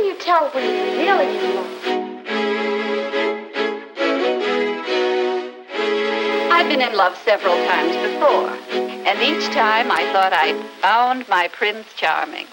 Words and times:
can 0.00 0.08
you 0.08 0.18
tell 0.18 0.48
when 0.50 0.64
you're 0.64 0.96
really 0.96 1.36
in 1.36 1.54
love? 1.54 1.72
I've 6.50 6.68
been 6.70 6.80
in 6.80 6.96
love 6.96 7.18
several 7.18 7.54
times 7.66 7.94
before, 7.96 8.48
and 9.06 9.20
each 9.20 9.46
time 9.52 9.90
I 9.90 10.10
thought 10.12 10.32
I'd 10.32 10.56
found 10.80 11.28
my 11.28 11.48
Prince 11.48 11.92
Charming. 11.96 12.46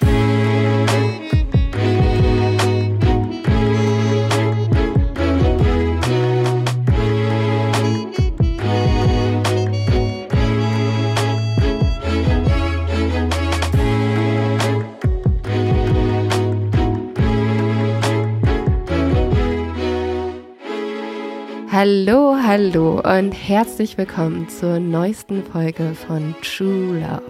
Hallo, 21.80 22.36
hallo 22.42 23.00
und 23.02 23.30
herzlich 23.30 23.96
willkommen 23.96 24.48
zur 24.48 24.80
neuesten 24.80 25.44
Folge 25.44 25.94
von 25.94 26.34
True 26.42 26.98
Love. 26.98 27.22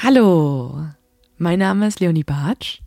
Hallo, 0.00 0.86
mein 1.38 1.58
Name 1.58 1.88
ist 1.88 1.98
Leonie 1.98 2.22
Bartsch. 2.22 2.82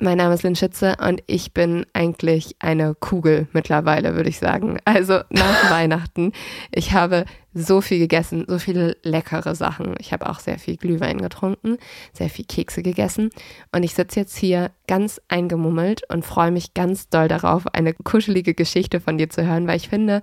Mein 0.00 0.18
Name 0.18 0.34
ist 0.34 0.44
Lynn 0.44 0.54
Schütze 0.54 0.94
und 1.04 1.24
ich 1.26 1.52
bin 1.52 1.84
eigentlich 1.92 2.54
eine 2.60 2.94
Kugel 2.94 3.48
mittlerweile, 3.52 4.14
würde 4.14 4.28
ich 4.28 4.38
sagen. 4.38 4.78
Also 4.84 5.22
nach 5.28 5.70
Weihnachten. 5.72 6.30
Ich 6.70 6.92
habe 6.92 7.24
so 7.52 7.80
viel 7.80 7.98
gegessen, 7.98 8.44
so 8.46 8.60
viele 8.60 8.96
leckere 9.02 9.56
Sachen. 9.56 9.96
Ich 9.98 10.12
habe 10.12 10.30
auch 10.30 10.38
sehr 10.38 10.60
viel 10.60 10.76
Glühwein 10.76 11.18
getrunken, 11.18 11.78
sehr 12.12 12.30
viel 12.30 12.44
Kekse 12.44 12.84
gegessen. 12.84 13.30
Und 13.72 13.82
ich 13.82 13.94
sitze 13.94 14.20
jetzt 14.20 14.36
hier 14.36 14.70
ganz 14.86 15.20
eingemummelt 15.26 16.02
und 16.08 16.24
freue 16.24 16.52
mich 16.52 16.74
ganz 16.74 17.08
doll 17.08 17.26
darauf, 17.26 17.66
eine 17.66 17.92
kuschelige 17.92 18.54
Geschichte 18.54 19.00
von 19.00 19.18
dir 19.18 19.30
zu 19.30 19.44
hören, 19.44 19.66
weil 19.66 19.78
ich 19.78 19.88
finde, 19.88 20.22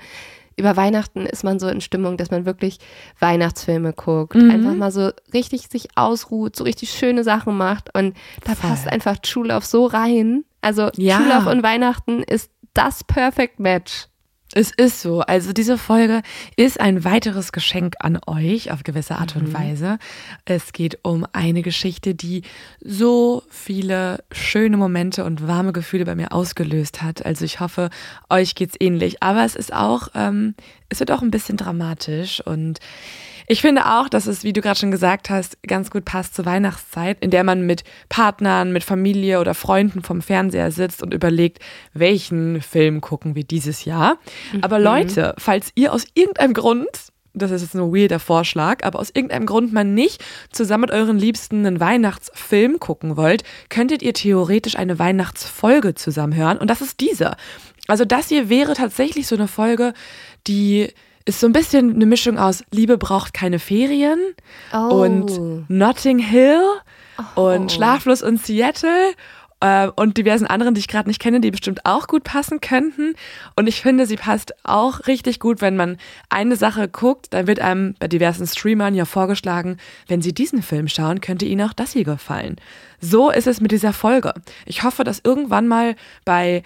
über 0.58 0.78
Weihnachten 0.78 1.26
ist 1.26 1.44
man 1.44 1.60
so 1.60 1.68
in 1.68 1.82
Stimmung, 1.82 2.18
dass 2.18 2.32
man 2.32 2.46
wirklich 2.46 2.80
Weihnachtsfilme 3.20 3.94
guckt, 3.94 4.36
mhm. 4.36 4.52
einfach 4.52 4.74
mal 4.74 4.92
so 4.92 5.12
richtig 5.34 5.68
sich 5.68 5.90
ausruht, 5.96 6.56
so 6.56 6.64
richtig 6.64 6.92
schöne 6.92 7.24
Sachen 7.24 7.58
macht 7.58 7.96
und 7.96 8.16
da 8.44 8.56
Voll. 8.56 8.70
passt 8.70 8.88
einfach 8.88 9.18
True 9.18 9.48
Love 9.48 9.66
so 9.66 9.86
rein. 9.86 10.46
Also 10.62 10.90
ja. 10.96 11.18
True 11.18 11.28
Love 11.28 11.50
und 11.52 11.64
Weihnachten 11.64 12.24
ist 12.24 12.52
das 12.74 13.04
Perfect 13.04 13.60
Match. 13.60 14.08
Es 14.58 14.72
ist 14.72 15.02
so. 15.02 15.20
Also 15.20 15.52
diese 15.52 15.78
Folge 15.78 16.22
ist 16.56 16.80
ein 16.80 17.04
weiteres 17.04 17.52
Geschenk 17.52 17.96
an 18.00 18.18
euch 18.26 18.72
auf 18.72 18.84
gewisse 18.84 19.18
Art 19.18 19.36
und 19.36 19.50
mhm. 19.50 19.54
Weise. 19.54 20.00
Es 20.46 20.72
geht 20.72 21.00
um 21.04 21.28
eine 21.34 21.62
Geschichte, 21.62 22.16
die 22.16 22.44
so 22.80 23.44
viele 23.50 24.24
schöne 24.32 24.78
Momente 24.78 25.26
und 25.26 25.46
warme 25.46 25.74
Gefühle 25.74 26.06
bei 26.06 26.16
mir 26.16 26.32
ausgelöst 26.32 27.02
hat. 27.02 27.26
Also 27.26 27.44
ich 27.44 27.60
hoffe, 27.60 27.90
euch 28.30 28.56
geht's 28.56 28.78
ähnlich. 28.80 29.22
Aber 29.22 29.44
es 29.44 29.58
ist 29.58 29.74
auch, 29.74 30.08
ähm, 30.16 30.56
es 30.88 31.02
wird 31.02 31.12
auch 31.12 31.22
ein 31.22 31.32
bisschen 31.32 31.58
dramatisch 31.58 32.40
und 32.40 32.80
ich 33.48 33.62
finde 33.62 33.86
auch, 33.86 34.10
dass 34.10 34.28
es, 34.28 34.44
wie 34.44 34.54
du 34.54 34.62
gerade 34.62 34.80
schon 34.80 34.92
gesagt 34.92 35.30
hast, 35.30 35.62
ganz 35.64 35.92
gut 35.92 36.06
passt 36.06 36.36
zur 36.36 36.46
Weihnachtszeit, 36.46 37.18
in 37.22 37.32
der 37.32 37.44
man 37.44 37.66
mit 37.66 37.84
Partnern, 38.10 38.72
mit 38.72 38.84
Familie 38.84 39.40
oder 39.40 39.54
Freunden 39.54 40.02
vom 40.02 40.22
Fernseher 40.22 40.72
sitzt 40.72 41.04
und 41.04 41.14
überlegt, 41.14 41.60
welchen 41.94 42.62
Film 42.62 43.02
gucken 43.02 43.36
wir 43.36 43.44
dieses 43.44 43.86
Jahr. 43.86 44.18
Mhm. 44.54 44.64
Aber 44.64 44.80
Leute, 44.80 45.36
falls 45.38 45.72
ihr 45.76 45.94
aus 45.94 46.06
irgendeinem 46.14 46.54
Grund 46.54 46.88
das 47.38 47.52
ist 47.52 47.62
jetzt 47.62 47.76
ein 47.76 47.94
weirder 47.94 48.20
Vorschlag, 48.20 48.84
aber 48.86 49.00
aus 49.00 49.10
irgendeinem 49.14 49.46
Grund 49.46 49.74
mal 49.74 49.84
nicht 49.84 50.24
zusammen 50.52 50.82
mit 50.82 50.92
euren 50.92 51.18
Liebsten 51.18 51.66
einen 51.66 51.80
Weihnachtsfilm 51.80 52.80
gucken 52.80 53.18
wollt, 53.18 53.44
könntet 53.70 54.02
ihr 54.02 54.14
theoretisch 54.14 54.78
eine 54.78 55.00
Weihnachtsfolge 55.00 55.96
zusammen 55.96 56.34
hören 56.34 56.58
und 56.58 56.70
das 56.70 56.82
ist 56.82 57.00
diese. 57.02 57.36
Also 57.88 58.06
das 58.06 58.30
hier 58.30 58.50
wäre 58.50 58.74
tatsächlich 58.74 59.28
so 59.28 59.36
eine 59.36 59.48
Folge, 59.48 59.94
die 60.48 60.94
ist 61.26 61.40
so 61.40 61.48
ein 61.48 61.54
bisschen 61.54 61.96
eine 61.96 62.06
Mischung 62.06 62.38
aus 62.38 62.64
Liebe 62.72 62.98
braucht 62.98 63.34
keine 63.34 63.60
Ferien 63.60 64.20
oh. 64.74 65.04
und 65.04 65.70
Notting 65.70 66.20
Hill 66.20 66.62
oh. 67.36 67.42
und 67.42 67.72
Schlaflos 67.72 68.22
in 68.22 68.38
Seattle 68.38 69.14
äh, 69.60 69.88
und 69.96 70.18
diversen 70.18 70.46
anderen, 70.46 70.76
die 70.76 70.80
ich 70.80 70.88
gerade 70.88 71.10
nicht 71.10 71.20
kenne, 71.20 71.42
die 71.42 71.52
bestimmt 71.52 71.86
auch 71.86 72.08
gut 72.08 72.24
passen 72.24 72.62
könnten. 72.62 73.16
Und 73.56 73.68
ich 73.68 73.82
finde, 73.82 74.06
sie 74.06 74.18
passt 74.18 74.54
auch 74.64 75.08
richtig 75.08 75.40
gut, 75.40 75.62
wenn 75.62 75.76
man 75.76 75.98
eine 76.30 76.56
Sache 76.56 76.88
guckt, 76.88 77.28
dann 77.32 77.48
wird 77.48 77.60
einem 77.60 77.96
bei 78.00 78.08
diversen 78.08 78.46
Streamern 78.46 78.94
ja 78.94 79.06
vorgeschlagen, 79.06 79.78
wenn 80.08 80.22
sie 80.22 80.34
diesen 80.34 80.62
Film 80.62 80.88
schauen, 80.88 81.22
könnte 81.22 81.46
ihnen 81.46 81.68
auch 81.68 81.74
das 81.74 81.94
hier 81.94 82.04
gefallen. 82.04 82.58
So 83.02 83.32
ist 83.32 83.48
es 83.48 83.62
mit 83.62 83.72
dieser 83.72 83.94
Folge. 83.94 84.34
Ich 84.66 84.84
hoffe, 84.84 85.04
dass 85.04 85.22
irgendwann 85.24 85.68
mal 85.68 85.96
bei 86.24 86.64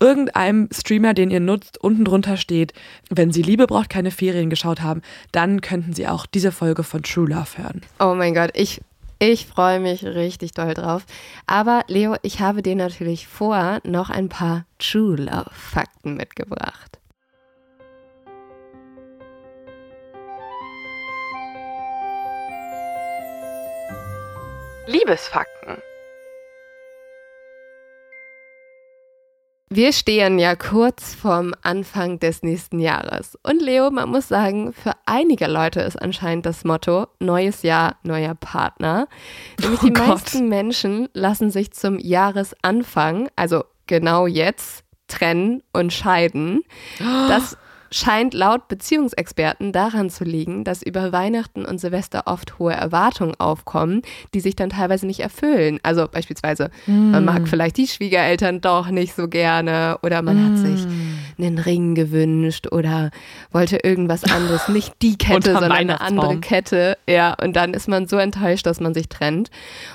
irgendeinem 0.00 0.68
Streamer, 0.72 1.14
den 1.14 1.30
ihr 1.30 1.40
nutzt, 1.40 1.82
unten 1.82 2.04
drunter 2.04 2.36
steht, 2.36 2.72
wenn 3.10 3.32
Sie 3.32 3.42
Liebe 3.42 3.66
braucht, 3.66 3.90
keine 3.90 4.10
Ferien 4.10 4.50
geschaut 4.50 4.82
haben, 4.82 5.02
dann 5.32 5.60
könnten 5.60 5.92
Sie 5.92 6.06
auch 6.06 6.26
diese 6.26 6.52
Folge 6.52 6.82
von 6.82 7.02
True 7.02 7.28
Love 7.28 7.58
hören. 7.58 7.80
Oh 8.00 8.14
mein 8.14 8.34
Gott, 8.34 8.50
ich, 8.54 8.80
ich 9.18 9.46
freue 9.46 9.80
mich 9.80 10.04
richtig 10.04 10.52
doll 10.52 10.74
drauf. 10.74 11.04
Aber 11.46 11.82
Leo, 11.88 12.16
ich 12.22 12.40
habe 12.40 12.62
dir 12.62 12.76
natürlich 12.76 13.26
vor 13.26 13.78
noch 13.84 14.10
ein 14.10 14.28
paar 14.28 14.66
True 14.78 15.16
Love 15.16 15.50
Fakten 15.52 16.16
mitgebracht. 16.16 16.98
Liebesfakten. 24.86 25.78
Wir 29.70 29.92
stehen 29.92 30.38
ja 30.38 30.56
kurz 30.56 31.14
vorm 31.14 31.54
Anfang 31.62 32.20
des 32.20 32.42
nächsten 32.42 32.78
Jahres. 32.78 33.38
Und 33.42 33.62
Leo, 33.62 33.90
man 33.90 34.10
muss 34.10 34.28
sagen, 34.28 34.72
für 34.72 34.92
einige 35.06 35.46
Leute 35.46 35.80
ist 35.80 36.00
anscheinend 36.00 36.46
das 36.46 36.64
Motto 36.64 37.06
neues 37.18 37.62
Jahr, 37.62 37.96
neuer 38.02 38.34
Partner. 38.34 39.08
Nämlich 39.60 39.82
oh 39.82 39.86
die 39.86 39.92
Gott. 39.92 40.08
meisten 40.08 40.48
Menschen 40.48 41.08
lassen 41.14 41.50
sich 41.50 41.72
zum 41.72 41.98
Jahresanfang, 41.98 43.28
also 43.36 43.64
genau 43.86 44.26
jetzt, 44.26 44.84
trennen 45.08 45.62
und 45.72 45.92
scheiden. 45.92 46.62
Das 46.98 47.56
scheint 47.90 48.34
laut 48.34 48.68
Beziehungsexperten 48.68 49.72
daran 49.72 50.10
zu 50.10 50.24
liegen, 50.24 50.64
dass 50.64 50.82
über 50.82 51.12
Weihnachten 51.12 51.64
und 51.64 51.78
Silvester 51.80 52.22
oft 52.26 52.58
hohe 52.58 52.72
Erwartungen 52.72 53.34
aufkommen, 53.38 54.02
die 54.34 54.40
sich 54.40 54.56
dann 54.56 54.70
teilweise 54.70 55.06
nicht 55.06 55.20
erfüllen. 55.20 55.78
Also 55.82 56.08
beispielsweise, 56.08 56.70
mm. 56.86 57.10
man 57.10 57.24
mag 57.24 57.48
vielleicht 57.48 57.76
die 57.76 57.86
Schwiegereltern 57.86 58.60
doch 58.60 58.88
nicht 58.88 59.14
so 59.14 59.28
gerne 59.28 59.98
oder 60.02 60.22
man 60.22 60.36
mm. 60.36 60.44
hat 60.44 60.58
sich 60.58 60.86
einen 61.38 61.58
Ring 61.58 61.94
gewünscht 61.94 62.68
oder 62.70 63.10
wollte 63.52 63.78
irgendwas 63.82 64.24
anderes, 64.24 64.68
nicht 64.68 64.94
die 65.02 65.16
Kette, 65.18 65.52
sondern 65.52 65.72
eine 65.72 66.00
andere 66.00 66.38
Kette. 66.38 66.96
Ja, 67.08 67.34
und 67.42 67.54
dann 67.56 67.74
ist 67.74 67.88
man 67.88 68.06
so 68.06 68.16
enttäuscht, 68.16 68.66
dass 68.66 68.80
man 68.80 68.94
sich 68.94 69.08
trennt. 69.08 69.50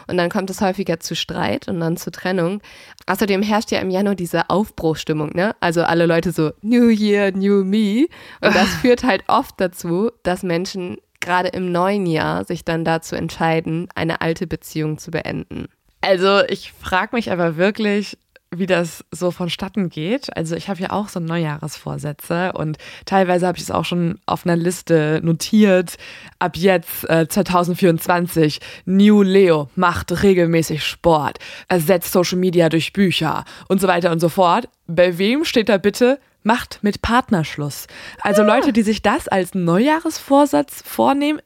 Und 0.08 0.18
dann 0.18 0.30
kommt 0.30 0.50
es 0.50 0.62
häufiger 0.62 1.00
zu 1.00 1.16
Streit 1.16 1.68
und 1.68 1.80
dann 1.80 1.98
zu 1.98 2.12
Trennung. 2.12 2.62
Außerdem 3.08 3.42
herrscht 3.42 3.72
ja 3.72 3.80
im 3.80 3.90
Januar 3.90 4.16
diese 4.16 4.50
Aufbruchstimmung, 4.50 5.32
ne? 5.34 5.56
Also 5.60 5.84
alle 5.84 6.06
Leute 6.06 6.32
so 6.32 6.52
New 6.62 6.90
Year, 6.90 7.32
New 7.32 7.64
Me 7.64 7.89
und 7.98 8.56
das 8.56 8.70
führt 8.82 9.04
halt 9.04 9.24
oft 9.28 9.56
dazu, 9.58 10.12
dass 10.24 10.44
Menschen 10.44 10.98
gerade 11.20 11.50
im 11.50 11.72
neuen 11.72 12.06
Jahr 12.06 12.46
sich 12.46 12.64
dann 12.64 12.86
dazu 12.86 13.16
entscheiden, 13.16 13.88
eine 13.96 14.22
alte 14.22 14.48
Beziehung 14.48 14.98
zu 14.98 15.12
beenden. 15.12 15.68
Also 16.02 16.42
ich 16.48 16.72
frage 16.72 17.16
mich 17.16 17.32
aber 17.32 17.58
wirklich, 17.58 18.18
wie 18.52 18.66
das 18.66 19.06
so 19.12 19.30
vonstatten 19.32 19.90
geht. 19.90 20.36
Also 20.36 20.56
ich 20.56 20.70
habe 20.70 20.82
ja 20.82 20.92
auch 20.92 21.10
so 21.10 21.20
Neujahresvorsätze 21.20 22.54
und 22.54 22.78
teilweise 23.06 23.46
habe 23.46 23.58
ich 23.58 23.64
es 23.64 23.72
auch 23.72 23.86
schon 23.86 24.20
auf 24.26 24.46
einer 24.46 24.56
Liste 24.56 25.20
notiert. 25.24 25.98
Ab 26.40 26.58
jetzt 26.58 27.08
äh, 27.10 27.28
2024 27.28 28.60
New 28.86 29.22
Leo 29.22 29.70
macht 29.76 30.24
regelmäßig 30.24 30.84
Sport, 30.84 31.38
ersetzt 31.68 32.12
Social 32.12 32.40
Media 32.40 32.70
durch 32.70 32.92
Bücher 32.92 33.46
und 33.68 33.82
so 33.82 33.88
weiter 33.88 34.12
und 34.12 34.20
so 34.20 34.30
fort. 34.30 34.68
Bei 34.88 35.18
wem 35.20 35.46
steht 35.46 35.70
da 35.70 35.78
bitte 35.78 36.20
macht 36.44 36.80
mit 36.82 37.02
Partnerschluss? 37.02 37.88
Also 38.22 38.44
ah. 38.44 38.46
Leute, 38.46 38.74
die 38.74 38.84
sich 38.84 39.02
das 39.02 39.28
als 39.28 39.56
Neujahresvorsatz 39.56 40.84
vornehmen, 40.86 41.42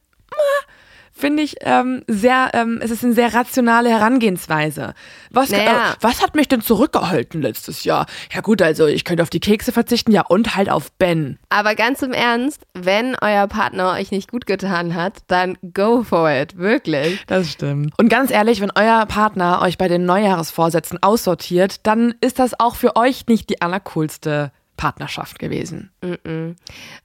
finde 1.14 1.44
ich 1.44 1.56
ähm, 1.60 2.02
sehr, 2.08 2.50
ähm, 2.54 2.80
es 2.82 2.90
ist 2.90 3.04
eine 3.04 3.14
sehr 3.14 3.32
rationale 3.32 3.88
Herangehensweise. 3.88 4.94
Was, 5.30 5.50
naja. 5.50 5.92
äh, 5.92 5.94
was 6.00 6.20
hat 6.20 6.34
mich 6.34 6.48
denn 6.48 6.60
zurückgehalten 6.60 7.40
letztes 7.40 7.84
Jahr? 7.84 8.06
Ja 8.32 8.40
gut, 8.40 8.60
also 8.60 8.86
ich 8.86 9.04
könnte 9.04 9.22
auf 9.22 9.30
die 9.30 9.40
Kekse 9.40 9.70
verzichten, 9.70 10.10
ja 10.10 10.22
und 10.22 10.56
halt 10.56 10.68
auf 10.68 10.90
Ben. 10.92 11.38
Aber 11.48 11.76
ganz 11.76 12.02
im 12.02 12.12
Ernst, 12.12 12.66
wenn 12.74 13.16
euer 13.22 13.46
Partner 13.46 13.92
euch 13.92 14.10
nicht 14.10 14.30
gut 14.30 14.46
getan 14.46 14.94
hat, 14.94 15.18
dann 15.28 15.56
go 15.72 16.02
for 16.02 16.28
it, 16.30 16.58
wirklich. 16.58 17.24
Das 17.26 17.50
stimmt. 17.50 17.92
Und 17.96 18.08
ganz 18.08 18.32
ehrlich, 18.32 18.60
wenn 18.60 18.72
euer 18.74 19.06
Partner 19.06 19.62
euch 19.62 19.78
bei 19.78 19.86
den 19.86 20.04
Neujahresvorsätzen 20.04 21.00
aussortiert, 21.02 21.86
dann 21.86 22.14
ist 22.20 22.40
das 22.40 22.58
auch 22.58 22.74
für 22.74 22.96
euch 22.96 23.26
nicht 23.28 23.48
die 23.50 23.62
allercoolste 23.62 24.50
Partnerschaft 24.76 25.38
gewesen. 25.38 25.90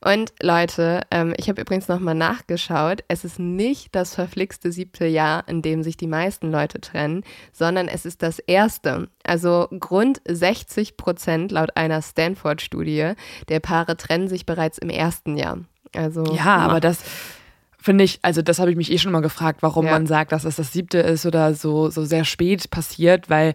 Und 0.01 0.33
Leute, 0.41 1.01
ähm, 1.11 1.33
ich 1.37 1.49
habe 1.49 1.61
übrigens 1.61 1.87
nochmal 1.87 2.15
nachgeschaut. 2.15 3.03
Es 3.07 3.23
ist 3.23 3.39
nicht 3.39 3.95
das 3.95 4.15
verflixte 4.15 4.71
siebte 4.71 5.05
Jahr, 5.05 5.47
in 5.47 5.61
dem 5.61 5.83
sich 5.83 5.97
die 5.97 6.07
meisten 6.07 6.51
Leute 6.51 6.81
trennen, 6.81 7.23
sondern 7.51 7.87
es 7.87 8.05
ist 8.05 8.23
das 8.23 8.39
erste. 8.39 9.09
Also 9.23 9.67
rund 9.89 10.21
60 10.27 10.97
Prozent 10.97 11.51
laut 11.51 11.75
einer 11.77 12.01
Stanford-Studie 12.01 13.13
der 13.49 13.59
Paare 13.59 13.97
trennen 13.97 14.27
sich 14.27 14.45
bereits 14.45 14.77
im 14.77 14.89
ersten 14.89 15.37
Jahr. 15.37 15.59
Also 15.95 16.23
Ja, 16.35 16.57
aber 16.57 16.79
das 16.79 16.99
finde 17.81 18.03
ich, 18.03 18.19
also 18.21 18.41
das 18.41 18.59
habe 18.59 18.71
ich 18.71 18.77
mich 18.77 18.91
eh 18.91 18.97
schon 18.97 19.11
mal 19.11 19.21
gefragt, 19.21 19.61
warum 19.61 19.85
Ja. 19.85 19.91
man 19.93 20.05
sagt, 20.07 20.31
dass 20.31 20.43
es 20.43 20.57
das 20.57 20.73
siebte 20.73 20.99
ist 20.99 21.25
oder 21.25 21.53
so, 21.53 21.89
so 21.89 22.03
sehr 22.03 22.25
spät 22.25 22.69
passiert, 22.69 23.29
weil 23.29 23.53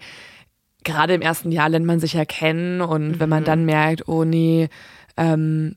gerade 0.85 1.15
im 1.15 1.23
ersten 1.23 1.51
Jahr 1.51 1.69
lernt 1.69 1.87
man 1.87 2.01
sich 2.01 2.13
ja 2.13 2.25
kennen 2.25 2.81
und 2.81 3.19
wenn 3.21 3.29
Mhm. 3.29 3.31
man 3.31 3.45
dann 3.45 3.65
merkt, 3.65 4.07
oh 4.09 4.25
nee, 4.25 4.69
ähm, 5.17 5.77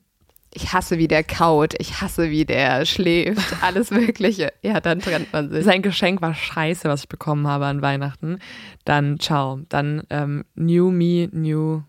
ich 0.54 0.72
hasse, 0.72 0.96
wie 0.98 1.08
der 1.08 1.24
kaut, 1.24 1.74
ich 1.78 2.00
hasse, 2.00 2.30
wie 2.30 2.44
der 2.46 2.84
schläft, 2.86 3.54
alles 3.62 3.90
Mögliche. 3.90 4.52
Ja, 4.62 4.80
dann 4.80 5.00
trennt 5.00 5.32
man 5.32 5.50
sich. 5.50 5.64
sein 5.64 5.82
Geschenk 5.82 6.22
war 6.22 6.34
scheiße, 6.34 6.88
was 6.88 7.02
ich 7.02 7.08
bekommen 7.08 7.46
habe 7.46 7.66
an 7.66 7.82
Weihnachten, 7.82 8.38
dann 8.84 9.20
ciao. 9.20 9.60
Dann 9.68 10.02
ähm, 10.10 10.44
New 10.54 10.90
Me, 10.90 11.28
New, 11.32 11.82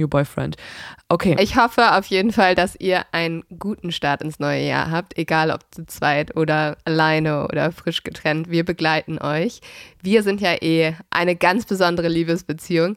New 0.00 0.08
Boyfriend. 0.08 0.56
Okay. 1.08 1.36
Ich 1.40 1.56
hoffe 1.56 1.96
auf 1.96 2.06
jeden 2.06 2.32
Fall, 2.32 2.54
dass 2.54 2.76
ihr 2.76 3.04
einen 3.12 3.44
guten 3.58 3.92
Start 3.92 4.22
ins 4.22 4.38
neue 4.38 4.62
Jahr 4.62 4.90
habt, 4.90 5.18
egal 5.18 5.50
ob 5.50 5.60
zu 5.70 5.86
zweit 5.86 6.36
oder 6.36 6.76
alleine 6.84 7.44
oder 7.44 7.72
frisch 7.72 8.02
getrennt. 8.02 8.50
Wir 8.50 8.64
begleiten 8.64 9.18
euch. 9.18 9.60
Wir 10.02 10.22
sind 10.22 10.40
ja 10.40 10.54
eh 10.62 10.94
eine 11.10 11.36
ganz 11.36 11.66
besondere 11.66 12.08
Liebesbeziehung. 12.08 12.96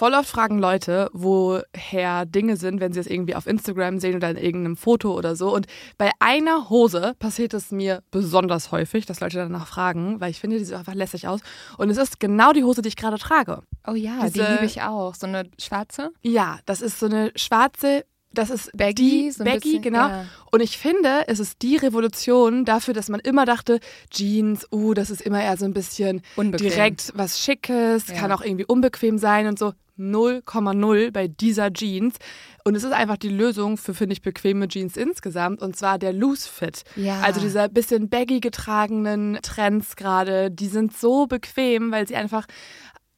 Voll 0.00 0.14
oft 0.14 0.30
fragen 0.30 0.58
Leute, 0.58 1.10
woher 1.12 2.24
Dinge 2.24 2.56
sind, 2.56 2.80
wenn 2.80 2.94
sie 2.94 3.00
es 3.00 3.06
irgendwie 3.06 3.34
auf 3.34 3.46
Instagram 3.46 3.98
sehen 3.98 4.16
oder 4.16 4.30
in 4.30 4.38
irgendeinem 4.38 4.78
Foto 4.78 5.12
oder 5.14 5.36
so. 5.36 5.54
Und 5.54 5.66
bei 5.98 6.10
einer 6.20 6.70
Hose 6.70 7.14
passiert 7.18 7.52
es 7.52 7.70
mir 7.70 8.02
besonders 8.10 8.72
häufig, 8.72 9.04
dass 9.04 9.20
Leute 9.20 9.36
danach 9.36 9.66
fragen, 9.66 10.18
weil 10.18 10.30
ich 10.30 10.40
finde, 10.40 10.56
die 10.58 10.64
sieht 10.64 10.74
einfach 10.74 10.94
lässig 10.94 11.28
aus. 11.28 11.40
Und 11.76 11.90
es 11.90 11.98
ist 11.98 12.18
genau 12.18 12.54
die 12.54 12.64
Hose, 12.64 12.80
die 12.80 12.88
ich 12.88 12.96
gerade 12.96 13.18
trage. 13.18 13.60
Oh 13.86 13.92
ja, 13.92 14.20
Diese- 14.22 14.32
die 14.42 14.52
liebe 14.52 14.64
ich 14.64 14.80
auch. 14.80 15.14
So 15.14 15.26
eine 15.26 15.50
schwarze. 15.60 16.12
Ja, 16.22 16.58
das 16.64 16.80
ist 16.80 16.98
so 16.98 17.04
eine 17.04 17.30
schwarze, 17.36 18.06
das 18.32 18.48
ist 18.48 18.70
Baggy, 18.74 18.94
die, 19.24 19.30
so 19.32 19.42
Baggy, 19.44 19.58
bisschen, 19.58 19.82
genau. 19.82 20.08
ja. 20.08 20.24
Und 20.52 20.60
ich 20.62 20.78
finde, 20.78 21.24
es 21.26 21.40
ist 21.40 21.60
die 21.62 21.76
Revolution 21.76 22.64
dafür, 22.64 22.94
dass 22.94 23.08
man 23.10 23.18
immer 23.20 23.44
dachte, 23.44 23.80
Jeans, 24.08 24.66
uh, 24.72 24.94
das 24.94 25.10
ist 25.10 25.20
immer 25.20 25.42
eher 25.42 25.56
so 25.58 25.64
ein 25.66 25.74
bisschen 25.74 26.22
Unbequem. 26.36 26.68
direkt 26.70 27.12
was 27.16 27.40
Schickes, 27.40 28.06
Ja. 28.08 28.14
kann 28.14 28.32
auch 28.32 28.40
irgendwie 28.40 28.64
unbequem 28.64 29.18
sein 29.18 29.46
und 29.46 29.58
so. 29.58 29.72
0,0 30.00 31.12
bei 31.12 31.28
dieser 31.28 31.72
Jeans. 31.72 32.16
Und 32.64 32.74
es 32.74 32.84
ist 32.84 32.92
einfach 32.92 33.16
die 33.16 33.28
Lösung 33.28 33.76
für, 33.76 33.94
finde 33.94 34.12
ich, 34.12 34.22
bequeme 34.22 34.68
Jeans 34.68 34.96
insgesamt. 34.96 35.62
Und 35.62 35.76
zwar 35.76 35.98
der 35.98 36.12
Loose 36.12 36.48
Fit. 36.48 36.82
Ja. 36.96 37.20
Also 37.20 37.40
dieser 37.40 37.68
bisschen 37.68 38.08
baggy 38.08 38.40
getragenen 38.40 39.38
Trends 39.42 39.96
gerade, 39.96 40.50
die 40.50 40.68
sind 40.68 40.96
so 40.96 41.26
bequem, 41.26 41.92
weil 41.92 42.06
sie 42.06 42.16
einfach 42.16 42.46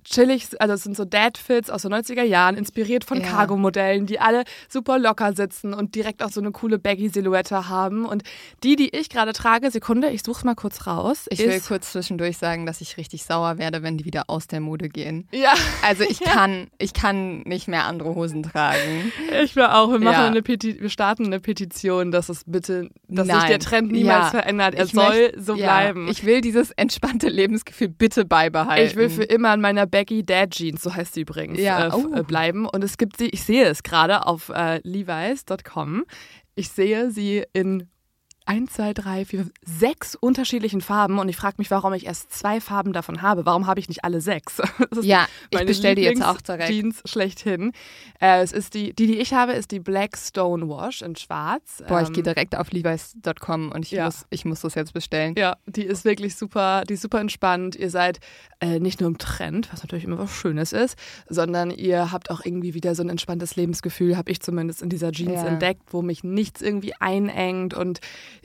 chillig, 0.04 0.48
also 0.60 0.74
es 0.74 0.82
sind 0.82 0.96
so 0.96 1.04
Dad-Fits 1.04 1.70
aus 1.70 1.82
den 1.82 1.92
90er 1.94 2.22
Jahren, 2.22 2.56
inspiriert 2.56 3.04
von 3.04 3.20
Ja. 3.20 3.26
Cargo-Modellen, 3.26 4.06
die 4.06 4.18
alle 4.20 4.44
super 4.68 4.98
locker 4.98 5.32
sitzen 5.34 5.74
und 5.74 5.94
direkt 5.94 6.22
auch 6.22 6.30
so 6.30 6.40
eine 6.40 6.50
coole 6.52 6.78
Baggy-Silhouette 6.78 7.68
haben. 7.68 8.04
Und 8.04 8.22
die, 8.64 8.76
die 8.76 8.94
ich 8.96 9.08
gerade 9.08 9.32
trage, 9.32 9.70
Sekunde, 9.70 10.10
ich 10.10 10.22
suche 10.22 10.44
mal 10.46 10.54
kurz 10.54 10.86
raus. 10.86 11.26
Ich 11.30 11.38
will 11.40 11.60
kurz 11.60 11.92
zwischendurch 11.92 12.36
sagen, 12.38 12.66
dass 12.66 12.80
ich 12.80 12.96
richtig 12.96 13.24
sauer 13.24 13.58
werde, 13.58 13.82
wenn 13.82 13.96
die 13.98 14.04
wieder 14.04 14.24
aus 14.28 14.46
der 14.46 14.60
Mode 14.60 14.88
gehen. 14.88 15.28
Ja, 15.32 15.54
Also 15.86 16.04
ich 16.04 16.20
kann, 16.20 16.68
ich 16.78 16.94
kann 16.94 17.40
nicht 17.42 17.68
mehr 17.68 17.84
andere 17.84 18.14
Hosen 18.14 18.42
tragen. 18.42 19.12
ich 19.42 19.56
will 19.56 19.64
auch. 19.64 19.90
Wir 19.90 19.98
machen 20.00 20.12
Ja. 20.12 20.26
eine 20.26 20.42
Peti 20.42 20.80
wir 20.80 20.88
starten 20.90 21.26
eine 21.26 21.40
Petition, 21.40 22.10
dass 22.10 22.28
es 22.28 22.44
bitte, 22.46 22.88
dass 23.08 23.26
sich 23.26 23.34
Nein. 23.36 23.48
der 23.48 23.58
Trend 23.58 23.92
niemals 23.92 24.30
verändert. 24.30 24.74
Er 24.74 24.84
Ich 24.86 24.92
soll 24.92 25.04
möcht- 25.04 25.34
so 25.44 25.54
bleiben. 25.54 26.08
Ich 26.08 26.24
will 26.24 26.40
dieses 26.40 26.70
entspannte 26.72 27.28
Lebensgefühl 27.28 27.88
bitte 27.88 28.24
beibehalten. 28.24 28.86
Ich 28.86 28.96
will 28.96 29.10
für 29.10 29.24
immer 29.24 29.50
an 29.50 29.60
meiner 29.60 29.86
Baggy 29.92 30.24
Dad 30.26 30.50
Jeans, 30.50 30.82
so 30.82 30.92
heißt 30.92 31.14
sie 31.14 31.20
übrigens, 31.20 31.60
Ja, 31.60 31.84
äh, 31.84 31.88
f- 31.88 31.94
oh. 31.94 32.12
äh, 32.16 32.22
bleiben. 32.24 32.66
Und 32.66 32.82
es 32.82 32.98
gibt 32.98 33.16
sie, 33.18 33.28
ich 33.28 33.44
sehe 33.44 33.66
es 33.66 33.84
gerade 33.84 34.26
auf 34.26 34.48
äh, 34.48 34.80
levi's.com. 34.82 36.04
Ich 36.56 36.70
sehe 36.70 37.10
sie 37.12 37.44
in 37.52 37.88
1, 38.46 38.72
2, 38.72 38.92
3, 38.94 39.24
4, 39.24 39.46
6 39.64 40.14
unterschiedlichen 40.16 40.80
Farben 40.80 41.18
und 41.18 41.28
ich 41.28 41.36
frage 41.36 41.56
mich, 41.58 41.70
warum 41.70 41.92
ich 41.92 42.06
erst 42.06 42.32
zwei 42.32 42.60
Farben 42.60 42.92
davon 42.92 43.22
habe. 43.22 43.46
Warum 43.46 43.66
habe 43.66 43.78
ich 43.80 43.88
nicht 43.88 44.04
alle 44.04 44.20
sechs? 44.20 44.60
Ja, 45.02 45.26
ich 45.50 45.56
meine 45.58 45.66
bestell 45.66 45.94
die 45.94 46.02
jetzt 46.02 46.22
auch 46.22 46.40
direkt. 46.40 46.68
Jeans 46.68 47.02
schlechthin. 47.06 47.72
Äh, 48.20 48.42
es 48.42 48.52
ist 48.52 48.74
die, 48.74 48.92
die, 48.94 49.06
die 49.06 49.18
ich 49.18 49.32
habe, 49.32 49.52
ist 49.52 49.70
die 49.70 49.80
Black 49.80 50.16
Stone 50.16 50.68
Wash 50.68 51.02
in 51.02 51.16
schwarz. 51.16 51.82
Boah, 51.88 52.00
ich 52.02 52.08
Ähm, 52.08 52.14
gehe 52.14 52.22
direkt 52.22 52.56
auf 52.56 52.70
levi's.com 52.72 53.72
und 53.72 53.84
ich, 53.84 53.92
Ja. 53.92 54.04
muss, 54.06 54.26
ich 54.30 54.44
muss 54.44 54.60
das 54.60 54.74
jetzt 54.74 54.92
bestellen. 54.92 55.34
Ja, 55.36 55.56
die 55.66 55.82
ist 55.84 56.04
wirklich 56.04 56.36
super, 56.36 56.82
die 56.88 56.94
ist 56.94 57.02
super 57.02 57.20
entspannt. 57.20 57.74
Ihr 57.76 57.90
seid 57.90 58.20
äh, 58.60 58.78
nicht 58.80 59.00
nur 59.00 59.08
im 59.08 59.18
Trend, 59.18 59.72
was 59.72 59.82
natürlich 59.82 60.04
immer 60.04 60.18
was 60.18 60.30
Schönes 60.32 60.72
ist, 60.72 60.96
sondern 61.28 61.70
ihr 61.70 62.12
habt 62.12 62.30
auch 62.30 62.44
irgendwie 62.44 62.74
wieder 62.74 62.94
so 62.94 63.02
ein 63.02 63.08
entspanntes 63.08 63.56
Lebensgefühl, 63.56 64.16
habe 64.16 64.30
ich 64.30 64.40
zumindest 64.40 64.82
in 64.82 64.88
dieser 64.88 65.10
Jeans 65.12 65.42
Ja. 65.42 65.48
entdeckt, 65.48 65.82
wo 65.92 66.02
mich 66.02 66.22
nichts 66.22 66.60
irgendwie 66.62 66.94
einengt 67.00 67.74
und 67.74 68.00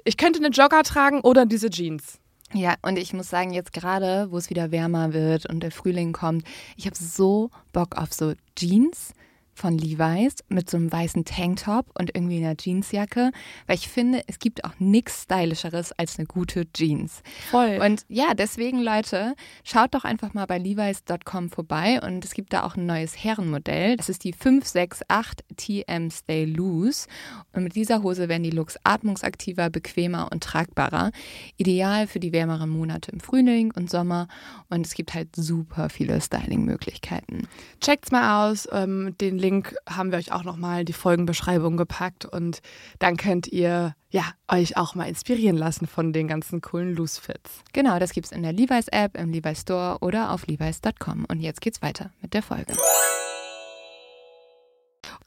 ich 0.07 0.15
könnte 0.15 0.39
eine 0.39 0.49
Jogger 0.49 0.83
tragen 0.83 1.19
oder 1.21 1.45
diese 1.45 1.69
Jeans. 1.69 2.19
Ja, 2.53 2.75
und 2.81 2.97
ich 2.97 3.11
muss 3.11 3.29
sagen, 3.29 3.51
jetzt 3.51 3.73
gerade, 3.73 4.31
wo 4.31 4.37
es 4.37 4.49
wieder 4.49 4.71
wärmer 4.71 5.11
wird 5.11 5.49
und 5.49 5.59
der 5.59 5.71
Frühling 5.71 6.13
kommt, 6.13 6.45
ich 6.77 6.85
habe 6.85 6.95
so 6.95 7.51
Bock 7.73 7.97
auf 7.97 8.13
so 8.13 8.33
Jeans 8.55 9.13
von 9.57 9.77
Levi's 9.77 10.35
mit 10.49 10.69
so 10.69 10.77
einem 10.77 10.91
weißen 10.91 11.25
Tanktop 11.25 11.87
und 11.97 12.15
irgendwie 12.15 12.37
einer 12.37 12.55
Jeansjacke, 12.57 13.31
weil 13.65 13.75
ich 13.75 13.89
finde, 13.89 14.21
es 14.27 14.39
gibt 14.39 14.63
auch 14.63 14.73
nichts 14.79 15.23
stylischeres 15.23 15.91
als 15.93 16.17
eine 16.17 16.27
gute 16.27 16.71
Jeans. 16.71 17.21
Voll. 17.49 17.79
Und 17.83 18.05
ja, 18.07 18.33
deswegen 18.35 18.79
Leute, 18.79 19.35
schaut 19.63 19.95
doch 19.95 20.03
einfach 20.03 20.33
mal 20.33 20.45
bei 20.45 20.59
levi's.com 20.59 21.49
vorbei 21.49 21.99
und 22.01 22.23
es 22.23 22.33
gibt 22.33 22.53
da 22.53 22.63
auch 22.63 22.75
ein 22.75 22.85
neues 22.85 23.21
Herrenmodell. 23.21 23.97
Das 23.97 24.09
ist 24.09 24.23
die 24.23 24.33
568 24.33 25.45
TM 25.57 26.11
Stay 26.11 26.45
Loose 26.45 27.07
und 27.53 27.63
mit 27.63 27.75
dieser 27.75 28.03
Hose 28.03 28.29
werden 28.29 28.43
die 28.43 28.51
Looks 28.51 28.77
atmungsaktiver, 28.83 29.69
bequemer 29.69 30.29
und 30.31 30.43
tragbarer. 30.43 31.11
Ideal 31.57 32.05
für 32.07 32.19
die 32.19 32.31
wärmeren 32.31 32.69
Monate 32.69 33.11
im 33.11 33.19
Frühling 33.19 33.73
und 33.75 33.89
Sommer 33.89 34.27
und 34.69 34.85
es 34.85 34.93
gibt 34.93 35.13
halt 35.13 35.35
super 35.35 35.89
viele 35.89 36.21
Styling-Möglichkeiten. 36.21 37.47
Checkt's 37.81 38.11
mal 38.11 38.49
aus. 38.49 38.67
Ähm, 38.71 39.15
den 39.19 39.37
Link 39.37 39.46
haben 39.89 40.11
wir 40.11 40.17
euch 40.17 40.31
auch 40.31 40.43
nochmal 40.43 40.85
die 40.85 40.93
Folgenbeschreibung 40.93 41.77
gepackt 41.77 42.25
und 42.25 42.61
dann 42.99 43.17
könnt 43.17 43.47
ihr 43.47 43.95
ja 44.09 44.23
euch 44.47 44.77
auch 44.77 44.95
mal 44.95 45.07
inspirieren 45.07 45.57
lassen 45.57 45.87
von 45.87 46.13
den 46.13 46.27
ganzen 46.27 46.61
coolen 46.61 46.95
Loose 46.95 47.19
Fits. 47.19 47.63
Genau, 47.73 47.99
das 47.99 48.11
gibt's 48.11 48.31
in 48.31 48.43
der 48.43 48.53
Levi's 48.53 48.87
App, 48.89 49.17
im 49.17 49.31
Levi's 49.31 49.61
Store 49.61 49.97
oder 50.01 50.31
auf 50.31 50.47
levi's.com. 50.47 51.25
Und 51.27 51.41
jetzt 51.41 51.61
geht's 51.61 51.81
weiter 51.81 52.11
mit 52.21 52.33
der 52.33 52.43
Folge. 52.43 52.73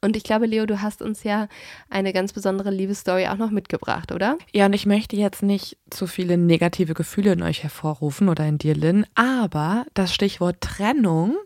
Und 0.03 0.17
ich 0.17 0.23
glaube, 0.23 0.47
Leo, 0.47 0.65
du 0.65 0.81
hast 0.81 1.03
uns 1.03 1.23
ja 1.23 1.47
eine 1.89 2.11
ganz 2.11 2.33
besondere 2.33 2.71
Liebesstory 2.71 3.27
auch 3.27 3.37
noch 3.37 3.51
mitgebracht, 3.51 4.11
oder? 4.11 4.37
Ja, 4.51 4.65
und 4.65 4.73
ich 4.73 4.87
möchte 4.87 5.15
jetzt 5.15 5.43
nicht 5.43 5.77
zu 5.91 6.07
viele 6.07 6.37
negative 6.37 6.95
Gefühle 6.95 7.33
in 7.33 7.43
euch 7.43 7.61
hervorrufen 7.61 8.27
oder 8.27 8.47
in 8.47 8.57
dir, 8.57 8.75
Lynn, 8.75 9.05
aber 9.13 9.85
das 9.93 10.13
Stichwort 10.13 10.59
Trennung, 10.59 11.37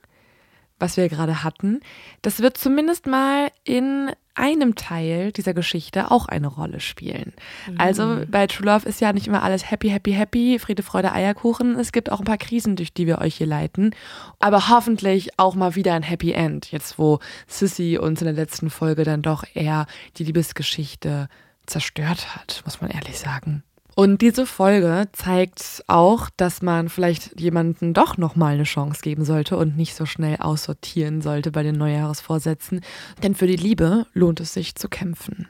was 0.79 0.98
wir 0.98 1.08
gerade 1.10 1.44
hatten, 1.44 1.79
das 2.22 2.41
wird 2.41 2.58
zumindest 2.58 3.08
mal 3.08 3.50
in 3.63 4.12
einem 4.36 4.75
Teil 4.75 5.32
dieser 5.32 5.53
Geschichte 5.53 6.12
auch 6.12 6.27
eine 6.27 6.48
Rolle 6.48 6.82
spielen. 6.82 7.34
Also 7.77 8.24
bei 8.29 8.48
True 8.48 8.65
Love 8.65 8.88
ist 8.88 9.00
ja 9.00 9.13
nicht 9.13 9.27
immer 9.27 9.44
alles 9.44 9.72
happy, 9.72 9.89
happy, 9.89 10.12
happy, 10.12 10.60
Friede, 10.60 10.84
Freude, 10.84 11.13
Eierkuchen. 11.13 11.79
Es 11.79 11.94
gibt 11.94 12.12
auch 12.12 12.20
ein 12.20 12.25
paar 12.25 12.38
Krisen, 12.38 12.75
durch 12.75 12.94
die 12.94 13.08
wir 13.08 13.20
euch 13.20 13.36
hier 13.36 13.48
leiten. 13.48 13.96
Aber 14.39 14.67
hoffentlich 14.67 15.39
auch 15.39 15.55
mal 15.55 15.75
wieder 15.75 15.94
ein 15.94 16.03
Happy 16.03 16.34
End. 16.34 16.72
Jetzt, 16.72 17.00
wo 17.00 17.20
Sissy 17.48 17.98
uns 17.98 18.22
in 18.22 18.25
der 18.25 18.34
letzten 18.34 18.70
Folge 18.70 19.05
dann 19.05 19.22
doch 19.22 19.46
eher 19.53 19.86
die 20.17 20.25
Liebesgeschichte 20.25 21.29
zerstört 21.65 22.36
hat, 22.36 22.62
muss 22.65 22.82
man 22.82 22.91
ehrlich 22.91 23.17
sagen. 23.17 23.63
Und 23.96 24.22
diese 24.22 24.46
Folge 24.46 25.08
zeigt 25.14 25.84
auch, 25.88 26.30
dass 26.36 26.62
man 26.62 26.90
vielleicht 26.90 27.40
jemanden 27.40 27.94
doch 27.94 28.18
nochmal 28.18 28.56
eine 28.56 28.64
Chance 28.64 29.00
geben 29.02 29.24
sollte 29.24 29.56
und 29.56 29.78
nicht 29.78 29.96
so 29.96 30.06
schnell 30.06 30.36
aussortieren 30.38 31.22
sollte 31.22 31.50
bei 31.50 31.64
den 31.64 31.78
Neujahresvorsätzen. 31.78 32.82
Denn 33.24 33.36
für 33.36 33.48
die 33.48 33.56
Liebe 33.56 34.06
lohnt 34.14 34.42
es 34.42 34.54
sich 34.54 34.75
zu 34.75 34.90
kämpfen. 34.90 35.48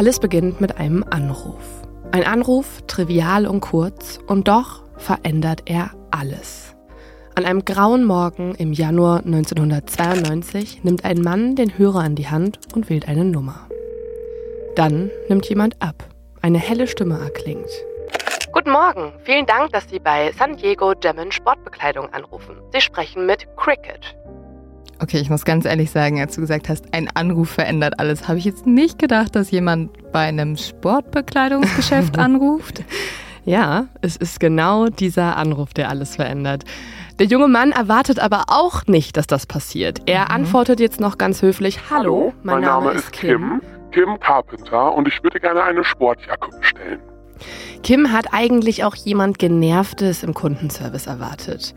Alles 0.00 0.18
beginnt 0.18 0.62
mit 0.62 0.78
einem 0.78 1.04
Anruf. 1.10 1.82
Ein 2.10 2.24
Anruf, 2.24 2.80
trivial 2.86 3.46
und 3.46 3.60
kurz, 3.60 4.18
und 4.26 4.48
doch 4.48 4.82
verändert 4.96 5.64
er 5.66 5.90
alles. 6.10 6.74
An 7.34 7.44
einem 7.44 7.66
grauen 7.66 8.06
Morgen 8.06 8.54
im 8.54 8.72
Januar 8.72 9.18
1992 9.18 10.84
nimmt 10.84 11.04
ein 11.04 11.20
Mann 11.20 11.54
den 11.54 11.76
Hörer 11.76 12.00
an 12.00 12.14
die 12.14 12.28
Hand 12.28 12.60
und 12.74 12.88
wählt 12.88 13.08
eine 13.08 13.26
Nummer. 13.26 13.68
Dann 14.74 15.10
nimmt 15.28 15.46
jemand 15.50 15.76
ab. 15.82 16.02
Eine 16.40 16.56
helle 16.56 16.86
Stimme 16.86 17.18
erklingt. 17.18 17.68
Guten 18.52 18.70
Morgen. 18.70 19.12
Vielen 19.24 19.44
Dank, 19.44 19.70
dass 19.72 19.86
Sie 19.90 19.98
bei 19.98 20.32
San 20.32 20.56
Diego 20.56 20.94
German 20.98 21.30
Sportbekleidung 21.30 22.10
anrufen. 22.14 22.56
Sie 22.72 22.80
sprechen 22.80 23.26
mit 23.26 23.46
Cricket. 23.58 24.16
Okay, 25.02 25.18
ich 25.18 25.30
muss 25.30 25.46
ganz 25.46 25.64
ehrlich 25.64 25.90
sagen, 25.90 26.20
als 26.20 26.34
du 26.34 26.42
gesagt 26.42 26.68
hast, 26.68 26.92
ein 26.92 27.08
Anruf 27.14 27.48
verändert 27.48 27.94
alles, 27.98 28.28
habe 28.28 28.38
ich 28.38 28.44
jetzt 28.44 28.66
nicht 28.66 28.98
gedacht, 28.98 29.34
dass 29.34 29.50
jemand 29.50 30.12
bei 30.12 30.20
einem 30.20 30.58
Sportbekleidungsgeschäft 30.58 32.18
anruft. 32.18 32.84
Ja, 33.46 33.86
es 34.02 34.16
ist 34.16 34.40
genau 34.40 34.88
dieser 34.88 35.38
Anruf, 35.38 35.72
der 35.72 35.88
alles 35.88 36.16
verändert. 36.16 36.64
Der 37.18 37.26
junge 37.26 37.48
Mann 37.48 37.72
erwartet 37.72 38.18
aber 38.18 38.44
auch 38.48 38.86
nicht, 38.86 39.16
dass 39.16 39.26
das 39.26 39.46
passiert. 39.46 40.02
Er 40.04 40.24
mhm. 40.24 40.30
antwortet 40.30 40.80
jetzt 40.80 41.00
noch 41.00 41.16
ganz 41.16 41.40
höflich: 41.40 41.78
Hallo, 41.90 42.34
mein, 42.42 42.56
mein 42.56 42.64
Name, 42.64 42.86
Name, 42.88 42.98
ist 42.98 43.12
Kim. 43.12 43.62
Kim 43.92 44.20
Carpenter 44.20 44.94
und 44.94 45.08
ich 45.08 45.22
würde 45.22 45.40
gerne 45.40 45.62
eine 45.62 45.82
Sportjacke 45.82 46.50
bestellen. 46.58 47.00
Kim 47.82 48.12
hat 48.12 48.26
eigentlich 48.32 48.84
auch 48.84 48.94
jemand 48.94 49.38
Genervtes 49.38 50.22
im 50.22 50.34
Kundenservice 50.34 51.06
erwartet. 51.06 51.74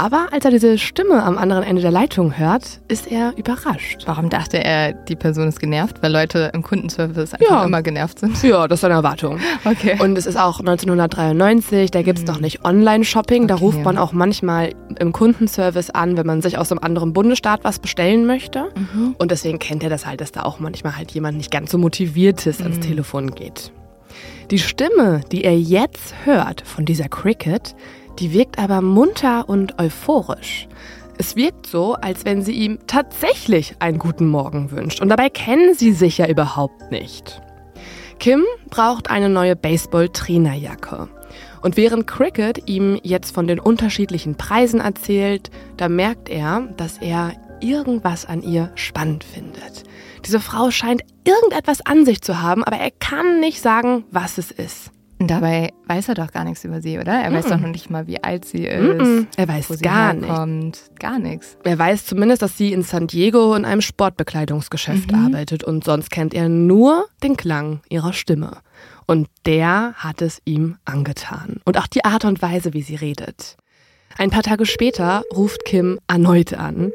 Aber 0.00 0.28
als 0.32 0.46
er 0.46 0.50
diese 0.50 0.78
Stimme 0.78 1.22
am 1.22 1.36
anderen 1.36 1.62
Ende 1.62 1.82
der 1.82 1.90
Leitung 1.90 2.38
hört, 2.38 2.80
ist 2.88 3.06
er 3.06 3.36
überrascht. 3.36 4.04
Warum 4.06 4.30
dachte 4.30 4.56
er, 4.64 4.94
die 4.94 5.14
Person 5.14 5.46
ist 5.46 5.60
genervt? 5.60 6.02
Weil 6.02 6.10
Leute 6.10 6.50
im 6.54 6.62
Kundenservice 6.62 7.34
einfach 7.34 7.46
ja. 7.46 7.64
immer 7.64 7.82
genervt 7.82 8.20
sind? 8.20 8.42
Ja, 8.42 8.66
das 8.66 8.78
ist 8.78 8.84
eine 8.86 8.94
Erwartung. 8.94 9.38
Okay. 9.66 9.98
Und 10.00 10.16
es 10.16 10.24
ist 10.24 10.38
auch 10.38 10.60
1993, 10.60 11.90
da 11.90 12.00
gibt 12.00 12.18
es 12.18 12.24
mhm. 12.24 12.32
noch 12.32 12.40
nicht 12.40 12.64
Online-Shopping. 12.64 13.46
Da 13.46 13.56
okay, 13.56 13.64
ruft 13.64 13.84
man 13.84 13.98
auch 13.98 14.12
manchmal 14.12 14.72
im 14.98 15.12
Kundenservice 15.12 15.90
an, 15.90 16.16
wenn 16.16 16.26
man 16.26 16.40
sich 16.40 16.56
aus 16.56 16.72
einem 16.72 16.78
anderen 16.78 17.12
Bundesstaat 17.12 17.62
was 17.62 17.78
bestellen 17.78 18.24
möchte. 18.24 18.70
Mhm. 18.74 19.16
Und 19.18 19.30
deswegen 19.30 19.58
kennt 19.58 19.82
er 19.82 19.90
das 19.90 20.06
halt, 20.06 20.22
dass 20.22 20.32
da 20.32 20.44
auch 20.44 20.60
manchmal 20.60 20.96
halt 20.96 21.10
jemand 21.10 21.36
nicht 21.36 21.50
ganz 21.50 21.70
so 21.70 21.76
motiviert 21.76 22.46
ist, 22.46 22.62
ans 22.62 22.78
mhm. 22.78 22.80
Telefon 22.80 23.34
geht. 23.34 23.70
Die 24.50 24.58
Stimme, 24.58 25.20
die 25.30 25.44
er 25.44 25.56
jetzt 25.56 26.14
hört 26.24 26.62
von 26.62 26.84
dieser 26.84 27.08
Cricket, 27.08 27.76
die 28.20 28.32
wirkt 28.32 28.58
aber 28.58 28.82
munter 28.82 29.48
und 29.48 29.78
euphorisch. 29.80 30.68
Es 31.18 31.36
wirkt 31.36 31.66
so, 31.66 31.94
als 31.94 32.24
wenn 32.24 32.42
sie 32.42 32.52
ihm 32.52 32.78
tatsächlich 32.86 33.74
einen 33.78 33.98
guten 33.98 34.28
Morgen 34.28 34.70
wünscht. 34.70 35.00
Und 35.00 35.08
dabei 35.08 35.28
kennen 35.28 35.74
sie 35.74 35.92
sich 35.92 36.18
ja 36.18 36.28
überhaupt 36.28 36.90
nicht. 36.90 37.42
Kim 38.18 38.44
braucht 38.68 39.10
eine 39.10 39.28
neue 39.28 39.56
Baseball-Trainerjacke. 39.56 41.08
Und 41.62 41.76
während 41.76 42.06
Cricket 42.06 42.68
ihm 42.68 42.98
jetzt 43.02 43.34
von 43.34 43.46
den 43.46 43.58
unterschiedlichen 43.58 44.36
Preisen 44.36 44.80
erzählt, 44.80 45.50
da 45.76 45.88
merkt 45.88 46.28
er, 46.28 46.68
dass 46.76 46.98
er 46.98 47.32
irgendwas 47.60 48.26
an 48.26 48.42
ihr 48.42 48.70
spannend 48.74 49.24
findet. 49.24 49.84
Diese 50.24 50.40
Frau 50.40 50.70
scheint 50.70 51.02
irgendetwas 51.24 51.80
an 51.82 52.04
sich 52.04 52.22
zu 52.22 52.40
haben, 52.42 52.64
aber 52.64 52.76
er 52.76 52.90
kann 52.90 53.40
nicht 53.40 53.60
sagen, 53.60 54.04
was 54.10 54.38
es 54.38 54.50
ist. 54.50 54.90
Dabei 55.22 55.74
weiß 55.86 56.08
er 56.08 56.14
doch 56.14 56.32
gar 56.32 56.44
nichts 56.44 56.64
über 56.64 56.80
sie, 56.80 56.98
oder? 56.98 57.12
Er 57.12 57.30
mm 57.30 57.34
weiß 57.34 57.46
doch 57.48 57.60
noch 57.60 57.68
nicht 57.68 57.90
mal, 57.90 58.06
wie 58.06 58.22
alt 58.24 58.46
sie 58.46 58.64
ist. 58.64 59.06
Mm 59.06 59.26
er 59.36 59.48
weiß 59.48 59.80
gar 59.82 60.14
nichts. 60.14 60.90
Gar 60.98 61.18
nichts. 61.18 61.58
Er 61.62 61.78
weiß 61.78 62.06
zumindest, 62.06 62.40
dass 62.40 62.56
sie 62.56 62.72
in 62.72 62.82
San 62.82 63.06
Diego 63.06 63.54
in 63.54 63.66
einem 63.66 63.82
Sportbekleidungsgeschäft 63.82 65.12
mhm. 65.12 65.26
arbeitet 65.26 65.62
und 65.62 65.84
sonst 65.84 66.10
kennt 66.10 66.32
er 66.32 66.48
nur 66.48 67.06
den 67.22 67.36
Klang 67.36 67.80
ihrer 67.90 68.14
Stimme. 68.14 68.62
Und 69.06 69.28
der 69.44 69.92
hat 69.96 70.22
es 70.22 70.40
ihm 70.46 70.78
angetan. 70.86 71.60
Und 71.66 71.76
auch 71.76 71.86
die 71.86 72.04
Art 72.04 72.24
und 72.24 72.40
Weise, 72.40 72.72
wie 72.72 72.82
sie 72.82 72.96
redet. 72.96 73.56
Ein 74.16 74.30
paar 74.30 74.42
Tage 74.42 74.64
später 74.64 75.22
ruft 75.34 75.66
Kim 75.66 76.00
erneut 76.08 76.54
an. 76.54 76.92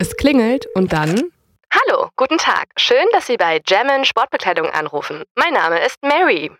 Es 0.00 0.16
klingelt 0.16 0.66
und 0.74 0.92
dann 0.92 1.22
Hallo, 1.70 2.08
guten 2.16 2.38
Tag. 2.38 2.68
Schön, 2.78 3.06
dass 3.12 3.26
Sie 3.26 3.36
bei 3.36 3.60
Jammin 3.66 4.06
Sportbekleidung 4.06 4.70
anrufen. 4.70 5.22
Mein 5.36 5.52
Name 5.52 5.78
ist 5.84 6.02
Mary. 6.02 6.50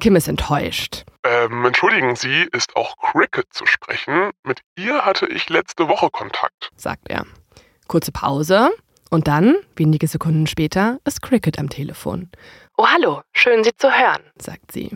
Kim 0.00 0.16
ist 0.16 0.28
enttäuscht. 0.28 1.04
Ähm, 1.24 1.64
entschuldigen 1.64 2.16
Sie, 2.16 2.48
ist 2.52 2.76
auch 2.76 2.96
Cricket 2.98 3.46
zu 3.50 3.64
sprechen? 3.66 4.30
Mit 4.42 4.60
ihr 4.76 5.04
hatte 5.04 5.26
ich 5.26 5.48
letzte 5.48 5.88
Woche 5.88 6.10
Kontakt, 6.10 6.70
sagt 6.76 7.08
er. 7.08 7.24
Kurze 7.86 8.12
Pause 8.12 8.70
und 9.10 9.28
dann, 9.28 9.54
wenige 9.76 10.08
Sekunden 10.08 10.46
später, 10.46 10.98
ist 11.04 11.22
Cricket 11.22 11.58
am 11.58 11.68
Telefon. 11.68 12.30
Oh, 12.76 12.86
hallo, 12.86 13.22
schön 13.32 13.62
Sie 13.62 13.70
zu 13.76 13.88
hören, 13.88 14.22
sagt 14.36 14.72
sie. 14.72 14.90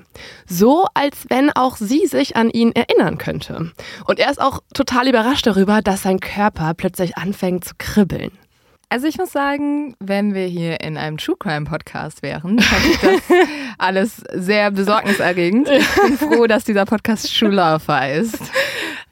So, 0.47 0.87
als 0.95 1.26
wenn 1.28 1.52
auch 1.52 1.76
sie 1.76 2.07
sich 2.09 2.35
an 2.35 2.50
ihn 2.50 2.73
erinnern 2.73 3.19
könnte. 3.19 3.73
Und 4.07 4.19
er 4.19 4.31
ist 4.31 4.40
auch 4.40 4.61
total 4.75 5.09
überrascht 5.09 5.47
darüber, 5.47 5.81
dass 5.81 6.02
sein 6.02 6.19
Körper 6.19 6.75
plötzlich 6.75 7.17
anfängt 7.17 7.64
zu 7.64 7.75
kribbeln. 7.78 8.37
Also 8.90 9.07
ich 9.07 9.18
muss 9.18 9.33
sagen, 9.33 9.95
wenn 10.00 10.33
wir 10.33 10.47
hier 10.47 10.80
in 10.80 10.97
einem 10.97 11.18
True 11.18 11.37
Crime 11.38 11.66
Podcast 11.66 12.23
wären, 12.23 12.59
fände 12.59 12.88
ich 12.88 12.99
das 12.99 13.38
alles 13.76 14.23
sehr 14.33 14.71
besorgniserregend. 14.71 15.68
Ich 15.68 15.95
bin 15.95 16.16
froh, 16.16 16.47
dass 16.47 16.64
dieser 16.64 16.87
Podcast 16.87 17.30
Schullaufer 17.30 18.11
ist. 18.11 18.40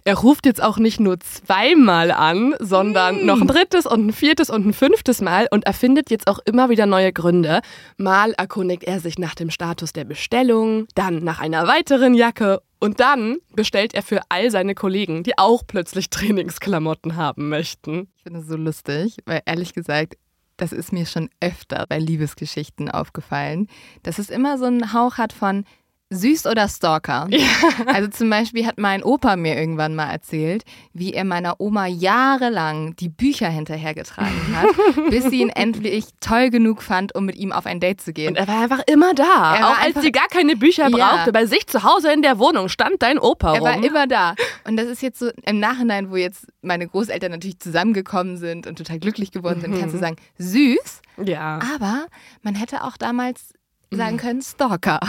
Er 0.07 0.15
ruft 0.15 0.47
jetzt 0.47 0.63
auch 0.63 0.79
nicht 0.79 1.01
nur 1.01 1.19
zweimal 1.19 2.13
an, 2.13 2.55
sondern 2.61 3.25
mm. 3.25 3.27
noch 3.27 3.41
ein 3.41 3.49
drittes 3.49 3.87
und 3.87 4.07
ein 4.07 4.13
viertes 4.13 4.51
und 4.51 4.65
ein 4.65 4.73
fünftes 4.73 5.21
Mal 5.21 5.49
und 5.51 5.67
er 5.67 5.73
findet 5.73 6.13
jetzt 6.13 6.29
auch 6.29 6.39
immer 6.45 6.71
wieder 6.71 6.87
neue 6.87 7.13
Gründe. 7.13 7.61
Mal 7.97 8.31
erkundigt 8.35 8.85
er 8.85 9.01
sich 9.01 9.19
nach 9.19 9.35
dem 9.35 9.51
Status 9.51 9.93
der 9.93 10.05
Bestellung, 10.05 10.87
dann 10.95 11.25
nach 11.25 11.41
einer 11.41 11.67
weiteren 11.67 12.15
Jacke 12.15 12.63
und 12.79 13.01
dann 13.01 13.39
bestellt 13.57 13.95
er 13.95 14.03
für 14.05 14.21
all 14.29 14.53
seine 14.53 14.77
Kollegen, 14.77 15.25
die 15.25 15.37
auch 15.39 15.65
plötzlich 15.67 16.09
Trainingsklamotten 16.11 17.17
haben 17.17 17.49
möchten. 17.49 18.07
Ich 18.17 18.23
finde 18.23 18.39
es 18.39 18.47
so 18.47 18.57
lustig, 18.57 19.17
weil 19.27 19.43
ehrlich 19.45 19.75
gesagt, 19.75 20.15
das 20.57 20.73
ist 20.73 20.93
mir 20.93 21.07
schon 21.07 21.31
öfter 21.41 21.85
bei 21.89 21.99
Liebesgeschichten 21.99 22.93
aufgefallen, 22.93 23.67
dass 24.05 24.21
es 24.21 24.31
immer 24.31 24.57
so 24.57 24.67
einen 24.67 24.93
Hauch 24.93 25.19
hat 25.19 25.33
von 25.33 25.65
Süß 26.11 26.47
oder 26.47 26.69
Stalker? 26.69 27.27
Ja. 27.31 27.47
Also 27.87 28.09
zum 28.09 28.31
Beispiel 28.31 28.67
hat 28.67 28.79
mein 28.79 29.03
Opa 29.03 29.37
mir 29.37 29.57
irgendwann 29.57 29.95
mal 29.95 30.11
erzählt, 30.11 30.65
wie 30.93 31.13
er 31.13 31.25
meiner 31.25 31.61
Oma 31.61 31.87
jahrelang 31.87 32.95
die 32.97 33.09
Bücher 33.09 33.49
hinterhergetragen 33.49 34.57
hat, 34.57 34.69
bis 35.11 35.25
sie 35.25 35.41
ihn 35.41 35.49
endlich 35.49 36.07
toll 36.21 36.51
genug 36.51 36.83
fand, 36.83 37.15
um 37.15 37.27
mit 37.27 37.37
ihm 37.37 37.53
auf 37.53 37.67
ein 37.67 37.81
Date 37.81 38.01
zu 38.01 38.13
gehen. 38.13 38.31
Und 38.31 38.37
er 38.37 38.47
war 38.47 38.63
einfach 38.63 38.83
immer 38.87 39.15
da. 39.15 39.57
Er 39.57 39.69
auch 39.69 39.79
als 39.79 40.01
sie 40.01 40.13
gar 40.13 40.29
keine 40.29 40.57
Bücher 40.57 40.89
ja. 40.89 40.97
brauchte. 40.97 41.33
Bei 41.33 41.47
sich 41.47 41.67
zu 41.67 41.83
Hause 41.83 42.13
in 42.13 42.23
der 42.23 42.39
Wohnung 42.39 42.69
stand 42.69 43.03
dein 43.03 43.19
Opa 43.19 43.53
rum. 43.53 43.67
Er 43.67 43.77
war 43.77 43.85
immer 43.85 44.07
da. 44.07 44.35
Und 44.65 44.77
das 44.77 44.87
ist 44.87 45.03
jetzt 45.03 45.19
so 45.19 45.31
im 45.45 45.59
Nachhinein, 45.59 46.11
wo 46.11 46.17
jetzt 46.17 46.47
meine 46.63 46.87
Großeltern 46.87 47.33
natürlich 47.33 47.59
zusammengekommen 47.59 48.37
sind 48.37 48.67
und 48.67 48.77
total 48.79 48.99
glücklich 48.99 49.33
geworden 49.33 49.61
sind, 49.61 49.75
mhm. 49.75 49.81
kannst 49.81 49.95
du 49.95 49.99
sagen, 49.99 50.17
süß. 50.39 51.03
Ja. 51.25 51.59
Aber 51.75 52.07
man 52.43 52.55
hätte 52.55 52.85
auch 52.85 52.97
damals 52.97 53.55
sagen 53.91 54.17
mhm. 54.17 54.21
können, 54.21 54.43
Stalker 54.43 55.01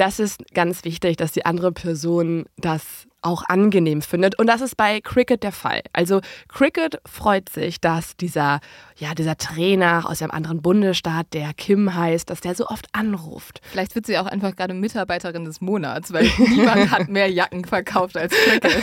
das 0.00 0.18
ist 0.18 0.42
ganz 0.54 0.84
wichtig, 0.84 1.18
dass 1.18 1.32
die 1.32 1.44
andere 1.44 1.72
Person 1.72 2.46
das 2.56 3.06
auch 3.22 3.42
angenehm 3.48 4.00
findet. 4.00 4.38
Und 4.38 4.46
das 4.46 4.62
ist 4.62 4.78
bei 4.78 5.02
Cricket 5.02 5.42
der 5.42 5.52
Fall. 5.52 5.82
Also 5.92 6.22
Cricket 6.48 7.02
freut 7.06 7.50
sich, 7.50 7.78
dass 7.78 8.16
dieser, 8.16 8.60
ja, 8.96 9.14
dieser 9.14 9.36
Trainer 9.36 10.08
aus 10.08 10.22
einem 10.22 10.30
anderen 10.30 10.62
Bundesstaat, 10.62 11.26
der 11.34 11.52
Kim 11.52 11.94
heißt, 11.94 12.30
dass 12.30 12.40
der 12.40 12.54
so 12.54 12.66
oft 12.68 12.86
anruft. 12.92 13.60
Vielleicht 13.70 13.94
wird 13.94 14.06
sie 14.06 14.16
auch 14.16 14.24
einfach 14.24 14.56
gerade 14.56 14.72
Mitarbeiterin 14.72 15.44
des 15.44 15.60
Monats, 15.60 16.14
weil 16.14 16.30
niemand 16.38 16.90
hat 16.90 17.08
mehr 17.08 17.30
Jacken 17.30 17.66
verkauft 17.66 18.16
als 18.16 18.32
Cricket. 18.32 18.82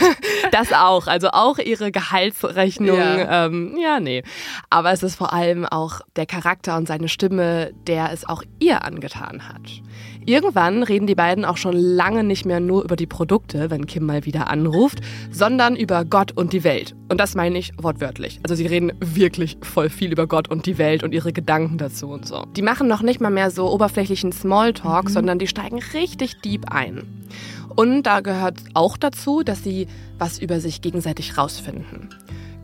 Das 0.52 0.72
auch. 0.72 1.08
Also 1.08 1.30
auch 1.30 1.58
ihre 1.58 1.90
Gehaltsrechnung. 1.90 2.96
Ja. 2.96 3.46
Ähm, 3.46 3.76
ja, 3.76 3.98
nee. 4.00 4.22
Aber 4.70 4.92
es 4.92 5.02
ist 5.02 5.16
vor 5.16 5.32
allem 5.32 5.66
auch 5.66 6.00
der 6.14 6.26
Charakter 6.26 6.76
und 6.76 6.86
seine 6.86 7.08
Stimme, 7.08 7.72
der 7.86 8.12
es 8.12 8.26
auch 8.26 8.42
ihr 8.60 8.84
angetan 8.84 9.48
hat. 9.48 9.82
Irgendwann 10.28 10.82
reden 10.82 11.06
die 11.06 11.14
beiden 11.14 11.46
auch 11.46 11.56
schon 11.56 11.74
lange 11.74 12.22
nicht 12.22 12.44
mehr 12.44 12.60
nur 12.60 12.84
über 12.84 12.96
die 12.96 13.06
Produkte, 13.06 13.70
wenn 13.70 13.86
Kim 13.86 14.04
mal 14.04 14.26
wieder 14.26 14.50
anruft, 14.50 14.98
sondern 15.30 15.74
über 15.74 16.04
Gott 16.04 16.32
und 16.32 16.52
die 16.52 16.64
Welt. 16.64 16.94
Und 17.08 17.18
das 17.18 17.34
meine 17.34 17.56
ich 17.56 17.72
wortwörtlich. 17.78 18.38
Also 18.42 18.54
sie 18.54 18.66
reden 18.66 18.92
wirklich 19.00 19.56
voll 19.62 19.88
viel 19.88 20.12
über 20.12 20.26
Gott 20.26 20.50
und 20.50 20.66
die 20.66 20.76
Welt 20.76 21.02
und 21.02 21.14
ihre 21.14 21.32
Gedanken 21.32 21.78
dazu 21.78 22.08
und 22.08 22.28
so. 22.28 22.44
Die 22.54 22.60
machen 22.60 22.88
noch 22.88 23.00
nicht 23.00 23.22
mal 23.22 23.30
mehr 23.30 23.50
so 23.50 23.72
oberflächlichen 23.72 24.32
Smalltalk, 24.32 25.06
mhm. 25.06 25.12
sondern 25.12 25.38
die 25.38 25.46
steigen 25.46 25.80
richtig 25.94 26.42
deep 26.42 26.70
ein. 26.70 27.04
Und 27.74 28.02
da 28.02 28.20
gehört 28.20 28.58
auch 28.74 28.98
dazu, 28.98 29.42
dass 29.42 29.64
sie 29.64 29.86
was 30.18 30.38
über 30.38 30.60
sich 30.60 30.82
gegenseitig 30.82 31.38
rausfinden. 31.38 32.10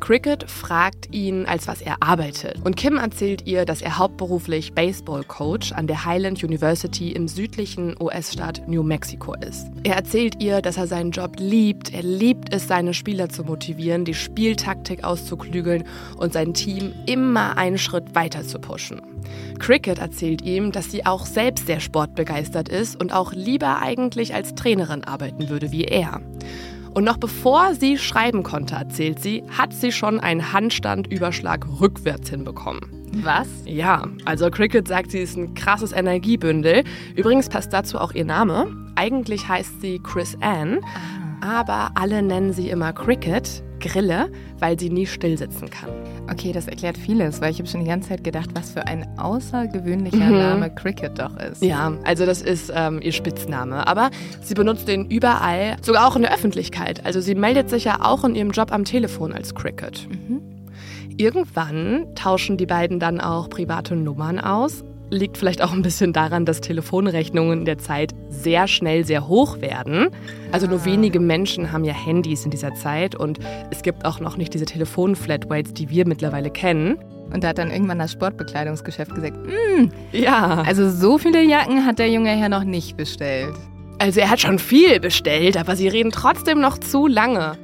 Cricket 0.01 0.51
fragt 0.51 1.15
ihn, 1.15 1.47
als 1.47 1.67
was 1.67 1.81
er 1.81 1.97
arbeitet. 2.01 2.61
Und 2.65 2.77
Kim 2.77 2.99
erzählt 2.99 3.47
ihr, 3.47 3.65
dass 3.65 3.81
er 3.81 3.99
hauptberuflich 3.99 4.73
Baseball-Coach 4.75 5.73
an 5.73 5.87
der 5.87 6.05
Highland 6.05 6.43
University 6.45 7.13
im 7.13 7.29
südlichen 7.29 7.95
US-Staat 8.01 8.69
New 8.69 8.83
Mexico 8.83 9.35
ist. 9.35 9.67
Er 9.83 9.97
erzählt 9.97 10.43
ihr, 10.43 10.61
dass 10.61 10.77
er 10.77 10.87
seinen 10.87 11.11
Job 11.11 11.37
liebt. 11.39 11.93
Er 11.95 12.03
liebt 12.03 12.55
es, 12.55 12.69
seine 12.69 12.95
Spieler 12.95 13.29
zu 13.29 13.45
motivieren, 13.45 14.05
die 14.05 14.15
Spieltaktik 14.15 15.05
auszuklügeln 15.05 15.85
und 16.17 16.33
sein 16.33 16.55
Team 16.55 16.93
immer 17.07 17.57
einen 17.57 17.79
Schritt 17.79 18.15
weiter 18.15 18.43
zu 18.43 18.59
pushen. 18.59 19.01
Cricket 19.59 19.99
erzählt 19.99 20.43
ihm, 20.43 20.73
dass 20.73 20.91
sie 20.91 21.07
auch 21.07 21.25
selbst 21.25 21.67
sehr 21.67 21.81
sportbegeistert 21.81 22.69
ist 22.69 23.01
und 23.01 23.13
auch 23.13 23.33
lieber 23.33 23.81
eigentlich 23.81 24.35
als 24.35 24.55
Trainerin 24.55 25.05
arbeiten 25.05 25.49
würde 25.49 25.73
wie 25.73 25.85
er. 25.85 26.21
Und 26.95 27.03
noch 27.03 27.17
bevor 27.17 27.75
sie 27.75 27.99
schreiben 27.99 28.45
konnte, 28.45 28.77
erzählt 28.77 29.21
sie, 29.21 29.43
hat 29.51 29.73
sie 29.73 29.91
schon 29.91 30.21
einen 30.21 30.53
Handstandüberschlag 30.53 31.67
rückwärts 31.81 32.31
hinbekommen. 32.31 32.81
Was? 33.23 33.49
Ja, 33.65 34.07
also 34.25 34.49
Cricket 34.49 34.87
sagt, 34.87 35.11
sie 35.11 35.19
ist 35.19 35.37
ein 35.37 35.55
krasses 35.55 35.93
Energiebündel. 35.93 36.85
Übrigens 37.17 37.49
passt 37.49 37.73
dazu 37.73 37.99
auch 37.99 38.13
ihr 38.13 38.25
Name. 38.25 38.69
Eigentlich 38.95 39.49
heißt 39.49 39.81
sie 39.81 40.01
Chris 40.05 40.37
Ann, 40.41 40.79
aber 41.41 41.91
alle 41.97 42.23
nennen 42.23 42.53
sie 42.53 42.71
immer 42.71 42.93
Cricket, 42.93 43.65
Grille, 43.89 44.31
weil 44.59 44.79
sie 44.81 44.89
nie 44.91 45.07
stillsitzen 45.07 45.69
kann. 45.71 45.91
Okay, 46.31 46.53
das 46.53 46.67
erklärt 46.69 46.97
vieles, 46.97 47.41
weil 47.41 47.51
ich 47.51 47.59
habe 47.59 47.69
schon 47.69 47.81
die 47.81 47.87
ganze 47.87 48.09
Zeit 48.09 48.25
gedacht, 48.25 48.51
was 48.55 48.71
für 48.71 48.87
ein 48.87 49.07
außergewöhnlicher 49.19 50.17
Mhm. 50.17 50.39
Name 50.39 50.75
Cricket 50.75 51.19
doch 51.19 51.37
ist. 51.37 51.63
Ja, 51.63 51.93
also 52.05 52.25
das 52.27 52.41
ist 52.43 52.73
ähm, 52.75 53.01
ihr 53.03 53.13
Spitzname. 53.13 53.87
Aber 53.87 54.11
sie 54.43 54.55
benutzt 54.55 54.89
den 54.89 55.07
überall, 55.11 55.77
sogar 55.83 56.07
auch 56.09 56.17
in 56.17 56.23
der 56.23 56.33
Öffentlichkeit. 56.35 57.05
Also 57.05 57.21
sie 57.21 57.35
meldet 57.35 57.69
sich 57.71 57.85
ja 57.85 57.99
auch 58.03 58.25
in 58.25 58.35
ihrem 58.35 58.51
Job 58.53 58.73
am 58.73 58.85
Telefon 58.85 59.33
als 59.33 59.55
Cricket. 59.55 60.09
Irgendwann 61.17 62.07
tauschen 62.15 62.57
die 62.57 62.67
beiden 62.67 62.99
dann 62.99 63.21
auch 63.21 63.49
private 63.49 63.95
Nummern 63.97 64.41
aus. 64.41 64.83
Liegt 65.11 65.37
vielleicht 65.39 65.63
auch 65.63 65.73
ein 65.73 65.83
bisschen 65.83 66.13
daran, 66.13 66.45
dass 66.45 66.61
Telefonrechnungen 66.61 67.61
in 67.61 67.65
der 67.67 67.79
Zeit 67.79 68.13
sehr 68.29 68.67
schnell 68.67 69.05
sehr 69.05 69.29
hoch 69.29 69.61
werden. 69.61 70.09
Also 70.51 70.67
nur 70.67 70.85
wenige 70.85 71.21
Menschen 71.21 71.71
haben 71.73 71.85
ja 71.85 71.93
Handys 71.93 72.45
in 72.45 72.51
dieser 72.51 72.75
Zeit 72.75 73.15
und 73.15 73.39
es 73.71 73.83
gibt 73.83 74.05
auch 74.07 74.19
noch 74.19 74.37
nicht 74.37 74.55
diese 74.55 74.65
Telefon-Flatrates, 74.65 75.75
die 75.75 75.89
wir 75.91 76.07
mittlerweile 76.07 76.51
kennen. 76.51 76.97
Und 77.33 77.45
da 77.45 77.49
hat 77.49 77.59
dann 77.59 77.71
irgendwann 77.71 77.99
das 77.99 78.13
Sportbekleidungsgeschäft 78.13 79.15
gesagt, 79.15 79.37
"Mm, 79.47 79.89
Ja. 80.13 80.63
also 80.67 80.89
so 80.91 81.19
viele 81.19 81.43
Jacken 81.43 81.85
hat 81.87 81.99
der 81.99 82.11
junge 82.11 82.31
Herr 82.31 82.49
noch 82.49 82.65
nicht 82.65 82.97
bestellt. 82.97 83.55
Also 83.99 84.21
er 84.21 84.31
hat 84.31 84.41
schon 84.41 84.59
viel 84.59 85.01
bestellt, 85.01 85.57
aber 85.57 85.77
sie 85.77 85.89
reden 85.89 86.11
trotzdem 86.11 86.61
noch 86.61 86.79
zu 86.79 87.07
lange. 87.07 87.57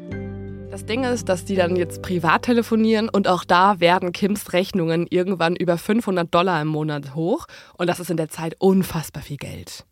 Das 0.70 0.86
Ding 0.86 1.02
ist, 1.02 1.28
dass 1.28 1.44
die 1.44 1.56
dann 1.56 1.74
jetzt 1.74 2.00
privat 2.00 2.42
telefonieren 2.42 3.08
und 3.08 3.26
auch 3.26 3.42
da 3.42 3.80
werden 3.80 4.12
Kims 4.12 4.52
Rechnungen 4.52 5.08
irgendwann 5.10 5.56
über 5.56 5.76
500 5.76 6.32
Dollar 6.32 6.62
im 6.62 6.68
Monat 6.68 7.16
hoch 7.16 7.46
und 7.76 7.88
das 7.88 7.98
ist 7.98 8.08
in 8.08 8.16
der 8.16 8.28
Zeit 8.28 8.54
unfassbar 8.60 9.22
viel 9.22 9.36
Geld. 9.36 9.84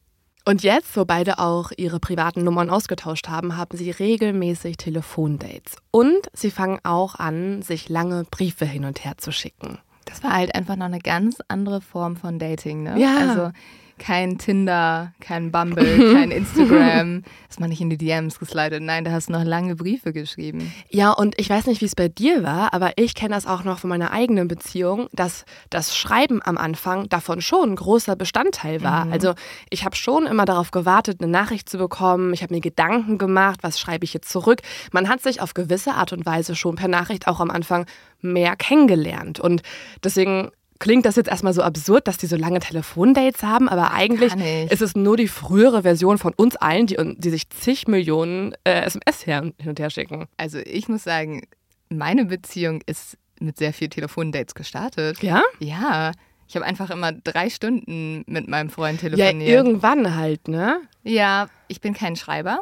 Und 0.45 0.63
jetzt, 0.63 0.97
wo 0.97 1.05
beide 1.05 1.41
auch 1.41 1.73
ihre 1.77 1.99
privaten 1.99 2.45
Nummern 2.45 2.71
ausgetauscht 2.71 3.29
haben, 3.29 3.57
haben 3.57 3.77
sie 3.77 3.91
regelmäßig 3.91 4.77
Telefondates. 4.77 5.77
Und 5.91 6.29
sie 6.33 6.53
fangen 6.53 6.79
auch 6.85 7.17
an, 7.17 7.61
sich 7.61 7.89
lange 7.89 8.25
Briefe 8.31 8.65
hin 8.65 8.85
und 8.85 9.05
her 9.05 9.19
zu 9.19 9.33
schicken. 9.33 9.79
Das 10.05 10.23
war 10.23 10.33
halt 10.33 10.55
einfach 10.55 10.77
noch 10.77 10.87
eine 10.87 11.01
ganz 11.01 11.39
andere 11.49 11.81
Form 11.81 12.17
von 12.17 12.39
Dating, 12.39 12.85
ne? 12.85 12.99
Ja. 12.99 13.17
Also 13.19 13.51
kein 13.99 14.39
Tinder, 14.39 15.13
kein 15.21 15.51
Bumble, 15.51 16.13
kein 16.15 16.31
Instagram. 16.31 17.23
Ist 17.49 17.61
man 17.61 17.71
nicht 17.71 17.81
in 17.81 17.91
die 17.91 17.99
DMs 17.99 18.39
geslidet. 18.39 18.83
Nein, 18.83 19.05
da 19.05 19.11
hast 19.11 19.29
du 19.29 19.33
noch 19.33 19.45
lange 19.45 19.77
Briefe 19.77 20.13
geschrieben. 20.13 20.73
Ja, 20.91 21.13
und 21.13 21.39
ich 21.39 21.51
weiß 21.51 21.67
nicht, 21.67 21.81
wie 21.81 21.87
es 21.87 21.95
bei 21.95 22.09
dir 22.09 22.43
war, 22.43 22.73
aber 22.73 22.93
ich 22.97 23.15
kenne 23.15 23.35
das 23.35 23.47
auch 23.47 23.65
noch 23.65 23.79
von 23.79 23.91
meiner 23.91 24.13
eigenen 24.13 24.49
Beziehung, 24.49 25.09
dass 25.13 25.45
das 25.71 25.97
Schreiben 25.97 26.41
am 26.43 26.57
Anfang 26.57 27.09
davon 27.09 27.41
schon 27.41 27.73
ein 27.73 27.77
großer 27.77 28.17
Bestandteil 28.17 28.83
war. 28.83 29.09
Also 29.11 29.35
ich 29.71 29.85
habe 29.85 29.97
schon 29.97 30.27
immer 30.27 30.45
darauf 30.45 30.71
gewartet, 30.71 31.21
eine 31.21 31.31
Nachricht 31.31 31.69
zu 31.69 31.79
bekommen. 31.79 32.33
Ich 32.33 32.43
habe 32.43 32.55
mir 32.55 32.61
Gedanken 32.61 33.19
gemacht, 33.19 33.61
was 33.63 33.81
schreibe 33.81 34.05
ich 34.05 34.15
jetzt 34.15 34.31
zurück. 34.31 34.61
Man 34.93 35.09
hat 35.09 35.23
sich 35.23 35.41
auf 35.41 35.55
gewisse 35.55 35.95
Art 35.95 36.13
und 36.13 36.27
Weise 36.27 36.55
schon 36.55 36.77
per 36.77 36.89
Nachricht 36.89 37.27
auch 37.27 37.41
am 37.41 37.51
Anfang 37.51 37.87
mehr 38.21 38.57
kennengelernt. 38.57 39.41
Und 39.41 39.63
deswegen 40.03 40.51
klingt 40.79 41.05
das 41.07 41.17
jetzt 41.17 41.29
erstmal 41.29 41.53
so 41.53 41.63
absurd, 41.63 42.07
dass 42.09 42.19
die 42.19 42.27
so 42.27 42.37
lange 42.37 42.61
Telefondates 42.61 43.43
haben, 43.43 43.69
aber 43.69 43.93
eigentlich 43.93 44.33
ist 44.71 44.83
es 44.83 44.95
nur 44.95 45.17
die 45.17 45.29
frühere 45.29 45.83
Version 45.83 46.19
von 46.19 46.33
uns 46.35 46.57
allen, 46.57 46.87
die, 46.87 46.97
die 47.17 47.31
sich 47.31 47.49
zig 47.51 47.89
Millionen 47.89 48.55
äh, 48.65 48.83
SMS 48.83 49.27
her 49.27 49.43
hin 49.43 49.69
und 49.69 49.79
her 49.81 49.91
schicken. 49.91 50.27
Also 50.37 50.59
ich 50.59 50.89
muss 50.89 51.05
sagen, 51.05 51.43
meine 51.89 52.25
Beziehung 52.27 52.81
ist 52.87 53.17
mit 53.41 53.57
sehr 53.59 53.73
viel 53.73 53.89
Telefondates 53.89 54.55
gestartet. 54.55 55.23
Ja? 55.23 55.43
Ja. 55.59 56.13
Ich 56.49 56.57
habe 56.57 56.65
einfach 56.65 56.91
immer 56.91 57.13
drei 57.13 57.51
Stunden 57.51 58.25
mit 58.27 58.49
meinem 58.49 58.71
Freund 58.71 59.03
Ja, 59.03 59.11
telefoniert. 59.11 59.51
irgendwann 59.51 60.17
halt, 60.17 60.49
ne? 60.49 60.81
Ja, 61.03 61.49
ich 61.69 61.81
bin 61.81 61.93
kein 61.93 62.17
Schreiber. 62.17 62.61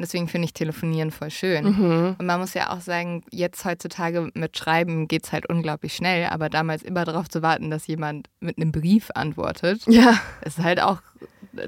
Und 0.00 0.04
deswegen 0.06 0.28
finde 0.28 0.46
ich 0.46 0.54
Telefonieren 0.54 1.10
voll 1.10 1.30
schön. 1.30 1.64
Mhm. 1.66 2.16
Und 2.18 2.24
man 2.24 2.40
muss 2.40 2.54
ja 2.54 2.70
auch 2.70 2.80
sagen, 2.80 3.22
jetzt 3.30 3.66
heutzutage 3.66 4.30
mit 4.32 4.56
Schreiben 4.56 5.08
geht 5.08 5.26
es 5.26 5.32
halt 5.32 5.46
unglaublich 5.50 5.94
schnell, 5.94 6.24
aber 6.30 6.48
damals 6.48 6.82
immer 6.82 7.04
darauf 7.04 7.28
zu 7.28 7.42
warten, 7.42 7.68
dass 7.68 7.86
jemand 7.86 8.28
mit 8.40 8.56
einem 8.56 8.72
Brief 8.72 9.10
antwortet, 9.14 9.82
Ja. 9.86 10.18
ist 10.42 10.56
halt 10.56 10.80
auch 10.80 11.02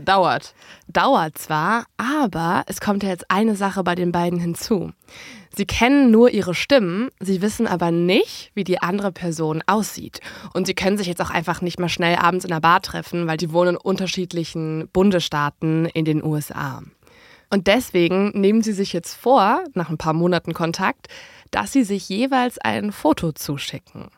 dauert. 0.00 0.54
Dauert 0.88 1.36
zwar, 1.36 1.84
aber 1.98 2.62
es 2.68 2.80
kommt 2.80 3.02
ja 3.02 3.10
jetzt 3.10 3.30
eine 3.30 3.54
Sache 3.54 3.84
bei 3.84 3.94
den 3.94 4.12
beiden 4.12 4.38
hinzu. 4.40 4.92
Sie 5.54 5.66
kennen 5.66 6.10
nur 6.10 6.30
ihre 6.30 6.54
Stimmen, 6.54 7.10
sie 7.20 7.42
wissen 7.42 7.66
aber 7.66 7.90
nicht, 7.90 8.50
wie 8.54 8.64
die 8.64 8.80
andere 8.80 9.12
Person 9.12 9.62
aussieht. 9.66 10.20
Und 10.54 10.66
sie 10.66 10.72
können 10.74 10.96
sich 10.96 11.06
jetzt 11.06 11.20
auch 11.20 11.28
einfach 11.28 11.60
nicht 11.60 11.78
mal 11.78 11.90
schnell 11.90 12.16
abends 12.16 12.46
in 12.46 12.50
der 12.50 12.60
Bar 12.60 12.80
treffen, 12.80 13.26
weil 13.26 13.36
die 13.36 13.52
wohnen 13.52 13.74
in 13.74 13.76
unterschiedlichen 13.76 14.88
Bundesstaaten 14.94 15.84
in 15.84 16.06
den 16.06 16.24
USA. 16.24 16.80
Und 17.52 17.66
deswegen 17.66 18.30
nehmen 18.30 18.62
sie 18.62 18.72
sich 18.72 18.94
jetzt 18.94 19.12
vor, 19.12 19.62
nach 19.74 19.90
ein 19.90 19.98
paar 19.98 20.14
Monaten 20.14 20.54
Kontakt, 20.54 21.08
dass 21.50 21.70
sie 21.70 21.84
sich 21.84 22.08
jeweils 22.08 22.58
ein 22.58 22.92
Foto 22.92 23.32
zuschicken. 23.32 24.08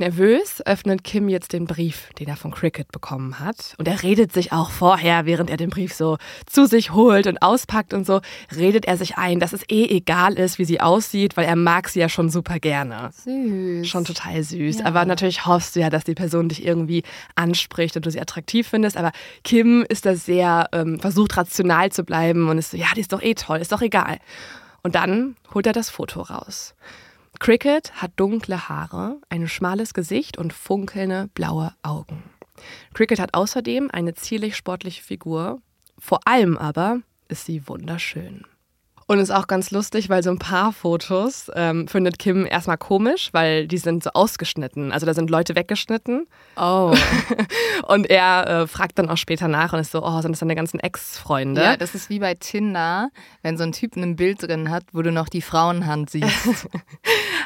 Nervös 0.00 0.60
öffnet 0.66 1.04
Kim 1.04 1.28
jetzt 1.28 1.52
den 1.52 1.66
Brief, 1.66 2.08
den 2.18 2.26
er 2.28 2.36
von 2.36 2.50
Cricket 2.50 2.90
bekommen 2.90 3.38
hat. 3.38 3.74
Und 3.78 3.86
er 3.86 4.02
redet 4.02 4.32
sich 4.32 4.52
auch 4.52 4.70
vorher, 4.70 5.26
während 5.26 5.50
er 5.50 5.56
den 5.56 5.70
Brief 5.70 5.94
so 5.94 6.18
zu 6.46 6.66
sich 6.66 6.92
holt 6.92 7.26
und 7.26 7.40
auspackt 7.42 7.94
und 7.94 8.04
so, 8.06 8.20
redet 8.56 8.86
er 8.86 8.96
sich 8.96 9.16
ein, 9.16 9.38
dass 9.38 9.52
es 9.52 9.62
eh 9.68 9.84
egal 9.84 10.34
ist, 10.34 10.58
wie 10.58 10.64
sie 10.64 10.80
aussieht, 10.80 11.36
weil 11.36 11.44
er 11.44 11.54
mag 11.54 11.88
sie 11.88 12.00
ja 12.00 12.08
schon 12.08 12.30
super 12.30 12.58
gerne. 12.58 13.10
Süß. 13.24 13.86
Schon 13.86 14.04
total 14.04 14.42
süß. 14.42 14.80
Ja. 14.80 14.86
Aber 14.86 15.04
natürlich 15.04 15.46
hoffst 15.46 15.76
du 15.76 15.80
ja, 15.80 15.90
dass 15.90 16.04
die 16.04 16.14
Person 16.14 16.48
dich 16.48 16.64
irgendwie 16.64 17.04
anspricht 17.36 17.94
und 17.96 18.04
du 18.04 18.10
sie 18.10 18.20
attraktiv 18.20 18.66
findest. 18.66 18.96
Aber 18.96 19.12
Kim 19.44 19.84
ist 19.88 20.06
da 20.06 20.16
sehr, 20.16 20.68
ähm, 20.72 20.98
versucht 20.98 21.36
rational 21.36 21.92
zu 21.92 22.04
bleiben 22.04 22.48
und 22.48 22.58
ist 22.58 22.72
so, 22.72 22.76
ja, 22.76 22.88
die 22.96 23.00
ist 23.00 23.12
doch 23.12 23.22
eh 23.22 23.34
toll, 23.34 23.60
ist 23.60 23.72
doch 23.72 23.82
egal. 23.82 24.18
Und 24.82 24.94
dann 24.94 25.36
holt 25.54 25.66
er 25.66 25.72
das 25.72 25.90
Foto 25.90 26.22
raus. 26.22 26.74
Cricket 27.40 27.94
hat 27.94 28.12
dunkle 28.16 28.68
Haare, 28.68 29.16
ein 29.30 29.48
schmales 29.48 29.94
Gesicht 29.94 30.36
und 30.36 30.52
funkelnde 30.52 31.30
blaue 31.32 31.72
Augen. 31.82 32.22
Cricket 32.92 33.18
hat 33.18 33.32
außerdem 33.32 33.90
eine 33.90 34.14
zierlich 34.14 34.56
sportliche 34.56 35.02
Figur. 35.02 35.62
Vor 35.98 36.20
allem 36.26 36.58
aber 36.58 37.00
ist 37.28 37.46
sie 37.46 37.66
wunderschön. 37.66 38.44
Und 39.06 39.18
ist 39.18 39.32
auch 39.32 39.48
ganz 39.48 39.72
lustig, 39.72 40.08
weil 40.08 40.22
so 40.22 40.30
ein 40.30 40.38
paar 40.38 40.72
Fotos 40.72 41.50
ähm, 41.56 41.88
findet 41.88 42.20
Kim 42.20 42.46
erstmal 42.46 42.78
komisch, 42.78 43.30
weil 43.32 43.66
die 43.66 43.78
sind 43.78 44.04
so 44.04 44.10
ausgeschnitten. 44.10 44.92
Also 44.92 45.04
da 45.04 45.14
sind 45.14 45.30
Leute 45.30 45.56
weggeschnitten. 45.56 46.28
Oh. 46.56 46.94
Und 47.88 48.08
er 48.08 48.46
äh, 48.46 48.66
fragt 48.68 49.00
dann 49.00 49.08
auch 49.08 49.16
später 49.16 49.48
nach 49.48 49.72
und 49.72 49.80
ist 49.80 49.90
so, 49.90 50.04
oh, 50.04 50.20
sind 50.20 50.30
das 50.30 50.38
deine 50.38 50.54
ganzen 50.54 50.78
Ex-Freunde? 50.78 51.60
Ja, 51.60 51.76
das 51.76 51.96
ist 51.96 52.08
wie 52.08 52.20
bei 52.20 52.34
Tinder, 52.34 53.10
wenn 53.42 53.58
so 53.58 53.64
ein 53.64 53.72
Typ 53.72 53.96
ein 53.96 54.14
Bild 54.14 54.44
drin 54.46 54.70
hat, 54.70 54.84
wo 54.92 55.02
du 55.02 55.10
noch 55.10 55.28
die 55.28 55.42
Frauenhand 55.42 56.10
siehst. 56.10 56.68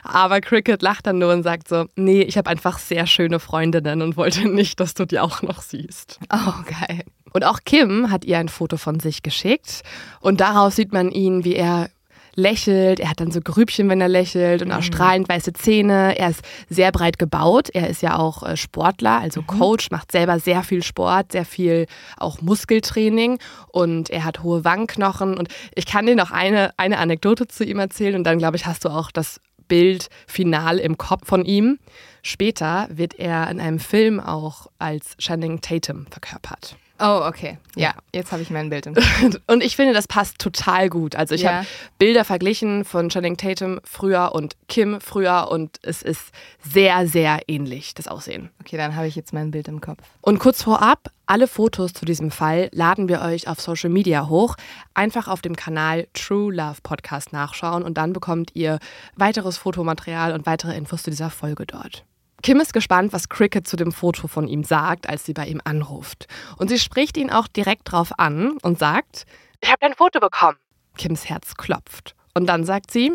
Aber 0.05 0.41
Cricket 0.41 0.83
lacht 0.83 1.07
dann 1.07 1.19
nur 1.19 1.33
und 1.33 1.43
sagt 1.43 1.69
so, 1.69 1.87
nee, 1.97 2.23
ich 2.23 2.37
habe 2.37 2.51
einfach 2.51 2.79
sehr 2.79 3.07
schöne 3.07 3.41
Freundinnen 3.41 4.03
und 4.03 4.17
wollte 4.17 4.49
nicht, 4.49 4.79
dass 4.81 4.95
du 4.95 5.07
die 5.07 5.19
auch 5.19 5.43
noch 5.43 5.63
siehst. 5.63 6.21
oh, 6.33 6.53
geil. 6.65 7.03
Und 7.33 7.45
auch 7.45 7.61
Kim 7.65 8.11
hat 8.11 8.25
ihr 8.25 8.39
ein 8.39 8.49
Foto 8.49 8.77
von 8.77 9.01
sich 9.01 9.23
geschickt 9.23 9.83
und 10.21 10.41
darauf 10.41 10.73
sieht 10.73 10.93
man 10.93 11.11
ihn, 11.11 11.45
wie 11.45 11.57
er 11.57 11.89
lächelt. 12.37 13.01
Er 13.01 13.11
hat 13.11 13.21
dann 13.21 13.31
so 13.31 13.41
Grübchen, 13.41 13.89
wenn 13.89 14.01
er 14.01 14.09
lächelt 14.09 14.63
und 14.63 14.73
auch 14.73 14.83
strahlend 14.83 15.29
weiße 15.29 15.53
Zähne. 15.53 16.19
Er 16.19 16.31
ist 16.31 16.43
sehr 16.69 16.93
breit 16.93 17.19
gebaut. 17.19 17.71
Er 17.73 17.89
ist 17.89 18.03
ja 18.03 18.19
auch 18.19 18.43
äh, 18.43 18.57
Sportler, 18.57 19.21
also 19.21 19.43
Coach, 19.43 19.91
macht 19.91 20.13
selber 20.13 20.39
sehr 20.39 20.63
viel 20.63 20.83
Sport, 20.83 21.33
sehr 21.33 21.45
viel 21.45 21.87
auch 22.17 22.41
Muskeltraining 22.41 23.39
und 23.69 24.11
er 24.11 24.25
hat 24.25 24.43
hohe 24.43 24.65
Wangenknochen. 24.65 25.37
Und 25.37 25.49
ich 25.75 25.87
kann 25.87 26.07
dir 26.07 26.17
noch 26.17 26.31
eine, 26.31 26.73
eine 26.77 26.99
Anekdote 26.99 27.47
zu 27.49 27.65
ihm 27.65 27.79
erzählen 27.79 28.17
und 28.17 28.25
dann, 28.25 28.39
glaube 28.39 28.57
ich, 28.57 28.67
hast 28.67 28.85
du 28.85 28.89
auch 28.89 29.11
das 29.11 29.41
Bild 29.69 30.09
final 30.27 30.79
im 30.79 30.99
Kopf 30.99 31.27
von 31.27 31.45
ihm. 31.45 31.79
Später 32.23 32.89
wird 32.91 33.15
er 33.15 33.51
in 33.51 33.61
einem 33.61 33.79
Film 33.79 34.21
auch 34.21 34.69
als 34.79 35.17
Channing 35.19 35.61
Tatum 35.61 36.07
verkörpert. 36.11 36.77
Oh, 37.01 37.23
okay. 37.27 37.59
Ja, 37.75 37.95
jetzt 38.13 38.31
habe 38.31 38.43
ich 38.43 38.51
mein 38.51 38.71
Bild 38.71 38.87
im 38.87 38.95
Kopf. 38.95 39.41
Und 39.49 39.65
ich 39.65 39.75
finde, 39.75 39.95
das 39.95 40.07
passt 40.07 40.39
total 40.39 40.89
gut. 40.89 41.17
Also 41.17 41.35
ich 41.35 41.43
ja. 41.43 41.53
habe 41.53 41.67
Bilder 41.99 42.25
verglichen 42.25 42.85
von 42.85 43.09
Channing 43.09 43.37
Tatum 43.37 43.81
früher 43.83 44.33
und 44.33 44.57
Kim 44.69 45.01
früher 45.01 45.49
und 45.51 45.79
es 45.83 46.03
ist 46.03 46.31
sehr, 46.63 47.09
sehr 47.09 47.41
ähnlich, 47.49 47.95
das 47.95 48.07
Aussehen. 48.07 48.51
Okay, 48.61 48.77
dann 48.77 48.95
habe 48.95 49.09
ich 49.09 49.17
jetzt 49.17 49.33
mein 49.33 49.51
Bild 49.51 49.67
im 49.67 49.81
Kopf. 49.81 50.03
Und 50.21 50.39
kurz 50.39 50.63
vorab, 50.63 51.11
alle 51.27 51.49
Fotos 51.49 51.95
zu 51.95 52.05
diesem 52.05 52.31
Fall 52.31 52.69
laden 52.73 53.09
wir 53.09 53.23
euch 53.23 53.49
auf 53.49 53.61
Social 53.61 53.91
Media 53.91 54.29
hoch. 54.29 54.55
Einfach 54.95 55.27
auf 55.27 55.41
dem 55.41 55.57
Kanal 55.57 56.07
True 56.13 56.55
Love 56.55 56.79
Podcast 56.83 57.33
nachschauen 57.33 57.83
und 57.83 57.99
dann 57.99 58.13
bekommt 58.13 58.53
ihr 58.55 58.79
weiteres 59.17 59.57
Fotomaterial 59.59 60.33
und 60.33 60.47
weitere 60.47 60.77
Infos 60.77 61.03
zu 61.03 61.11
dieser 61.11 61.31
Folge 61.31 61.67
dort. 61.67 62.05
Kim 62.45 62.61
ist 62.61 62.75
gespannt, 62.75 63.15
was 63.15 63.31
Cricket 63.31 63.67
zu 63.67 63.75
dem 63.75 63.91
Foto 63.91 64.29
von 64.29 64.49
ihm 64.49 64.65
sagt, 64.65 65.09
als 65.09 65.25
sie 65.25 65.33
bei 65.33 65.47
ihm 65.47 65.63
anruft. 65.65 66.27
Und 66.59 66.69
sie 66.69 66.79
spricht 66.79 67.17
ihn 67.17 67.31
auch 67.31 67.49
direkt 67.49 67.91
drauf 67.91 68.13
an 68.19 68.59
und 68.61 68.79
sagt, 68.79 69.25
ich 69.63 69.71
habe 69.71 69.79
dein 69.81 69.95
Foto 69.95 70.21
bekommen. 70.21 70.59
Kims 70.99 71.27
Herz 71.27 71.55
klopft. 71.55 72.15
Und 72.35 72.45
dann 72.47 72.67
sagt 72.67 72.91
sie, 72.91 73.11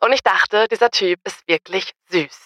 und 0.00 0.12
ich 0.14 0.22
dachte, 0.22 0.66
dieser 0.72 0.90
Typ 0.90 1.20
ist 1.26 1.46
wirklich 1.46 1.90
süß. 2.10 2.40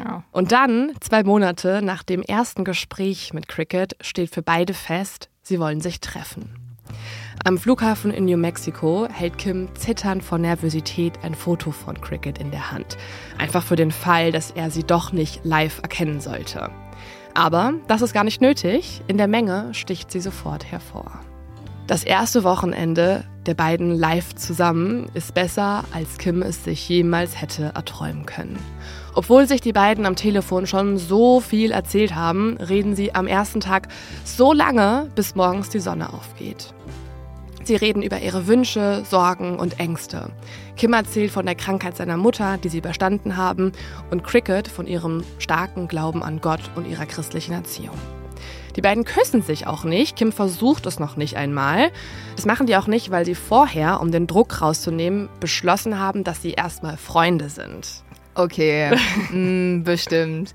Ja. 0.00 0.24
Und 0.32 0.50
dann, 0.50 0.92
zwei 1.00 1.22
Monate 1.22 1.82
nach 1.82 2.02
dem 2.02 2.22
ersten 2.22 2.64
Gespräch 2.64 3.32
mit 3.32 3.46
Cricket, 3.46 3.96
steht 4.00 4.34
für 4.34 4.42
beide 4.42 4.74
fest, 4.74 5.30
sie 5.40 5.60
wollen 5.60 5.80
sich 5.80 6.00
treffen. 6.00 6.76
Am 7.46 7.58
Flughafen 7.58 8.10
in 8.10 8.24
New 8.24 8.36
Mexico 8.36 9.06
hält 9.08 9.38
Kim 9.38 9.68
zitternd 9.76 10.24
vor 10.24 10.36
Nervosität 10.36 11.12
ein 11.22 11.36
Foto 11.36 11.70
von 11.70 12.00
Cricket 12.00 12.38
in 12.38 12.50
der 12.50 12.72
Hand. 12.72 12.96
Einfach 13.38 13.62
für 13.62 13.76
den 13.76 13.92
Fall, 13.92 14.32
dass 14.32 14.50
er 14.50 14.72
sie 14.72 14.82
doch 14.82 15.12
nicht 15.12 15.44
live 15.44 15.78
erkennen 15.80 16.20
sollte. 16.20 16.70
Aber 17.34 17.74
das 17.86 18.02
ist 18.02 18.12
gar 18.12 18.24
nicht 18.24 18.40
nötig. 18.40 19.00
In 19.06 19.16
der 19.16 19.28
Menge 19.28 19.72
sticht 19.74 20.10
sie 20.10 20.18
sofort 20.18 20.72
hervor. 20.72 21.20
Das 21.86 22.02
erste 22.02 22.42
Wochenende 22.42 23.22
der 23.46 23.54
beiden 23.54 23.92
live 23.92 24.34
zusammen 24.34 25.06
ist 25.14 25.32
besser, 25.32 25.84
als 25.92 26.18
Kim 26.18 26.42
es 26.42 26.64
sich 26.64 26.88
jemals 26.88 27.40
hätte 27.40 27.70
erträumen 27.76 28.26
können. 28.26 28.58
Obwohl 29.14 29.46
sich 29.46 29.60
die 29.60 29.72
beiden 29.72 30.04
am 30.04 30.16
Telefon 30.16 30.66
schon 30.66 30.98
so 30.98 31.38
viel 31.38 31.70
erzählt 31.70 32.16
haben, 32.16 32.56
reden 32.56 32.96
sie 32.96 33.14
am 33.14 33.28
ersten 33.28 33.60
Tag 33.60 33.86
so 34.24 34.52
lange, 34.52 35.08
bis 35.14 35.36
morgens 35.36 35.68
die 35.68 35.78
Sonne 35.78 36.12
aufgeht. 36.12 36.74
Sie 37.66 37.74
reden 37.74 38.02
über 38.02 38.20
ihre 38.20 38.46
Wünsche, 38.46 39.02
Sorgen 39.04 39.58
und 39.58 39.80
Ängste. 39.80 40.30
Kim 40.76 40.92
erzählt 40.92 41.32
von 41.32 41.46
der 41.46 41.56
Krankheit 41.56 41.96
seiner 41.96 42.16
Mutter, 42.16 42.58
die 42.58 42.68
sie 42.68 42.78
überstanden 42.78 43.36
haben, 43.36 43.72
und 44.08 44.22
Cricket 44.22 44.68
von 44.68 44.86
ihrem 44.86 45.24
starken 45.40 45.88
Glauben 45.88 46.22
an 46.22 46.40
Gott 46.40 46.60
und 46.76 46.86
ihrer 46.86 47.06
christlichen 47.06 47.54
Erziehung. 47.54 47.98
Die 48.76 48.82
beiden 48.82 49.02
küssen 49.02 49.42
sich 49.42 49.66
auch 49.66 49.82
nicht. 49.82 50.14
Kim 50.14 50.30
versucht 50.30 50.86
es 50.86 51.00
noch 51.00 51.16
nicht 51.16 51.36
einmal. 51.36 51.90
Das 52.36 52.46
machen 52.46 52.68
die 52.68 52.76
auch 52.76 52.86
nicht, 52.86 53.10
weil 53.10 53.24
sie 53.24 53.34
vorher, 53.34 54.00
um 54.00 54.12
den 54.12 54.28
Druck 54.28 54.62
rauszunehmen, 54.62 55.28
beschlossen 55.40 55.98
haben, 55.98 56.22
dass 56.22 56.42
sie 56.42 56.52
erstmal 56.52 56.96
Freunde 56.96 57.48
sind. 57.48 58.04
Okay, 58.36 58.94
mm, 59.32 59.82
bestimmt. 59.84 60.54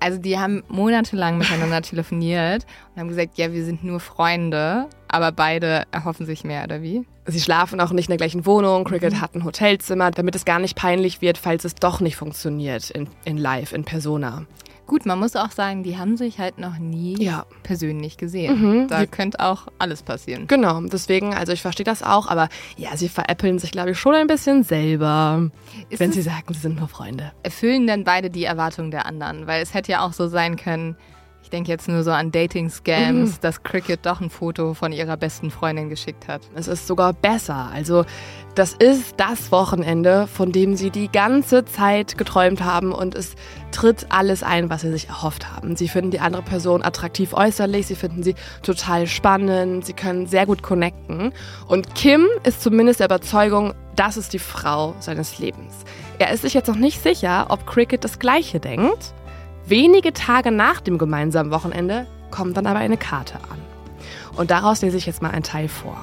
Also 0.00 0.18
die 0.18 0.38
haben 0.38 0.64
monatelang 0.68 1.36
miteinander 1.38 1.82
telefoniert 1.82 2.64
und 2.94 3.00
haben 3.00 3.08
gesagt, 3.08 3.36
ja, 3.36 3.52
wir 3.52 3.64
sind 3.64 3.84
nur 3.84 4.00
Freunde, 4.00 4.88
aber 5.12 5.32
beide 5.32 5.84
erhoffen 5.90 6.26
sich 6.26 6.44
mehr, 6.44 6.64
oder 6.64 6.82
wie? 6.82 7.06
Sie 7.26 7.40
schlafen 7.40 7.80
auch 7.80 7.92
nicht 7.92 8.06
in 8.06 8.12
der 8.12 8.18
gleichen 8.18 8.46
Wohnung. 8.46 8.84
Cricket 8.84 9.14
mhm. 9.14 9.20
hat 9.20 9.34
ein 9.34 9.44
Hotelzimmer, 9.44 10.10
damit 10.10 10.34
es 10.34 10.44
gar 10.44 10.58
nicht 10.58 10.76
peinlich 10.76 11.20
wird, 11.20 11.38
falls 11.38 11.64
es 11.64 11.74
doch 11.74 12.00
nicht 12.00 12.16
funktioniert 12.16 12.90
in, 12.90 13.08
in 13.24 13.36
Live, 13.36 13.72
in 13.72 13.84
Persona. 13.84 14.46
Gut, 14.90 15.06
man 15.06 15.20
muss 15.20 15.36
auch 15.36 15.52
sagen, 15.52 15.84
die 15.84 15.98
haben 15.98 16.16
sich 16.16 16.40
halt 16.40 16.58
noch 16.58 16.78
nie 16.78 17.22
ja. 17.22 17.46
persönlich 17.62 18.16
gesehen. 18.16 18.80
Mhm. 18.82 18.88
Da 18.88 19.06
könnte 19.06 19.38
auch 19.38 19.68
alles 19.78 20.02
passieren. 20.02 20.48
Genau, 20.48 20.80
deswegen, 20.80 21.32
also 21.32 21.52
ich 21.52 21.62
verstehe 21.62 21.84
das 21.84 22.02
auch, 22.02 22.26
aber 22.26 22.48
ja, 22.76 22.96
sie 22.96 23.08
veräppeln 23.08 23.60
sich, 23.60 23.70
glaube 23.70 23.92
ich, 23.92 23.98
schon 24.00 24.14
ein 24.14 24.26
bisschen 24.26 24.64
selber, 24.64 25.48
Ist 25.90 26.00
wenn 26.00 26.10
sie 26.10 26.22
sagen, 26.22 26.52
sie 26.52 26.58
sind 26.58 26.80
nur 26.80 26.88
Freunde. 26.88 27.30
Erfüllen 27.44 27.86
denn 27.86 28.02
beide 28.02 28.30
die 28.30 28.42
Erwartungen 28.42 28.90
der 28.90 29.06
anderen? 29.06 29.46
Weil 29.46 29.62
es 29.62 29.74
hätte 29.74 29.92
ja 29.92 30.04
auch 30.04 30.12
so 30.12 30.26
sein 30.26 30.56
können, 30.56 30.96
ich 31.50 31.56
denke 31.56 31.72
jetzt 31.72 31.88
nur 31.88 32.04
so 32.04 32.12
an 32.12 32.30
Dating-Scams, 32.30 33.30
mhm. 33.30 33.40
dass 33.40 33.64
Cricket 33.64 34.06
doch 34.06 34.20
ein 34.20 34.30
Foto 34.30 34.72
von 34.72 34.92
ihrer 34.92 35.16
besten 35.16 35.50
Freundin 35.50 35.88
geschickt 35.88 36.28
hat. 36.28 36.42
Es 36.54 36.68
ist 36.68 36.86
sogar 36.86 37.12
besser. 37.12 37.68
Also, 37.74 38.04
das 38.54 38.74
ist 38.74 39.14
das 39.16 39.50
Wochenende, 39.50 40.28
von 40.28 40.52
dem 40.52 40.76
sie 40.76 40.90
die 40.90 41.10
ganze 41.10 41.64
Zeit 41.64 42.16
geträumt 42.16 42.62
haben 42.62 42.92
und 42.92 43.16
es 43.16 43.34
tritt 43.72 44.06
alles 44.10 44.44
ein, 44.44 44.70
was 44.70 44.82
sie 44.82 44.92
sich 44.92 45.08
erhofft 45.08 45.50
haben. 45.50 45.74
Sie 45.74 45.88
finden 45.88 46.12
die 46.12 46.20
andere 46.20 46.42
Person 46.42 46.84
attraktiv 46.84 47.32
äußerlich, 47.32 47.88
sie 47.88 47.96
finden 47.96 48.22
sie 48.22 48.36
total 48.62 49.08
spannend, 49.08 49.84
sie 49.84 49.92
können 49.92 50.26
sehr 50.26 50.46
gut 50.46 50.62
connecten. 50.62 51.32
Und 51.66 51.96
Kim 51.96 52.28
ist 52.44 52.62
zumindest 52.62 53.00
der 53.00 53.06
Überzeugung, 53.06 53.74
das 53.96 54.16
ist 54.16 54.32
die 54.32 54.38
Frau 54.38 54.94
seines 55.00 55.40
Lebens. 55.40 55.74
Er 56.20 56.30
ist 56.30 56.42
sich 56.42 56.54
jetzt 56.54 56.68
noch 56.68 56.76
nicht 56.76 57.02
sicher, 57.02 57.46
ob 57.48 57.66
Cricket 57.66 58.04
das 58.04 58.20
Gleiche 58.20 58.60
denkt. 58.60 59.14
Wenige 59.70 60.12
Tage 60.12 60.50
nach 60.50 60.80
dem 60.80 60.98
gemeinsamen 60.98 61.52
Wochenende 61.52 62.08
kommt 62.32 62.56
dann 62.56 62.66
aber 62.66 62.80
eine 62.80 62.96
Karte 62.96 63.36
an. 63.36 63.60
Und 64.36 64.50
daraus 64.50 64.82
lese 64.82 64.96
ich 64.96 65.06
jetzt 65.06 65.22
mal 65.22 65.30
einen 65.30 65.44
Teil 65.44 65.68
vor. 65.68 65.96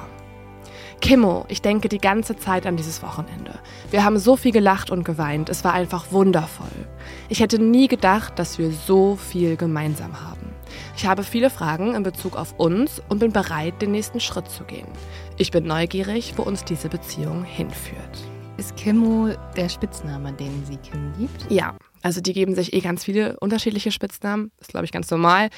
Kimmo, 1.02 1.44
ich 1.48 1.60
denke 1.60 1.90
die 1.90 1.98
ganze 1.98 2.34
Zeit 2.34 2.66
an 2.66 2.78
dieses 2.78 3.02
Wochenende. 3.02 3.58
Wir 3.90 4.04
haben 4.04 4.16
so 4.18 4.36
viel 4.36 4.52
gelacht 4.52 4.90
und 4.90 5.04
geweint. 5.04 5.50
Es 5.50 5.64
war 5.64 5.74
einfach 5.74 6.12
wundervoll. 6.12 6.88
Ich 7.28 7.40
hätte 7.40 7.58
nie 7.58 7.88
gedacht, 7.88 8.38
dass 8.38 8.58
wir 8.58 8.70
so 8.70 9.16
viel 9.16 9.58
gemeinsam 9.58 10.18
haben. 10.18 10.54
Ich 10.96 11.06
habe 11.06 11.22
viele 11.22 11.50
Fragen 11.50 11.94
in 11.94 12.02
Bezug 12.04 12.36
auf 12.36 12.54
uns 12.58 13.02
und 13.10 13.18
bin 13.18 13.32
bereit, 13.32 13.82
den 13.82 13.90
nächsten 13.90 14.20
Schritt 14.20 14.48
zu 14.50 14.64
gehen. 14.64 14.88
Ich 15.36 15.50
bin 15.50 15.66
neugierig, 15.66 16.32
wo 16.36 16.42
uns 16.42 16.64
diese 16.64 16.88
Beziehung 16.88 17.44
hinführt. 17.44 18.18
Ist 18.56 18.76
Kimmo 18.76 19.28
der 19.56 19.68
Spitzname, 19.68 20.32
den 20.32 20.64
sie 20.64 20.78
Kim 20.78 21.12
gibt? 21.18 21.50
Ja, 21.50 21.74
also 22.02 22.20
die 22.20 22.32
geben 22.32 22.54
sich 22.54 22.72
eh 22.72 22.80
ganz 22.80 23.04
viele 23.04 23.38
unterschiedliche 23.40 23.90
Spitznamen. 23.90 24.50
Das 24.58 24.68
ist, 24.68 24.70
glaube 24.70 24.84
ich, 24.84 24.92
ganz 24.92 25.10
normal. 25.10 25.50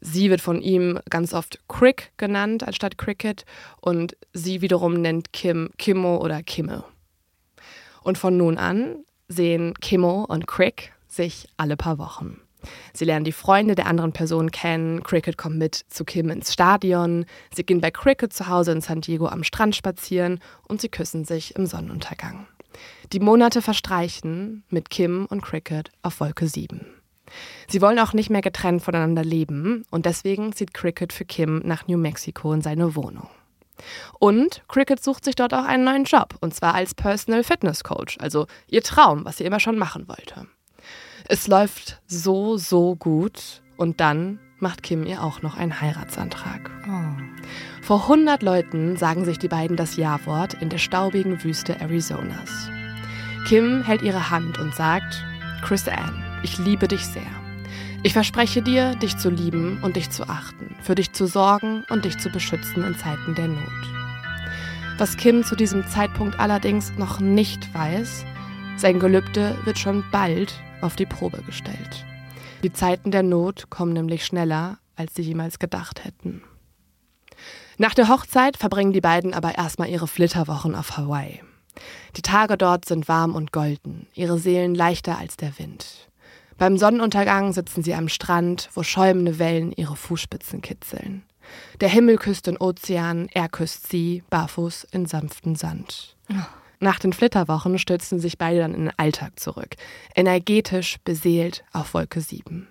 Sie 0.00 0.30
wird 0.30 0.40
von 0.40 0.60
ihm 0.60 0.98
ganz 1.10 1.32
oft 1.32 1.60
Crick 1.68 2.12
genannt 2.16 2.62
anstatt 2.64 2.98
Cricket 2.98 3.44
und 3.80 4.16
sie 4.32 4.60
wiederum 4.60 4.94
nennt 4.94 5.32
Kim 5.32 5.70
Kimmo 5.78 6.18
oder 6.18 6.42
Kimme. 6.42 6.84
Und 8.02 8.18
von 8.18 8.36
nun 8.36 8.58
an 8.58 9.04
sehen 9.28 9.74
Kimmo 9.80 10.24
und 10.24 10.46
Crick 10.46 10.92
sich 11.08 11.48
alle 11.56 11.76
paar 11.76 11.98
Wochen. 11.98 12.40
Sie 12.92 13.04
lernen 13.04 13.24
die 13.24 13.32
Freunde 13.32 13.74
der 13.74 13.86
anderen 13.86 14.12
Person 14.12 14.50
kennen. 14.50 15.02
Cricket 15.02 15.38
kommt 15.38 15.56
mit 15.56 15.74
zu 15.88 16.04
Kim 16.04 16.30
ins 16.30 16.52
Stadion. 16.52 17.26
Sie 17.54 17.64
gehen 17.64 17.80
bei 17.80 17.90
Cricket 17.90 18.32
zu 18.32 18.48
Hause 18.48 18.72
in 18.72 18.80
San 18.80 19.00
Diego 19.00 19.26
am 19.28 19.44
Strand 19.44 19.76
spazieren 19.76 20.40
und 20.66 20.80
sie 20.80 20.88
küssen 20.88 21.24
sich 21.24 21.54
im 21.56 21.66
Sonnenuntergang. 21.66 22.46
Die 23.12 23.20
Monate 23.20 23.62
verstreichen 23.62 24.64
mit 24.68 24.90
Kim 24.90 25.26
und 25.26 25.40
Cricket 25.40 25.92
auf 26.02 26.18
Wolke 26.20 26.48
7. 26.48 26.84
Sie 27.68 27.80
wollen 27.80 27.98
auch 27.98 28.12
nicht 28.12 28.30
mehr 28.30 28.40
getrennt 28.40 28.82
voneinander 28.82 29.24
leben 29.24 29.84
und 29.90 30.06
deswegen 30.06 30.52
zieht 30.52 30.74
Cricket 30.74 31.12
für 31.12 31.24
Kim 31.24 31.60
nach 31.64 31.86
New 31.86 31.98
Mexico 31.98 32.52
in 32.52 32.62
seine 32.62 32.96
Wohnung. 32.96 33.28
Und 34.18 34.62
Cricket 34.68 35.02
sucht 35.02 35.24
sich 35.24 35.34
dort 35.34 35.54
auch 35.54 35.64
einen 35.64 35.84
neuen 35.84 36.04
Job, 36.04 36.34
und 36.40 36.54
zwar 36.54 36.74
als 36.74 36.94
Personal 36.94 37.44
Fitness 37.44 37.84
Coach, 37.84 38.16
also 38.20 38.46
ihr 38.68 38.82
Traum, 38.82 39.24
was 39.24 39.36
sie 39.36 39.44
immer 39.44 39.60
schon 39.60 39.78
machen 39.78 40.08
wollte. 40.08 40.46
Es 41.28 41.46
läuft 41.46 42.00
so, 42.06 42.56
so 42.56 42.96
gut 42.96 43.62
und 43.76 44.00
dann 44.00 44.40
macht 44.58 44.82
Kim 44.82 45.04
ihr 45.04 45.22
auch 45.22 45.42
noch 45.42 45.56
einen 45.56 45.80
Heiratsantrag. 45.80 46.70
Oh. 46.88 47.82
Vor 47.82 48.02
100 48.02 48.42
Leuten 48.42 48.96
sagen 48.96 49.24
sich 49.24 49.38
die 49.38 49.48
beiden 49.48 49.76
das 49.76 49.96
Ja-Wort 49.96 50.54
in 50.54 50.70
der 50.70 50.78
staubigen 50.78 51.44
Wüste 51.44 51.80
Arizonas. 51.80 52.70
Kim 53.46 53.84
hält 53.84 54.02
ihre 54.02 54.30
Hand 54.30 54.58
und 54.58 54.74
sagt, 54.74 55.24
Chris 55.62 55.86
Ann, 55.86 56.20
ich 56.42 56.58
liebe 56.58 56.88
dich 56.88 57.06
sehr. 57.06 57.22
Ich 58.02 58.12
verspreche 58.12 58.60
dir, 58.60 58.96
dich 58.96 59.18
zu 59.18 59.30
lieben 59.30 59.78
und 59.84 59.94
dich 59.94 60.10
zu 60.10 60.28
achten, 60.28 60.74
für 60.82 60.96
dich 60.96 61.12
zu 61.12 61.26
sorgen 61.26 61.84
und 61.88 62.04
dich 62.04 62.18
zu 62.18 62.28
beschützen 62.28 62.82
in 62.82 62.96
Zeiten 62.96 63.36
der 63.36 63.46
Not. 63.46 63.58
Was 64.98 65.16
Kim 65.16 65.44
zu 65.44 65.54
diesem 65.54 65.86
Zeitpunkt 65.86 66.40
allerdings 66.40 66.92
noch 66.98 67.20
nicht 67.20 67.72
weiß, 67.72 68.24
sein 68.78 68.98
Gelübde 68.98 69.56
wird 69.64 69.78
schon 69.78 70.02
bald 70.10 70.52
auf 70.80 70.96
die 70.96 71.06
Probe 71.06 71.40
gestellt. 71.42 72.04
Die 72.64 72.72
Zeiten 72.72 73.12
der 73.12 73.22
Not 73.22 73.70
kommen 73.70 73.92
nämlich 73.92 74.26
schneller, 74.26 74.78
als 74.96 75.14
sie 75.14 75.22
jemals 75.22 75.60
gedacht 75.60 76.04
hätten. 76.04 76.42
Nach 77.78 77.94
der 77.94 78.08
Hochzeit 78.08 78.56
verbringen 78.56 78.92
die 78.92 79.00
beiden 79.00 79.34
aber 79.34 79.56
erstmal 79.56 79.88
ihre 79.88 80.08
Flitterwochen 80.08 80.74
auf 80.74 80.96
Hawaii. 80.96 81.45
Die 82.16 82.22
Tage 82.22 82.56
dort 82.56 82.84
sind 82.84 83.08
warm 83.08 83.34
und 83.34 83.52
golden, 83.52 84.06
ihre 84.14 84.38
Seelen 84.38 84.74
leichter 84.74 85.18
als 85.18 85.36
der 85.36 85.58
Wind. 85.58 86.08
Beim 86.58 86.78
Sonnenuntergang 86.78 87.52
sitzen 87.52 87.82
sie 87.82 87.94
am 87.94 88.08
Strand, 88.08 88.70
wo 88.74 88.82
schäumende 88.82 89.38
Wellen 89.38 89.72
ihre 89.72 89.96
Fußspitzen 89.96 90.62
kitzeln. 90.62 91.22
Der 91.80 91.88
Himmel 91.88 92.16
küsst 92.16 92.46
den 92.46 92.56
Ozean, 92.56 93.28
er 93.32 93.48
küsst 93.48 93.88
sie, 93.88 94.22
barfuß 94.30 94.84
in 94.90 95.06
sanften 95.06 95.54
Sand. 95.54 96.16
Nach 96.80 96.98
den 96.98 97.12
Flitterwochen 97.12 97.78
stürzen 97.78 98.18
sich 98.18 98.38
beide 98.38 98.60
dann 98.60 98.74
in 98.74 98.86
den 98.86 98.98
Alltag 98.98 99.38
zurück, 99.38 99.76
energetisch 100.14 100.96
beseelt 101.04 101.64
auf 101.72 101.94
Wolke 101.94 102.20
7. 102.20 102.68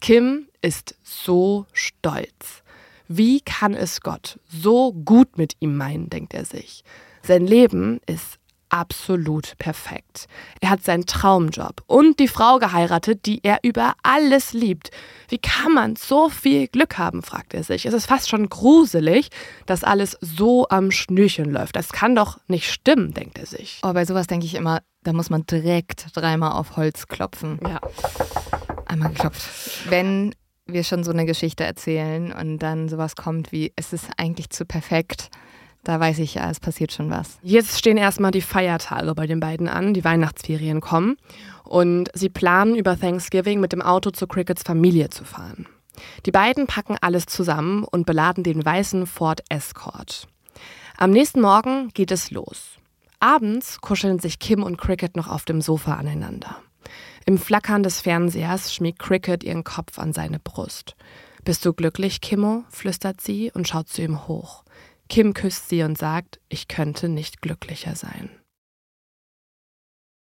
Kim 0.00 0.48
ist 0.60 0.96
so 1.02 1.66
stolz. 1.72 2.62
Wie 3.08 3.40
kann 3.40 3.74
es 3.74 4.00
Gott 4.00 4.38
so 4.48 4.92
gut 4.92 5.36
mit 5.36 5.56
ihm 5.60 5.76
meinen, 5.76 6.10
denkt 6.10 6.34
er 6.34 6.44
sich. 6.44 6.84
Sein 7.26 7.46
Leben 7.46 8.00
ist 8.06 8.38
absolut 8.68 9.56
perfekt. 9.58 10.26
Er 10.60 10.68
hat 10.68 10.82
seinen 10.82 11.06
Traumjob 11.06 11.82
und 11.86 12.18
die 12.18 12.28
Frau 12.28 12.58
geheiratet, 12.58 13.24
die 13.24 13.42
er 13.42 13.60
über 13.62 13.94
alles 14.02 14.52
liebt. 14.52 14.90
Wie 15.28 15.38
kann 15.38 15.72
man 15.72 15.96
so 15.96 16.28
viel 16.28 16.68
Glück 16.68 16.98
haben, 16.98 17.22
fragt 17.22 17.54
er 17.54 17.62
sich. 17.62 17.86
Es 17.86 17.94
ist 17.94 18.06
fast 18.06 18.28
schon 18.28 18.48
gruselig, 18.50 19.30
dass 19.64 19.84
alles 19.84 20.18
so 20.20 20.68
am 20.68 20.90
Schnürchen 20.90 21.50
läuft. 21.50 21.76
Das 21.76 21.92
kann 21.92 22.14
doch 22.14 22.38
nicht 22.46 22.70
stimmen, 22.70 23.14
denkt 23.14 23.38
er 23.38 23.46
sich. 23.46 23.80
Oh, 23.82 23.92
bei 23.94 24.04
sowas 24.04 24.26
denke 24.26 24.44
ich 24.44 24.54
immer, 24.54 24.80
da 25.02 25.14
muss 25.14 25.30
man 25.30 25.46
direkt 25.46 26.08
dreimal 26.14 26.52
auf 26.52 26.76
Holz 26.76 27.06
klopfen. 27.06 27.58
Ja. 27.66 27.80
Einmal 28.86 29.10
geklopft. 29.10 29.88
Wenn 29.88 30.34
wir 30.66 30.84
schon 30.84 31.04
so 31.04 31.12
eine 31.12 31.26
Geschichte 31.26 31.64
erzählen 31.64 32.32
und 32.32 32.58
dann 32.58 32.88
sowas 32.88 33.16
kommt 33.16 33.52
wie, 33.52 33.72
es 33.76 33.92
ist 33.92 34.08
eigentlich 34.16 34.50
zu 34.50 34.66
perfekt, 34.66 35.30
da 35.84 36.00
weiß 36.00 36.18
ich 36.18 36.34
ja, 36.34 36.50
es 36.50 36.60
passiert 36.60 36.92
schon 36.92 37.10
was. 37.10 37.38
Jetzt 37.42 37.78
stehen 37.78 37.96
erstmal 37.96 38.30
die 38.30 38.40
Feiertage 38.40 39.14
bei 39.14 39.26
den 39.26 39.40
beiden 39.40 39.68
an, 39.68 39.94
die 39.94 40.04
Weihnachtsferien 40.04 40.80
kommen 40.80 41.16
und 41.64 42.10
sie 42.14 42.28
planen 42.28 42.74
über 42.74 42.98
Thanksgiving 42.98 43.60
mit 43.60 43.72
dem 43.72 43.82
Auto 43.82 44.10
zu 44.10 44.26
Crickets 44.26 44.62
Familie 44.62 45.10
zu 45.10 45.24
fahren. 45.24 45.66
Die 46.26 46.32
beiden 46.32 46.66
packen 46.66 46.96
alles 47.00 47.26
zusammen 47.26 47.84
und 47.84 48.06
beladen 48.06 48.42
den 48.42 48.64
weißen 48.64 49.06
Ford 49.06 49.42
Escort. 49.48 50.26
Am 50.96 51.10
nächsten 51.10 51.40
Morgen 51.40 51.90
geht 51.94 52.10
es 52.10 52.30
los. 52.30 52.78
Abends 53.20 53.80
kuscheln 53.80 54.18
sich 54.18 54.38
Kim 54.38 54.62
und 54.62 54.76
Cricket 54.76 55.16
noch 55.16 55.28
auf 55.28 55.44
dem 55.44 55.60
Sofa 55.60 55.94
aneinander. 55.94 56.56
Im 57.26 57.38
Flackern 57.38 57.82
des 57.82 58.00
Fernsehers 58.00 58.74
schmiegt 58.74 58.98
Cricket 58.98 59.44
ihren 59.44 59.64
Kopf 59.64 59.98
an 59.98 60.12
seine 60.12 60.38
Brust. 60.38 60.94
Bist 61.44 61.64
du 61.64 61.72
glücklich, 61.72 62.20
Kimmo? 62.20 62.64
flüstert 62.70 63.20
sie 63.20 63.50
und 63.52 63.68
schaut 63.68 63.88
zu 63.88 64.02
ihm 64.02 64.26
hoch. 64.26 64.63
Kim 65.14 65.32
küsst 65.32 65.68
sie 65.68 65.84
und 65.84 65.96
sagt, 65.96 66.40
ich 66.48 66.66
könnte 66.66 67.08
nicht 67.08 67.40
glücklicher 67.40 67.94
sein. 67.94 68.30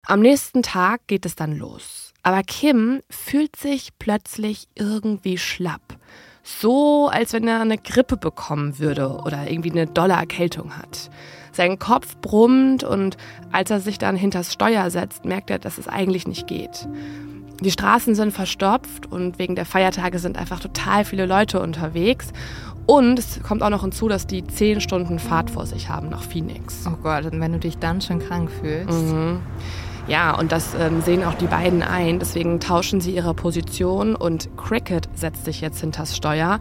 Am 0.05 0.19
nächsten 0.19 0.61
Tag 0.61 1.07
geht 1.07 1.25
es 1.25 1.35
dann 1.35 1.57
los. 1.57 2.13
Aber 2.21 2.43
Kim 2.43 3.01
fühlt 3.09 3.55
sich 3.55 3.97
plötzlich 3.97 4.67
irgendwie 4.75 5.39
schlapp. 5.39 5.97
So, 6.43 7.09
als 7.11 7.33
wenn 7.33 7.47
er 7.47 7.59
eine 7.59 7.79
Grippe 7.79 8.17
bekommen 8.17 8.77
würde 8.77 9.19
oder 9.25 9.49
irgendwie 9.49 9.71
eine 9.71 9.87
dolle 9.87 10.13
Erkältung 10.13 10.77
hat. 10.77 11.09
Sein 11.51 11.79
Kopf 11.79 12.15
brummt 12.17 12.83
und 12.83 13.17
als 13.51 13.71
er 13.71 13.79
sich 13.79 13.97
dann 13.97 14.15
hinters 14.15 14.53
Steuer 14.53 14.91
setzt, 14.91 15.25
merkt 15.25 15.49
er, 15.49 15.57
dass 15.57 15.79
es 15.79 15.87
eigentlich 15.87 16.27
nicht 16.27 16.45
geht. 16.45 16.87
Die 17.61 17.71
Straßen 17.71 18.13
sind 18.13 18.31
verstopft 18.31 19.11
und 19.11 19.39
wegen 19.39 19.55
der 19.55 19.65
Feiertage 19.65 20.19
sind 20.19 20.37
einfach 20.37 20.59
total 20.59 21.03
viele 21.03 21.25
Leute 21.25 21.59
unterwegs. 21.59 22.31
Und 22.87 23.19
es 23.19 23.43
kommt 23.43 23.61
auch 23.61 23.69
noch 23.69 23.81
hinzu, 23.81 24.07
dass 24.07 24.25
die 24.25 24.47
zehn 24.47 24.81
Stunden 24.81 25.19
Fahrt 25.19 25.51
vor 25.51 25.67
sich 25.67 25.89
haben 25.89 26.09
nach 26.09 26.23
Phoenix. 26.23 26.85
Oh 26.87 26.97
Gott, 27.03 27.25
und 27.25 27.39
wenn 27.39 27.51
du 27.51 27.59
dich 27.59 27.77
dann 27.77 28.01
schon 28.01 28.19
krank 28.19 28.49
fühlst. 28.49 28.89
Mhm. 28.89 29.41
Ja, 30.07 30.35
und 30.35 30.53
das 30.53 30.73
ähm, 30.79 31.01
sehen 31.01 31.23
auch 31.23 31.35
die 31.35 31.47
beiden 31.47 31.83
ein. 31.83 32.17
Deswegen 32.17 32.59
tauschen 32.59 33.01
sie 33.01 33.11
ihre 33.11 33.33
Position 33.33 34.15
und 34.15 34.49
Cricket 34.57 35.09
setzt 35.13 35.45
sich 35.45 35.61
jetzt 35.61 35.81
hinters 35.81 36.15
Steuer 36.15 36.59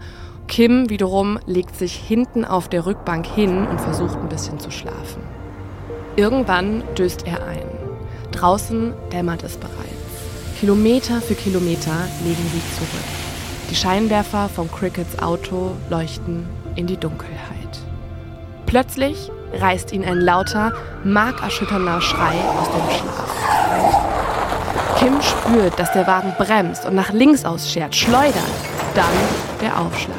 Kim 0.48 0.88
wiederum 0.88 1.38
legt 1.46 1.76
sich 1.76 1.94
hinten 1.94 2.44
auf 2.44 2.68
der 2.68 2.86
Rückbank 2.86 3.26
hin 3.26 3.66
und 3.66 3.80
versucht 3.80 4.16
ein 4.16 4.28
bisschen 4.28 4.60
zu 4.60 4.70
schlafen. 4.70 5.22
Irgendwann 6.14 6.82
döst 6.96 7.26
er 7.26 7.44
ein. 7.46 7.66
Draußen 8.32 8.94
dämmert 9.12 9.42
es 9.42 9.56
bereits. 9.56 9.74
Kilometer 10.60 11.20
für 11.20 11.34
Kilometer 11.34 11.94
legen 12.24 12.50
sie 12.52 12.76
zurück. 12.76 13.25
Die 13.70 13.74
Scheinwerfer 13.74 14.48
vom 14.48 14.70
Crickets 14.70 15.18
Auto 15.18 15.72
leuchten 15.90 16.46
in 16.76 16.86
die 16.86 16.96
Dunkelheit. 16.96 17.56
Plötzlich 18.66 19.30
reißt 19.52 19.92
ihn 19.92 20.04
ein 20.04 20.20
lauter, 20.20 20.72
markerschütternder 21.04 22.00
Schrei 22.00 22.34
aus 22.58 22.68
dem 22.70 22.90
Schlaf. 22.96 23.26
Kim 24.98 25.20
spürt, 25.20 25.78
dass 25.78 25.92
der 25.92 26.06
Wagen 26.06 26.32
bremst 26.38 26.86
und 26.86 26.94
nach 26.94 27.12
links 27.12 27.44
ausschert, 27.44 27.94
schleudert. 27.94 28.34
Dann 28.94 29.06
der 29.60 29.78
Aufschlag. 29.78 30.16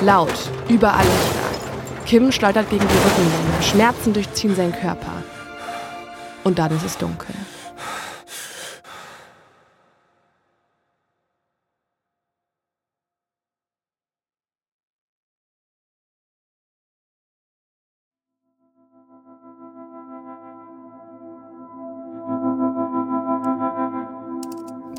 Laut, 0.00 0.50
überall 0.68 1.04
im 1.04 1.10
Schlag. 1.10 2.06
Kim 2.06 2.32
schleudert 2.32 2.68
gegen 2.70 2.86
die 2.86 2.94
Rückenlehne. 2.94 3.62
Schmerzen 3.62 4.12
durchziehen 4.12 4.54
seinen 4.54 4.72
Körper. 4.72 5.12
Und 6.44 6.58
dann 6.58 6.70
ist 6.76 6.84
es 6.84 6.98
dunkel. 6.98 7.34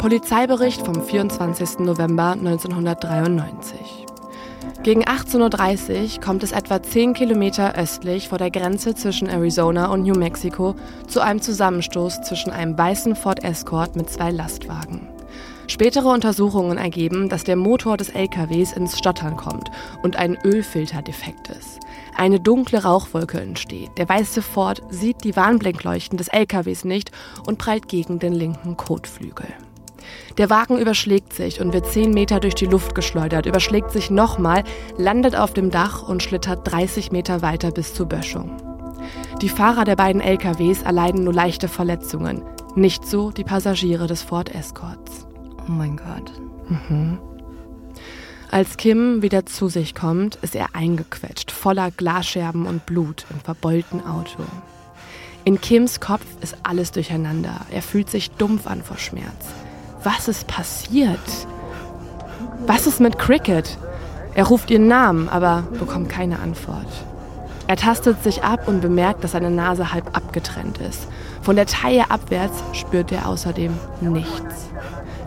Polizeibericht 0.06 0.86
vom 0.86 1.04
24. 1.04 1.80
November 1.80 2.34
1993. 2.34 4.06
Gegen 4.84 5.04
18.30 5.04 6.18
Uhr 6.18 6.22
kommt 6.22 6.44
es 6.44 6.52
etwa 6.52 6.84
10 6.84 7.15
Kilometer 7.15 7.74
östlich 7.74 8.30
vor 8.30 8.38
der 8.38 8.52
Grenze 8.52 8.94
zwischen 8.94 9.28
Arizona 9.28 9.88
und 9.88 10.04
New 10.04 10.13
Mexico 10.13 10.76
zu 11.08 11.22
einem 11.22 11.41
Zusammenstoß 11.41 12.22
zwischen 12.22 12.52
einem 12.52 12.78
weißen 12.78 13.15
Ford 13.15 13.44
Escort 13.44 13.96
mit 13.96 14.08
zwei 14.12 14.30
Lastwagen. 14.30 15.08
Spätere 15.65 16.10
Untersuchungen 16.10 16.78
ergeben, 16.78 17.28
dass 17.28 17.44
der 17.44 17.56
Motor 17.56 17.98
des 17.98 18.10
LKWs 18.10 18.74
ins 18.74 19.00
Stottern 19.00 19.36
kommt 19.36 19.72
und 20.04 20.18
ein 20.18 20.38
Ölfilter 20.44 21.02
defekt 21.02 21.50
ist. 21.50 21.80
Eine 22.15 22.39
dunkle 22.39 22.84
Rauchwolke 22.84 23.41
entsteht. 23.41 23.89
Der 23.98 24.08
weiße 24.08 24.44
Ford 24.44 24.84
sieht 24.91 25.24
die 25.24 25.36
Warnblinkleuchten 25.36 26.20
des 26.20 26.28
LKWs 26.28 26.86
nicht 26.86 27.10
und 27.48 27.58
prallt 27.58 27.88
gegen 27.88 28.20
den 28.20 28.34
linken 28.34 28.78
Kotflügel. 28.78 29.48
Der 30.38 30.50
Wagen 30.50 30.78
überschlägt 30.78 31.34
sich 31.34 31.62
und 31.62 31.74
wird 31.74 31.88
zehn 31.88 32.12
Meter 32.12 32.39
durch 32.39 32.56
die 32.56 32.65
Luft 32.65 32.96
geschleudert, 32.96 33.46
überschlägt 33.46 33.91
sich 33.91 34.10
nochmal, 34.10 34.63
landet 34.98 35.36
auf 35.36 35.54
dem 35.54 35.72
Dach 35.72 36.08
und 36.08 36.24
schlittert 36.24 36.70
30 36.72 37.12
Meter 37.12 37.41
weiter 37.41 37.72
bis 37.72 37.94
zur 37.94 38.08
Böschung. 38.08 38.52
Die 39.41 39.50
Fahrer 39.50 39.84
der 39.84 39.96
beiden 39.96 40.22
LKWs 40.22 40.82
erleiden 40.82 41.24
nur 41.24 41.34
leichte 41.34 41.68
Verletzungen, 41.68 42.41
nicht 42.76 43.06
so 43.06 43.32
die 43.32 43.44
Passagiere 43.44 44.08
des 44.08 44.22
Ford 44.22 44.54
Escorts. 44.54 45.28
Oh 45.68 45.72
mein 45.72 45.98
Gott. 45.98 46.32
Mhm. 46.70 47.20
Als 48.52 48.78
Kim 48.78 49.22
wieder 49.22 49.46
zu 49.46 49.68
sich 49.68 49.96
kommt, 49.96 50.36
ist 50.38 50.56
er 50.56 50.76
eingequetscht, 50.76 51.52
voller 51.52 51.91
Glasscherben 51.91 52.65
und 52.68 52.86
Blut 52.86 53.26
im 53.30 53.39
verbeulten 53.39 54.06
Auto. 54.06 54.44
In 55.44 55.60
Kims 55.62 56.00
Kopf 56.00 56.26
ist 56.41 56.56
alles 56.63 56.91
durcheinander. 56.91 57.62
Er 57.70 57.82
fühlt 57.82 58.10
sich 58.10 58.32
dumpf 58.32 58.65
an 58.65 58.82
vor 58.82 58.98
Schmerz. 58.98 59.48
Was 60.06 60.28
ist 60.28 60.46
passiert? 60.46 61.18
Was 62.68 62.86
ist 62.86 63.00
mit 63.00 63.18
Cricket? 63.18 63.76
Er 64.36 64.46
ruft 64.46 64.70
ihren 64.70 64.88
Namen, 64.88 65.30
aber 65.30 65.63
bekommt 65.80 66.10
keine 66.10 66.38
Antwort. 66.38 66.86
Er 67.65 67.76
tastet 67.76 68.22
sich 68.22 68.44
ab 68.44 68.68
und 68.68 68.82
bemerkt, 68.82 69.24
dass 69.24 69.32
seine 69.32 69.50
Nase 69.50 69.91
halb 69.94 70.15
abgetrennt 70.15 70.78
ist. 70.78 71.08
Von 71.41 71.56
der 71.56 71.65
Taille 71.65 72.12
abwärts 72.12 72.63
spürt 72.74 73.12
er 73.12 73.28
außerdem 73.28 73.74
nichts. 74.02 74.70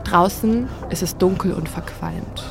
Draußen 0.05 0.69
ist 0.91 1.03
es 1.03 1.17
dunkel 1.17 1.55
und 1.55 1.69
verqualmt. 1.69 2.45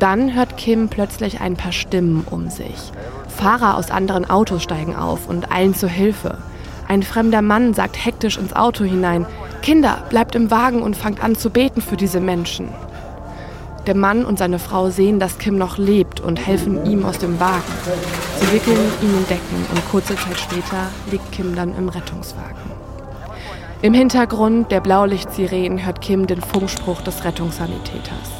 Dann 0.00 0.34
hört 0.34 0.56
Kim 0.56 0.88
plötzlich 0.88 1.40
ein 1.40 1.56
paar 1.56 1.70
Stimmen 1.70 2.26
um 2.28 2.50
sich. 2.50 2.90
Fahrer 3.28 3.76
aus 3.76 3.92
anderen 3.92 4.28
Autos 4.28 4.64
steigen 4.64 4.96
auf 4.96 5.28
und 5.28 5.52
eilen 5.52 5.76
zur 5.76 5.88
Hilfe. 5.88 6.38
Ein 6.88 7.02
fremder 7.02 7.42
Mann 7.42 7.74
sagt 7.74 8.04
hektisch 8.04 8.38
ins 8.38 8.54
Auto 8.54 8.84
hinein, 8.84 9.26
Kinder, 9.62 10.04
bleibt 10.08 10.34
im 10.34 10.50
Wagen 10.50 10.82
und 10.82 10.96
fangt 10.96 11.22
an 11.22 11.34
zu 11.34 11.50
beten 11.50 11.80
für 11.80 11.96
diese 11.96 12.20
Menschen. 12.20 12.68
Der 13.86 13.96
Mann 13.96 14.24
und 14.24 14.38
seine 14.38 14.58
Frau 14.58 14.90
sehen, 14.90 15.20
dass 15.20 15.38
Kim 15.38 15.58
noch 15.58 15.78
lebt 15.78 16.20
und 16.20 16.44
helfen 16.44 16.86
ihm 16.86 17.04
aus 17.04 17.18
dem 17.18 17.38
Wagen. 17.40 17.62
Sie 18.40 18.52
wickeln 18.52 18.78
ihn 19.02 19.10
in 19.10 19.26
Decken 19.28 19.66
und 19.70 19.90
kurze 19.90 20.16
Zeit 20.16 20.38
später 20.38 20.88
liegt 21.10 21.30
Kim 21.32 21.54
dann 21.54 21.76
im 21.76 21.88
Rettungswagen. 21.88 22.76
Im 23.82 23.94
Hintergrund 23.94 24.72
der 24.72 24.80
Blaulichtsirenen 24.80 25.84
hört 25.84 26.00
Kim 26.00 26.26
den 26.26 26.40
Funkspruch 26.40 27.00
des 27.02 27.24
Rettungssanitäters. 27.24 28.30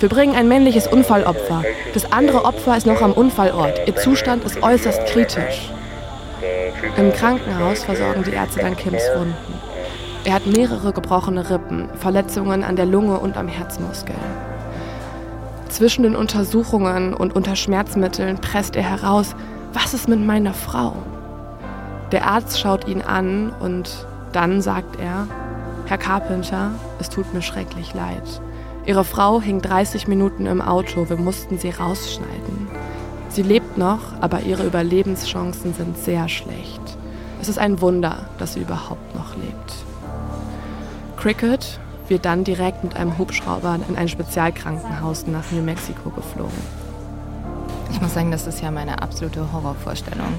Wir 0.00 0.08
bringen 0.08 0.34
ein 0.34 0.48
männliches 0.48 0.86
Unfallopfer. 0.86 1.62
Das 1.94 2.10
andere 2.12 2.44
Opfer 2.44 2.76
ist 2.76 2.86
noch 2.86 3.00
am 3.00 3.12
Unfallort. 3.12 3.80
Ihr 3.86 3.96
Zustand 3.96 4.44
ist 4.44 4.62
äußerst 4.62 5.06
kritisch. 5.06 5.70
Im 6.96 7.12
Krankenhaus 7.12 7.84
versorgen 7.84 8.22
die 8.24 8.32
Ärzte 8.32 8.60
dann 8.60 8.76
Kims 8.76 9.02
Wunden. 9.16 9.34
Er 10.24 10.34
hat 10.34 10.46
mehrere 10.46 10.92
gebrochene 10.92 11.50
Rippen, 11.50 11.88
Verletzungen 11.96 12.64
an 12.64 12.76
der 12.76 12.86
Lunge 12.86 13.18
und 13.18 13.36
am 13.36 13.48
Herzmuskel. 13.48 14.14
Zwischen 15.68 16.04
den 16.04 16.16
Untersuchungen 16.16 17.14
und 17.14 17.34
unter 17.34 17.56
Schmerzmitteln 17.56 18.38
presst 18.38 18.76
er 18.76 18.82
heraus, 18.82 19.34
was 19.72 19.92
ist 19.92 20.08
mit 20.08 20.20
meiner 20.20 20.54
Frau? 20.54 20.94
Der 22.12 22.26
Arzt 22.26 22.60
schaut 22.60 22.86
ihn 22.86 23.02
an 23.02 23.52
und 23.60 24.06
dann 24.32 24.62
sagt 24.62 25.00
er, 25.00 25.26
Herr 25.86 25.98
Carpenter, 25.98 26.70
es 27.00 27.08
tut 27.08 27.34
mir 27.34 27.42
schrecklich 27.42 27.92
leid. 27.92 28.40
Ihre 28.86 29.04
Frau 29.04 29.40
hing 29.40 29.60
30 29.62 30.08
Minuten 30.08 30.46
im 30.46 30.60
Auto, 30.60 31.08
wir 31.08 31.16
mussten 31.16 31.58
sie 31.58 31.70
rausschneiden. 31.70 32.68
Sie 33.30 33.42
lebt 33.42 33.63
noch, 33.78 34.00
aber 34.20 34.40
ihre 34.40 34.64
Überlebenschancen 34.64 35.74
sind 35.74 35.98
sehr 35.98 36.28
schlecht. 36.28 36.80
Es 37.40 37.48
ist 37.48 37.58
ein 37.58 37.80
Wunder, 37.80 38.26
dass 38.38 38.54
sie 38.54 38.60
überhaupt 38.60 39.14
noch 39.14 39.36
lebt. 39.36 39.74
Cricket 41.16 41.78
wird 42.08 42.24
dann 42.24 42.44
direkt 42.44 42.84
mit 42.84 42.96
einem 42.96 43.18
Hubschrauber 43.18 43.78
in 43.88 43.96
ein 43.96 44.08
Spezialkrankenhaus 44.08 45.26
nach 45.26 45.50
New 45.50 45.62
Mexico 45.62 46.10
geflogen. 46.10 46.84
Ich 47.90 48.00
muss 48.00 48.14
sagen, 48.14 48.30
das 48.30 48.46
ist 48.46 48.60
ja 48.60 48.70
meine 48.70 49.02
absolute 49.02 49.52
Horrorvorstellung, 49.52 50.34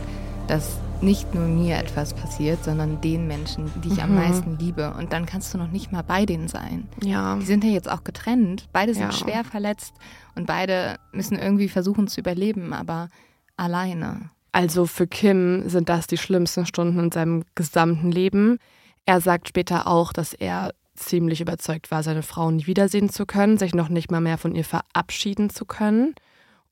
dass 0.47 0.77
nicht 1.01 1.33
nur 1.33 1.45
mir 1.45 1.77
etwas 1.77 2.13
passiert, 2.13 2.63
sondern 2.63 3.01
den 3.01 3.27
Menschen, 3.27 3.71
die 3.83 3.89
ich 3.89 3.97
mhm. 3.97 4.03
am 4.03 4.15
meisten 4.15 4.57
liebe. 4.57 4.93
Und 4.97 5.13
dann 5.13 5.25
kannst 5.25 5.53
du 5.53 5.57
noch 5.57 5.71
nicht 5.71 5.91
mal 5.91 6.01
bei 6.01 6.25
denen 6.25 6.47
sein. 6.47 6.87
Ja. 7.03 7.35
Die 7.35 7.45
sind 7.45 7.63
ja 7.63 7.69
jetzt 7.69 7.89
auch 7.89 8.03
getrennt. 8.03 8.67
Beide 8.73 8.93
sind 8.93 9.03
ja. 9.03 9.11
schwer 9.11 9.43
verletzt 9.43 9.93
und 10.35 10.47
beide 10.47 10.97
müssen 11.11 11.37
irgendwie 11.37 11.69
versuchen 11.69 12.07
zu 12.07 12.21
überleben, 12.21 12.73
aber 12.73 13.09
alleine. 13.57 14.29
Also 14.51 14.85
für 14.85 15.07
Kim 15.07 15.67
sind 15.67 15.89
das 15.89 16.07
die 16.07 16.17
schlimmsten 16.17 16.65
Stunden 16.65 16.99
in 16.99 17.11
seinem 17.11 17.43
gesamten 17.55 18.11
Leben. 18.11 18.57
Er 19.05 19.21
sagt 19.21 19.49
später 19.49 19.87
auch, 19.87 20.13
dass 20.13 20.33
er 20.33 20.73
ziemlich 20.95 21.41
überzeugt 21.41 21.91
war, 21.91 22.03
seine 22.03 22.23
Frau 22.23 22.49
nie 22.51 22.65
wiedersehen 22.65 23.09
zu 23.09 23.25
können, 23.25 23.57
sich 23.57 23.75
noch 23.75 23.89
nicht 23.89 24.11
mal 24.11 24.21
mehr 24.21 24.37
von 24.37 24.55
ihr 24.55 24.63
verabschieden 24.63 25.49
zu 25.49 25.65
können. 25.65 26.15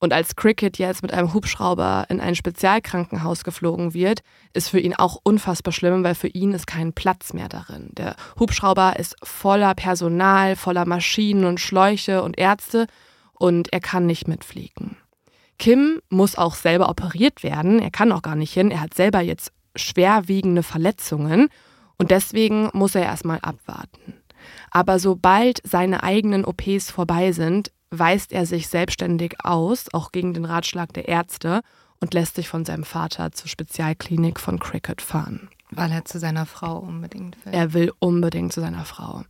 Und 0.04 0.12
als 0.12 0.36
Cricket 0.36 0.80
jetzt 0.80 1.02
mit 1.02 1.14
einem 1.14 1.34
Hubschrauber 1.34 2.08
in 2.10 2.20
ein 2.20 2.36
Spezialkrankenhaus 2.36 3.46
geflogen 3.46 3.94
wird, 3.94 4.20
ist 4.52 4.68
für 4.68 4.82
ihn 4.82 4.94
auch 4.94 5.18
unfassbar 5.24 5.72
schlimm, 5.72 6.04
weil 6.04 6.14
für 6.14 6.28
ihn 6.28 6.52
ist 6.52 6.68
kein 6.68 6.92
Platz 6.92 7.32
mehr 7.32 7.48
darin. 7.48 7.88
Der 7.94 8.18
Hubschrauber 8.38 9.00
ist 9.00 9.16
voller 9.24 9.74
Personal, 9.76 10.58
voller 10.58 10.86
Maschinen 10.86 11.46
und 11.46 11.62
Schläuche 11.62 12.22
und 12.22 12.38
Ärzte 12.38 12.88
und 13.32 13.72
er 13.72 13.80
kann 13.80 14.06
nicht 14.06 14.28
mitfliegen. 14.28 14.98
Kim 15.58 16.02
muss 16.10 16.38
auch 16.38 16.56
selber 16.56 16.90
operiert 16.90 17.42
werden. 17.42 17.80
Er 17.80 17.90
kann 17.90 18.12
auch 18.12 18.24
gar 18.24 18.36
nicht 18.36 18.52
hin. 18.52 18.72
Er 18.72 18.82
hat 18.82 18.94
selber 18.96 19.22
jetzt 19.22 19.54
schwerwiegende 19.74 20.64
Verletzungen 20.64 21.48
und 21.98 22.12
deswegen 22.12 22.70
muss 22.74 22.94
er 22.94 23.04
erstmal 23.04 23.40
abwarten. 23.42 24.22
Aber 24.70 25.00
sobald 25.00 25.62
seine 25.64 26.04
eigenen 26.04 26.44
OPs 26.44 26.92
vorbei 26.92 27.32
sind, 27.32 27.72
weist 28.00 28.32
er 28.32 28.46
sich 28.46 28.68
selbstständig 28.68 29.44
aus, 29.44 29.86
auch 29.94 30.12
gegen 30.12 30.34
den 30.34 30.46
Ratschlag 30.46 30.94
der 30.94 31.08
Ärzte, 31.08 31.62
und 32.00 32.14
lässt 32.14 32.36
sich 32.36 32.50
von 32.50 32.66
seinem 32.66 32.84
Vater 32.84 33.32
zur 33.32 33.48
Spezialklinik 33.48 34.40
von 34.40 34.60
Cricket 34.60 35.02
fahren. 35.02 35.50
Weil 35.72 35.92
er 35.92 36.04
zu 36.04 36.20
seiner 36.20 36.46
Frau 36.46 36.78
unbedingt 36.80 37.38
will. 37.46 37.54
Er 37.54 37.74
will 37.74 37.94
unbedingt 38.00 38.52
zu 38.52 38.60
seiner 38.60 38.84
Frau. 38.84 39.24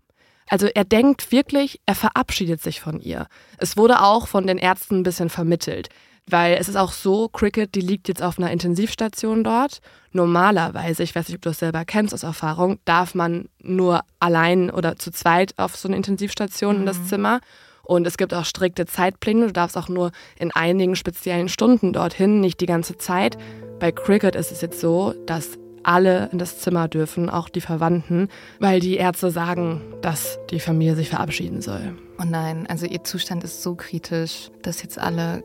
Also 0.49 0.67
er 0.67 0.84
denkt 0.84 1.32
wirklich, 1.32 1.80
er 1.86 1.95
verabschiedet 1.95 2.62
sich 2.62 2.82
von 2.82 2.99
ihr. 2.99 3.28
Es 3.58 3.78
wurde 3.78 4.02
auch 4.02 4.28
von 4.28 4.47
den 4.47 4.58
Ärzten 4.58 4.99
ein 4.99 5.04
bisschen 5.04 5.30
vermittelt. 5.30 5.89
Weil 6.26 6.56
es 6.60 6.69
ist 6.69 6.78
auch 6.78 6.93
so, 6.93 7.28
Cricket, 7.28 7.76
die 7.76 7.82
liegt 7.82 8.08
jetzt 8.08 8.23
auf 8.23 8.38
einer 8.38 8.49
Intensivstation 8.49 9.43
dort. 9.43 9.82
Normalerweise, 10.12 11.04
ich 11.04 11.15
weiß 11.15 11.28
nicht, 11.28 11.36
ob 11.36 11.41
du 11.41 11.49
das 11.49 11.60
selber 11.60 11.84
kennst 11.84 12.13
aus 12.13 12.23
Erfahrung, 12.23 12.80
darf 12.86 13.13
man 13.13 13.49
nur 13.62 14.02
allein 14.19 14.69
oder 14.69 14.95
zu 14.95 15.12
zweit 15.12 15.54
auf 15.58 15.76
so 15.76 15.88
eine 15.89 15.97
Intensivstation 15.97 16.76
mhm. 16.76 16.82
in 16.82 16.86
das 16.86 16.99
mhm. 16.99 17.06
Zimmer. 17.06 17.39
Und 17.86 18.08
es 18.08 18.17
gibt 18.17 18.34
auch 18.34 18.46
strikte 18.46 18.86
Zeitpläne. 18.86 19.48
Du 19.48 19.54
darfst 19.54 19.78
auch 19.78 19.89
nur 19.89 20.12
in 20.39 20.52
einigen 20.52 20.96
speziellen 20.96 21.50
Stunden 21.50 21.93
dorthin, 21.93 22.39
nicht 22.39 22.62
die 22.62 22.65
ganze 22.65 22.98
Zeit. 22.98 23.38
Bei 23.80 23.91
Cricket 23.91 24.36
ist 24.36 24.52
es 24.52 24.62
jetzt 24.62 24.80
so, 24.80 25.13
dass 25.26 25.60
alle 25.84 26.30
in 26.32 26.39
das 26.39 26.60
Zimmer 26.60 26.88
dürfen, 26.88 27.30
auch 27.30 27.50
die 27.50 27.60
Verwandten, 27.60 28.30
weil 28.60 28.80
die 28.80 28.96
Ärzte 28.96 29.32
sagen, 29.32 29.82
dass 30.02 30.39
die 30.50 30.62
Familie 30.62 30.96
sich 30.96 31.10
verabschieden 31.10 31.62
soll. 31.62 31.98
Oh 32.19 32.24
nein, 32.26 32.65
also 32.67 32.86
ihr 32.86 33.04
Zustand 33.04 33.43
ist 33.43 33.62
so 33.62 33.76
kritisch, 33.76 34.50
dass 34.62 34.82
jetzt 34.82 34.98
alle 34.98 35.43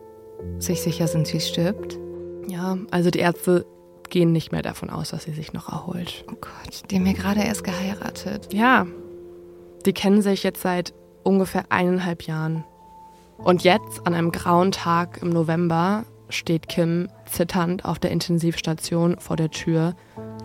sich 0.61 0.81
sicher 0.81 1.09
sind, 1.09 1.27
sie 1.27 1.41
stirbt. 1.41 1.99
Ja, 2.47 2.79
also 2.93 3.11
die 3.11 3.19
Ärzte 3.19 3.67
gehen 4.11 4.33
nicht 4.33 4.53
mehr 4.53 4.63
davon 4.63 4.91
aus, 4.91 5.11
dass 5.11 5.25
sie 5.25 5.33
sich 5.33 5.53
noch 5.53 5.69
erholt. 5.69 6.25
Oh 6.31 6.37
Gott, 6.41 6.83
die 6.91 6.97
haben 6.97 7.07
ja 7.07 7.13
gerade 7.13 7.43
erst 7.43 7.65
geheiratet. 7.65 8.53
Ja, 8.53 8.87
die 9.85 9.93
kennen 9.93 10.23
sich 10.23 10.45
jetzt 10.45 10.63
seit 10.63 10.95
ungefähr 11.29 11.67
eineinhalb 11.69 12.23
Jahren. 12.23 12.65
Und 13.37 13.63
jetzt, 13.63 14.07
an 14.07 14.15
einem 14.15 14.33
grauen 14.33 14.73
Tag 14.73 15.21
im 15.23 15.29
November, 15.29 16.05
steht 16.31 16.69
Kim 16.69 17.09
zitternd 17.27 17.85
auf 17.85 17.99
der 17.99 18.11
Intensivstation 18.11 19.19
vor 19.19 19.37
der 19.37 19.51
Tür 19.51 19.95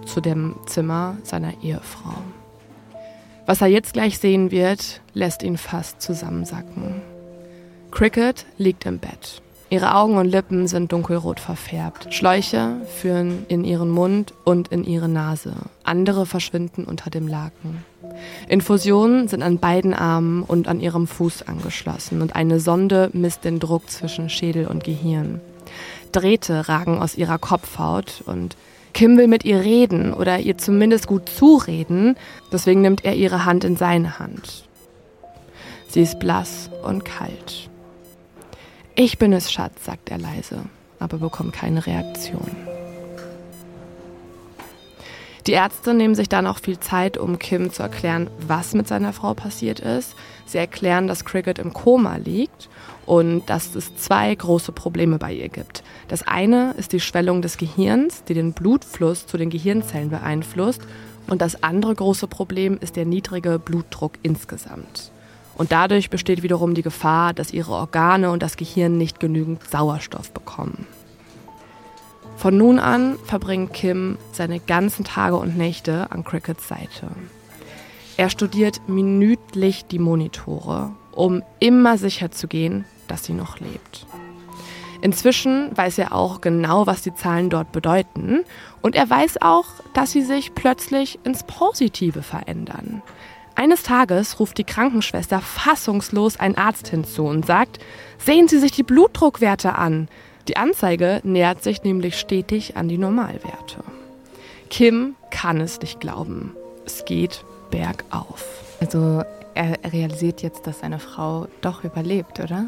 zu 0.05 0.21
dem 0.21 0.55
Zimmer 0.67 1.17
seiner 1.23 1.63
Ehefrau. 1.63 2.15
Was 3.45 3.61
er 3.61 3.67
jetzt 3.67 3.93
gleich 3.93 4.19
sehen 4.19 4.51
wird, 4.51 5.01
lässt 5.13 5.41
ihn 5.41 5.57
fast 5.57 6.01
zusammensacken. 6.01 7.01
Cricket 7.91 8.45
liegt 8.57 8.85
im 8.85 8.99
Bett. 8.99 9.41
Ihre 9.69 9.95
Augen 9.95 10.17
und 10.17 10.27
Lippen 10.27 10.67
sind 10.67 10.91
dunkelrot 10.91 11.39
verfärbt. 11.39 12.13
Schläuche 12.13 12.75
führen 12.99 13.45
in 13.47 13.63
ihren 13.63 13.89
Mund 13.89 14.33
und 14.43 14.67
in 14.67 14.83
ihre 14.83 15.09
Nase. 15.09 15.55
Andere 15.83 16.25
verschwinden 16.25 16.83
unter 16.83 17.09
dem 17.09 17.27
Laken. 17.27 17.83
Infusionen 18.47 19.27
sind 19.27 19.43
an 19.43 19.59
beiden 19.59 19.93
Armen 19.93 20.43
und 20.43 20.67
an 20.67 20.79
ihrem 20.79 21.07
Fuß 21.07 21.43
angeschlossen 21.43 22.21
und 22.21 22.35
eine 22.35 22.59
Sonde 22.59 23.09
misst 23.13 23.43
den 23.43 23.59
Druck 23.59 23.89
zwischen 23.89 24.29
Schädel 24.29 24.67
und 24.67 24.83
Gehirn. 24.83 25.41
Drähte 26.11 26.69
ragen 26.69 26.99
aus 26.99 27.15
ihrer 27.15 27.39
Kopfhaut 27.39 28.23
und 28.25 28.55
Kim 28.93 29.17
will 29.17 29.27
mit 29.27 29.43
ihr 29.43 29.61
reden 29.61 30.13
oder 30.13 30.39
ihr 30.39 30.57
zumindest 30.57 31.07
gut 31.07 31.27
zureden, 31.27 32.15
deswegen 32.51 32.81
nimmt 32.81 33.03
er 33.03 33.15
ihre 33.15 33.45
Hand 33.45 33.63
in 33.63 33.75
seine 33.75 34.19
Hand. 34.19 34.67
Sie 35.87 36.01
ist 36.01 36.19
blass 36.19 36.69
und 36.83 37.03
kalt. 37.03 37.69
Ich 38.95 39.17
bin 39.17 39.33
es, 39.33 39.51
Schatz, 39.51 39.85
sagt 39.85 40.11
er 40.11 40.19
leise, 40.19 40.65
aber 40.99 41.17
bekommt 41.17 41.53
keine 41.53 41.85
Reaktion. 41.87 42.72
Die 45.45 45.51
Ärzte 45.51 45.93
nehmen 45.93 46.15
sich 46.15 46.29
dann 46.29 46.47
auch 46.47 46.59
viel 46.59 46.79
Zeit, 46.79 47.17
um 47.17 47.37
Kim 47.37 47.69
zu 47.71 47.83
erklären, 47.83 48.29
was 48.47 48.73
mit 48.73 48.87
seiner 48.87 49.11
Frau 49.11 49.33
passiert 49.33 49.81
ist. 49.81 50.15
Sie 50.45 50.57
erklären, 50.57 51.07
dass 51.07 51.25
Cricket 51.25 51.59
im 51.59 51.73
Koma 51.73 52.15
liegt 52.15 52.69
und 53.05 53.49
dass 53.49 53.75
es 53.75 53.93
zwei 53.97 54.33
große 54.33 54.71
Probleme 54.71 55.17
bei 55.17 55.33
ihr 55.33 55.49
gibt. 55.49 55.83
Das 56.07 56.25
eine 56.25 56.73
ist 56.77 56.93
die 56.93 57.01
Schwellung 57.01 57.41
des 57.41 57.57
Gehirns, 57.57 58.23
die 58.23 58.33
den 58.33 58.53
Blutfluss 58.53 59.27
zu 59.27 59.37
den 59.37 59.49
Gehirnzellen 59.49 60.09
beeinflusst. 60.09 60.81
Und 61.27 61.41
das 61.41 61.61
andere 61.61 61.93
große 61.93 62.27
Problem 62.27 62.77
ist 62.79 62.95
der 62.95 63.05
niedrige 63.05 63.59
Blutdruck 63.59 64.13
insgesamt. 64.23 65.11
Und 65.55 65.73
dadurch 65.73 66.09
besteht 66.09 66.41
wiederum 66.41 66.73
die 66.73 66.81
Gefahr, 66.81 67.33
dass 67.33 67.53
ihre 67.53 67.73
Organe 67.73 68.31
und 68.31 68.41
das 68.41 68.55
Gehirn 68.55 68.97
nicht 68.97 69.19
genügend 69.19 69.61
Sauerstoff 69.69 70.31
bekommen. 70.31 70.87
Von 72.43 72.57
nun 72.57 72.77
an 72.77 73.17
verbringt 73.23 73.71
Kim 73.71 74.17
seine 74.33 74.59
ganzen 74.59 75.05
Tage 75.05 75.37
und 75.37 75.57
Nächte 75.57 76.11
an 76.11 76.25
Crickets 76.25 76.67
Seite. 76.67 77.07
Er 78.17 78.29
studiert 78.29 78.81
minütlich 78.89 79.85
die 79.85 79.97
Monitore, 79.97 80.91
um 81.13 81.41
immer 81.61 81.97
sicher 81.97 82.31
zu 82.31 82.49
gehen, 82.49 82.83
dass 83.07 83.23
sie 83.23 83.31
noch 83.31 83.61
lebt. 83.61 84.05
Inzwischen 85.01 85.69
weiß 85.77 85.97
er 85.99 86.13
auch 86.13 86.41
genau, 86.41 86.85
was 86.85 87.01
die 87.01 87.15
Zahlen 87.15 87.49
dort 87.49 87.71
bedeuten 87.71 88.41
und 88.81 88.97
er 88.97 89.09
weiß 89.09 89.41
auch, 89.41 89.67
dass 89.93 90.11
sie 90.11 90.21
sich 90.21 90.53
plötzlich 90.53 91.19
ins 91.23 91.43
Positive 91.43 92.23
verändern. 92.23 93.01
Eines 93.55 93.83
Tages 93.83 94.41
ruft 94.41 94.57
die 94.57 94.65
Krankenschwester 94.65 95.39
fassungslos 95.39 96.35
einen 96.35 96.57
Arzt 96.57 96.89
hinzu 96.89 97.23
und 97.23 97.45
sagt, 97.45 97.79
sehen 98.17 98.49
Sie 98.49 98.59
sich 98.59 98.73
die 98.73 98.83
Blutdruckwerte 98.83 99.75
an. 99.75 100.09
Die 100.47 100.57
Anzeige 100.57 101.21
nähert 101.23 101.63
sich 101.63 101.83
nämlich 101.83 102.19
stetig 102.19 102.75
an 102.75 102.89
die 102.89 102.97
Normalwerte. 102.97 103.83
Kim 104.69 105.15
kann 105.29 105.61
es 105.61 105.79
nicht 105.79 105.99
glauben. 105.99 106.55
Es 106.85 107.05
geht 107.05 107.45
bergauf. 107.69 108.45
Also 108.81 109.23
er 109.55 109.77
realisiert 109.91 110.41
jetzt, 110.41 110.67
dass 110.67 110.79
seine 110.79 110.99
Frau 110.99 111.47
doch 111.61 111.83
überlebt, 111.83 112.39
oder? 112.39 112.67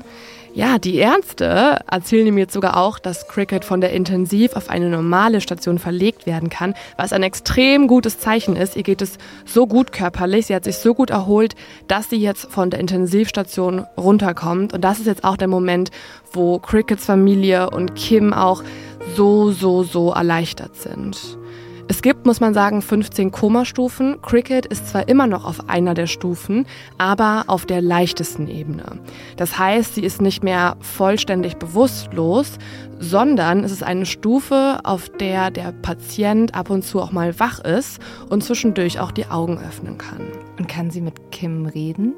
Ja, 0.55 0.79
die 0.79 0.95
Ärzte 0.95 1.79
erzählen 1.91 2.27
ihm 2.27 2.37
jetzt 2.37 2.53
sogar 2.53 2.77
auch, 2.77 2.97
dass 2.97 3.27
Cricket 3.27 3.65
von 3.65 3.81
der 3.81 3.91
Intensiv 3.91 4.55
auf 4.55 4.69
eine 4.69 4.89
normale 4.89 5.41
Station 5.41 5.79
verlegt 5.79 6.25
werden 6.25 6.49
kann, 6.49 6.75
was 6.95 7.11
ein 7.11 7.23
extrem 7.23 7.87
gutes 7.87 8.19
Zeichen 8.19 8.55
ist. 8.55 8.77
Ihr 8.77 8.83
geht 8.83 9.01
es 9.01 9.17
so 9.43 9.67
gut 9.67 9.91
körperlich, 9.91 10.45
sie 10.45 10.55
hat 10.55 10.63
sich 10.63 10.77
so 10.77 10.93
gut 10.93 11.09
erholt, 11.09 11.55
dass 11.89 12.09
sie 12.09 12.15
jetzt 12.15 12.49
von 12.49 12.69
der 12.69 12.79
Intensivstation 12.79 13.85
runterkommt. 13.97 14.71
Und 14.71 14.85
das 14.85 14.99
ist 14.99 15.07
jetzt 15.07 15.25
auch 15.25 15.35
der 15.35 15.49
Moment, 15.49 15.91
wo 16.31 16.57
Crickets 16.59 17.03
Familie 17.03 17.69
und 17.71 17.95
Kim 17.95 18.31
auch 18.31 18.63
so, 19.13 19.51
so, 19.51 19.83
so 19.83 20.13
erleichtert 20.13 20.77
sind. 20.77 21.37
Es 21.87 22.01
gibt, 22.01 22.25
muss 22.25 22.39
man 22.39 22.55
sagen, 22.55 22.81
15 22.81 23.31
Komastufen. 23.31 24.19
Cricket 24.23 24.65
ist 24.65 24.89
zwar 24.89 25.07
immer 25.07 25.27
noch 25.27 25.45
auf 25.45 25.69
einer 25.69 25.93
der 25.93 26.07
Stufen, 26.07 26.65
aber 26.97 27.43
auf 27.45 27.67
der 27.67 27.79
leichtesten 27.79 28.47
Ebene. 28.47 28.99
Das 29.37 29.59
heißt, 29.59 29.93
sie 29.93 30.03
ist 30.03 30.19
nicht 30.19 30.43
mehr 30.43 30.77
vollständig 30.79 31.57
bewusstlos, 31.57 32.57
sondern 32.99 33.63
es 33.63 33.71
ist 33.71 33.83
eine 33.83 34.07
Stufe, 34.07 34.79
auf 34.83 35.09
der 35.09 35.51
der 35.51 35.73
Patient 35.73 36.55
ab 36.55 36.71
und 36.71 36.83
zu 36.83 36.99
auch 36.99 37.11
mal 37.11 37.39
wach 37.39 37.59
ist 37.59 37.99
und 38.29 38.43
zwischendurch 38.43 38.99
auch 38.99 39.11
die 39.11 39.27
Augen 39.27 39.59
öffnen 39.59 39.99
kann. 39.99 40.21
Und 40.57 40.67
kann 40.67 40.89
sie 40.89 41.01
mit 41.01 41.31
Kim 41.31 41.67
reden? 41.67 42.13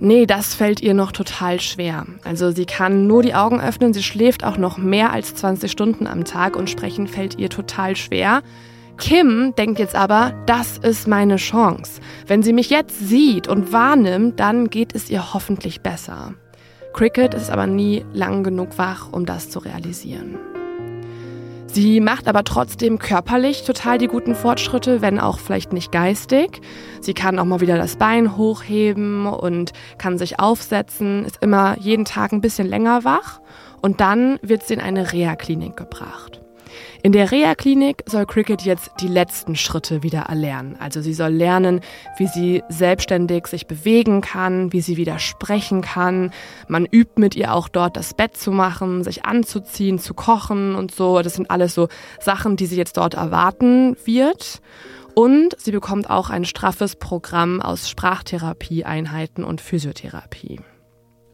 Nee, 0.00 0.24
das 0.24 0.54
fällt 0.54 0.80
ihr 0.80 0.94
noch 0.94 1.12
total 1.12 1.60
schwer. 1.60 2.06
Also 2.24 2.52
sie 2.52 2.64
kann 2.64 3.06
nur 3.06 3.22
die 3.22 3.34
Augen 3.34 3.60
öffnen, 3.60 3.92
sie 3.92 4.02
schläft 4.02 4.44
auch 4.44 4.56
noch 4.56 4.78
mehr 4.78 5.12
als 5.12 5.34
20 5.34 5.70
Stunden 5.70 6.06
am 6.06 6.24
Tag 6.24 6.56
und 6.56 6.70
sprechen 6.70 7.06
fällt 7.06 7.38
ihr 7.38 7.50
total 7.50 7.96
schwer. 7.96 8.42
Kim 8.98 9.54
denkt 9.56 9.78
jetzt 9.78 9.94
aber, 9.94 10.32
das 10.46 10.78
ist 10.78 11.08
meine 11.08 11.36
Chance. 11.36 12.00
Wenn 12.26 12.42
sie 12.42 12.52
mich 12.52 12.70
jetzt 12.70 12.98
sieht 12.98 13.48
und 13.48 13.72
wahrnimmt, 13.72 14.38
dann 14.40 14.70
geht 14.70 14.94
es 14.94 15.10
ihr 15.10 15.34
hoffentlich 15.34 15.80
besser. 15.80 16.34
Cricket 16.92 17.34
ist 17.34 17.50
aber 17.50 17.66
nie 17.66 18.04
lang 18.12 18.44
genug 18.44 18.78
wach, 18.78 19.12
um 19.12 19.26
das 19.26 19.50
zu 19.50 19.58
realisieren. 19.58 20.38
Sie 21.66 21.98
macht 21.98 22.28
aber 22.28 22.44
trotzdem 22.44 23.00
körperlich 23.00 23.64
total 23.64 23.98
die 23.98 24.06
guten 24.06 24.36
Fortschritte, 24.36 25.02
wenn 25.02 25.18
auch 25.18 25.40
vielleicht 25.40 25.72
nicht 25.72 25.90
geistig. 25.90 26.60
Sie 27.00 27.14
kann 27.14 27.36
auch 27.40 27.44
mal 27.44 27.60
wieder 27.60 27.76
das 27.76 27.96
Bein 27.96 28.36
hochheben 28.36 29.26
und 29.26 29.72
kann 29.98 30.16
sich 30.16 30.38
aufsetzen, 30.38 31.24
ist 31.24 31.42
immer 31.42 31.76
jeden 31.80 32.04
Tag 32.04 32.30
ein 32.30 32.40
bisschen 32.40 32.68
länger 32.68 33.02
wach 33.02 33.40
und 33.82 34.00
dann 34.00 34.38
wird 34.40 34.62
sie 34.62 34.74
in 34.74 34.80
eine 34.80 35.12
Reha-Klinik 35.12 35.76
gebracht. 35.76 36.43
In 37.04 37.12
der 37.12 37.30
Reha-Klinik 37.30 38.02
soll 38.06 38.24
Cricket 38.24 38.62
jetzt 38.62 38.92
die 38.98 39.08
letzten 39.08 39.56
Schritte 39.56 40.02
wieder 40.02 40.20
erlernen. 40.20 40.74
Also 40.80 41.02
sie 41.02 41.12
soll 41.12 41.32
lernen, 41.32 41.80
wie 42.16 42.26
sie 42.26 42.62
selbstständig 42.70 43.46
sich 43.46 43.66
bewegen 43.66 44.22
kann, 44.22 44.72
wie 44.72 44.80
sie 44.80 44.96
wieder 44.96 45.18
sprechen 45.18 45.82
kann. 45.82 46.30
Man 46.66 46.86
übt 46.86 47.20
mit 47.20 47.36
ihr 47.36 47.52
auch 47.52 47.68
dort 47.68 47.98
das 47.98 48.14
Bett 48.14 48.38
zu 48.38 48.52
machen, 48.52 49.04
sich 49.04 49.26
anzuziehen, 49.26 49.98
zu 49.98 50.14
kochen 50.14 50.74
und 50.74 50.94
so. 50.94 51.20
Das 51.20 51.34
sind 51.34 51.50
alles 51.50 51.74
so 51.74 51.88
Sachen, 52.20 52.56
die 52.56 52.64
sie 52.64 52.78
jetzt 52.78 52.96
dort 52.96 53.12
erwarten 53.12 53.98
wird. 54.06 54.62
Und 55.14 55.60
sie 55.60 55.72
bekommt 55.72 56.08
auch 56.08 56.30
ein 56.30 56.46
straffes 56.46 56.96
Programm 56.96 57.60
aus 57.60 57.90
Sprachtherapie-Einheiten 57.90 59.44
und 59.44 59.60
Physiotherapie. 59.60 60.58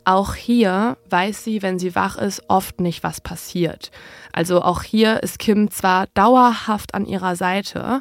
Auch 0.04 0.34
hier 0.34 0.96
weiß 1.08 1.44
sie, 1.44 1.62
wenn 1.62 1.78
sie 1.78 1.94
wach 1.94 2.16
ist, 2.16 2.42
oft 2.48 2.80
nicht, 2.80 3.02
was 3.02 3.20
passiert. 3.20 3.90
Also 4.32 4.62
auch 4.62 4.82
hier 4.82 5.22
ist 5.22 5.38
Kim 5.38 5.70
zwar 5.70 6.06
dauerhaft 6.14 6.94
an 6.94 7.06
ihrer 7.06 7.36
Seite, 7.36 8.00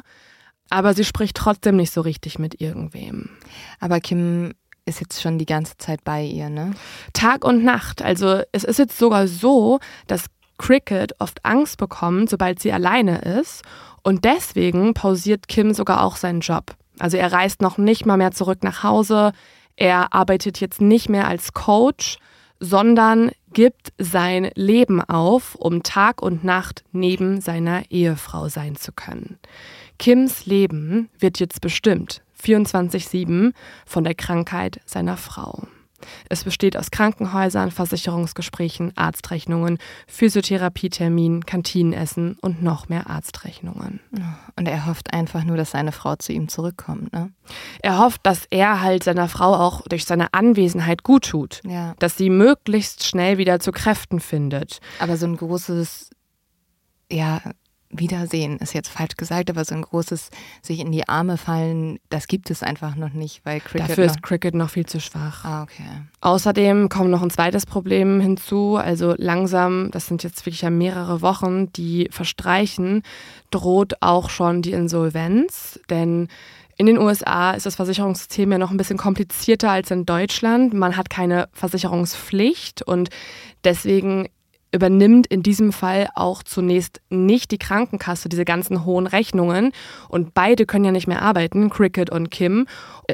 aber 0.70 0.94
sie 0.94 1.04
spricht 1.04 1.36
trotzdem 1.36 1.76
nicht 1.76 1.92
so 1.92 2.00
richtig 2.00 2.38
mit 2.38 2.60
irgendwem. 2.60 3.30
Aber 3.80 4.00
Kim 4.00 4.54
ist 4.86 5.00
jetzt 5.00 5.20
schon 5.20 5.38
die 5.38 5.46
ganze 5.46 5.76
Zeit 5.76 6.04
bei 6.04 6.24
ihr, 6.24 6.48
ne? 6.48 6.72
Tag 7.12 7.44
und 7.44 7.64
Nacht. 7.64 8.02
Also 8.02 8.42
es 8.52 8.64
ist 8.64 8.78
jetzt 8.78 8.98
sogar 8.98 9.26
so, 9.28 9.78
dass 10.06 10.26
Cricket 10.58 11.14
oft 11.18 11.44
Angst 11.44 11.78
bekommt, 11.78 12.30
sobald 12.30 12.60
sie 12.60 12.72
alleine 12.72 13.18
ist. 13.18 13.62
Und 14.02 14.24
deswegen 14.24 14.94
pausiert 14.94 15.48
Kim 15.48 15.74
sogar 15.74 16.02
auch 16.02 16.16
seinen 16.16 16.40
Job. 16.40 16.76
Also 16.98 17.16
er 17.16 17.32
reist 17.32 17.62
noch 17.62 17.78
nicht 17.78 18.06
mal 18.06 18.16
mehr 18.16 18.32
zurück 18.32 18.62
nach 18.62 18.82
Hause. 18.82 19.32
Er 19.80 20.12
arbeitet 20.12 20.60
jetzt 20.60 20.82
nicht 20.82 21.08
mehr 21.08 21.26
als 21.26 21.54
Coach, 21.54 22.18
sondern 22.60 23.30
gibt 23.54 23.94
sein 23.96 24.50
Leben 24.54 25.00
auf, 25.00 25.54
um 25.54 25.82
Tag 25.82 26.20
und 26.20 26.44
Nacht 26.44 26.84
neben 26.92 27.40
seiner 27.40 27.90
Ehefrau 27.90 28.50
sein 28.50 28.76
zu 28.76 28.92
können. 28.92 29.38
Kims 29.98 30.44
Leben 30.44 31.08
wird 31.18 31.40
jetzt 31.40 31.62
bestimmt 31.62 32.22
24-7 32.42 33.54
von 33.86 34.04
der 34.04 34.14
Krankheit 34.14 34.80
seiner 34.84 35.16
Frau. 35.16 35.66
Es 36.28 36.44
besteht 36.44 36.76
aus 36.76 36.90
Krankenhäusern, 36.90 37.70
Versicherungsgesprächen, 37.70 38.92
Arztrechnungen, 38.96 39.78
Physiotherapieterminen, 40.06 41.46
Kantinenessen 41.46 42.36
und 42.40 42.62
noch 42.62 42.88
mehr 42.88 43.08
Arztrechnungen. 43.08 44.00
Und 44.56 44.68
er 44.68 44.86
hofft 44.86 45.12
einfach 45.12 45.44
nur, 45.44 45.56
dass 45.56 45.72
seine 45.72 45.92
Frau 45.92 46.16
zu 46.16 46.32
ihm 46.32 46.48
zurückkommt, 46.48 47.12
ne? 47.12 47.32
Er 47.80 47.98
hofft, 47.98 48.20
dass 48.24 48.46
er 48.50 48.80
halt 48.80 49.04
seiner 49.04 49.28
Frau 49.28 49.54
auch 49.54 49.82
durch 49.82 50.04
seine 50.04 50.32
Anwesenheit 50.32 51.02
gut 51.02 51.28
tut. 51.28 51.60
Ja. 51.64 51.94
Dass 51.98 52.16
sie 52.16 52.30
möglichst 52.30 53.04
schnell 53.04 53.38
wieder 53.38 53.60
zu 53.60 53.72
Kräften 53.72 54.20
findet. 54.20 54.80
Aber 54.98 55.16
so 55.16 55.26
ein 55.26 55.36
großes, 55.36 56.10
ja, 57.10 57.40
Wiedersehen 57.90 58.58
ist 58.58 58.72
jetzt 58.72 58.88
falsch 58.88 59.16
gesagt, 59.16 59.50
aber 59.50 59.64
so 59.64 59.74
ein 59.74 59.82
großes 59.82 60.30
sich 60.62 60.78
in 60.78 60.92
die 60.92 61.08
Arme 61.08 61.36
fallen, 61.36 61.98
das 62.08 62.28
gibt 62.28 62.50
es 62.50 62.62
einfach 62.62 62.94
noch 62.94 63.12
nicht, 63.12 63.44
weil 63.44 63.60
Cricket. 63.60 63.90
Dafür 63.90 64.04
ist 64.04 64.22
Cricket 64.22 64.54
noch 64.54 64.70
viel 64.70 64.86
zu 64.86 65.00
schwach. 65.00 65.44
Ah, 65.44 65.62
okay. 65.64 65.88
Außerdem 66.20 66.88
kommt 66.88 67.10
noch 67.10 67.22
ein 67.22 67.30
zweites 67.30 67.66
Problem 67.66 68.20
hinzu. 68.20 68.76
Also 68.76 69.14
langsam, 69.16 69.90
das 69.90 70.06
sind 70.06 70.22
jetzt 70.22 70.46
wirklich 70.46 70.62
ja 70.62 70.70
mehrere 70.70 71.20
Wochen, 71.20 71.72
die 71.72 72.08
verstreichen, 72.12 73.02
droht 73.50 73.94
auch 74.00 74.30
schon 74.30 74.62
die 74.62 74.72
Insolvenz. 74.72 75.80
Denn 75.90 76.28
in 76.76 76.86
den 76.86 76.96
USA 76.96 77.50
ist 77.50 77.66
das 77.66 77.74
Versicherungssystem 77.74 78.52
ja 78.52 78.58
noch 78.58 78.70
ein 78.70 78.76
bisschen 78.76 78.98
komplizierter 78.98 79.70
als 79.70 79.90
in 79.90 80.06
Deutschland. 80.06 80.72
Man 80.74 80.96
hat 80.96 81.10
keine 81.10 81.48
Versicherungspflicht 81.52 82.82
und 82.82 83.10
deswegen 83.64 84.28
übernimmt 84.72 85.26
in 85.26 85.42
diesem 85.42 85.72
Fall 85.72 86.08
auch 86.14 86.42
zunächst 86.42 87.00
nicht 87.10 87.50
die 87.50 87.58
Krankenkasse 87.58 88.28
diese 88.28 88.44
ganzen 88.44 88.84
hohen 88.84 89.06
Rechnungen 89.06 89.72
und 90.08 90.34
beide 90.34 90.66
können 90.66 90.84
ja 90.84 90.92
nicht 90.92 91.06
mehr 91.06 91.22
arbeiten, 91.22 91.70
Cricket 91.70 92.10
und 92.10 92.30
Kim. 92.30 92.66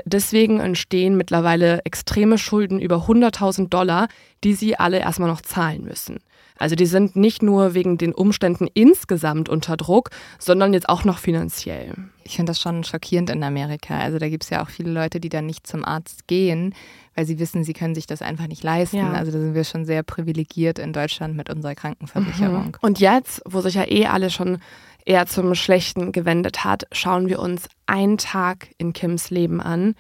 Deswegen 0.04 0.61
entstehen 0.61 1.16
mittlerweile 1.16 1.80
extreme 1.84 2.38
Schulden 2.38 2.78
über 2.78 3.07
100.000 3.07 3.68
Dollar, 3.68 4.09
die 4.44 4.54
sie 4.54 4.78
alle 4.78 4.98
erstmal 4.98 5.30
noch 5.30 5.40
zahlen 5.40 5.84
müssen. 5.84 6.18
Also 6.59 6.74
die 6.74 6.86
sind 6.86 7.16
nicht 7.16 7.42
nur 7.42 7.74
wegen 7.74 7.98
den 7.98 8.12
Umständen 8.12 8.68
insgesamt 8.72 9.48
unter 9.48 9.76
Druck, 9.76 10.11
sondern 10.38 10.72
jetzt 10.72 10.88
auch 10.88 11.04
noch 11.04 11.18
finanziell. 11.18 11.94
Ich 12.24 12.36
finde 12.36 12.50
das 12.50 12.61
schon 12.61 12.82
schockierend 12.82 13.30
in 13.30 13.42
Amerika. 13.42 13.98
Also 13.98 14.18
da 14.18 14.28
gibt 14.28 14.44
es 14.44 14.50
ja 14.50 14.62
auch 14.62 14.68
viele 14.68 14.90
Leute, 14.90 15.20
die 15.20 15.28
dann 15.28 15.46
nicht 15.46 15.66
zum 15.66 15.84
Arzt 15.84 16.26
gehen, 16.26 16.74
weil 17.14 17.24
sie 17.24 17.38
wissen, 17.38 17.64
sie 17.64 17.72
können 17.72 17.94
sich 17.94 18.07
das 18.07 18.22
einfach 18.22 18.46
nicht 18.46 18.62
leisten. 18.62 18.96
Ja. 18.96 19.12
Also 19.12 19.32
da 19.32 19.38
sind 19.38 19.54
wir 19.54 19.64
schon 19.64 19.84
sehr 19.84 20.02
privilegiert 20.02 20.78
in 20.78 20.92
Deutschland 20.92 21.36
mit 21.36 21.50
unserer 21.50 21.74
Krankenversicherung. 21.74 22.66
Mhm. 22.66 22.74
Und 22.80 23.00
jetzt, 23.00 23.42
wo 23.44 23.61
sich 23.61 23.74
ja 23.74 23.88
eh 23.88 24.07
alle 24.07 24.30
schon 24.30 24.59
eher 25.04 25.26
zum 25.26 25.54
Schlechten 25.54 26.12
gewendet 26.12 26.64
hat, 26.64 26.84
schauen 26.92 27.28
wir 27.28 27.38
uns 27.38 27.68
einen 27.86 28.18
Tag 28.18 28.68
in 28.76 28.92
Kims 28.92 29.30
Leben 29.30 29.61
an, 29.61 29.94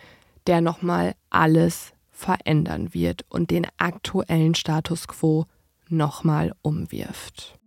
der 0.46 0.60
nochmal 0.60 1.14
alles 1.30 1.92
verändern 2.10 2.92
wird 2.92 3.24
und 3.28 3.50
den 3.50 3.66
aktuellen 3.78 4.54
Status 4.54 5.06
quo 5.06 5.46
nochmal 5.88 6.52
umwirft. 6.62 7.58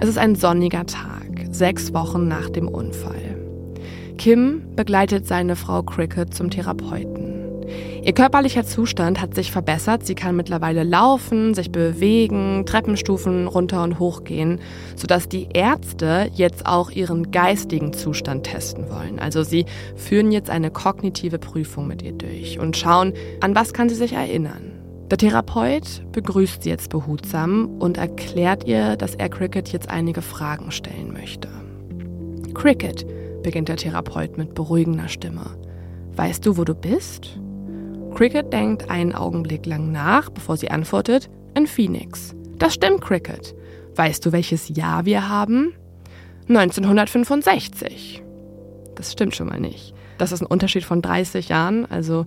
Es 0.00 0.08
ist 0.08 0.18
ein 0.18 0.34
sonniger 0.34 0.84
Tag, 0.84 1.46
sechs 1.50 1.94
Wochen 1.94 2.26
nach 2.26 2.50
dem 2.50 2.66
Unfall. 2.66 3.38
Kim 4.18 4.74
begleitet 4.74 5.26
seine 5.26 5.54
Frau 5.54 5.82
Cricket 5.82 6.34
zum 6.34 6.50
Therapeuten. 6.50 7.31
Ihr 8.04 8.14
körperlicher 8.14 8.64
Zustand 8.64 9.20
hat 9.20 9.36
sich 9.36 9.52
verbessert. 9.52 10.04
Sie 10.04 10.16
kann 10.16 10.34
mittlerweile 10.34 10.82
laufen, 10.82 11.54
sich 11.54 11.70
bewegen, 11.70 12.66
Treppenstufen 12.66 13.46
runter 13.46 13.84
und 13.84 14.00
hoch 14.00 14.24
gehen, 14.24 14.58
sodass 14.96 15.28
die 15.28 15.46
Ärzte 15.54 16.28
jetzt 16.34 16.66
auch 16.66 16.90
ihren 16.90 17.30
geistigen 17.30 17.92
Zustand 17.92 18.42
testen 18.44 18.90
wollen. 18.90 19.20
Also 19.20 19.44
sie 19.44 19.66
führen 19.94 20.32
jetzt 20.32 20.50
eine 20.50 20.72
kognitive 20.72 21.38
Prüfung 21.38 21.86
mit 21.86 22.02
ihr 22.02 22.12
durch 22.12 22.58
und 22.58 22.76
schauen, 22.76 23.12
an 23.40 23.54
was 23.54 23.72
kann 23.72 23.88
sie 23.88 23.94
sich 23.94 24.14
erinnern. 24.14 24.72
Der 25.08 25.18
Therapeut 25.18 26.02
begrüßt 26.10 26.64
sie 26.64 26.70
jetzt 26.70 26.90
behutsam 26.90 27.68
und 27.78 27.98
erklärt 27.98 28.64
ihr, 28.64 28.96
dass 28.96 29.14
er 29.14 29.28
Cricket 29.28 29.68
jetzt 29.68 29.88
einige 29.88 30.22
Fragen 30.22 30.72
stellen 30.72 31.12
möchte. 31.12 31.48
Cricket, 32.52 33.06
beginnt 33.44 33.68
der 33.68 33.76
Therapeut 33.76 34.38
mit 34.38 34.54
beruhigender 34.54 35.08
Stimme. 35.08 35.56
Weißt 36.16 36.44
du, 36.44 36.56
wo 36.56 36.64
du 36.64 36.74
bist? 36.74 37.38
Cricket 38.14 38.52
denkt 38.52 38.90
einen 38.90 39.14
Augenblick 39.14 39.66
lang 39.66 39.90
nach, 39.90 40.30
bevor 40.30 40.56
sie 40.56 40.70
antwortet, 40.70 41.28
in 41.54 41.66
Phoenix. 41.66 42.34
Das 42.58 42.74
stimmt, 42.74 43.00
Cricket. 43.00 43.54
Weißt 43.96 44.24
du, 44.24 44.30
welches 44.32 44.68
Jahr 44.68 45.04
wir 45.04 45.28
haben? 45.28 45.74
1965. 46.48 48.22
Das 48.94 49.12
stimmt 49.12 49.36
schon 49.36 49.48
mal 49.48 49.60
nicht. 49.60 49.94
Das 50.18 50.32
ist 50.32 50.42
ein 50.42 50.46
Unterschied 50.46 50.84
von 50.84 51.02
30 51.02 51.48
Jahren. 51.48 51.90
Also 51.90 52.26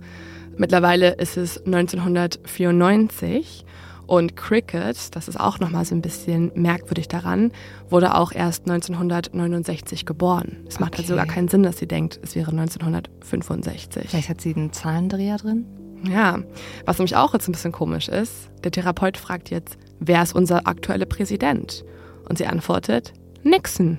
mittlerweile 0.56 1.14
ist 1.14 1.36
es 1.36 1.64
1994. 1.64 3.64
Und 4.06 4.36
Cricket, 4.36 5.16
das 5.16 5.28
ist 5.28 5.38
auch 5.38 5.58
nochmal 5.58 5.84
so 5.84 5.94
ein 5.94 6.02
bisschen 6.02 6.52
merkwürdig 6.54 7.08
daran, 7.08 7.50
wurde 7.88 8.14
auch 8.14 8.32
erst 8.32 8.70
1969 8.70 10.06
geboren. 10.06 10.64
Es 10.68 10.78
macht 10.78 10.92
halt 10.92 10.92
okay. 10.92 10.96
halt 10.98 11.06
sogar 11.08 11.26
keinen 11.26 11.48
Sinn, 11.48 11.64
dass 11.64 11.78
sie 11.78 11.88
denkt, 11.88 12.20
es 12.22 12.36
wäre 12.36 12.52
1965. 12.52 14.08
Vielleicht 14.08 14.28
hat 14.28 14.40
sie 14.40 14.54
einen 14.54 14.72
Zahlendreher 14.72 15.38
drin? 15.38 15.66
Ja, 16.04 16.38
was 16.84 16.98
nämlich 16.98 17.16
auch 17.16 17.32
jetzt 17.32 17.48
ein 17.48 17.52
bisschen 17.52 17.72
komisch 17.72 18.08
ist, 18.08 18.50
der 18.62 18.70
Therapeut 18.70 19.16
fragt 19.16 19.50
jetzt, 19.50 19.76
wer 19.98 20.22
ist 20.22 20.34
unser 20.34 20.66
aktueller 20.66 21.06
Präsident? 21.06 21.84
Und 22.28 22.38
sie 22.38 22.46
antwortet, 22.46 23.12
Nixon. 23.42 23.98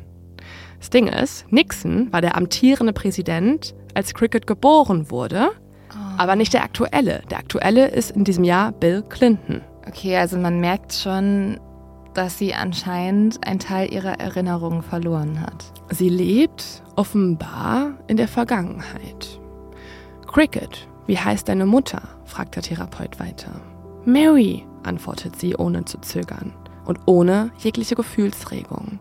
Das 0.80 0.90
Ding 0.90 1.08
ist, 1.08 1.52
Nixon 1.52 2.14
war 2.14 2.22
der 2.22 2.38
amtierende 2.38 2.94
Präsident, 2.94 3.74
als 3.94 4.14
Cricket 4.14 4.46
geboren 4.46 5.10
wurde, 5.10 5.50
oh. 5.90 5.94
aber 6.18 6.36
nicht 6.36 6.54
der 6.54 6.64
aktuelle. 6.64 7.24
Der 7.32 7.40
aktuelle 7.40 7.88
ist 7.88 8.12
in 8.12 8.24
diesem 8.24 8.44
Jahr 8.44 8.72
Bill 8.72 9.04
Clinton. 9.10 9.62
Okay, 9.88 10.18
also 10.18 10.38
man 10.38 10.60
merkt 10.60 10.94
schon, 10.94 11.60
dass 12.14 12.38
sie 12.38 12.54
anscheinend 12.54 13.46
einen 13.48 13.60
Teil 13.60 13.94
ihrer 13.94 14.20
Erinnerungen 14.20 14.82
verloren 14.82 15.42
hat. 15.42 15.72
Sie 15.92 16.10
lebt 16.10 16.84
offenbar 16.96 17.92
in 18.08 18.18
der 18.18 18.28
Vergangenheit. 18.28 19.40
Cricket, 20.26 20.88
wie 21.06 21.18
heißt 21.18 21.48
deine 21.48 21.66
Mutter? 21.66 22.02
fragt 22.26 22.56
der 22.56 22.64
Therapeut 22.64 23.20
weiter. 23.20 23.62
Mary, 24.04 24.66
antwortet 24.84 25.40
sie 25.40 25.56
ohne 25.56 25.86
zu 25.86 26.00
zögern 26.00 26.54
und 26.86 27.00
ohne 27.06 27.52
jegliche 27.58 27.96
Gefühlsregung. 27.96 29.00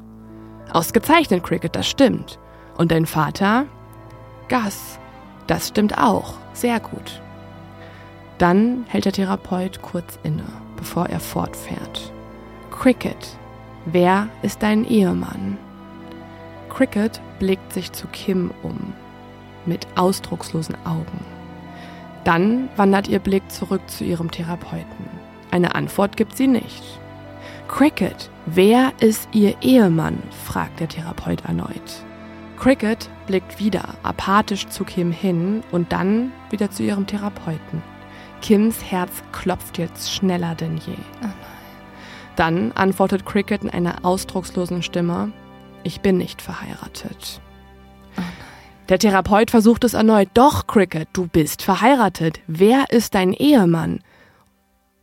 Ausgezeichnet, 0.72 1.43
Cricket, 1.43 1.74
das 1.74 1.89
stimmt. 1.89 2.39
Und 2.76 2.91
dein 2.91 3.07
Vater? 3.07 3.66
Gus, 4.49 4.99
das 5.47 5.68
stimmt 5.68 5.97
auch. 5.97 6.34
Sehr 6.53 6.80
gut. 6.80 7.22
Dann 8.39 8.84
hält 8.89 9.07
der 9.07 9.12
Therapeut 9.12 9.80
kurz 9.80 10.18
inne, 10.22 10.45
bevor 10.77 11.07
er 11.07 11.20
fortfährt. 11.20 12.12
Cricket, 12.70 13.39
wer 13.87 14.29
ist 14.43 14.62
dein 14.62 14.85
Ehemann? 14.85 15.59
Cricket 16.68 17.20
blickt 17.39 17.72
sich 17.72 17.93
zu 17.93 18.07
Kim 18.09 18.51
um, 18.62 18.93
mit 19.64 19.87
ausdruckslosen 19.97 20.77
Augen. 20.85 21.24
Dann 22.24 22.68
wandert 22.77 23.09
ihr 23.09 23.18
Blick 23.18 23.51
zurück 23.51 23.83
zu 23.87 24.05
ihrem 24.05 24.31
Therapeuten. 24.31 25.09
Eine 25.51 25.74
Antwort 25.74 26.16
gibt 26.16 26.37
sie 26.37 26.49
nicht. 26.49 26.83
Cricket, 27.68 28.31
wer 28.47 28.93
ist 29.01 29.29
ihr 29.33 29.55
Ehemann? 29.62 30.22
fragt 30.45 30.81
der 30.81 30.89
Therapeut 30.89 31.45
erneut. 31.45 32.05
Cricket 32.59 33.09
blickt 33.27 33.59
wieder 33.59 33.85
apathisch 34.03 34.66
zu 34.68 34.85
Kim 34.85 35.12
hin 35.12 35.62
und 35.70 35.93
dann 35.93 36.33
wieder 36.51 36.70
zu 36.70 36.83
ihrem 36.83 37.07
Therapeuten. 37.07 37.83
Kims 38.47 38.80
Herz 38.92 39.24
klopft 39.32 39.76
jetzt 39.76 40.12
schneller 40.12 40.55
denn 40.55 40.76
je. 40.76 40.94
Oh 41.20 41.28
dann 42.36 42.70
antwortet 42.72 43.26
Cricket 43.26 43.64
in 43.64 43.70
einer 43.70 44.05
ausdruckslosen 44.05 44.84
Stimme, 44.84 45.32
ich 45.82 46.01
bin 46.01 46.16
nicht 46.16 46.40
verheiratet. 46.40 47.40
Oh 48.16 48.22
Der 48.88 49.01
Therapeut 49.01 49.51
versucht 49.51 49.82
es 49.82 49.94
erneut. 49.94 50.28
Doch, 50.34 50.68
Cricket, 50.68 51.09
du 51.12 51.26
bist 51.26 51.62
verheiratet. 51.62 52.38
Wer 52.47 52.90
ist 52.90 53.16
dein 53.16 53.32
Ehemann? 53.32 53.99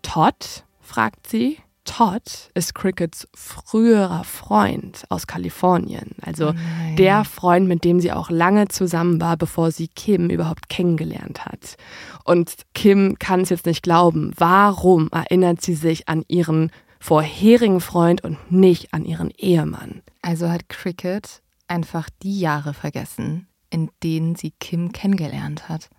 Todd? 0.03 0.63
fragt 0.79 1.27
sie. 1.27 1.57
Todd 1.85 2.49
ist 2.53 2.75
Crickets 2.75 3.27
früherer 3.35 4.23
Freund 4.23 5.03
aus 5.09 5.27
Kalifornien. 5.27 6.11
Also 6.21 6.49
oh 6.49 6.95
der 6.97 7.25
Freund, 7.25 7.67
mit 7.67 7.83
dem 7.83 7.99
sie 7.99 8.11
auch 8.11 8.29
lange 8.29 8.67
zusammen 8.67 9.19
war, 9.19 9.37
bevor 9.37 9.71
sie 9.71 9.87
Kim 9.87 10.29
überhaupt 10.29 10.69
kennengelernt 10.69 11.45
hat. 11.45 11.75
Und 12.23 12.55
Kim 12.73 13.17
kann 13.19 13.41
es 13.41 13.49
jetzt 13.49 13.65
nicht 13.65 13.83
glauben. 13.83 14.31
Warum 14.37 15.09
erinnert 15.11 15.61
sie 15.61 15.75
sich 15.75 16.07
an 16.07 16.23
ihren 16.27 16.71
vorherigen 16.99 17.81
Freund 17.81 18.23
und 18.23 18.51
nicht 18.51 18.93
an 18.93 19.03
ihren 19.03 19.29
Ehemann? 19.31 20.01
Also 20.21 20.49
hat 20.49 20.69
Cricket 20.69 21.41
einfach 21.67 22.09
die 22.21 22.39
Jahre 22.39 22.73
vergessen, 22.73 23.47
in 23.69 23.89
denen 24.03 24.35
sie 24.35 24.51
Kim 24.59 24.91
kennengelernt 24.93 25.67
hat. 25.67 25.89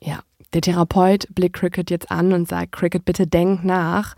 Ja, 0.00 0.20
der 0.52 0.60
Therapeut 0.60 1.26
blickt 1.34 1.56
Cricket 1.56 1.90
jetzt 1.90 2.10
an 2.10 2.32
und 2.32 2.48
sagt, 2.48 2.72
Cricket, 2.72 3.04
bitte 3.04 3.26
denk 3.26 3.64
nach, 3.64 4.14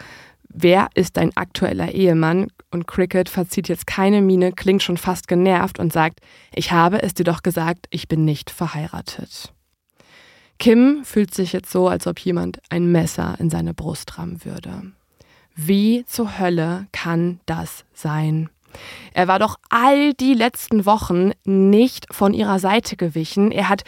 wer 0.54 0.88
ist 0.94 1.16
dein 1.16 1.36
aktueller 1.36 1.92
Ehemann? 1.92 2.48
Und 2.70 2.86
Cricket 2.86 3.28
verzieht 3.28 3.68
jetzt 3.68 3.86
keine 3.86 4.22
Miene, 4.22 4.52
klingt 4.52 4.82
schon 4.82 4.96
fast 4.96 5.28
genervt 5.28 5.78
und 5.78 5.92
sagt, 5.92 6.20
ich 6.54 6.72
habe 6.72 7.02
es 7.02 7.14
dir 7.14 7.24
doch 7.24 7.42
gesagt, 7.42 7.86
ich 7.90 8.08
bin 8.08 8.24
nicht 8.24 8.50
verheiratet. 8.50 9.52
Kim 10.58 11.04
fühlt 11.04 11.34
sich 11.34 11.52
jetzt 11.52 11.70
so, 11.70 11.88
als 11.88 12.06
ob 12.06 12.18
jemand 12.20 12.60
ein 12.70 12.90
Messer 12.90 13.36
in 13.38 13.50
seine 13.50 13.74
Brust 13.74 14.18
rammen 14.18 14.44
würde. 14.44 14.92
Wie 15.56 16.04
zur 16.06 16.38
Hölle 16.38 16.86
kann 16.92 17.40
das 17.46 17.84
sein? 17.92 18.48
Er 19.12 19.28
war 19.28 19.38
doch 19.38 19.56
all 19.68 20.14
die 20.14 20.34
letzten 20.34 20.84
Wochen 20.86 21.30
nicht 21.44 22.12
von 22.12 22.34
ihrer 22.34 22.58
Seite 22.58 22.96
gewichen. 22.96 23.52
Er 23.52 23.68
hat 23.68 23.84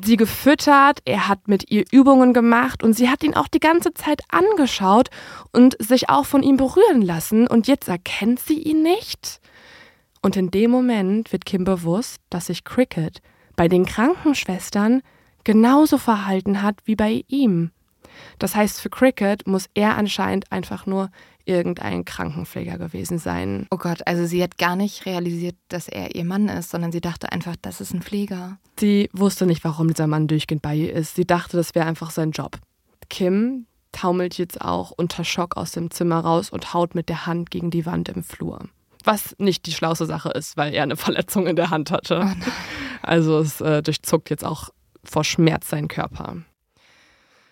sie 0.00 0.16
gefüttert, 0.16 1.00
er 1.04 1.28
hat 1.28 1.48
mit 1.48 1.70
ihr 1.70 1.84
Übungen 1.90 2.32
gemacht 2.32 2.82
und 2.82 2.94
sie 2.94 3.10
hat 3.10 3.22
ihn 3.22 3.34
auch 3.34 3.48
die 3.48 3.60
ganze 3.60 3.92
Zeit 3.92 4.22
angeschaut 4.28 5.10
und 5.52 5.76
sich 5.78 6.08
auch 6.08 6.24
von 6.24 6.42
ihm 6.42 6.56
berühren 6.56 7.02
lassen 7.02 7.46
und 7.46 7.68
jetzt 7.68 7.88
erkennt 7.88 8.40
sie 8.40 8.58
ihn 8.58 8.82
nicht? 8.82 9.40
Und 10.22 10.36
in 10.36 10.50
dem 10.50 10.70
Moment 10.70 11.32
wird 11.32 11.44
Kim 11.44 11.64
bewusst, 11.64 12.20
dass 12.30 12.46
sich 12.46 12.64
Cricket 12.64 13.20
bei 13.56 13.68
den 13.68 13.84
Krankenschwestern 13.84 15.02
genauso 15.44 15.98
verhalten 15.98 16.62
hat 16.62 16.76
wie 16.84 16.96
bei 16.96 17.24
ihm. 17.28 17.72
Das 18.38 18.54
heißt, 18.54 18.80
für 18.80 18.90
Cricket 18.90 19.46
muss 19.46 19.68
er 19.74 19.96
anscheinend 19.96 20.50
einfach 20.52 20.86
nur 20.86 21.10
irgendein 21.44 22.04
Krankenpfleger 22.04 22.78
gewesen 22.78 23.18
sein. 23.18 23.66
Oh 23.70 23.76
Gott, 23.76 24.06
also 24.06 24.26
sie 24.26 24.42
hat 24.42 24.58
gar 24.58 24.76
nicht 24.76 25.06
realisiert, 25.06 25.56
dass 25.68 25.88
er 25.88 26.14
ihr 26.14 26.24
Mann 26.24 26.48
ist, 26.48 26.70
sondern 26.70 26.92
sie 26.92 27.00
dachte 27.00 27.32
einfach, 27.32 27.56
das 27.60 27.80
ist 27.80 27.94
ein 27.94 28.02
Pfleger. 28.02 28.58
Sie 28.78 29.08
wusste 29.12 29.46
nicht, 29.46 29.64
warum 29.64 29.88
dieser 29.88 30.06
Mann 30.06 30.28
durchgehend 30.28 30.62
bei 30.62 30.74
ihr 30.74 30.92
ist. 30.92 31.16
Sie 31.16 31.26
dachte, 31.26 31.56
das 31.56 31.74
wäre 31.74 31.86
einfach 31.86 32.10
sein 32.10 32.30
Job. 32.32 32.58
Kim 33.08 33.66
taumelt 33.92 34.38
jetzt 34.38 34.60
auch 34.60 34.90
unter 34.90 35.24
Schock 35.24 35.56
aus 35.56 35.72
dem 35.72 35.90
Zimmer 35.90 36.20
raus 36.20 36.50
und 36.50 36.72
haut 36.74 36.94
mit 36.94 37.08
der 37.08 37.26
Hand 37.26 37.50
gegen 37.50 37.70
die 37.70 37.86
Wand 37.86 38.08
im 38.08 38.22
Flur. 38.22 38.68
Was 39.04 39.36
nicht 39.38 39.66
die 39.66 39.72
schlauste 39.72 40.06
Sache 40.06 40.30
ist, 40.30 40.56
weil 40.56 40.72
er 40.74 40.82
eine 40.82 40.96
Verletzung 40.96 41.46
in 41.46 41.56
der 41.56 41.70
Hand 41.70 41.90
hatte. 41.90 42.24
Oh 42.24 42.50
also 43.02 43.38
es 43.38 43.60
äh, 43.60 43.82
durchzuckt 43.82 44.30
jetzt 44.30 44.44
auch 44.44 44.70
vor 45.04 45.24
Schmerz 45.24 45.68
seinen 45.68 45.88
Körper. 45.88 46.36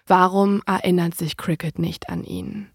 Warum 0.07 0.63
erinnert 0.67 1.15
sich 1.15 1.37
Cricket 1.37 1.79
nicht 1.79 2.09
an 2.09 2.25
ihn? 2.25 2.69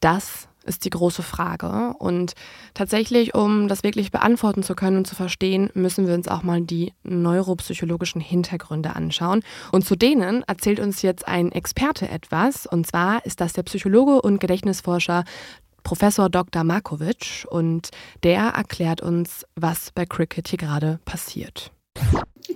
Das 0.00 0.48
ist 0.68 0.84
die 0.84 0.90
große 0.90 1.22
Frage. 1.22 1.94
Und 1.98 2.34
tatsächlich, 2.74 3.34
um 3.34 3.66
das 3.68 3.82
wirklich 3.82 4.10
beantworten 4.10 4.62
zu 4.62 4.74
können 4.74 4.98
und 4.98 5.06
zu 5.06 5.14
verstehen, 5.14 5.70
müssen 5.74 6.06
wir 6.06 6.14
uns 6.14 6.28
auch 6.28 6.42
mal 6.42 6.60
die 6.60 6.92
neuropsychologischen 7.02 8.20
Hintergründe 8.20 8.94
anschauen. 8.94 9.42
Und 9.72 9.84
zu 9.84 9.96
denen 9.96 10.44
erzählt 10.44 10.78
uns 10.78 11.02
jetzt 11.02 11.26
ein 11.26 11.50
Experte 11.50 12.08
etwas. 12.08 12.66
Und 12.66 12.86
zwar 12.86 13.24
ist 13.26 13.40
das 13.40 13.52
der 13.54 13.62
Psychologe 13.64 14.22
und 14.22 14.38
Gedächtnisforscher 14.40 15.24
Professor 15.82 16.28
Dr. 16.28 16.64
Markovic. 16.64 17.46
Und 17.48 17.88
der 18.22 18.48
erklärt 18.48 19.00
uns, 19.00 19.46
was 19.56 19.90
bei 19.90 20.04
Cricket 20.04 20.48
hier 20.48 20.58
gerade 20.58 21.00
passiert. 21.04 21.72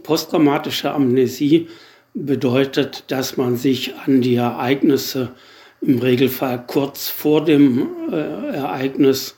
Posttraumatische 0.03 0.93
Amnesie 0.93 1.69
bedeutet, 2.15 3.05
dass 3.09 3.37
man 3.37 3.57
sich 3.57 3.95
an 3.97 4.21
die 4.21 4.37
Ereignisse 4.37 5.35
im 5.83 5.99
Regelfall 5.99 6.65
kurz 6.67 7.09
vor 7.09 7.45
dem 7.45 7.89
äh, 8.11 8.57
Ereignis, 8.57 9.37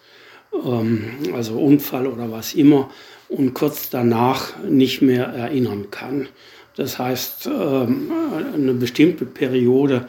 ähm, 0.53 1.05
also 1.35 1.59
Unfall 1.59 2.07
oder 2.07 2.31
was 2.31 2.55
immer, 2.55 2.91
und 3.29 3.55
kurz 3.55 3.91
danach 3.91 4.53
nicht 4.63 5.03
mehr 5.03 5.27
erinnern 5.27 5.91
kann. 5.91 6.29
Das 6.77 6.99
heißt, 6.99 7.47
ähm, 7.47 8.11
eine 8.55 8.75
bestimmte 8.75 9.25
Periode 9.25 10.09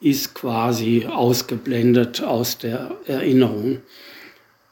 ist 0.00 0.34
quasi 0.34 1.06
ausgeblendet 1.10 2.22
aus 2.22 2.58
der 2.58 2.96
Erinnerung. 3.06 3.80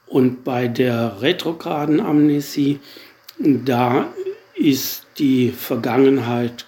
Und 0.06 0.44
bei 0.44 0.68
der 0.68 1.22
retrograden 1.22 2.00
Amnesie, 2.00 2.80
da 3.38 4.12
ist 4.54 5.06
die 5.18 5.50
Vergangenheit 5.50 6.66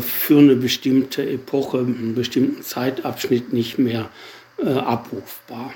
für 0.00 0.38
eine 0.38 0.56
bestimmte 0.56 1.28
Epoche, 1.28 1.78
einen 1.78 2.14
bestimmten 2.14 2.62
Zeitabschnitt 2.62 3.52
nicht 3.52 3.78
mehr 3.78 4.10
äh, 4.58 4.70
abrufbar. 4.70 5.74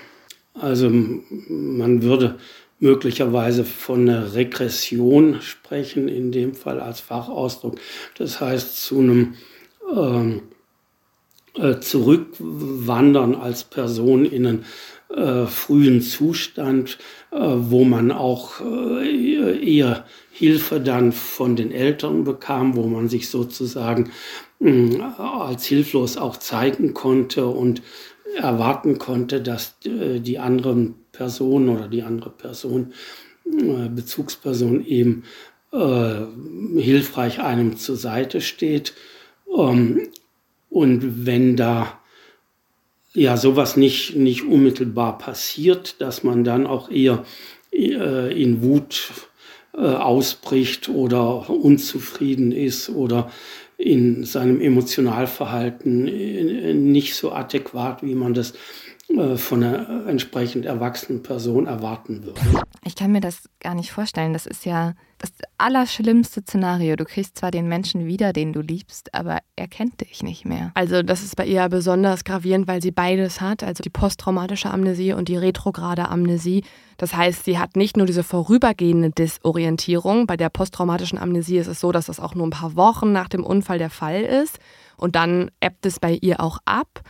Also 0.55 0.91
man 0.91 2.03
würde 2.03 2.39
möglicherweise 2.79 3.65
von 3.65 4.09
einer 4.09 4.35
Regression 4.35 5.41
sprechen, 5.43 6.09
in 6.09 6.33
dem 6.33 6.55
Fall 6.55 6.81
als 6.81 7.01
Fachausdruck. 7.01 7.79
Das 8.17 8.41
heißt 8.41 8.83
zu 8.83 9.01
einem 9.01 9.35
ähm, 9.95 10.43
äh, 11.55 11.81
Zurückwandern 11.81 13.35
als 13.35 13.65
Person 13.65 14.25
in 14.25 14.47
einen 14.47 14.65
äh, 15.15 15.47
frühen 15.47 16.01
Zustand, 16.01 16.99
äh, 17.33 17.39
wo 17.39 17.85
man 17.85 18.13
auch 18.13 18.61
äh, 18.61 19.77
eher 19.77 20.05
Hilfe 20.31 20.81
dann 20.81 21.13
von 21.13 21.57
den 21.57 21.73
Eltern 21.73 22.25
bekam, 22.25 22.77
wo 22.77 22.87
man 22.87 23.09
sich 23.09 23.29
sozusagen 23.31 24.11
mm, 24.61 25.01
als 25.19 25.65
hilflos 25.67 26.17
auch 26.17 26.37
zeigen 26.37 26.95
konnte 26.95 27.47
und 27.47 27.83
erwarten 28.37 28.99
konnte, 28.99 29.41
dass 29.41 29.77
äh, 29.85 30.21
die 30.21 30.39
anderen 30.39 30.95
Personen 31.13 31.69
oder 31.69 31.89
die 31.89 32.03
andere 32.03 32.31
Person, 32.31 32.93
äh, 33.45 33.89
Bezugsperson 33.89 34.85
eben 34.87 35.25
äh, 35.73 36.21
hilfreich 36.81 37.41
einem 37.41 37.77
zur 37.77 37.97
Seite 37.97 38.41
steht. 38.41 38.95
Ähm, 39.57 40.09
Und 40.69 41.27
wenn 41.27 41.57
da 41.57 42.01
ja 43.13 43.37
sowas 43.37 43.77
nicht, 43.77 44.15
nicht 44.15 44.45
unmittelbar 44.45 45.19
passiert, 45.19 46.01
dass 46.01 46.23
man 46.23 46.45
dann 46.45 46.67
auch 46.67 46.91
eher 46.91 47.25
äh, 47.73 48.41
in 48.41 48.63
Wut 48.63 49.11
äh, 49.73 49.81
ausbricht 49.81 50.89
oder 50.89 51.49
unzufrieden 51.49 52.53
ist 52.53 52.89
oder 52.89 53.31
in 53.77 54.25
seinem 54.25 54.61
Emotionalverhalten 54.61 56.07
äh, 56.07 56.75
nicht 56.75 57.15
so 57.15 57.33
adäquat, 57.33 58.03
wie 58.03 58.15
man 58.15 58.35
das 58.35 58.53
von 59.37 59.63
einer 59.63 60.07
entsprechend 60.07 60.67
erwachsenen 60.67 61.23
Person 61.23 61.67
erwarten 61.67 62.25
würde. 62.25 62.41
Ich 62.85 62.95
kann 62.95 63.13
mir 63.13 63.21
das 63.21 63.49
gar 63.61 63.75
nicht 63.75 63.93
vorstellen. 63.93 64.33
Das 64.33 64.47
ist 64.47 64.65
ja 64.65 64.95
das 65.19 65.31
allerschlimmste 65.59 66.41
Szenario. 66.41 66.97
Du 66.97 67.05
kriegst 67.05 67.37
zwar 67.37 67.51
den 67.51 67.69
Menschen 67.69 68.07
wieder, 68.07 68.33
den 68.33 68.53
du 68.53 68.61
liebst, 68.61 69.15
aber 69.15 69.39
er 69.57 69.69
kennt 69.69 70.01
dich 70.01 70.23
nicht 70.23 70.47
mehr. 70.47 70.71
Also 70.75 71.03
das 71.03 71.23
ist 71.23 71.37
bei 71.37 71.45
ihr 71.45 71.69
besonders 71.69 72.25
gravierend, 72.25 72.69
weil 72.69 72.81
sie 72.81 72.91
beides 72.91 73.41
hat, 73.41 73.63
also 73.63 73.83
die 73.83 73.91
posttraumatische 73.91 74.71
Amnesie 74.71 75.13
und 75.13 75.29
die 75.29 75.37
retrograde 75.37 76.09
Amnesie. 76.09 76.65
Das 76.97 77.15
heißt, 77.15 77.45
sie 77.45 77.59
hat 77.59 77.77
nicht 77.77 77.97
nur 77.97 78.07
diese 78.07 78.23
vorübergehende 78.23 79.11
Disorientierung. 79.11 80.27
Bei 80.27 80.37
der 80.37 80.49
posttraumatischen 80.49 81.19
Amnesie 81.19 81.59
ist 81.59 81.67
es 81.67 81.81
so, 81.81 81.93
dass 81.93 82.07
das 82.07 82.21
auch 82.21 82.35
nur 82.35 82.47
ein 82.47 82.51
paar 82.51 82.77
Wochen 82.77 83.13
nach 83.13 83.29
dem 83.29 83.45
Unfall 83.45 83.79
der 83.79 83.91
Fall 83.91 84.23
ist 84.23 84.59
und 84.97 85.17
dann 85.17 85.51
ebbt 85.61 85.85
es 85.85 86.01
bei 86.01 86.19
ihr 86.21 86.41
auch 86.41 86.59
ab. 86.65 87.03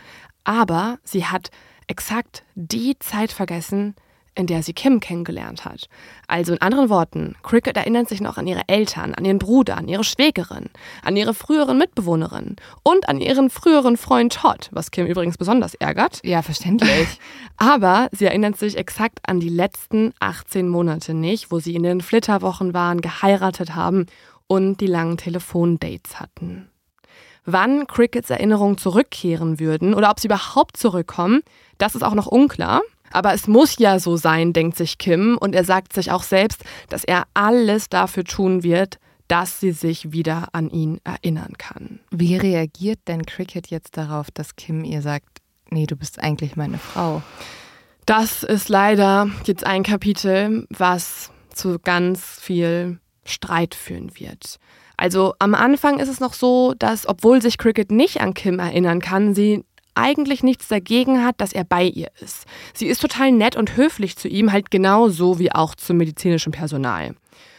Aber 0.45 0.99
sie 1.05 1.27
hat 1.27 1.51
exakt 1.91 2.45
die 2.55 2.99
Zeit 3.01 3.33
vergessen, 3.33 3.95
in 4.37 4.47
der 4.47 4.63
sie 4.63 4.73
Kim 4.73 5.01
kennengelernt 5.01 5.65
hat. 5.65 5.89
Also 6.29 6.53
in 6.53 6.61
anderen 6.61 6.89
Worten, 6.89 7.35
Cricket 7.43 7.77
erinnert 7.77 8.09
sich 8.09 8.21
noch 8.21 8.39
an 8.39 8.47
ihre 8.47 8.63
Eltern, 8.69 9.13
an 9.13 9.25
ihren 9.25 9.41
Bruder, 9.41 9.77
an 9.77 9.89
ihre 9.89 10.05
Schwägerin, 10.05 10.71
an 11.03 11.17
ihre 11.17 11.35
früheren 11.35 11.77
Mitbewohnerin 11.77 12.57
und 12.85 13.09
an 13.09 13.21
ihren 13.21 13.51
früheren 13.51 13.97
Freund 13.97 14.33
Todd, 14.33 14.71
was 14.71 14.93
Kim 14.93 15.07
übrigens 15.07 15.37
besonders 15.37 15.75
ärgert. 15.75 16.21
Ja, 16.25 16.43
verständlich. 16.43 17.19
Aber 17.57 18.09
sie 18.13 18.27
erinnert 18.27 18.57
sich 18.57 18.77
exakt 18.77 19.19
an 19.27 19.41
die 19.41 19.49
letzten 19.49 20.15
18 20.21 20.69
Monate 20.69 21.13
nicht, 21.13 21.51
wo 21.51 21.59
sie 21.59 21.75
in 21.75 21.83
den 21.83 22.01
Flitterwochen 22.01 22.73
waren, 22.73 23.01
geheiratet 23.01 23.75
haben 23.75 24.07
und 24.47 24.81
die 24.81 24.87
langen 24.87 25.17
Telefondates 25.17 26.21
hatten. 26.21 26.70
Wann 27.53 27.87
Crickets 27.87 28.31
Erinnerungen 28.31 28.79
zurückkehren 28.79 29.61
würden 29.61 29.95
oder 29.95 30.11
ob 30.11 30.21
sie 30.21 30.29
überhaupt 30.29 30.77
zurückkommen, 30.77 31.43
das 31.79 31.95
ist 31.95 32.03
auch 32.03 32.15
noch 32.15 32.27
unklar. 32.27 32.83
Aber 33.13 33.35
es 33.35 33.49
muss 33.49 33.79
ja 33.79 33.99
so 33.99 34.17
sein, 34.17 34.53
denkt 34.53 34.77
sich 34.77 34.99
Kim. 34.99 35.37
Und 35.39 35.55
er 35.55 35.65
sagt 35.65 35.93
sich 35.93 36.11
auch 36.13 36.23
selbst, 36.23 36.63
dass 36.89 37.05
er 37.05 37.25
alles 37.35 37.89
dafür 37.89 38.25
tun 38.25 38.63
wird, 38.63 38.99
dass 39.27 39.61
sie 39.61 39.73
sich 39.73 40.13
wieder 40.13 40.49
an 40.53 40.71
ihn 40.71 41.01
erinnern 41.05 41.55
kann. 41.59 42.01
Wie 42.11 42.37
reagiert 42.37 43.01
denn 43.07 43.27
Cricket 43.27 43.69
jetzt 43.69 43.97
darauf, 43.97 44.31
dass 44.31 44.57
Kim 44.57 44.85
ihr 44.85 45.03
sagt, 45.03 45.41
nee, 45.71 45.87
du 45.87 45.97
bist 45.97 46.21
eigentlich 46.21 46.57
meine 46.57 46.79
Frau? 46.79 47.23
Das 48.07 48.43
ist 48.43 48.69
leider 48.69 49.29
jetzt 49.45 49.65
ein 49.65 49.85
Kapitel, 49.85 50.67
was 50.69 51.31
zu 51.55 51.79
ganz 51.79 52.23
viel 52.41 52.99
Streit 53.25 53.75
führen 53.75 54.19
wird. 54.19 54.59
Also 55.01 55.33
am 55.39 55.55
Anfang 55.55 55.99
ist 55.99 56.11
es 56.11 56.21
noch 56.21 56.35
so, 56.35 56.75
dass 56.79 57.09
obwohl 57.09 57.41
sich 57.41 57.57
Cricket 57.57 57.91
nicht 57.91 58.21
an 58.21 58.35
Kim 58.35 58.59
erinnern 58.59 59.01
kann, 59.01 59.35
sie 59.35 59.65
eigentlich 59.95 60.43
nichts 60.43 60.69
dagegen 60.69 61.25
hat, 61.25 61.41
dass 61.41 61.55
er 61.55 61.65
bei 61.65 61.85
ihr 61.85 62.09
ist. 62.21 62.45
Sie 62.75 62.87
ist 62.87 63.01
total 63.01 63.33
nett 63.33 63.57
und 63.57 63.79
höflich 63.79 64.19
zu 64.19 64.29
ihm, 64.29 64.53
halt 64.53 64.71
genauso 64.71 65.39
wie 65.39 65.53
auch 65.53 65.75
zum 65.75 65.97
medizinischen 65.97 66.53
Personal. 66.53 67.15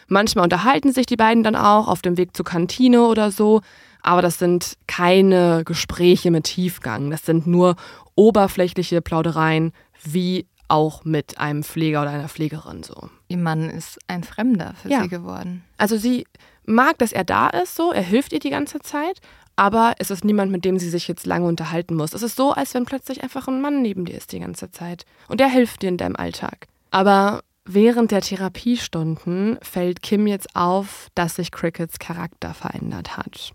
Manchmal 0.08 0.44
unterhalten 0.44 0.94
sich 0.94 1.08
die 1.08 1.16
beiden 1.16 1.42
dann 1.42 1.56
auch 1.56 1.88
auf 1.88 2.04
dem 2.04 2.16
Weg 2.16 2.38
zur 2.38 2.46
Kantine 2.46 3.08
oder 3.08 3.32
so, 3.32 3.62
aber 4.04 4.22
das 4.22 4.38
sind 4.38 4.78
keine 4.86 5.64
Gespräche 5.66 6.30
mit 6.30 6.44
Tiefgang. 6.44 7.10
Das 7.10 7.26
sind 7.26 7.48
nur 7.48 7.76
oberflächliche 8.14 9.02
Plaudereien, 9.02 9.72
wie 10.04 10.46
auch 10.68 11.06
mit 11.06 11.40
einem 11.40 11.64
Pfleger 11.64 12.04
oder 12.04 12.12
einer 12.12 12.30
Pflegerin 12.30 12.84
so. 12.84 13.10
Ihr 13.30 13.38
Mann 13.38 13.72
ist 13.72 13.98
ein 14.08 14.24
Fremder 14.24 14.76
für 14.80 14.90
ja. 14.90 15.02
sie 15.02 15.10
geworden. 15.10 15.64
Also 15.78 15.98
sie 15.98 16.26
mag, 16.72 16.98
dass 16.98 17.12
er 17.12 17.24
da 17.24 17.50
ist, 17.50 17.76
so, 17.76 17.92
er 17.92 18.02
hilft 18.02 18.34
ihr 18.34 18.40
die 18.40 18.50
ganze 18.50 18.80
Zeit, 18.80 19.20
aber 19.56 19.96
es 20.00 20.12
ist 20.12 20.24
niemand, 20.24 20.52
mit 20.52 20.66
dem 20.66 20.80
sie 20.80 20.90
sich 20.90 21.08
jetzt 21.08 21.26
lange 21.26 21.46
unterhalten 21.46 21.96
muss. 21.96 22.14
Es 22.14 22.24
ist 22.24 22.36
so, 22.36 22.52
als 22.52 22.74
wenn 22.74 22.86
plötzlich 22.86 23.22
einfach 23.22 23.48
ein 23.48 23.62
Mann 23.62 23.82
neben 23.82 24.06
dir 24.06 24.16
ist 24.16 24.32
die 24.32 24.40
ganze 24.40 24.72
Zeit. 24.72 25.06
Und 25.28 25.40
der 25.40 25.50
hilft 25.50 25.82
dir 25.82 25.90
in 25.90 25.98
deinem 25.98 26.16
Alltag. 26.16 26.68
Aber 26.90 27.42
während 27.66 28.12
der 28.12 28.22
Therapiestunden 28.22 29.60
fällt 29.62 30.02
Kim 30.02 30.28
jetzt 30.28 30.56
auf, 30.56 31.08
dass 31.16 31.36
sich 31.36 31.52
Crickets 31.52 32.00
Charakter 32.00 32.54
verändert 32.54 33.18
hat. 33.18 33.54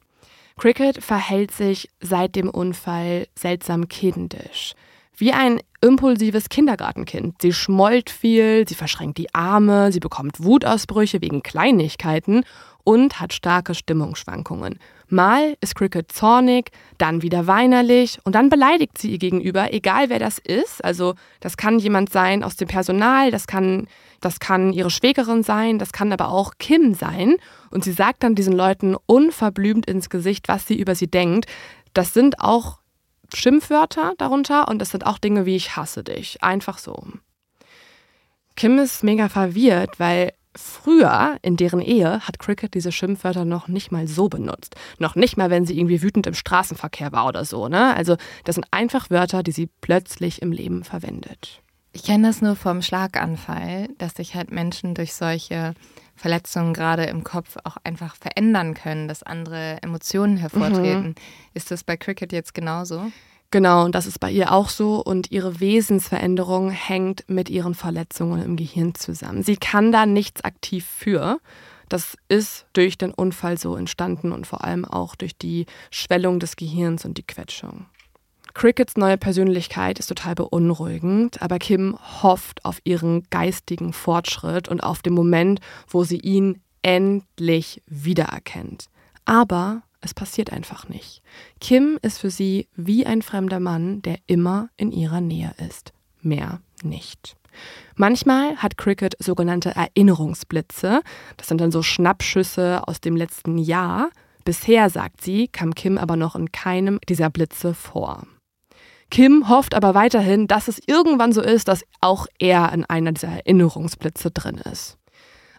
Cricket 0.58 1.02
verhält 1.02 1.50
sich 1.50 1.88
seit 2.00 2.34
dem 2.34 2.48
Unfall 2.48 3.26
seltsam 3.34 3.88
kindisch. 3.88 4.74
Wie 5.18 5.32
ein 5.32 5.60
impulsives 5.80 6.48
Kindergartenkind. 6.50 7.36
Sie 7.40 7.52
schmollt 7.52 8.10
viel, 8.10 8.66
sie 8.68 8.74
verschränkt 8.74 9.18
die 9.18 9.34
Arme, 9.34 9.90
sie 9.92 10.00
bekommt 10.00 10.42
Wutausbrüche 10.42 11.20
wegen 11.20 11.42
Kleinigkeiten 11.42 12.44
und 12.86 13.18
hat 13.18 13.32
starke 13.32 13.74
Stimmungsschwankungen. 13.74 14.78
Mal 15.08 15.56
ist 15.60 15.74
Cricket 15.74 16.12
zornig, 16.12 16.70
dann 16.98 17.20
wieder 17.20 17.48
weinerlich 17.48 18.20
und 18.22 18.36
dann 18.36 18.48
beleidigt 18.48 18.96
sie 18.96 19.10
ihr 19.10 19.18
gegenüber, 19.18 19.74
egal 19.74 20.08
wer 20.08 20.20
das 20.20 20.38
ist. 20.38 20.84
Also 20.84 21.16
das 21.40 21.56
kann 21.56 21.80
jemand 21.80 22.10
sein 22.10 22.44
aus 22.44 22.54
dem 22.54 22.68
Personal, 22.68 23.32
das 23.32 23.48
kann, 23.48 23.88
das 24.20 24.38
kann 24.38 24.72
ihre 24.72 24.90
Schwägerin 24.90 25.42
sein, 25.42 25.80
das 25.80 25.92
kann 25.92 26.12
aber 26.12 26.28
auch 26.28 26.52
Kim 26.58 26.94
sein. 26.94 27.34
Und 27.70 27.82
sie 27.82 27.90
sagt 27.90 28.22
dann 28.22 28.36
diesen 28.36 28.52
Leuten 28.52 28.96
unverblümt 29.06 29.86
ins 29.86 30.08
Gesicht, 30.08 30.46
was 30.46 30.68
sie 30.68 30.78
über 30.78 30.94
sie 30.94 31.08
denkt. 31.08 31.46
Das 31.92 32.14
sind 32.14 32.38
auch 32.38 32.78
Schimpfwörter 33.34 34.14
darunter 34.16 34.68
und 34.68 34.78
das 34.78 34.90
sind 34.90 35.04
auch 35.06 35.18
Dinge 35.18 35.44
wie 35.44 35.56
ich 35.56 35.74
hasse 35.74 36.04
dich. 36.04 36.40
Einfach 36.40 36.78
so. 36.78 37.02
Kim 38.54 38.78
ist 38.78 39.02
mega 39.02 39.28
verwirrt, 39.28 39.98
weil 39.98 40.32
Früher 40.58 41.38
in 41.42 41.56
deren 41.56 41.80
Ehe 41.80 42.20
hat 42.20 42.38
Cricket 42.38 42.74
diese 42.74 42.92
Schimpfwörter 42.92 43.44
noch 43.44 43.68
nicht 43.68 43.92
mal 43.92 44.08
so 44.08 44.28
benutzt. 44.28 44.74
Noch 44.98 45.14
nicht 45.14 45.36
mal, 45.36 45.50
wenn 45.50 45.66
sie 45.66 45.78
irgendwie 45.78 46.02
wütend 46.02 46.26
im 46.26 46.34
Straßenverkehr 46.34 47.12
war 47.12 47.26
oder 47.26 47.44
so. 47.44 47.68
Ne? 47.68 47.94
Also 47.94 48.16
das 48.44 48.54
sind 48.54 48.66
einfach 48.70 49.10
Wörter, 49.10 49.42
die 49.42 49.52
sie 49.52 49.68
plötzlich 49.80 50.42
im 50.42 50.52
Leben 50.52 50.84
verwendet. 50.84 51.62
Ich 51.92 52.02
kenne 52.02 52.28
das 52.28 52.42
nur 52.42 52.56
vom 52.56 52.82
Schlaganfall, 52.82 53.88
dass 53.96 54.14
sich 54.14 54.34
halt 54.34 54.50
Menschen 54.50 54.94
durch 54.94 55.14
solche 55.14 55.74
Verletzungen 56.14 56.74
gerade 56.74 57.04
im 57.04 57.24
Kopf 57.24 57.56
auch 57.64 57.76
einfach 57.84 58.16
verändern 58.16 58.74
können, 58.74 59.08
dass 59.08 59.22
andere 59.22 59.78
Emotionen 59.82 60.36
hervortreten. 60.36 61.08
Mhm. 61.08 61.14
Ist 61.54 61.70
das 61.70 61.84
bei 61.84 61.96
Cricket 61.96 62.32
jetzt 62.32 62.54
genauso? 62.54 63.12
Genau, 63.50 63.84
und 63.84 63.94
das 63.94 64.06
ist 64.06 64.18
bei 64.18 64.30
ihr 64.30 64.52
auch 64.52 64.68
so. 64.68 65.02
Und 65.02 65.30
ihre 65.30 65.60
Wesensveränderung 65.60 66.70
hängt 66.70 67.24
mit 67.28 67.48
ihren 67.48 67.74
Verletzungen 67.74 68.42
im 68.42 68.56
Gehirn 68.56 68.94
zusammen. 68.94 69.42
Sie 69.42 69.56
kann 69.56 69.92
da 69.92 70.06
nichts 70.06 70.44
aktiv 70.44 70.84
für. 70.84 71.38
Das 71.88 72.16
ist 72.28 72.66
durch 72.72 72.98
den 72.98 73.12
Unfall 73.12 73.58
so 73.58 73.76
entstanden 73.76 74.32
und 74.32 74.46
vor 74.46 74.64
allem 74.64 74.84
auch 74.84 75.14
durch 75.14 75.36
die 75.38 75.66
Schwellung 75.90 76.40
des 76.40 76.56
Gehirns 76.56 77.04
und 77.04 77.16
die 77.16 77.26
Quetschung. 77.26 77.86
Crickets 78.54 78.96
neue 78.96 79.18
Persönlichkeit 79.18 79.98
ist 79.98 80.06
total 80.06 80.34
beunruhigend, 80.34 81.42
aber 81.42 81.58
Kim 81.58 81.96
hofft 82.22 82.64
auf 82.64 82.80
ihren 82.84 83.24
geistigen 83.28 83.92
Fortschritt 83.92 84.68
und 84.68 84.82
auf 84.82 85.02
den 85.02 85.12
Moment, 85.12 85.60
wo 85.86 86.04
sie 86.04 86.18
ihn 86.18 86.62
endlich 86.80 87.82
wiedererkennt. 87.86 88.86
Aber 89.26 89.82
es 90.06 90.14
passiert 90.14 90.52
einfach 90.52 90.88
nicht. 90.88 91.20
Kim 91.60 91.98
ist 92.00 92.18
für 92.18 92.30
sie 92.30 92.68
wie 92.74 93.04
ein 93.04 93.20
fremder 93.20 93.60
Mann, 93.60 94.00
der 94.02 94.18
immer 94.26 94.70
in 94.76 94.92
ihrer 94.92 95.20
Nähe 95.20 95.52
ist. 95.68 95.92
Mehr 96.22 96.60
nicht. 96.82 97.36
Manchmal 97.96 98.56
hat 98.56 98.76
Cricket 98.78 99.16
sogenannte 99.18 99.74
Erinnerungsblitze. 99.74 101.02
Das 101.36 101.48
sind 101.48 101.60
dann 101.60 101.72
so 101.72 101.82
Schnappschüsse 101.82 102.82
aus 102.86 103.00
dem 103.00 103.16
letzten 103.16 103.58
Jahr. 103.58 104.10
Bisher, 104.44 104.90
sagt 104.90 105.22
sie, 105.22 105.48
kam 105.48 105.74
Kim 105.74 105.98
aber 105.98 106.16
noch 106.16 106.36
in 106.36 106.52
keinem 106.52 107.00
dieser 107.08 107.30
Blitze 107.30 107.74
vor. 107.74 108.26
Kim 109.10 109.48
hofft 109.48 109.74
aber 109.74 109.94
weiterhin, 109.94 110.46
dass 110.46 110.68
es 110.68 110.80
irgendwann 110.86 111.32
so 111.32 111.40
ist, 111.40 111.68
dass 111.68 111.84
auch 112.00 112.26
er 112.38 112.72
in 112.72 112.84
einer 112.84 113.12
dieser 113.12 113.28
Erinnerungsblitze 113.28 114.30
drin 114.30 114.58
ist. 114.58 114.98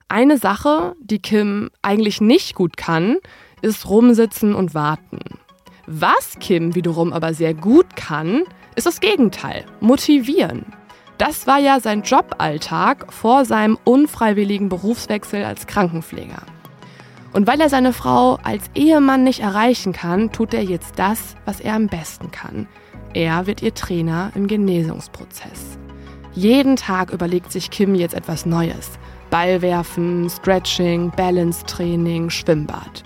Eine 0.10 0.38
Sache, 0.38 0.96
die 1.02 1.20
Kim 1.20 1.70
eigentlich 1.82 2.22
nicht 2.22 2.56
gut 2.56 2.78
kann, 2.78 3.18
ist 3.62 3.90
rumsitzen 3.90 4.56
und 4.56 4.74
warten. 4.74 5.20
Was 5.88 6.38
Kim 6.40 6.76
wiederum 6.76 7.14
aber 7.14 7.34
sehr 7.34 7.54
gut 7.54 7.96
kann, 7.96 8.44
ist 8.76 8.86
das 8.86 9.00
Gegenteil, 9.00 9.66
motivieren. 9.80 10.66
Das 11.18 11.48
war 11.48 11.58
ja 11.60 11.80
sein 11.80 12.04
Joballtag 12.04 13.12
vor 13.12 13.46
seinem 13.46 13.78
unfreiwilligen 13.84 14.70
Berufswechsel 14.70 15.44
als 15.44 15.66
Krankenpfleger. 15.66 16.44
Und 17.34 17.48
weil 17.48 17.60
er 17.60 17.70
seine 17.70 17.94
Frau 17.94 18.38
als 18.44 18.66
Ehemann 18.76 19.24
nicht 19.24 19.40
erreichen 19.40 19.94
kann, 19.94 20.32
tut 20.32 20.54
er 20.54 20.64
jetzt 20.64 21.00
das, 21.00 21.36
was 21.46 21.60
er 21.60 21.74
am 21.74 21.88
besten 21.88 22.32
kann. 22.32 22.68
Er 23.14 23.48
wird 23.48 23.62
ihr 23.62 23.74
Trainer 23.74 24.32
im 24.36 24.48
Genesungsprozess. 24.48 25.78
Jeden 26.34 26.76
Tag 26.76 27.12
überlegt 27.12 27.52
sich 27.52 27.72
Kim 27.72 27.96
jetzt 27.96 28.14
etwas 28.14 28.46
Neues. 28.46 28.92
Ballwerfen, 29.30 30.30
Stretching, 30.30 31.12
Balance-Training, 31.12 32.30
Schwimmbad. 32.30 33.04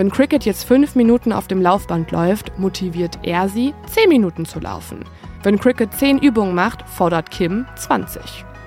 Wenn 0.00 0.10
Cricket 0.10 0.46
jetzt 0.46 0.64
fünf 0.64 0.94
Minuten 0.94 1.30
auf 1.30 1.46
dem 1.46 1.60
Laufband 1.60 2.10
läuft, 2.10 2.58
motiviert 2.58 3.18
er 3.22 3.50
sie, 3.50 3.74
zehn 3.84 4.08
Minuten 4.08 4.46
zu 4.46 4.58
laufen. 4.58 5.04
Wenn 5.42 5.58
Cricket 5.58 5.92
zehn 5.92 6.16
Übungen 6.16 6.54
macht, 6.54 6.88
fordert 6.88 7.30
Kim 7.30 7.66
20. 7.76 8.22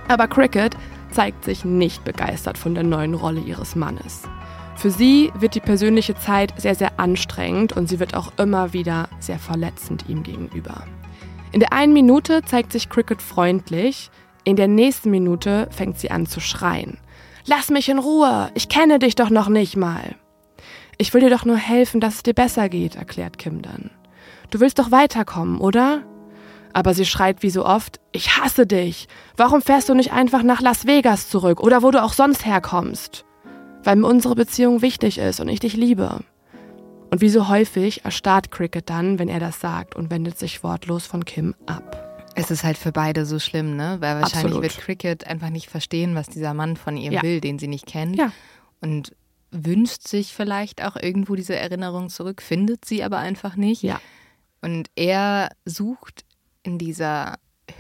Aber 0.10 0.28
Cricket 0.28 0.78
zeigt 1.10 1.44
sich 1.44 1.66
nicht 1.66 2.04
begeistert 2.04 2.56
von 2.56 2.76
der 2.76 2.84
neuen 2.84 3.16
Rolle 3.16 3.40
ihres 3.40 3.76
Mannes. 3.76 4.22
Für 4.76 4.92
sie 4.92 5.32
wird 5.34 5.56
die 5.56 5.60
persönliche 5.60 6.14
Zeit 6.14 6.54
sehr, 6.56 6.76
sehr 6.76 7.00
anstrengend 7.00 7.74
und 7.74 7.90
sie 7.90 8.00
wird 8.00 8.14
auch 8.14 8.32
immer 8.38 8.74
wieder 8.74 9.10
sehr 9.20 9.40
verletzend 9.40 10.06
ihm 10.08 10.22
gegenüber. 10.22 10.84
In 11.52 11.62
der 11.62 11.74
einen 11.74 11.94
Minute 11.94 12.44
zeigt 12.46 12.72
sich 12.72 12.90
Cricket 12.90 13.24
freundlich, 13.24 14.12
in 14.44 14.56
der 14.56 14.68
nächsten 14.68 15.10
Minute 15.10 15.68
fängt 15.72 15.98
sie 15.98 16.12
an 16.12 16.28
zu 16.28 16.40
schreien. 16.40 17.00
Lass 17.48 17.72
mich 17.72 17.90
in 17.90 17.98
Ruhe, 17.98 18.52
ich 18.54 18.70
kenne 18.70 19.00
dich 19.00 19.16
doch 19.16 19.32
noch 19.32 19.50
nicht 19.50 19.76
mal. 19.76 20.16
Ich 20.98 21.14
will 21.14 21.22
dir 21.22 21.30
doch 21.30 21.46
nur 21.46 21.58
helfen, 21.58 22.00
dass 22.00 22.16
es 22.16 22.24
dir 22.24 22.34
besser 22.34 22.70
geht, 22.70 22.96
erklärt 22.96 23.38
Kim 23.38 23.62
dann. 23.62 23.90
Du 24.52 24.60
willst 24.60 24.80
doch 24.80 24.92
weiterkommen, 24.92 25.60
oder? 25.60 26.04
Aber 26.74 26.94
sie 26.94 27.06
schreit 27.06 27.44
wie 27.44 27.50
so 27.50 27.66
oft, 27.66 28.00
ich 28.12 28.38
hasse 28.38 28.66
dich. 28.66 29.08
Warum 29.38 29.62
fährst 29.62 29.90
du 29.90 29.94
nicht 29.94 30.12
einfach 30.12 30.44
nach 30.44 30.62
Las 30.62 30.86
Vegas 30.88 31.30
zurück 31.30 31.60
oder 31.62 31.84
wo 31.84 31.92
du 31.92 32.02
auch 32.02 32.14
sonst 32.14 32.46
herkommst? 32.46 33.26
Weil 33.84 33.98
mir 33.98 34.08
unsere 34.08 34.36
Beziehung 34.36 34.82
wichtig 34.82 35.18
ist 35.18 35.40
und 35.40 35.50
ich 35.50 35.60
dich 35.60 35.76
liebe. 35.76 36.22
Und 37.12 37.22
wie 37.22 37.30
so 37.30 37.48
häufig 37.48 38.06
erstarrt 38.06 38.50
Cricket 38.50 38.90
dann, 38.90 39.20
wenn 39.20 39.30
er 39.30 39.40
das 39.40 39.60
sagt 39.60 39.96
und 39.96 40.10
wendet 40.10 40.40
sich 40.40 40.64
wortlos 40.64 41.06
von 41.06 41.26
Kim 41.26 41.54
ab. 41.68 42.10
Es 42.36 42.50
ist 42.50 42.64
halt 42.64 42.78
für 42.78 42.92
beide 42.92 43.28
so 43.28 43.38
schlimm, 43.38 43.76
ne? 43.76 43.98
Weil 44.00 44.16
wahrscheinlich 44.20 44.56
Absolut. 44.56 44.64
wird 44.64 44.78
Cricket 44.80 45.28
einfach 45.28 45.50
nicht 45.52 45.70
verstehen, 45.70 46.16
was 46.16 46.28
dieser 46.28 46.56
Mann 46.56 46.76
von 46.76 46.98
ihr 46.98 47.12
Ja. 47.12 47.22
will, 47.22 47.40
den 47.40 47.60
sie 47.60 47.68
nicht 47.68 47.86
kennt. 47.86 48.16
Ja. 48.16 48.32
Und 48.82 49.14
wünscht 49.54 50.08
sich 50.08 50.34
vielleicht 50.34 50.84
auch 50.84 50.96
irgendwo 50.96 51.36
diese 51.36 51.56
Erinnerung 51.56 52.10
zurück, 52.10 52.42
findet 52.42 52.86
sie 52.86 53.04
aber 53.04 53.20
einfach 53.20 53.56
nicht. 53.56 53.84
Ja. 53.84 54.02
Und 54.62 54.90
er 54.96 55.50
sucht 55.66 56.26
in 56.64 56.78
dieser 56.78 57.36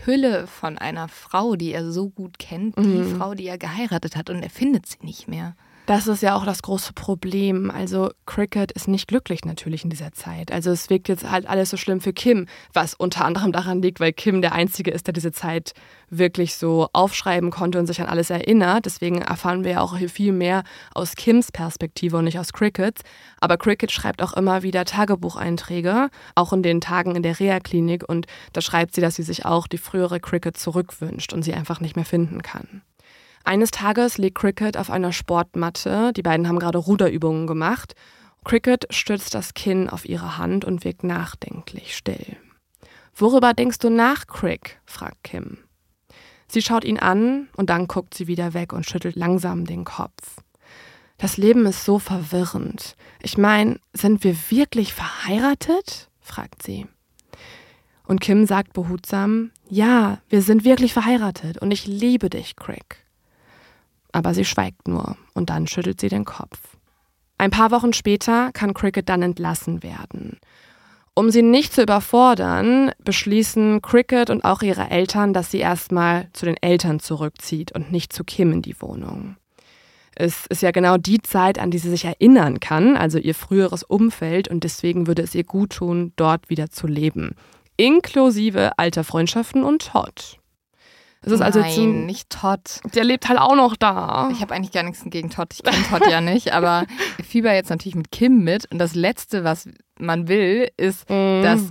Hülle 0.05 0.47
von 0.47 0.77
einer 0.77 1.07
Frau, 1.07 1.55
die 1.55 1.71
er 1.73 1.91
so 1.91 2.09
gut 2.09 2.39
kennt, 2.39 2.77
die 2.77 2.81
Mhm. 2.81 3.17
Frau, 3.17 3.33
die 3.33 3.47
er 3.47 3.57
geheiratet 3.57 4.15
hat, 4.15 4.29
und 4.29 4.43
er 4.43 4.49
findet 4.49 4.85
sie 4.85 4.99
nicht 5.01 5.27
mehr. 5.27 5.55
Das 5.85 6.07
ist 6.07 6.23
ja 6.23 6.35
auch 6.35 6.45
das 6.45 6.61
große 6.61 6.93
Problem. 6.93 7.69
Also 7.69 8.09
Cricket 8.25 8.71
ist 8.71 8.87
nicht 8.87 9.09
glücklich 9.09 9.43
natürlich 9.43 9.83
in 9.83 9.89
dieser 9.89 10.13
Zeit. 10.13 10.49
Also 10.49 10.71
es 10.71 10.89
wirkt 10.89 11.09
jetzt 11.09 11.29
halt 11.29 11.45
alles 11.45 11.71
so 11.71 11.75
schlimm 11.75 11.99
für 11.99 12.13
Kim, 12.13 12.47
was 12.71 12.93
unter 12.93 13.25
anderem 13.25 13.51
daran 13.51 13.81
liegt, 13.81 13.99
weil 13.99 14.13
Kim 14.13 14.41
der 14.41 14.53
Einzige 14.53 14.91
ist, 14.91 15.07
der 15.07 15.13
diese 15.13 15.33
Zeit 15.33 15.73
wirklich 16.09 16.55
so 16.55 16.87
aufschreiben 16.93 17.51
konnte 17.51 17.79
und 17.79 17.87
sich 17.87 17.99
an 17.99 18.07
alles 18.07 18.29
erinnert. 18.29 18.85
Deswegen 18.85 19.21
erfahren 19.21 19.65
wir 19.65 19.71
ja 19.71 19.81
auch 19.81 19.97
viel 19.97 20.31
mehr 20.31 20.63
aus 20.93 21.15
Kims 21.15 21.51
Perspektive 21.51 22.15
und 22.15 22.23
nicht 22.23 22.39
aus 22.39 22.53
Crickets. 22.53 23.01
Aber 23.41 23.57
Cricket 23.57 23.91
schreibt 23.91 24.21
auch 24.21 24.31
immer 24.33 24.63
wieder 24.63 24.85
Tagebucheinträge, 24.85 26.09
auch 26.35 26.53
in 26.53 26.63
den 26.63 26.79
Tagen 26.79 27.17
in 27.17 27.23
der 27.23 27.41
Reha-Klinik. 27.41 28.07
Und 28.07 28.27
da 28.53 28.61
schreibt 28.61 28.95
sie, 28.95 29.01
dass 29.01 29.15
sie 29.15 29.23
sich 29.23 29.45
auch 29.45 29.67
die 29.67 29.77
frühere 29.77 30.21
Cricket 30.21 30.55
zurückwünscht 30.55 31.33
und 31.33 31.43
sie 31.43 31.53
einfach 31.53 31.81
nicht 31.81 31.97
mehr 31.97 32.05
finden 32.05 32.41
kann. 32.41 32.83
Eines 33.43 33.71
Tages 33.71 34.17
liegt 34.17 34.37
Cricket 34.37 34.77
auf 34.77 34.89
einer 34.89 35.11
Sportmatte. 35.11 36.13
Die 36.13 36.21
beiden 36.21 36.47
haben 36.47 36.59
gerade 36.59 36.77
Ruderübungen 36.77 37.45
gemacht. 37.45 37.93
Cricket 38.45 38.85
stützt 38.89 39.33
das 39.33 39.53
Kinn 39.53 39.89
auf 39.89 40.05
ihre 40.05 40.37
Hand 40.37 40.65
und 40.65 40.83
wirkt 40.83 41.03
nachdenklich 41.03 41.95
still. 41.95 42.37
Worüber 43.15 43.53
denkst 43.53 43.79
du 43.79 43.89
nach, 43.89 44.27
Crick? 44.27 44.79
fragt 44.85 45.23
Kim. 45.23 45.57
Sie 46.47 46.61
schaut 46.61 46.83
ihn 46.83 46.99
an 46.99 47.47
und 47.55 47.69
dann 47.69 47.87
guckt 47.87 48.13
sie 48.13 48.27
wieder 48.27 48.53
weg 48.53 48.73
und 48.73 48.87
schüttelt 48.87 49.15
langsam 49.15 49.65
den 49.65 49.85
Kopf. 49.85 50.41
Das 51.17 51.37
Leben 51.37 51.65
ist 51.65 51.85
so 51.85 51.99
verwirrend. 51.99 52.95
Ich 53.21 53.37
meine, 53.37 53.79
sind 53.93 54.23
wir 54.23 54.35
wirklich 54.49 54.93
verheiratet? 54.93 56.09
fragt 56.19 56.63
sie. 56.63 56.87
Und 58.05 58.19
Kim 58.19 58.45
sagt 58.45 58.73
behutsam, 58.73 59.51
ja, 59.69 60.19
wir 60.29 60.41
sind 60.41 60.63
wirklich 60.65 60.93
verheiratet 60.93 61.57
und 61.57 61.71
ich 61.71 61.87
liebe 61.87 62.29
dich, 62.29 62.55
Crick. 62.55 63.02
Aber 64.13 64.33
sie 64.33 64.45
schweigt 64.45 64.87
nur 64.87 65.17
und 65.33 65.49
dann 65.49 65.67
schüttelt 65.67 65.99
sie 65.99 66.07
den 66.07 66.23
Kopf. 66.23 66.57
Ein 67.37 67.51
paar 67.51 67.71
Wochen 67.71 67.91
später 67.91 68.51
kann 68.53 68.73
Cricket 68.73 69.09
dann 69.09 69.21
entlassen 69.21 69.83
werden. 69.83 70.39
Um 71.15 71.29
sie 71.29 71.41
nicht 71.41 71.73
zu 71.73 71.83
überfordern, 71.83 72.91
beschließen 73.03 73.81
Cricket 73.81 74.29
und 74.29 74.45
auch 74.45 74.61
ihre 74.61 74.89
Eltern, 74.89 75.33
dass 75.33 75.51
sie 75.51 75.59
erstmal 75.59 76.29
zu 76.33 76.45
den 76.45 76.57
Eltern 76.61 76.99
zurückzieht 76.99 77.71
und 77.73 77.91
nicht 77.91 78.13
zu 78.13 78.23
Kim 78.23 78.51
in 78.51 78.61
die 78.61 78.79
Wohnung. 78.81 79.35
Es 80.15 80.45
ist 80.47 80.61
ja 80.61 80.71
genau 80.71 80.97
die 80.97 81.21
Zeit, 81.21 81.59
an 81.59 81.71
die 81.71 81.79
sie 81.79 81.89
sich 81.89 82.05
erinnern 82.05 82.59
kann, 82.59 82.95
also 82.97 83.17
ihr 83.17 83.35
früheres 83.35 83.83
Umfeld, 83.83 84.47
und 84.47 84.63
deswegen 84.63 85.07
würde 85.07 85.23
es 85.23 85.35
ihr 85.35 85.43
gut 85.43 85.73
tun, 85.73 86.13
dort 86.15 86.49
wieder 86.49 86.69
zu 86.69 86.87
leben. 86.87 87.35
Inklusive 87.77 88.77
alter 88.77 89.03
Freundschaften 89.03 89.63
und 89.63 89.87
Todd. 89.87 90.39
Es 91.25 91.31
ist 91.31 91.41
also 91.41 91.59
jetzt 91.59 91.77
Nein, 91.77 91.89
ein, 92.01 92.05
nicht 92.05 92.29
Todd. 92.29 92.81
der 92.95 93.03
lebt 93.03 93.29
halt 93.29 93.39
auch 93.39 93.55
noch 93.55 93.75
da. 93.75 94.29
Ich 94.31 94.41
habe 94.41 94.53
eigentlich 94.53 94.71
gar 94.71 94.83
nichts 94.83 95.01
gegen 95.05 95.29
Todd. 95.29 95.53
Ich 95.53 95.63
kenne 95.63 95.83
Todd 95.89 96.09
ja 96.09 96.19
nicht, 96.21 96.51
aber 96.53 96.85
ich 97.17 97.25
fieber 97.27 97.53
jetzt 97.53 97.69
natürlich 97.69 97.95
mit 97.95 98.11
Kim 98.11 98.43
mit. 98.43 98.69
Und 98.71 98.77
das 98.79 98.93
Letzte, 98.95 99.43
was 99.43 99.69
man 99.99 100.27
will, 100.27 100.69
ist, 100.77 101.09
Mhm. 101.09 101.41
dass 101.43 101.61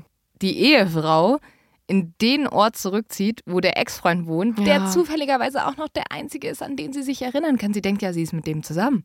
die 0.41 0.59
Ehefrau 0.59 1.39
in 1.87 2.15
den 2.23 2.47
Ort 2.49 2.77
zurückzieht, 2.77 3.41
wo 3.45 3.61
der 3.61 3.77
Ex-Freund 3.77 4.27
wohnt, 4.27 4.59
der 4.59 4.77
Ja. 4.79 4.87
zufälligerweise 4.87 5.67
auch 5.67 5.77
noch 5.77 5.89
der 5.89 6.11
einzige 6.11 6.49
ist, 6.49 6.63
an 6.63 6.77
den 6.77 6.93
sie 6.93 7.03
sich 7.03 7.21
erinnern 7.23 7.59
kann. 7.59 7.75
Sie 7.75 7.83
denkt 7.83 8.01
ja, 8.03 8.13
sie 8.13 8.23
ist 8.23 8.33
mit 8.33 8.47
dem 8.47 8.63
zusammen. 8.63 9.03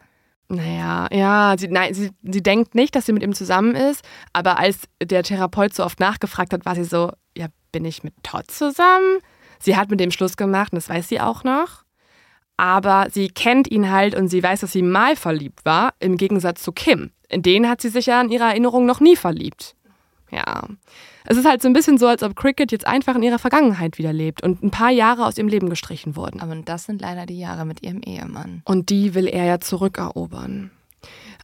Naja, 0.49 1.07
ja, 1.11 1.55
sie, 1.57 1.67
nein, 1.67 1.93
sie, 1.93 2.11
sie 2.23 2.41
denkt 2.41 2.73
nicht, 2.73 2.95
dass 2.95 3.05
sie 3.05 3.11
mit 3.11 3.21
ihm 3.21 3.33
zusammen 3.33 3.75
ist, 3.75 4.01
aber 4.31 4.57
als 4.57 4.83
der 5.03 5.23
Therapeut 5.23 5.73
so 5.73 5.83
oft 5.83 5.99
nachgefragt 5.99 6.53
hat, 6.53 6.65
war 6.65 6.73
sie 6.75 6.85
so, 6.85 7.11
ja, 7.37 7.47
bin 7.73 7.83
ich 7.83 8.01
mit 8.03 8.13
Todd 8.23 8.49
zusammen? 8.49 9.17
Sie 9.59 9.75
hat 9.75 9.89
mit 9.89 9.99
dem 9.99 10.11
Schluss 10.11 10.37
gemacht 10.37 10.73
und 10.73 10.77
das 10.77 10.89
weiß 10.89 11.07
sie 11.07 11.19
auch 11.19 11.43
noch. 11.43 11.83
Aber 12.57 13.07
sie 13.11 13.29
kennt 13.29 13.69
ihn 13.69 13.91
halt 13.91 14.15
und 14.15 14.29
sie 14.29 14.41
weiß, 14.41 14.61
dass 14.61 14.71
sie 14.71 14.81
mal 14.81 15.15
verliebt 15.15 15.63
war, 15.63 15.93
im 15.99 16.17
Gegensatz 16.17 16.63
zu 16.63 16.71
Kim. 16.71 17.11
In 17.29 17.43
den 17.43 17.69
hat 17.69 17.81
sie 17.81 17.89
sich 17.89 18.07
ja 18.07 18.19
in 18.19 18.29
ihrer 18.29 18.47
Erinnerung 18.47 18.85
noch 18.85 18.99
nie 18.99 19.15
verliebt. 19.15 19.75
Ja. 20.31 20.67
Es 21.25 21.37
ist 21.37 21.45
halt 21.45 21.61
so 21.61 21.67
ein 21.67 21.73
bisschen 21.73 21.97
so, 21.97 22.07
als 22.07 22.23
ob 22.23 22.35
Cricket 22.35 22.71
jetzt 22.71 22.87
einfach 22.87 23.15
in 23.15 23.23
ihrer 23.23 23.39
Vergangenheit 23.39 23.97
wieder 23.97 24.13
lebt 24.13 24.43
und 24.43 24.63
ein 24.63 24.71
paar 24.71 24.91
Jahre 24.91 25.25
aus 25.25 25.37
ihrem 25.37 25.49
Leben 25.49 25.69
gestrichen 25.69 26.15
wurden. 26.15 26.39
Aber 26.39 26.55
das 26.55 26.85
sind 26.85 27.01
leider 27.01 27.25
die 27.25 27.39
Jahre 27.39 27.65
mit 27.65 27.83
ihrem 27.83 28.01
Ehemann. 28.01 28.61
Und 28.65 28.89
die 28.89 29.13
will 29.13 29.27
er 29.27 29.45
ja 29.45 29.59
zurückerobern. 29.59 30.71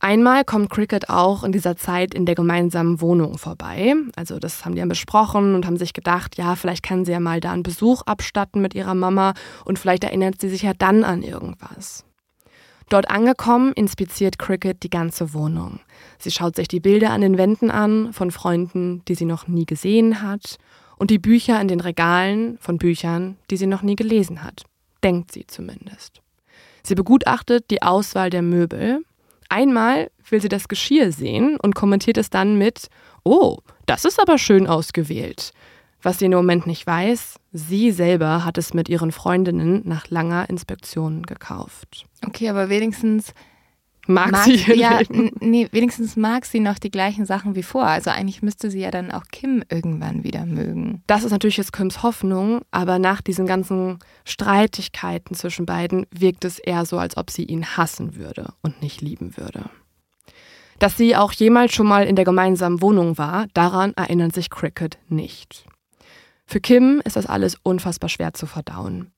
Einmal 0.03 0.43
kommt 0.43 0.69
Cricket 0.69 1.09
auch 1.09 1.45
in 1.45 1.53
dieser 1.53 1.77
Zeit 1.77 2.13
in 2.13 2.25
der 2.25 2.35
gemeinsamen 2.35 2.99
Wohnung 2.99 3.37
vorbei. 3.37 3.95
Also 4.17 4.37
das 4.37 4.65
haben 4.65 4.75
die 4.75 4.81
dann 4.81 4.89
besprochen 4.89 5.55
und 5.55 5.65
haben 5.65 5.77
sich 5.77 5.93
gedacht, 5.93 6.35
ja, 6.35 6.57
vielleicht 6.57 6.83
kann 6.83 7.05
sie 7.05 7.13
ja 7.13 7.21
mal 7.21 7.39
da 7.39 7.53
einen 7.53 7.63
Besuch 7.63 8.01
abstatten 8.01 8.61
mit 8.61 8.75
ihrer 8.75 8.95
Mama 8.95 9.33
und 9.63 9.79
vielleicht 9.79 10.03
erinnert 10.03 10.41
sie 10.41 10.49
sich 10.49 10.63
ja 10.63 10.73
dann 10.73 11.05
an 11.05 11.23
irgendwas. 11.23 12.03
Dort 12.89 13.09
angekommen, 13.09 13.71
inspiziert 13.71 14.37
Cricket 14.37 14.83
die 14.83 14.89
ganze 14.89 15.33
Wohnung. 15.33 15.79
Sie 16.19 16.31
schaut 16.31 16.57
sich 16.57 16.67
die 16.67 16.81
Bilder 16.81 17.11
an 17.11 17.21
den 17.21 17.37
Wänden 17.37 17.71
an 17.71 18.11
von 18.11 18.29
Freunden, 18.31 19.05
die 19.07 19.15
sie 19.15 19.23
noch 19.23 19.47
nie 19.47 19.65
gesehen 19.65 20.21
hat, 20.21 20.57
und 20.97 21.11
die 21.11 21.19
Bücher 21.19 21.61
in 21.61 21.69
den 21.69 21.79
Regalen 21.79 22.57
von 22.59 22.77
Büchern, 22.77 23.37
die 23.49 23.55
sie 23.55 23.67
noch 23.67 23.83
nie 23.83 23.95
gelesen 23.95 24.43
hat. 24.43 24.63
Denkt 25.01 25.31
sie 25.31 25.47
zumindest. 25.47 26.21
Sie 26.83 26.95
begutachtet 26.95 27.71
die 27.71 27.81
Auswahl 27.81 28.29
der 28.29 28.41
Möbel. 28.41 29.05
Einmal 29.53 30.09
will 30.31 30.41
sie 30.41 30.49
das 30.49 30.67
Geschirr 30.67 31.11
sehen 31.11 31.59
und 31.61 31.75
kommentiert 31.75 32.17
es 32.17 32.31
dann 32.31 32.57
mit, 32.57 32.87
oh, 33.23 33.59
das 33.85 34.03
ist 34.03 34.19
aber 34.19 34.39
schön 34.39 34.65
ausgewählt. 34.65 35.51
Was 36.01 36.17
sie 36.17 36.25
im 36.25 36.31
Moment 36.31 36.65
nicht 36.65 36.87
weiß, 36.87 37.35
sie 37.51 37.91
selber 37.91 38.45
hat 38.45 38.57
es 38.57 38.73
mit 38.73 38.89
ihren 38.89 39.11
Freundinnen 39.11 39.83
nach 39.85 40.09
langer 40.09 40.49
Inspektion 40.49 41.21
gekauft. 41.21 42.07
Okay, 42.25 42.49
aber 42.49 42.69
wenigstens 42.69 43.35
Mag, 44.05 44.31
mag 44.31 44.43
sie 44.43 44.55
ihr 44.55 44.75
ja, 44.75 44.99
Leben? 44.99 45.31
nee, 45.39 45.67
wenigstens 45.71 46.17
mag 46.17 46.45
sie 46.45 46.59
noch 46.59 46.77
die 46.77 46.91
gleichen 46.91 47.25
Sachen 47.25 47.55
wie 47.55 47.63
vor. 47.63 47.85
Also 47.85 48.09
eigentlich 48.09 48.41
müsste 48.41 48.69
sie 48.69 48.81
ja 48.81 48.91
dann 48.91 49.11
auch 49.11 49.23
Kim 49.31 49.63
irgendwann 49.69 50.23
wieder 50.23 50.45
mögen. 50.45 51.03
Das 51.07 51.23
ist 51.23 51.31
natürlich 51.31 51.57
jetzt 51.57 51.71
Kims 51.71 52.03
Hoffnung, 52.03 52.61
aber 52.71 52.99
nach 52.99 53.21
diesen 53.21 53.45
ganzen 53.45 53.99
Streitigkeiten 54.25 55.35
zwischen 55.35 55.65
beiden 55.65 56.05
wirkt 56.11 56.43
es 56.43 56.59
eher 56.59 56.85
so, 56.85 56.97
als 56.97 57.15
ob 57.15 57.31
sie 57.31 57.45
ihn 57.45 57.77
hassen 57.77 58.15
würde 58.15 58.53
und 58.61 58.81
nicht 58.81 59.01
lieben 59.01 59.37
würde. 59.37 59.69
Dass 60.79 60.97
sie 60.97 61.15
auch 61.15 61.31
jemals 61.31 61.73
schon 61.73 61.87
mal 61.87 62.05
in 62.05 62.17
der 62.17 62.25
gemeinsamen 62.25 62.81
Wohnung 62.81 63.17
war, 63.17 63.47
daran 63.53 63.93
erinnert 63.93 64.33
sich 64.33 64.49
Cricket 64.49 64.97
nicht. 65.07 65.65
Für 66.45 66.59
Kim 66.59 67.01
ist 67.05 67.15
das 67.15 67.25
alles 67.25 67.57
unfassbar 67.63 68.09
schwer 68.09 68.33
zu 68.33 68.47
verdauen. 68.47 69.11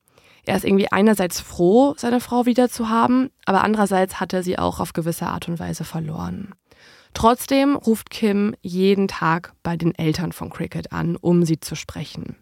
Er 0.46 0.56
ist 0.56 0.64
irgendwie 0.64 0.90
einerseits 0.90 1.40
froh, 1.40 1.94
seine 1.96 2.20
Frau 2.20 2.46
wieder 2.46 2.68
zu 2.68 2.88
haben, 2.88 3.30
aber 3.44 3.64
andererseits 3.64 4.20
hat 4.20 4.32
er 4.32 4.44
sie 4.44 4.58
auch 4.58 4.78
auf 4.78 4.92
gewisse 4.92 5.26
Art 5.26 5.48
und 5.48 5.58
Weise 5.58 5.84
verloren. 5.84 6.54
Trotzdem 7.14 7.74
ruft 7.74 8.10
Kim 8.10 8.54
jeden 8.62 9.08
Tag 9.08 9.54
bei 9.62 9.76
den 9.76 9.94
Eltern 9.94 10.32
von 10.32 10.50
Cricket 10.50 10.92
an, 10.92 11.16
um 11.16 11.44
sie 11.44 11.58
zu 11.58 11.74
sprechen. 11.74 12.36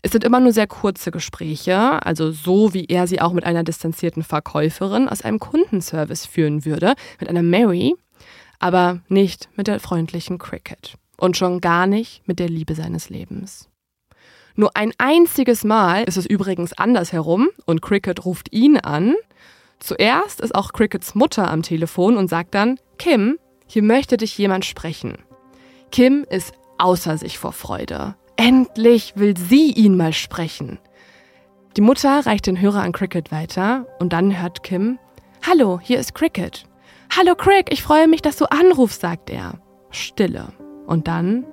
Es 0.00 0.12
sind 0.12 0.24
immer 0.24 0.40
nur 0.40 0.52
sehr 0.52 0.66
kurze 0.66 1.10
Gespräche, 1.10 2.04
also 2.04 2.30
so 2.30 2.72
wie 2.72 2.86
er 2.86 3.06
sie 3.06 3.20
auch 3.20 3.32
mit 3.32 3.44
einer 3.44 3.62
distanzierten 3.62 4.22
Verkäuferin 4.22 5.08
aus 5.08 5.22
einem 5.22 5.38
Kundenservice 5.38 6.26
führen 6.26 6.64
würde, 6.64 6.94
mit 7.20 7.28
einer 7.28 7.42
Mary. 7.42 7.94
aber 8.58 9.00
nicht 9.08 9.48
mit 9.56 9.66
der 9.66 9.80
freundlichen 9.80 10.38
Cricket 10.38 10.94
und 11.18 11.36
schon 11.36 11.60
gar 11.60 11.86
nicht 11.86 12.26
mit 12.26 12.38
der 12.38 12.48
Liebe 12.48 12.74
seines 12.74 13.10
Lebens. 13.10 13.68
Nur 14.56 14.76
ein 14.76 14.92
einziges 14.98 15.64
Mal 15.64 16.04
ist 16.04 16.16
es 16.16 16.26
übrigens 16.26 16.72
andersherum 16.72 17.48
und 17.66 17.82
Cricket 17.82 18.24
ruft 18.24 18.52
ihn 18.52 18.78
an. 18.78 19.16
Zuerst 19.80 20.40
ist 20.40 20.54
auch 20.54 20.72
Crickets 20.72 21.14
Mutter 21.14 21.50
am 21.50 21.62
Telefon 21.62 22.16
und 22.16 22.28
sagt 22.28 22.54
dann, 22.54 22.78
Kim, 22.98 23.38
hier 23.66 23.82
möchte 23.82 24.16
dich 24.16 24.38
jemand 24.38 24.64
sprechen. 24.64 25.18
Kim 25.90 26.24
ist 26.28 26.54
außer 26.78 27.18
sich 27.18 27.38
vor 27.38 27.52
Freude. 27.52 28.14
Endlich 28.36 29.14
will 29.16 29.36
sie 29.36 29.72
ihn 29.72 29.96
mal 29.96 30.12
sprechen. 30.12 30.78
Die 31.76 31.80
Mutter 31.80 32.24
reicht 32.24 32.46
den 32.46 32.60
Hörer 32.60 32.82
an 32.82 32.92
Cricket 32.92 33.32
weiter 33.32 33.86
und 33.98 34.12
dann 34.12 34.40
hört 34.40 34.62
Kim, 34.62 34.98
Hallo, 35.46 35.78
hier 35.82 35.98
ist 35.98 36.14
Cricket. 36.14 36.64
Hallo 37.14 37.34
Crick, 37.34 37.70
ich 37.70 37.82
freue 37.82 38.08
mich, 38.08 38.22
dass 38.22 38.36
du 38.36 38.46
anrufst, 38.46 39.02
sagt 39.02 39.28
er. 39.28 39.60
Stille. 39.90 40.48
Und 40.86 41.06
dann, 41.06 41.44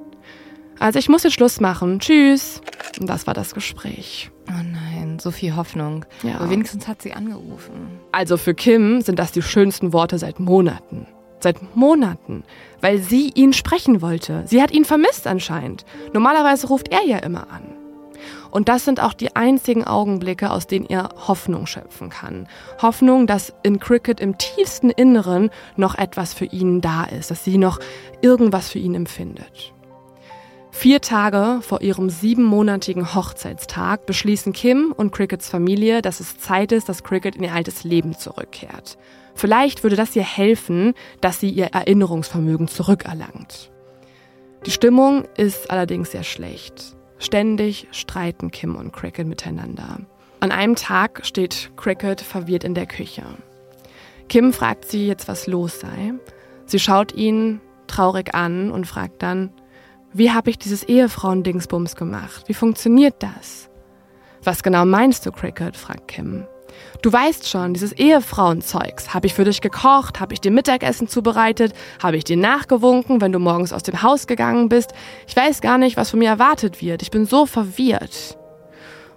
also 0.82 0.97
ich 0.97 1.09
muss 1.09 1.23
jetzt 1.23 1.34
Schluss 1.34 1.59
machen. 1.59 1.99
Tschüss. 1.99 2.59
Und 2.99 3.07
das 3.07 3.27
war 3.27 3.36
das 3.36 3.53
Gespräch. 3.53 4.32
Oh 4.49 4.63
nein, 4.63 5.19
so 5.19 5.29
viel 5.29 5.55
Hoffnung. 5.55 6.05
Ja. 6.23 6.38
Aber 6.38 6.49
wenigstens 6.49 6.88
hat 6.88 7.03
sie 7.03 7.13
angerufen. 7.13 7.99
Also 8.11 8.36
für 8.36 8.55
Kim 8.55 9.01
sind 9.01 9.19
das 9.19 9.32
die 9.32 9.43
schönsten 9.43 9.93
Worte 9.93 10.17
seit 10.17 10.39
Monaten. 10.39 11.05
Seit 11.39 11.75
Monaten. 11.75 12.43
Weil 12.82 12.97
sie 12.97 13.29
ihn 13.36 13.53
sprechen 13.53 14.01
wollte. 14.01 14.43
Sie 14.47 14.59
hat 14.61 14.71
ihn 14.71 14.84
vermisst 14.84 15.27
anscheinend. 15.27 15.86
Normalerweise 16.13 16.67
ruft 16.67 16.88
er 16.89 17.05
ja 17.05 17.17
immer 17.17 17.51
an. 17.51 17.61
Und 18.49 18.67
das 18.67 18.84
sind 18.84 19.01
auch 19.01 19.13
die 19.13 19.36
einzigen 19.36 19.84
Augenblicke, 19.84 20.49
aus 20.49 20.65
denen 20.65 20.88
er 20.88 21.09
Hoffnung 21.27 21.67
schöpfen 21.67 22.09
kann. 22.09 22.47
Hoffnung, 22.82 23.27
dass 23.27 23.53
in 23.61 23.79
Cricket 23.79 24.19
im 24.19 24.39
tiefsten 24.39 24.89
Inneren 24.89 25.51
noch 25.77 25.95
etwas 25.95 26.34
für 26.34 26.45
ihn 26.45 26.82
da 26.82 27.03
ist, 27.03 27.29
dass 27.29 27.43
sie 27.43 27.59
noch 27.59 27.79
irgendwas 28.21 28.69
für 28.69 28.79
ihn 28.79 28.95
empfindet. 28.95 29.73
Vier 30.72 31.01
Tage 31.01 31.59
vor 31.61 31.82
ihrem 31.82 32.09
siebenmonatigen 32.09 33.13
Hochzeitstag 33.13 34.05
beschließen 34.05 34.53
Kim 34.53 34.93
und 34.95 35.11
Crickets 35.11 35.49
Familie, 35.49 36.01
dass 36.01 36.19
es 36.19 36.39
Zeit 36.39 36.72
ist, 36.72 36.89
dass 36.89 37.03
Cricket 37.03 37.36
in 37.36 37.43
ihr 37.43 37.53
altes 37.53 37.84
Leben 37.84 38.17
zurückkehrt. 38.17 38.97
Vielleicht 39.36 39.84
würde 39.84 39.95
das 39.95 40.15
ihr 40.15 40.24
helfen, 40.24 40.93
dass 41.19 41.39
sie 41.39 41.49
ihr 41.49 41.67
Erinnerungsvermögen 41.67 42.67
zurückerlangt. 42.67 43.69
Die 44.65 44.72
Stimmung 44.72 45.26
ist 45.36 45.69
allerdings 45.69 46.11
sehr 46.11 46.24
schlecht. 46.24 46.95
Ständig 47.19 47.88
streiten 47.91 48.49
Kim 48.49 48.76
und 48.76 48.91
Cricket 48.91 49.28
miteinander. 49.28 49.99
An 50.39 50.51
einem 50.51 50.76
Tag 50.76 51.26
steht 51.26 51.72
Cricket 51.76 52.22
verwirrt 52.22 52.63
in 52.63 52.74
der 52.74 52.88
Küche. 52.88 53.24
Kim 54.30 54.53
fragt 54.53 54.86
sie 54.86 55.05
jetzt, 55.05 55.28
was 55.28 55.45
los 55.45 55.80
sei. 55.82 56.13
Sie 56.65 56.80
schaut 56.80 57.13
ihn 57.13 57.59
traurig 57.88 58.34
an 58.34 58.72
und 58.72 58.88
fragt 58.88 59.22
dann, 59.22 59.51
wie 60.14 60.32
habe 60.32 60.49
ich 60.49 60.59
dieses 60.59 60.84
Ehefrauen-Dingsbums 60.84 61.95
gemacht? 61.95 62.43
Wie 62.47 62.53
funktioniert 62.53 63.16
das? 63.20 63.70
Was 64.43 64.64
genau 64.64 64.86
meinst 64.86 65.26
du, 65.26 65.32
Cricket? 65.32 65.78
fragt 65.78 66.07
Kim. 66.09 66.45
Du 67.01 67.12
weißt 67.12 67.47
schon, 67.47 67.74
dieses 67.74 67.93
Ehefrauenzeugs. 67.93 69.14
Habe 69.14 69.28
ich 69.28 69.34
für 69.34 69.43
dich 69.43 69.62
gekocht? 69.62 70.20
Habe 70.20 70.34
ich 70.34 70.41
dir 70.41 70.51
Mittagessen 70.51 71.07
zubereitet? 71.07 71.74
Habe 72.01 72.18
ich 72.18 72.24
dir 72.24 72.38
nachgewunken, 72.38 73.22
wenn 73.22 73.32
du 73.32 73.39
morgens 73.39 73.74
aus 73.74 73.84
dem 73.84 74.01
Haus 74.01 74.28
gegangen 74.28 74.70
bist? 74.70 74.93
Ich 75.28 75.36
weiß 75.36 75.62
gar 75.62 75.78
nicht, 75.78 75.97
was 75.97 76.09
von 76.09 76.20
mir 76.20 76.30
erwartet 76.30 76.82
wird. 76.82 77.01
Ich 77.01 77.12
bin 77.12 77.26
so 77.26 77.45
verwirrt. 77.45 78.38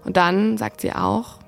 Und 0.05 0.17
dann 0.17 0.59
sagt 0.59 0.81
sie 0.81 0.93
auch, 0.93 1.39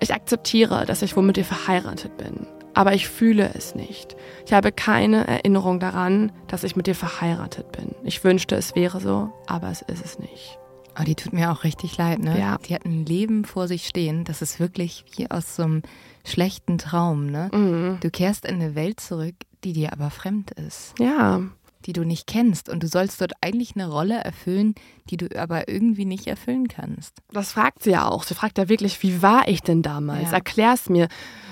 ich 0.00 0.12
akzeptiere, 0.12 0.84
dass 0.86 1.02
ich 1.02 1.16
wohl 1.16 1.22
mit 1.22 1.36
dir 1.36 1.44
verheiratet 1.44 2.16
bin. 2.16 2.46
Aber 2.76 2.92
ich 2.92 3.08
fühle 3.08 3.52
es 3.54 3.74
nicht. 3.74 4.16
Ich 4.44 4.52
habe 4.52 4.70
keine 4.70 5.26
Erinnerung 5.26 5.80
daran, 5.80 6.30
dass 6.46 6.62
ich 6.62 6.76
mit 6.76 6.86
dir 6.86 6.94
verheiratet 6.94 7.72
bin. 7.72 7.94
Ich 8.04 8.22
wünschte, 8.22 8.54
es 8.54 8.74
wäre 8.74 9.00
so, 9.00 9.32
aber 9.46 9.70
es 9.70 9.80
ist 9.80 10.04
es 10.04 10.18
nicht. 10.18 10.58
Oh, 11.00 11.02
die 11.02 11.14
tut 11.14 11.32
mir 11.32 11.50
auch 11.50 11.64
richtig 11.64 11.96
leid, 11.96 12.18
ne? 12.18 12.38
Ja. 12.38 12.58
Die 12.68 12.74
hat 12.74 12.84
ein 12.84 13.06
Leben 13.06 13.46
vor 13.46 13.66
sich 13.66 13.86
stehen. 13.86 14.24
Das 14.24 14.42
ist 14.42 14.60
wirklich 14.60 15.06
wie 15.16 15.30
aus 15.30 15.56
so 15.56 15.62
einem 15.62 15.82
schlechten 16.22 16.76
Traum, 16.76 17.30
ne? 17.30 17.48
Mhm. 17.50 17.96
Du 18.00 18.10
kehrst 18.10 18.44
in 18.44 18.56
eine 18.56 18.74
Welt 18.74 19.00
zurück, 19.00 19.36
die 19.64 19.72
dir 19.72 19.94
aber 19.94 20.10
fremd 20.10 20.50
ist. 20.50 20.92
Ja. 20.98 21.40
Die 21.86 21.92
du 21.92 22.04
nicht 22.04 22.26
kennst. 22.26 22.68
Und 22.68 22.82
du 22.82 22.88
sollst 22.88 23.20
dort 23.20 23.32
eigentlich 23.40 23.76
eine 23.76 23.88
Rolle 23.88 24.16
erfüllen, 24.16 24.74
die 25.08 25.16
du 25.16 25.28
aber 25.40 25.68
irgendwie 25.68 26.04
nicht 26.04 26.26
erfüllen 26.26 26.66
kannst. 26.68 27.22
Das 27.30 27.52
fragt 27.52 27.84
sie 27.84 27.92
ja 27.92 28.08
auch. 28.08 28.24
Sie 28.24 28.34
fragt 28.34 28.58
ja 28.58 28.68
wirklich, 28.68 29.02
wie 29.02 29.22
war 29.22 29.46
ich 29.46 29.62
denn 29.62 29.82
damals? 29.82 30.30
Ja. 30.30 30.32
Erklär's 30.32 30.88
mir. 30.88 31.08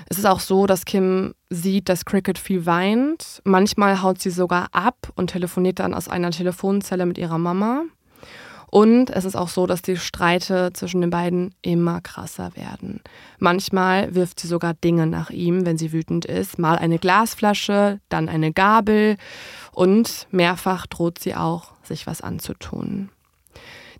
Es 0.09 0.17
ist 0.17 0.25
auch 0.25 0.41
so, 0.41 0.67
dass 0.67 0.85
Kim 0.85 1.33
sieht, 1.49 1.89
dass 1.89 2.05
Cricket 2.05 2.37
viel 2.37 2.65
weint. 2.65 3.41
Manchmal 3.45 4.01
haut 4.01 4.21
sie 4.21 4.29
sogar 4.29 4.67
ab 4.73 5.11
und 5.15 5.31
telefoniert 5.31 5.79
dann 5.79 5.93
aus 5.93 6.09
einer 6.09 6.31
Telefonzelle 6.31 7.05
mit 7.05 7.17
ihrer 7.17 7.37
Mama. 7.37 7.83
Und 8.75 9.09
es 9.09 9.23
ist 9.23 9.37
auch 9.37 9.47
so, 9.47 9.67
dass 9.67 9.81
die 9.81 9.95
Streite 9.95 10.71
zwischen 10.73 10.99
den 10.99 11.09
beiden 11.09 11.55
immer 11.61 12.01
krasser 12.01 12.57
werden. 12.57 12.99
Manchmal 13.39 14.13
wirft 14.15 14.41
sie 14.41 14.49
sogar 14.49 14.73
Dinge 14.73 15.07
nach 15.07 15.29
ihm, 15.29 15.65
wenn 15.65 15.77
sie 15.77 15.93
wütend 15.93 16.25
ist. 16.25 16.59
Mal 16.59 16.77
eine 16.77 16.99
Glasflasche, 16.99 18.01
dann 18.09 18.27
eine 18.27 18.51
Gabel 18.51 19.15
und 19.71 20.27
mehrfach 20.31 20.87
droht 20.87 21.19
sie 21.19 21.35
auch, 21.35 21.71
sich 21.83 22.05
was 22.05 22.19
anzutun. 22.19 23.11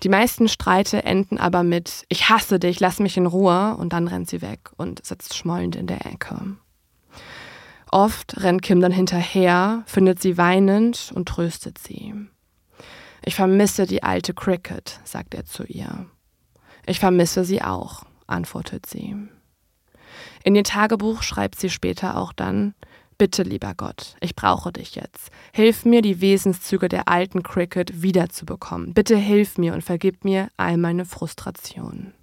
Die 0.04 0.10
meisten 0.10 0.50
Streite 0.50 1.06
enden 1.06 1.38
aber 1.38 1.64
mit 1.64 2.04
Ich 2.10 2.28
hasse 2.28 2.60
dich, 2.60 2.82
lass 2.82 3.00
mich 3.00 3.16
in 3.16 3.28
Ruhe 3.28 3.78
und 3.78 3.94
dann 3.94 4.10
rennt 4.10 4.30
sie 4.30 4.42
weg 4.42 4.72
und 4.76 5.06
sitzt 5.06 5.38
schmollend 5.38 5.78
in 5.78 5.88
der 5.88 6.06
Ecke. 6.06 6.58
Oft 7.92 8.44
rennt 8.44 8.62
Kim 8.62 8.82
dann 8.82 8.92
hinterher, 8.92 9.84
findet 9.86 10.22
sie 10.22 10.38
weinend 10.38 11.14
und 11.16 11.30
tröstet 11.30 11.78
sie. 11.78 12.14
Ich 13.26 13.36
vermisse 13.36 13.88
die 13.88 14.04
alte 14.04 14.34
Cricket, 14.34 15.00
sagt 15.04 15.34
er 15.34 15.46
zu 15.46 15.64
ihr. 15.64 16.06
Ich 16.86 17.00
vermisse 17.00 17.44
sie 17.44 17.62
auch, 17.62 18.04
antwortet 18.28 18.86
sie. 18.86 19.16
In 20.44 20.56
ihr 20.56 20.64
Tagebuch 20.64 21.24
schreibt 21.24 21.60
sie 21.60 21.70
später 21.70 22.18
auch 22.18 22.32
dann, 22.32 22.76
Bitte, 23.18 23.44
lieber 23.44 23.74
Gott, 23.76 24.18
ich 24.20 24.36
brauche 24.36 24.74
dich 24.74 24.96
jetzt. 24.96 25.32
Hilf 25.54 25.86
mir, 25.86 26.02
die 26.02 26.20
Wesenszüge 26.20 26.90
der 26.90 27.08
alten 27.08 27.44
Cricket 27.44 28.02
wiederzubekommen. 28.02 28.94
Bitte 28.94 29.16
hilf 29.16 29.58
mir 29.58 29.74
und 29.74 29.84
vergib 29.84 30.26
mir 30.26 30.50
all 30.58 30.76
meine 30.78 31.06
Frustrationen. 31.06 32.14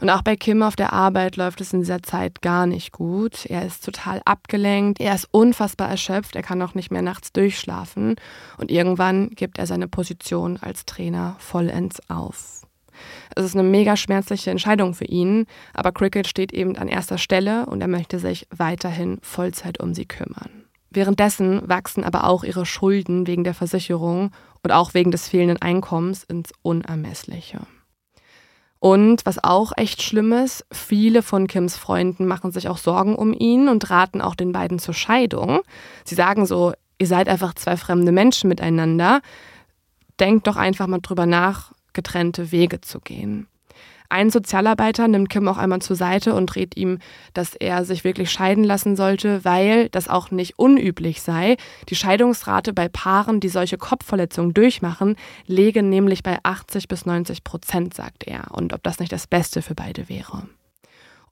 Und 0.00 0.10
auch 0.10 0.22
bei 0.22 0.36
Kim 0.36 0.62
auf 0.62 0.76
der 0.76 0.92
Arbeit 0.92 1.36
läuft 1.36 1.60
es 1.60 1.72
in 1.72 1.80
dieser 1.80 2.02
Zeit 2.02 2.40
gar 2.40 2.66
nicht 2.66 2.92
gut. 2.92 3.46
Er 3.46 3.66
ist 3.66 3.84
total 3.84 4.22
abgelenkt, 4.24 5.00
er 5.00 5.14
ist 5.14 5.28
unfassbar 5.32 5.88
erschöpft, 5.88 6.36
er 6.36 6.42
kann 6.42 6.62
auch 6.62 6.74
nicht 6.74 6.92
mehr 6.92 7.02
nachts 7.02 7.32
durchschlafen 7.32 8.14
und 8.58 8.70
irgendwann 8.70 9.30
gibt 9.30 9.58
er 9.58 9.66
seine 9.66 9.88
Position 9.88 10.56
als 10.60 10.86
Trainer 10.86 11.34
vollends 11.38 11.98
auf. 12.08 12.62
Es 13.34 13.44
ist 13.44 13.56
eine 13.56 13.68
mega 13.68 13.96
schmerzliche 13.96 14.50
Entscheidung 14.50 14.94
für 14.94 15.04
ihn, 15.04 15.46
aber 15.74 15.92
Cricket 15.92 16.26
steht 16.26 16.52
eben 16.52 16.76
an 16.76 16.88
erster 16.88 17.18
Stelle 17.18 17.66
und 17.66 17.80
er 17.80 17.88
möchte 17.88 18.18
sich 18.18 18.46
weiterhin 18.56 19.18
Vollzeit 19.22 19.80
um 19.80 19.94
sie 19.94 20.06
kümmern. 20.06 20.64
Währenddessen 20.90 21.68
wachsen 21.68 22.02
aber 22.02 22.24
auch 22.24 22.44
ihre 22.44 22.66
Schulden 22.66 23.26
wegen 23.26 23.44
der 23.44 23.54
Versicherung 23.54 24.30
und 24.62 24.72
auch 24.72 24.94
wegen 24.94 25.10
des 25.10 25.28
fehlenden 25.28 25.60
Einkommens 25.60 26.24
ins 26.24 26.50
Unermessliche. 26.62 27.60
Und 28.80 29.26
was 29.26 29.42
auch 29.42 29.72
echt 29.76 30.02
schlimm 30.02 30.32
ist, 30.32 30.64
viele 30.70 31.22
von 31.22 31.48
Kims 31.48 31.76
Freunden 31.76 32.26
machen 32.26 32.52
sich 32.52 32.68
auch 32.68 32.78
Sorgen 32.78 33.16
um 33.16 33.32
ihn 33.32 33.68
und 33.68 33.90
raten 33.90 34.20
auch 34.20 34.36
den 34.36 34.52
beiden 34.52 34.78
zur 34.78 34.94
Scheidung. 34.94 35.60
Sie 36.04 36.14
sagen 36.14 36.46
so, 36.46 36.72
ihr 36.98 37.06
seid 37.06 37.28
einfach 37.28 37.54
zwei 37.54 37.76
fremde 37.76 38.12
Menschen 38.12 38.48
miteinander. 38.48 39.20
Denkt 40.20 40.46
doch 40.46 40.56
einfach 40.56 40.86
mal 40.86 41.00
drüber 41.00 41.26
nach, 41.26 41.72
getrennte 41.92 42.52
Wege 42.52 42.80
zu 42.80 43.00
gehen. 43.00 43.48
Ein 44.10 44.30
Sozialarbeiter 44.30 45.06
nimmt 45.06 45.28
Kim 45.28 45.46
auch 45.48 45.58
einmal 45.58 45.82
zur 45.82 45.96
Seite 45.96 46.34
und 46.34 46.56
rät 46.56 46.76
ihm, 46.76 46.98
dass 47.34 47.54
er 47.54 47.84
sich 47.84 48.04
wirklich 48.04 48.30
scheiden 48.30 48.64
lassen 48.64 48.96
sollte, 48.96 49.44
weil 49.44 49.90
das 49.90 50.08
auch 50.08 50.30
nicht 50.30 50.58
unüblich 50.58 51.20
sei. 51.20 51.56
Die 51.90 51.94
Scheidungsrate 51.94 52.72
bei 52.72 52.88
Paaren, 52.88 53.40
die 53.40 53.50
solche 53.50 53.76
Kopfverletzungen 53.76 54.54
durchmachen, 54.54 55.16
läge 55.46 55.82
nämlich 55.82 56.22
bei 56.22 56.38
80 56.42 56.88
bis 56.88 57.04
90 57.04 57.44
Prozent, 57.44 57.92
sagt 57.92 58.24
er. 58.24 58.50
Und 58.52 58.72
ob 58.72 58.82
das 58.82 58.98
nicht 58.98 59.12
das 59.12 59.26
Beste 59.26 59.60
für 59.60 59.74
beide 59.74 60.08
wäre. 60.08 60.44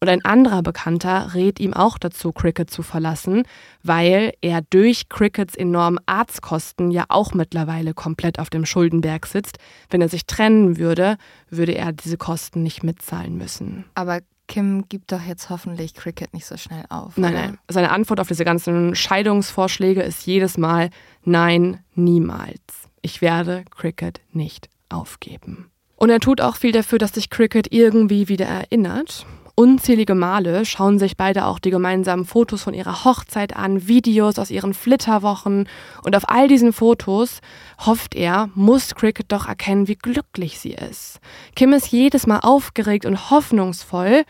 Und 0.06 0.12
ein 0.12 0.24
anderer 0.24 0.62
Bekannter 0.62 1.34
rät 1.34 1.58
ihm 1.58 1.74
auch 1.74 1.98
dazu, 1.98 2.30
Cricket 2.30 2.70
zu 2.70 2.84
verlassen, 2.84 3.42
weil 3.82 4.34
er 4.40 4.62
durch 4.70 5.08
Crickets 5.08 5.56
enormen 5.56 5.98
Arztkosten 6.06 6.92
ja 6.92 7.06
auch 7.08 7.34
mittlerweile 7.34 7.92
komplett 7.92 8.38
auf 8.38 8.48
dem 8.48 8.66
Schuldenberg 8.66 9.26
sitzt. 9.26 9.58
Wenn 9.90 10.00
er 10.00 10.08
sich 10.08 10.24
trennen 10.24 10.78
würde, 10.78 11.16
würde 11.50 11.72
er 11.72 11.90
diese 11.90 12.16
Kosten 12.16 12.62
nicht 12.62 12.84
mitzahlen 12.84 13.36
müssen. 13.36 13.84
Aber 13.96 14.20
Kim 14.46 14.88
gibt 14.88 15.10
doch 15.10 15.22
jetzt 15.22 15.50
hoffentlich 15.50 15.92
Cricket 15.94 16.32
nicht 16.32 16.46
so 16.46 16.56
schnell 16.56 16.84
auf. 16.88 17.16
Nein, 17.16 17.32
oder? 17.32 17.42
nein. 17.42 17.58
Seine 17.68 17.90
Antwort 17.90 18.20
auf 18.20 18.28
diese 18.28 18.44
ganzen 18.44 18.94
Scheidungsvorschläge 18.94 20.02
ist 20.02 20.24
jedes 20.24 20.56
Mal 20.56 20.90
Nein, 21.24 21.80
niemals. 21.96 22.60
Ich 23.02 23.22
werde 23.22 23.64
Cricket 23.72 24.20
nicht 24.30 24.68
aufgeben. 24.88 25.68
Und 25.96 26.10
er 26.10 26.20
tut 26.20 26.40
auch 26.40 26.54
viel 26.54 26.70
dafür, 26.70 27.00
dass 27.00 27.14
sich 27.14 27.28
Cricket 27.28 27.72
irgendwie 27.72 28.28
wieder 28.28 28.46
erinnert. 28.46 29.26
Unzählige 29.58 30.14
Male 30.14 30.66
schauen 30.66 30.98
sich 30.98 31.16
beide 31.16 31.46
auch 31.46 31.58
die 31.58 31.70
gemeinsamen 31.70 32.26
Fotos 32.26 32.62
von 32.62 32.74
ihrer 32.74 33.06
Hochzeit 33.06 33.56
an, 33.56 33.88
Videos 33.88 34.38
aus 34.38 34.50
ihren 34.50 34.74
Flitterwochen 34.74 35.66
und 36.02 36.14
auf 36.14 36.28
all 36.28 36.46
diesen 36.46 36.74
Fotos 36.74 37.40
hofft 37.78 38.14
er, 38.14 38.50
muss 38.54 38.94
Cricket 38.94 39.32
doch 39.32 39.48
erkennen, 39.48 39.88
wie 39.88 39.96
glücklich 39.96 40.58
sie 40.58 40.72
ist. 40.72 41.20
Kim 41.54 41.72
ist 41.72 41.86
jedes 41.86 42.26
Mal 42.26 42.40
aufgeregt 42.40 43.06
und 43.06 43.30
hoffnungsvoll, 43.30 44.26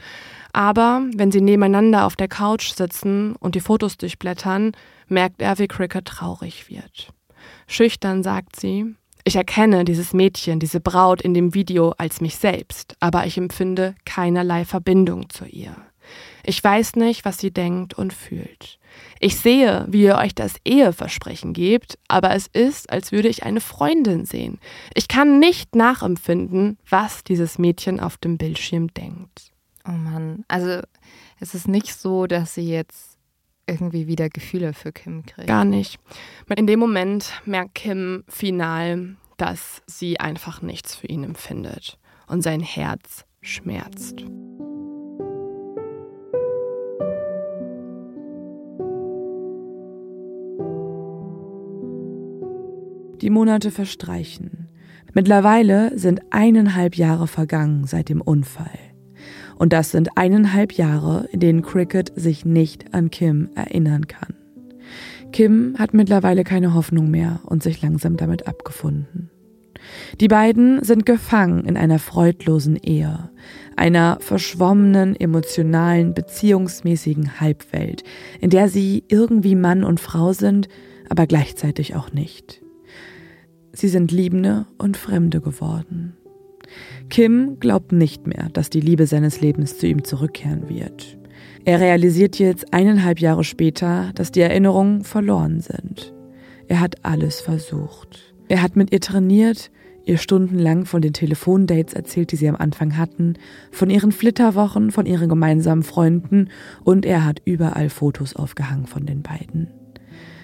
aber 0.53 1.03
wenn 1.16 1.33
sie 1.33 1.41
nebeneinander 1.41 2.07
auf 2.07 2.14
der 2.14 2.29
Couch 2.29 2.72
sitzen 2.72 3.35
und 3.35 3.57
die 3.57 3.61
Fotos 3.61 3.97
durchblättern, 3.97 4.77
merkt 5.09 5.43
er, 5.43 5.59
wie 5.59 5.66
Cricket 5.66 6.05
traurig 6.05 6.70
wird. 6.70 7.12
Schüchtern 7.66 8.22
sagt 8.22 8.55
sie, 8.55 8.95
ich 9.27 9.35
erkenne 9.35 9.85
dieses 9.85 10.12
Mädchen, 10.12 10.61
diese 10.61 10.79
Braut 10.79 11.20
in 11.20 11.35
dem 11.35 11.53
Video 11.53 11.93
als 11.99 12.20
mich 12.20 12.37
selbst, 12.37 12.97
aber 13.01 13.27
ich 13.27 13.37
empfinde 13.37 13.97
keinerlei 14.05 14.64
Verbindung 14.64 15.29
zu 15.31 15.47
ihr. 15.47 15.74
Ich 16.45 16.62
weiß 16.62 16.95
nicht, 16.95 17.24
was 17.24 17.39
sie 17.39 17.51
denkt 17.51 17.95
und 17.95 18.12
fühlt. 18.12 18.79
Ich 19.18 19.37
sehe, 19.37 19.85
wie 19.89 20.05
ihr 20.05 20.16
euch 20.18 20.33
das 20.33 20.55
Eheversprechen 20.64 21.55
gebt, 21.55 21.99
aber 22.07 22.37
es 22.37 22.47
ist, 22.47 22.89
als 22.89 23.11
würde 23.11 23.27
ich 23.27 23.43
eine 23.43 23.61
Freundin 23.61 24.27
sehen. 24.27 24.61
Ich 24.95 25.09
kann 25.09 25.41
nicht 25.41 25.74
nachempfinden, 25.74 26.79
was 26.89 27.24
dieses 27.24 27.59
Mädchen 27.59 27.99
auf 27.99 28.18
dem 28.18 28.39
Bildschirm 28.39 28.95
denkt. 28.95 29.51
Oh 29.89 29.91
Mann, 29.91 30.45
also 30.47 30.83
es 31.41 31.53
ist 31.53 31.66
nicht 31.66 31.93
so, 31.93 32.29
dass 32.29 32.55
sie 32.55 32.70
jetzt 32.70 33.15
irgendwie 33.66 34.06
wieder 34.06 34.28
Gefühle 34.28 34.72
für 34.72 34.92
Kim 34.92 35.24
kriegt. 35.24 35.48
Gar 35.48 35.64
nicht. 35.64 35.98
In 36.54 36.66
dem 36.66 36.78
Moment 36.78 37.32
merkt 37.44 37.74
Kim 37.74 38.24
final, 38.28 39.16
dass 39.36 39.82
sie 39.86 40.20
einfach 40.20 40.62
nichts 40.62 40.94
für 40.94 41.06
ihn 41.08 41.24
empfindet 41.24 41.98
und 42.26 42.42
sein 42.42 42.60
Herz 42.60 43.24
schmerzt. 43.40 44.24
Die 53.22 53.30
Monate 53.30 53.70
verstreichen. 53.70 54.70
Mittlerweile 55.14 55.98
sind 55.98 56.20
eineinhalb 56.30 56.96
Jahre 56.96 57.26
vergangen 57.26 57.86
seit 57.86 58.10
dem 58.10 58.20
Unfall. 58.20 58.78
Und 59.57 59.72
das 59.72 59.90
sind 59.90 60.11
eineinhalb 60.16 60.72
Jahre, 60.72 61.28
in 61.32 61.40
denen 61.40 61.62
Cricket 61.62 62.12
sich 62.14 62.44
nicht 62.44 62.94
an 62.94 63.11
Kim 63.11 63.48
erinnern 63.54 64.07
kann. 64.07 64.34
Kim 65.32 65.74
hat 65.78 65.94
mittlerweile 65.94 66.44
keine 66.44 66.74
Hoffnung 66.74 67.11
mehr 67.11 67.40
und 67.44 67.62
sich 67.62 67.82
langsam 67.82 68.16
damit 68.16 68.46
abgefunden. 68.46 69.30
Die 70.20 70.28
beiden 70.28 70.82
sind 70.82 71.07
gefangen 71.07 71.64
in 71.64 71.76
einer 71.76 71.98
freudlosen 71.98 72.76
Ehe, 72.76 73.30
einer 73.76 74.18
verschwommenen, 74.20 75.14
emotionalen, 75.18 76.14
beziehungsmäßigen 76.14 77.40
Halbwelt, 77.40 78.02
in 78.40 78.50
der 78.50 78.68
sie 78.68 79.04
irgendwie 79.09 79.54
Mann 79.54 79.84
und 79.84 80.00
Frau 80.00 80.32
sind, 80.32 80.68
aber 81.09 81.26
gleichzeitig 81.26 81.94
auch 81.94 82.12
nicht. 82.12 82.62
Sie 83.72 83.88
sind 83.88 84.11
Liebende 84.11 84.66
und 84.78 84.96
Fremde 84.96 85.40
geworden. 85.40 86.16
Kim 87.09 87.59
glaubt 87.61 87.92
nicht 87.92 88.26
mehr, 88.26 88.48
dass 88.52 88.70
die 88.70 88.80
Liebe 88.80 89.07
seines 89.07 89.40
Lebens 89.40 89.78
zu 89.78 89.86
ihm 89.86 90.04
zurückkehren 90.04 90.68
wird. 90.68 91.16
Er 91.64 91.80
realisiert 91.80 92.38
jetzt 92.38 92.72
eineinhalb 92.72 93.20
Jahre 93.20 93.44
später, 93.44 94.12
dass 94.14 94.32
die 94.32 94.40
Erinnerungen 94.40 95.04
verloren 95.04 95.61
sind. 95.61 96.14
Er 96.68 96.80
hat 96.80 97.04
alles 97.04 97.40
versucht. 97.40 98.34
Er 98.48 98.62
hat 98.62 98.76
mit 98.76 98.92
ihr 98.92 99.00
trainiert, 99.00 99.70
ihr 100.04 100.18
stundenlang 100.18 100.84
von 100.84 101.02
den 101.02 101.12
Telefondates 101.12 101.94
erzählt, 101.94 102.32
die 102.32 102.36
sie 102.36 102.48
am 102.48 102.57
Anfang 102.57 102.96
hatten, 102.96 103.34
von 103.72 103.90
ihren 103.90 104.12
Flitterwochen, 104.12 104.90
von 104.90 105.07
ihren 105.07 105.28
gemeinsamen 105.28 105.82
Freunden 105.82 106.48
und 106.84 107.04
er 107.04 107.24
hat 107.24 107.42
überall 107.44 107.88
Fotos 107.88 108.36
aufgehangen 108.36 108.86
von 108.86 109.04
den 109.04 109.22
beiden. 109.22 109.68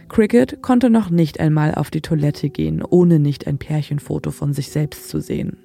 Cricket 0.08 0.60
konnte 0.60 0.90
noch 0.90 1.10
nicht 1.10 1.40
einmal 1.40 1.74
auf 1.74 1.90
die 1.90 2.02
Toilette 2.02 2.50
gehen, 2.50 2.82
ohne 2.82 3.18
nicht 3.18 3.46
ein 3.46 3.58
Pärchenfoto 3.58 4.30
von 4.30 4.52
sich 4.52 4.70
selbst 4.70 5.08
zu 5.08 5.20
sehen. 5.20 5.56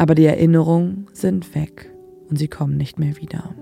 Aber 0.00 0.14
die 0.14 0.24
Erinnerungen 0.24 1.08
sind 1.12 1.54
weg 1.54 1.92
und 2.30 2.38
sie 2.38 2.48
kommen 2.48 2.78
nicht 2.78 2.98
mehr 2.98 3.18
wieder. 3.18 3.54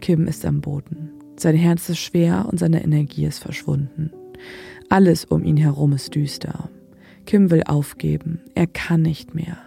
Kim 0.00 0.28
ist 0.28 0.46
am 0.46 0.60
Boden. 0.60 1.10
Sein 1.36 1.56
Herz 1.56 1.88
ist 1.88 1.98
schwer 1.98 2.46
und 2.48 2.60
seine 2.60 2.84
Energie 2.84 3.24
ist 3.24 3.40
verschwunden. 3.40 4.12
Alles 4.90 5.24
um 5.24 5.42
ihn 5.42 5.56
herum 5.56 5.92
ist 5.92 6.14
düster. 6.14 6.70
Kim 7.26 7.50
will 7.50 7.64
aufgeben. 7.64 8.38
Er 8.54 8.68
kann 8.68 9.02
nicht 9.02 9.34
mehr. 9.34 9.58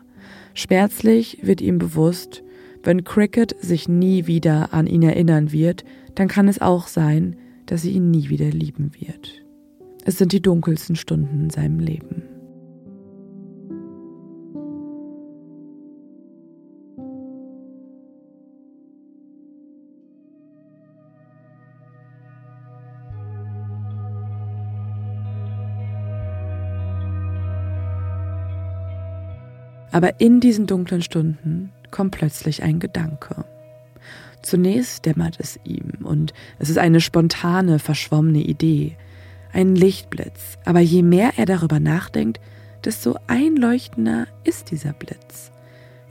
Schmerzlich 0.53 1.39
wird 1.41 1.59
ihm 1.59 1.79
bewusst, 1.79 2.43
wenn 2.81 3.03
Cricket 3.03 3.53
sich 3.59 3.89
nie 3.89 4.25
wieder 4.25 4.73
an 4.73 4.87
ihn 4.87 5.03
erinnern 5.03 5.51
wird, 5.51 5.83
dann 6.15 6.29
kann 6.29 6.47
es 6.47 6.61
auch 6.61 6.87
sein, 6.87 7.35
dass 7.65 7.81
sie 7.81 7.91
ihn 7.91 8.09
nie 8.09 8.29
wieder 8.29 8.51
lieben 8.51 8.91
wird. 8.97 9.43
Es 10.05 10.17
sind 10.17 10.31
die 10.31 10.41
dunkelsten 10.41 10.95
Stunden 10.95 11.41
in 11.41 11.49
seinem 11.49 11.79
Leben. 11.79 12.22
Aber 29.93 30.19
in 30.19 30.39
diesen 30.39 30.65
dunklen 30.65 31.03
Stunden 31.03 31.71
kommt 31.91 32.15
plötzlich 32.15 32.63
ein 32.63 32.79
Gedanke. 32.79 33.45
Zunächst 34.41 35.05
dämmert 35.05 35.37
es 35.39 35.59
ihm 35.63 36.03
und 36.03 36.33
es 36.57 36.69
ist 36.69 36.79
eine 36.79 36.99
spontane, 36.99 37.77
verschwommene 37.77 38.41
Idee, 38.41 38.97
ein 39.53 39.75
Lichtblitz, 39.75 40.57
aber 40.65 40.79
je 40.79 41.03
mehr 41.03 41.33
er 41.37 41.45
darüber 41.45 41.79
nachdenkt, 41.79 42.41
desto 42.83 43.17
einleuchtender 43.27 44.25
ist 44.43 44.71
dieser 44.71 44.93
Blitz. 44.93 45.51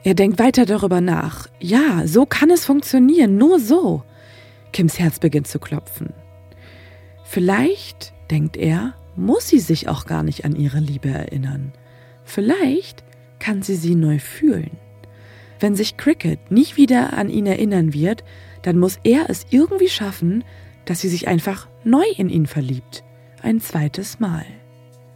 Er 0.03 0.13
denkt 0.13 0.39
weiter 0.39 0.65
darüber 0.65 1.01
nach. 1.01 1.47
Ja, 1.59 2.07
so 2.07 2.25
kann 2.25 2.49
es 2.51 2.65
funktionieren, 2.65 3.37
nur 3.37 3.59
so. 3.59 4.03
Kims 4.71 4.97
Herz 4.97 5.19
beginnt 5.19 5.47
zu 5.47 5.59
klopfen. 5.59 6.13
Vielleicht, 7.25 8.13
denkt 8.31 8.55
er, 8.55 8.93
muss 9.17 9.49
sie 9.49 9.59
sich 9.59 9.89
auch 9.89 10.05
gar 10.05 10.23
nicht 10.23 10.45
an 10.45 10.55
ihre 10.55 10.79
Liebe 10.79 11.09
erinnern. 11.09 11.73
Vielleicht 12.23 13.03
kann 13.43 13.61
sie 13.61 13.75
sie 13.75 13.95
neu 13.95 14.19
fühlen. 14.19 14.71
Wenn 15.59 15.75
sich 15.75 15.97
Cricket 15.97 16.49
nicht 16.49 16.77
wieder 16.77 17.11
an 17.17 17.29
ihn 17.29 17.45
erinnern 17.45 17.93
wird, 17.93 18.23
dann 18.61 18.79
muss 18.79 18.99
er 19.03 19.29
es 19.29 19.45
irgendwie 19.49 19.89
schaffen, 19.89 20.45
dass 20.85 21.01
sie 21.01 21.09
sich 21.09 21.27
einfach 21.27 21.67
neu 21.83 22.05
in 22.15 22.29
ihn 22.29 22.47
verliebt. 22.47 23.03
Ein 23.41 23.59
zweites 23.59 24.21
Mal. 24.21 24.45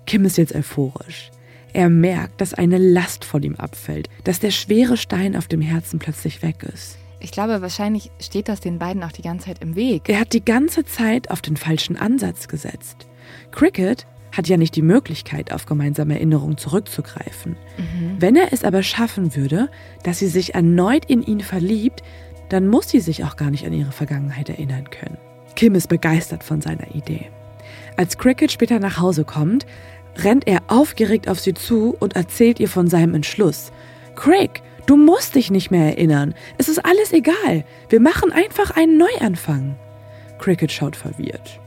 Kim 0.05 0.25
ist 0.25 0.37
jetzt 0.37 0.53
euphorisch. 0.53 1.31
Er 1.71 1.87
merkt, 1.87 2.41
dass 2.41 2.53
eine 2.53 2.77
Last 2.77 3.23
von 3.23 3.43
ihm 3.43 3.55
abfällt, 3.55 4.09
dass 4.25 4.41
der 4.41 4.51
schwere 4.51 4.97
Stein 4.97 5.37
auf 5.37 5.47
dem 5.47 5.61
Herzen 5.61 5.97
plötzlich 5.97 6.41
weg 6.41 6.63
ist. 6.63 6.97
Ich 7.21 7.31
glaube, 7.31 7.61
wahrscheinlich 7.61 8.11
steht 8.19 8.49
das 8.49 8.59
den 8.59 8.77
beiden 8.77 9.03
auch 9.03 9.13
die 9.13 9.21
ganze 9.21 9.45
Zeit 9.45 9.61
im 9.61 9.77
Weg. 9.77 10.09
Er 10.09 10.19
hat 10.19 10.33
die 10.33 10.43
ganze 10.43 10.83
Zeit 10.83 11.31
auf 11.31 11.41
den 11.41 11.55
falschen 11.55 11.95
Ansatz 11.95 12.49
gesetzt. 12.49 13.07
Cricket 13.51 14.05
hat 14.31 14.47
ja 14.47 14.57
nicht 14.57 14.75
die 14.75 14.81
Möglichkeit, 14.81 15.51
auf 15.51 15.65
gemeinsame 15.65 16.15
Erinnerungen 16.15 16.57
zurückzugreifen. 16.57 17.57
Mhm. 17.77 18.15
Wenn 18.19 18.35
er 18.35 18.53
es 18.53 18.63
aber 18.63 18.83
schaffen 18.83 19.35
würde, 19.35 19.69
dass 20.03 20.19
sie 20.19 20.27
sich 20.27 20.55
erneut 20.55 21.05
in 21.05 21.23
ihn 21.23 21.41
verliebt, 21.41 22.03
dann 22.49 22.67
muss 22.67 22.89
sie 22.89 22.99
sich 22.99 23.23
auch 23.23 23.35
gar 23.35 23.51
nicht 23.51 23.65
an 23.65 23.73
ihre 23.73 23.91
Vergangenheit 23.91 24.49
erinnern 24.49 24.89
können. 24.89 25.17
Kim 25.55 25.75
ist 25.75 25.87
begeistert 25.87 26.43
von 26.43 26.61
seiner 26.61 26.95
Idee. 26.95 27.29
Als 27.95 28.17
Cricket 28.17 28.51
später 28.51 28.79
nach 28.79 28.99
Hause 28.99 29.25
kommt, 29.25 29.65
rennt 30.17 30.47
er 30.47 30.61
aufgeregt 30.67 31.27
auf 31.27 31.39
sie 31.39 31.53
zu 31.53 31.95
und 31.99 32.15
erzählt 32.15 32.59
ihr 32.59 32.69
von 32.69 32.87
seinem 32.87 33.15
Entschluss. 33.15 33.71
Craig, 34.15 34.61
du 34.85 34.97
musst 34.97 35.35
dich 35.35 35.51
nicht 35.51 35.71
mehr 35.71 35.85
erinnern. 35.85 36.33
Es 36.57 36.69
ist 36.69 36.83
alles 36.85 37.11
egal. 37.13 37.65
Wir 37.89 37.99
machen 37.99 38.31
einfach 38.31 38.71
einen 38.71 38.97
Neuanfang. 38.97 39.75
Cricket 40.39 40.71
schaut 40.71 40.95
verwirrt. 40.95 41.59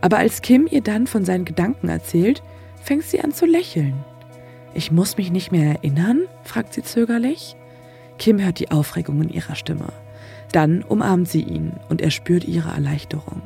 Aber 0.00 0.18
als 0.18 0.42
Kim 0.42 0.68
ihr 0.70 0.80
dann 0.80 1.06
von 1.06 1.24
seinen 1.24 1.44
Gedanken 1.44 1.88
erzählt, 1.88 2.42
fängt 2.82 3.04
sie 3.04 3.20
an 3.20 3.32
zu 3.32 3.46
lächeln. 3.46 3.94
Ich 4.74 4.92
muss 4.92 5.16
mich 5.16 5.30
nicht 5.30 5.50
mehr 5.50 5.76
erinnern? 5.76 6.22
fragt 6.44 6.74
sie 6.74 6.82
zögerlich. 6.82 7.56
Kim 8.18 8.40
hört 8.40 8.58
die 8.58 8.70
Aufregung 8.70 9.22
in 9.22 9.28
ihrer 9.28 9.54
Stimme. 9.54 9.88
Dann 10.52 10.82
umarmt 10.82 11.28
sie 11.28 11.42
ihn 11.42 11.72
und 11.88 12.00
er 12.00 12.10
spürt 12.10 12.44
ihre 12.44 12.70
Erleichterung. 12.70 13.42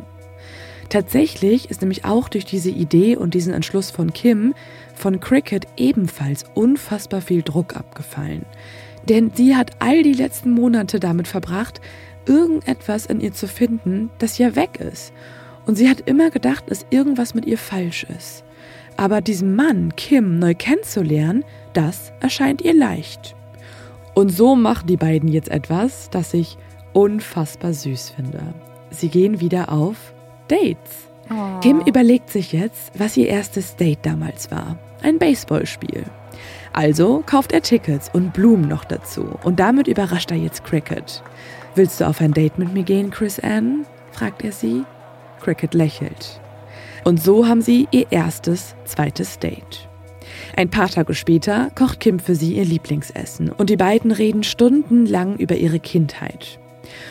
Tatsächlich 0.89 1.71
ist 1.71 1.81
nämlich 1.81 2.05
auch 2.05 2.29
durch 2.29 2.45
diese 2.45 2.71
Idee 2.71 3.17
und 3.17 3.33
diesen 3.35 3.55
Entschluss 3.55 3.91
von 3.91 4.13
Kim 4.13 4.55
von 4.95 5.21
Cricket 5.21 5.67
ebenfalls 5.77 6.45
unfassbar 6.55 7.23
viel 7.23 7.43
Druck 7.43 7.77
abgefallen. 7.77 8.45
Denn 9.09 9.33
sie 9.35 9.57
hat 9.57 9.71
all 9.79 10.03
die 10.03 10.13
letzten 10.13 10.51
Monate 10.51 11.01
damit 11.01 11.29
verbracht, 11.29 11.81
irgendetwas 12.27 13.07
in 13.07 13.21
ihr 13.21 13.33
zu 13.33 13.49
finden, 13.49 14.11
das 14.19 14.39
ja 14.39 14.55
weg 14.55 14.79
ist 14.79 15.13
und 15.67 15.77
sie 15.77 15.89
hat 15.89 16.03
immer 16.03 16.31
gedacht, 16.31 16.65
dass 16.71 16.87
irgendwas 16.91 17.35
mit 17.35 17.47
ihr 17.47 17.59
falsch 17.59 18.05
ist. 18.05 18.45
Aber 18.97 19.21
diesen 19.21 19.55
Mann, 19.57 19.95
Kim, 19.97 20.39
neu 20.39 20.55
kennenzulernen, 20.55 21.45
das 21.73 22.13
erscheint 22.21 22.63
ihr 22.63 22.75
leicht. 22.75 23.35
Und 24.15 24.29
so 24.29 24.57
machen 24.57 24.87
die 24.87 24.97
beiden 24.97 25.29
jetzt 25.29 25.51
etwas, 25.51 26.11
das 26.11 26.33
sich 26.33 26.59
unfassbar 26.93 27.73
süß 27.73 28.11
finde. 28.11 28.43
Sie 28.91 29.09
gehen 29.09 29.41
wieder 29.41 29.73
auf 29.73 30.13
Dates. 30.49 31.09
Kim 31.63 31.81
überlegt 31.81 32.29
sich 32.29 32.53
jetzt, 32.53 32.93
was 32.99 33.17
ihr 33.17 33.29
erstes 33.29 33.77
Date 33.77 34.01
damals 34.03 34.51
war. 34.51 34.77
Ein 35.03 35.19
Baseballspiel. 35.19 36.05
Also 36.75 37.23
kauft 37.25 37.53
er 37.53 37.63
Tickets 37.63 38.11
und 38.13 38.33
Blumen 38.35 38.69
noch 38.69 38.85
dazu. 38.85 39.39
Und 39.43 39.61
damit 39.61 39.89
überrascht 39.89 40.31
er 40.31 40.37
jetzt 40.37 40.65
Cricket. 40.65 41.23
Willst 41.75 42.01
du 42.01 42.07
auf 42.07 42.21
ein 42.21 42.33
Date 42.33 42.59
mit 42.59 42.75
mir 42.75 42.83
gehen, 42.83 43.11
Chris 43.11 43.41
Ann? 43.41 43.87
fragt 44.11 44.45
er 44.45 44.53
sie. 44.53 44.85
Cricket 45.43 45.75
lächelt. 45.75 46.41
Und 47.05 47.21
so 47.21 47.47
haben 47.47 47.63
sie 47.63 47.89
ihr 47.91 48.07
erstes, 48.11 48.77
zweites 48.85 49.39
Date. 49.39 49.89
Ein 50.57 50.71
paar 50.71 50.89
Tage 50.89 51.15
später 51.15 51.71
kocht 51.75 52.01
Kim 52.01 52.19
für 52.19 52.35
sie 52.35 52.55
ihr 52.55 52.65
Lieblingsessen 52.65 53.51
und 53.51 53.71
die 53.71 53.77
beiden 53.77 54.13
reden 54.13 54.45
stundenlang 54.45 55.37
über 55.37 55.57
ihre 55.57 55.81
Kindheit. 55.81 56.59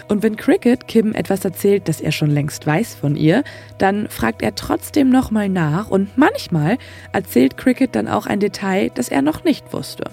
Und 0.08 0.24
wenn 0.24 0.36
Cricket 0.36 0.88
Kim 0.88 1.14
etwas 1.14 1.44
erzählt, 1.44 1.88
das 1.88 2.02
er 2.02 2.12
schon 2.12 2.30
längst 2.30 2.66
weiß 2.66 2.96
von 2.96 3.16
ihr, 3.16 3.44
dann 3.78 4.08
fragt 4.10 4.42
er 4.42 4.56
trotzdem 4.56 5.10
nochmal 5.10 5.50
nach 5.50 5.90
und 5.90 6.18
manchmal 6.18 6.78
erzählt 7.12 7.58
Cricket 7.58 7.96
dann 7.96 8.08
auch 8.08 8.28
ein 8.28 8.40
Detail, 8.40 8.92
das 8.94 9.10
er 9.10 9.22
noch 9.22 9.44
nicht 9.44 9.74
wusste. 9.74 10.06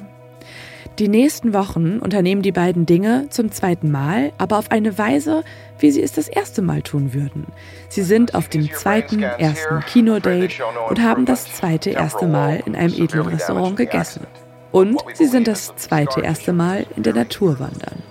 Die 0.99 1.09
nächsten 1.09 1.53
Wochen 1.53 2.01
unternehmen 2.01 2.43
die 2.43 2.51
beiden 2.51 2.85
Dinge 2.85 3.27
zum 3.31 3.53
zweiten 3.53 3.89
Mal, 3.89 4.33
aber 4.37 4.59
auf 4.59 4.73
eine 4.73 4.99
Weise, 4.99 5.45
wie 5.79 5.91
sie 5.91 6.03
es 6.03 6.13
das 6.13 6.29
erste 6.29 6.63
Mal 6.63 6.83
tun 6.83 7.15
würden. 7.15 7.47
Sie 7.89 8.03
sind 8.03 8.35
auf 8.35 8.49
dem 8.49 8.71
zweiten, 8.73 9.23
ersten 9.23 9.81
Kinodate 9.81 10.49
und 10.89 11.03
haben 11.03 11.25
das 11.25 11.55
zweite 11.55 11.91
erste 11.91 12.27
Mal 12.27 12.63
in 12.65 12.77
einem 12.77 12.95
edlen 12.95 13.27
Restaurant 13.27 13.77
gegessen. 13.77 14.27
Und 14.73 15.01
sie 15.15 15.27
sind 15.27 15.49
das 15.49 15.75
zweite 15.77 16.21
erste 16.21 16.53
Mal 16.53 16.87
in 16.97 17.03
der 17.03 17.15
Natur 17.15 17.59
wandern. 17.59 18.03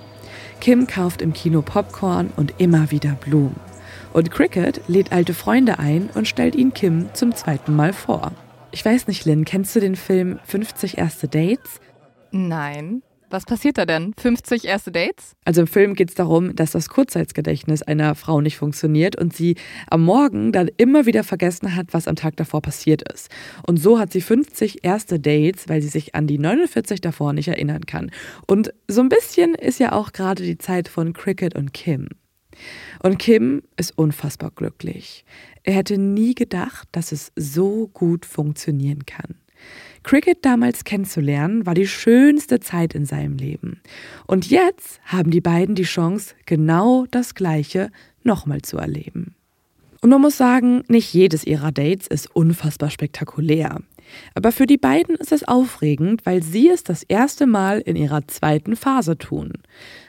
Kim 0.60 0.88
kauft 0.88 1.22
im 1.22 1.34
Kino 1.34 1.62
Popcorn 1.62 2.32
und 2.36 2.56
immer 2.58 2.90
wieder 2.90 3.12
Blumen. 3.12 3.60
Und 4.14 4.32
Cricket 4.32 4.82
lädt 4.88 5.12
alte 5.12 5.34
Freunde 5.34 5.78
ein 5.78 6.10
und 6.16 6.28
stellt 6.28 6.56
ihn 6.56 6.74
Kim 6.74 7.10
zum 7.14 7.36
zweiten 7.36 7.76
Mal 7.76 7.94
vor. 7.94 8.32
Ich 8.72 8.84
weiß 8.84 9.08
nicht, 9.08 9.26
Lynn, 9.26 9.46
kennst 9.46 9.76
du 9.76 9.80
den 9.80 9.96
Film 9.96 10.40
50 10.46 10.98
erste 10.98 11.28
Dates? 11.28 11.80
Nein. 12.32 13.04
Was 13.30 13.44
passiert 13.44 13.78
da 13.78 13.86
denn? 13.86 14.14
50 14.18 14.64
erste 14.66 14.90
Dates? 14.90 15.36
Also 15.44 15.62
im 15.62 15.68
Film 15.68 15.96
geht 15.96 16.10
es 16.10 16.16
darum, 16.16 16.56
dass 16.56 16.72
das 16.72 16.88
Kurzzeitsgedächtnis 16.88 17.84
einer 17.84 18.16
Frau 18.16 18.40
nicht 18.40 18.58
funktioniert 18.58 19.18
und 19.20 19.36
sie 19.36 19.56
am 19.90 20.06
Morgen 20.06 20.54
dann 20.54 20.70
immer 20.78 21.06
wieder 21.06 21.26
vergessen 21.26 21.76
hat, 21.76 21.88
was 21.92 22.08
am 22.08 22.16
Tag 22.16 22.38
davor 22.38 22.62
passiert 22.62 23.02
ist. 23.12 23.30
Und 23.66 23.78
so 23.78 24.00
hat 24.00 24.14
sie 24.14 24.22
50 24.22 24.86
erste 24.86 25.20
Dates, 25.20 25.68
weil 25.68 25.82
sie 25.82 25.90
sich 25.90 26.16
an 26.16 26.26
die 26.26 26.38
49 26.38 27.02
davor 27.02 27.34
nicht 27.34 27.50
erinnern 27.50 27.86
kann. 27.86 28.12
Und 28.48 28.74
so 28.88 29.02
ein 29.02 29.10
bisschen 29.10 29.56
ist 29.56 29.80
ja 29.80 29.92
auch 29.92 30.14
gerade 30.14 30.44
die 30.44 30.58
Zeit 30.58 30.88
von 30.88 31.12
Cricket 31.12 31.54
und 31.56 31.74
Kim. 31.74 32.08
Und 33.04 33.20
Kim 33.20 33.62
ist 33.76 33.98
unfassbar 33.98 34.52
glücklich. 34.52 35.26
Er 35.64 35.74
hätte 35.74 35.98
nie 35.98 36.34
gedacht, 36.34 36.88
dass 36.94 37.12
es 37.12 37.34
so 37.36 37.88
gut 37.90 38.26
funktionieren 38.26 39.06
kann. 39.06 39.36
Cricket 40.08 40.46
damals 40.46 40.86
kennenzulernen, 40.86 41.66
war 41.66 41.74
die 41.74 41.86
schönste 41.86 42.62
Zeit 42.62 42.96
in 42.96 43.06
seinem 43.06 43.36
Leben. 43.36 43.82
Und 44.26 44.50
jetzt 44.50 45.02
haben 45.04 45.32
die 45.32 45.42
beiden 45.42 45.76
die 45.76 45.84
Chance, 45.84 46.34
genau 46.46 47.06
das 47.12 47.36
Gleiche 47.36 47.92
nochmal 48.24 48.62
zu 48.62 48.78
erleben. 48.78 49.36
Und 50.00 50.10
man 50.10 50.22
muss 50.22 50.38
sagen, 50.38 50.86
nicht 50.88 51.14
jedes 51.14 51.46
ihrer 51.46 51.74
Dates 51.74 52.08
ist 52.08 52.34
unfassbar 52.34 52.90
spektakulär. 52.90 53.82
Aber 54.34 54.54
für 54.54 54.66
die 54.66 54.78
beiden 54.78 55.16
ist 55.16 55.34
es 55.34 55.46
aufregend, 55.46 56.26
weil 56.26 56.42
sie 56.42 56.70
es 56.70 56.86
das 56.86 57.04
erste 57.04 57.46
Mal 57.46 57.82
in 57.82 57.98
ihrer 57.98 58.26
zweiten 58.30 58.78
Phase 58.78 59.18
tun. 59.18 59.52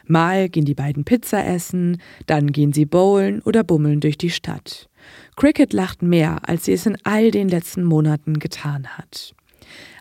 Mal 0.07 0.49
gehen 0.49 0.65
die 0.65 0.77
beiden 0.77 1.03
Pizza 1.03 1.45
essen, 1.45 2.01
dann 2.27 2.53
gehen 2.53 2.73
sie 2.73 2.87
bowlen 2.87 3.43
oder 3.43 3.65
bummeln 3.65 3.99
durch 3.99 4.17
die 4.17 4.31
Stadt. 4.31 4.89
Cricket 5.35 5.73
lacht 5.73 6.03
mehr, 6.03 6.49
als 6.49 6.67
sie 6.67 6.73
es 6.75 6.87
in 6.87 6.97
all 7.03 7.33
den 7.33 7.49
letzten 7.49 7.83
Monaten 7.83 8.39
getan 8.39 8.87
hat. 8.97 9.35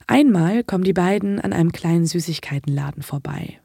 Einmal 0.08 0.64
kommen 0.64 0.86
die 0.86 0.94
beiden 0.94 1.40
an 1.40 1.52
einem 1.52 1.74
kleinen 1.74 2.06
Süßigkeitenladen 2.06 3.04
vorbei. 3.04 3.60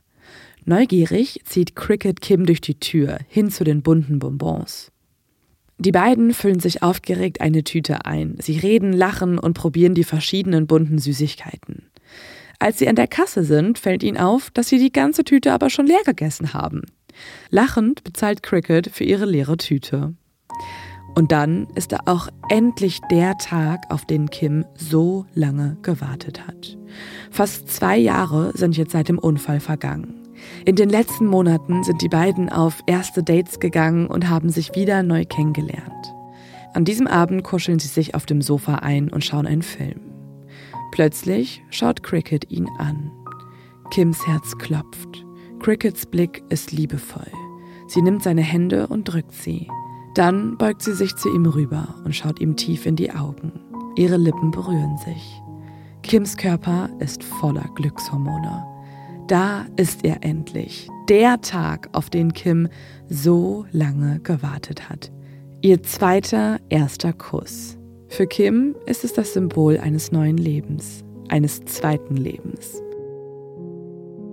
Neugierig 0.64 1.40
zieht 1.44 1.76
Cricket 1.76 2.20
Kim 2.20 2.46
durch 2.46 2.60
die 2.60 2.78
Tür 2.78 3.18
hin 3.28 3.50
zu 3.50 3.64
den 3.64 3.82
bunten 3.82 4.18
Bonbons. 4.18 4.90
Die 5.78 5.92
beiden 5.92 6.34
füllen 6.34 6.60
sich 6.60 6.82
aufgeregt 6.82 7.40
eine 7.40 7.64
Tüte 7.64 8.04
ein. 8.04 8.36
Sie 8.40 8.58
reden, 8.58 8.92
lachen 8.92 9.38
und 9.38 9.54
probieren 9.54 9.94
die 9.94 10.04
verschiedenen 10.04 10.66
bunten 10.66 10.98
Süßigkeiten. 10.98 11.84
Als 12.60 12.78
sie 12.78 12.88
an 12.88 12.94
der 12.94 13.08
Kasse 13.08 13.42
sind, 13.42 13.78
fällt 13.78 14.04
ihnen 14.04 14.16
auf, 14.16 14.50
dass 14.50 14.68
sie 14.68 14.78
die 14.78 14.92
ganze 14.92 15.24
Tüte 15.24 15.52
aber 15.52 15.70
schon 15.70 15.86
leer 15.86 16.02
gegessen 16.04 16.54
haben. 16.54 16.82
Lachend 17.50 18.04
bezahlt 18.04 18.42
Cricket 18.42 18.88
für 18.92 19.04
ihre 19.04 19.26
leere 19.26 19.56
Tüte. 19.56 20.14
Und 21.14 21.30
dann 21.30 21.66
ist 21.74 21.92
da 21.92 21.98
auch 22.06 22.28
endlich 22.48 23.00
der 23.10 23.36
Tag, 23.36 23.84
auf 23.90 24.06
den 24.06 24.30
Kim 24.30 24.64
so 24.74 25.26
lange 25.34 25.76
gewartet 25.82 26.46
hat. 26.46 26.78
Fast 27.30 27.70
zwei 27.70 27.98
Jahre 27.98 28.52
sind 28.54 28.76
jetzt 28.76 28.92
seit 28.92 29.08
dem 29.08 29.18
Unfall 29.18 29.60
vergangen. 29.60 30.14
In 30.64 30.76
den 30.76 30.88
letzten 30.88 31.26
Monaten 31.26 31.84
sind 31.84 32.02
die 32.02 32.08
beiden 32.08 32.48
auf 32.48 32.82
erste 32.86 33.22
Dates 33.22 33.60
gegangen 33.60 34.06
und 34.06 34.28
haben 34.28 34.50
sich 34.50 34.74
wieder 34.74 35.02
neu 35.02 35.24
kennengelernt. 35.24 36.14
An 36.74 36.84
diesem 36.84 37.06
Abend 37.06 37.44
kuscheln 37.44 37.78
sie 37.78 37.88
sich 37.88 38.14
auf 38.14 38.26
dem 38.26 38.40
Sofa 38.40 38.76
ein 38.76 39.10
und 39.10 39.24
schauen 39.24 39.46
einen 39.46 39.62
Film. 39.62 40.00
Plötzlich 40.90 41.62
schaut 41.70 42.02
Cricket 42.02 42.50
ihn 42.50 42.68
an. 42.78 43.10
Kims 43.90 44.26
Herz 44.26 44.56
klopft. 44.58 45.24
Crickets 45.60 46.06
Blick 46.06 46.42
ist 46.48 46.72
liebevoll. 46.72 47.30
Sie 47.86 48.00
nimmt 48.00 48.22
seine 48.22 48.42
Hände 48.42 48.86
und 48.86 49.04
drückt 49.04 49.32
sie. 49.32 49.68
Dann 50.14 50.58
beugt 50.58 50.82
sie 50.82 50.92
sich 50.92 51.16
zu 51.16 51.28
ihm 51.34 51.46
rüber 51.46 51.94
und 52.04 52.14
schaut 52.14 52.40
ihm 52.40 52.56
tief 52.56 52.86
in 52.86 52.96
die 52.96 53.12
Augen. 53.12 53.52
Ihre 53.96 54.16
Lippen 54.16 54.50
berühren 54.50 54.98
sich. 54.98 55.42
Kims 56.02 56.36
Körper 56.36 56.90
ist 56.98 57.22
voller 57.22 57.68
Glückshormone. 57.74 58.64
Da 59.28 59.66
ist 59.76 60.04
er 60.04 60.24
endlich, 60.24 60.88
der 61.08 61.40
Tag, 61.40 61.88
auf 61.92 62.10
den 62.10 62.32
Kim 62.32 62.68
so 63.08 63.64
lange 63.72 64.20
gewartet 64.20 64.90
hat. 64.90 65.12
Ihr 65.60 65.82
zweiter, 65.82 66.58
erster 66.68 67.12
Kuss. 67.12 67.78
Für 68.08 68.26
Kim 68.26 68.74
ist 68.84 69.04
es 69.04 69.14
das 69.14 69.32
Symbol 69.32 69.78
eines 69.78 70.12
neuen 70.12 70.36
Lebens, 70.36 71.04
eines 71.28 71.64
zweiten 71.64 72.16
Lebens. 72.16 72.82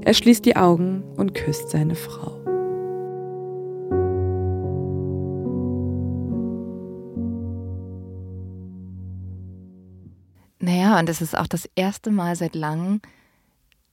Er 0.01 0.13
schließt 0.13 0.43
die 0.45 0.55
Augen 0.55 1.03
und 1.17 1.35
küsst 1.35 1.69
seine 1.69 1.95
Frau. 1.95 2.38
Naja, 10.59 10.99
und 10.99 11.09
es 11.09 11.21
ist 11.21 11.37
auch 11.37 11.47
das 11.47 11.69
erste 11.75 12.11
Mal 12.11 12.35
seit 12.35 12.55
langem, 12.55 13.01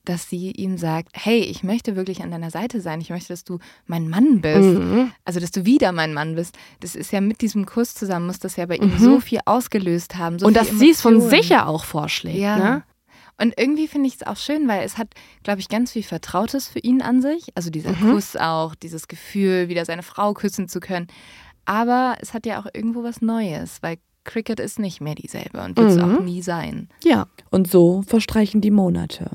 dass 0.07 0.29
sie 0.29 0.51
ihm 0.51 0.77
sagt, 0.77 1.09
hey, 1.13 1.39
ich 1.39 1.63
möchte 1.63 1.95
wirklich 1.95 2.23
an 2.23 2.31
deiner 2.31 2.49
Seite 2.49 2.79
sein. 2.79 3.01
Ich 3.01 3.09
möchte, 3.09 3.29
dass 3.29 3.43
du 3.43 3.59
mein 3.85 4.07
Mann 4.07 4.41
bist. 4.41 4.79
Mhm. 4.79 5.11
Also, 5.25 5.39
dass 5.39 5.51
du 5.51 5.65
wieder 5.65 5.91
mein 5.91 6.13
Mann 6.13 6.35
bist. 6.35 6.57
Das 6.79 6.95
ist 6.95 7.11
ja 7.11 7.19
mit 7.19 7.41
diesem 7.41 7.65
Kuss 7.65 7.93
zusammen, 7.93 8.27
muss 8.27 8.39
das 8.39 8.55
ja 8.55 8.65
bei 8.65 8.77
ihm 8.77 8.93
mhm. 8.93 8.99
so 8.99 9.19
viel 9.19 9.39
ausgelöst 9.45 10.15
haben. 10.15 10.39
So 10.39 10.47
und 10.47 10.55
dass 10.55 10.69
sie 10.69 10.91
es 10.91 11.01
von 11.01 11.19
sich 11.21 11.49
ja 11.49 11.65
auch 11.65 11.83
vorschlägt. 11.83 12.37
Ja. 12.37 12.57
Ne? 12.57 12.83
Und 13.39 13.53
irgendwie 13.57 13.87
finde 13.87 14.07
ich 14.07 14.15
es 14.15 14.25
auch 14.25 14.37
schön, 14.37 14.67
weil 14.67 14.83
es 14.83 14.97
hat, 14.97 15.09
glaube 15.43 15.59
ich, 15.59 15.69
ganz 15.69 15.91
viel 15.91 16.03
Vertrautes 16.03 16.67
für 16.67 16.79
ihn 16.79 17.01
an 17.01 17.21
sich. 17.21 17.49
Also 17.55 17.69
dieser 17.69 17.91
mhm. 17.91 18.11
Kuss 18.11 18.35
auch, 18.35 18.75
dieses 18.75 19.07
Gefühl, 19.07 19.67
wieder 19.67 19.85
seine 19.85 20.03
Frau 20.03 20.33
küssen 20.33 20.67
zu 20.67 20.79
können. 20.79 21.07
Aber 21.65 22.15
es 22.21 22.33
hat 22.33 22.45
ja 22.45 22.61
auch 22.61 22.67
irgendwo 22.73 23.03
was 23.03 23.21
Neues, 23.21 23.79
weil 23.81 23.97
Cricket 24.27 24.59
ist 24.59 24.77
nicht 24.77 25.01
mehr 25.01 25.15
dieselbe 25.15 25.61
und 25.63 25.75
wird 25.75 25.89
es 25.89 25.97
mhm. 25.97 26.17
auch 26.17 26.21
nie 26.21 26.43
sein. 26.43 26.89
Ja, 27.03 27.25
und 27.49 27.67
so 27.67 28.03
verstreichen 28.03 28.61
die 28.61 28.69
Monate. 28.69 29.31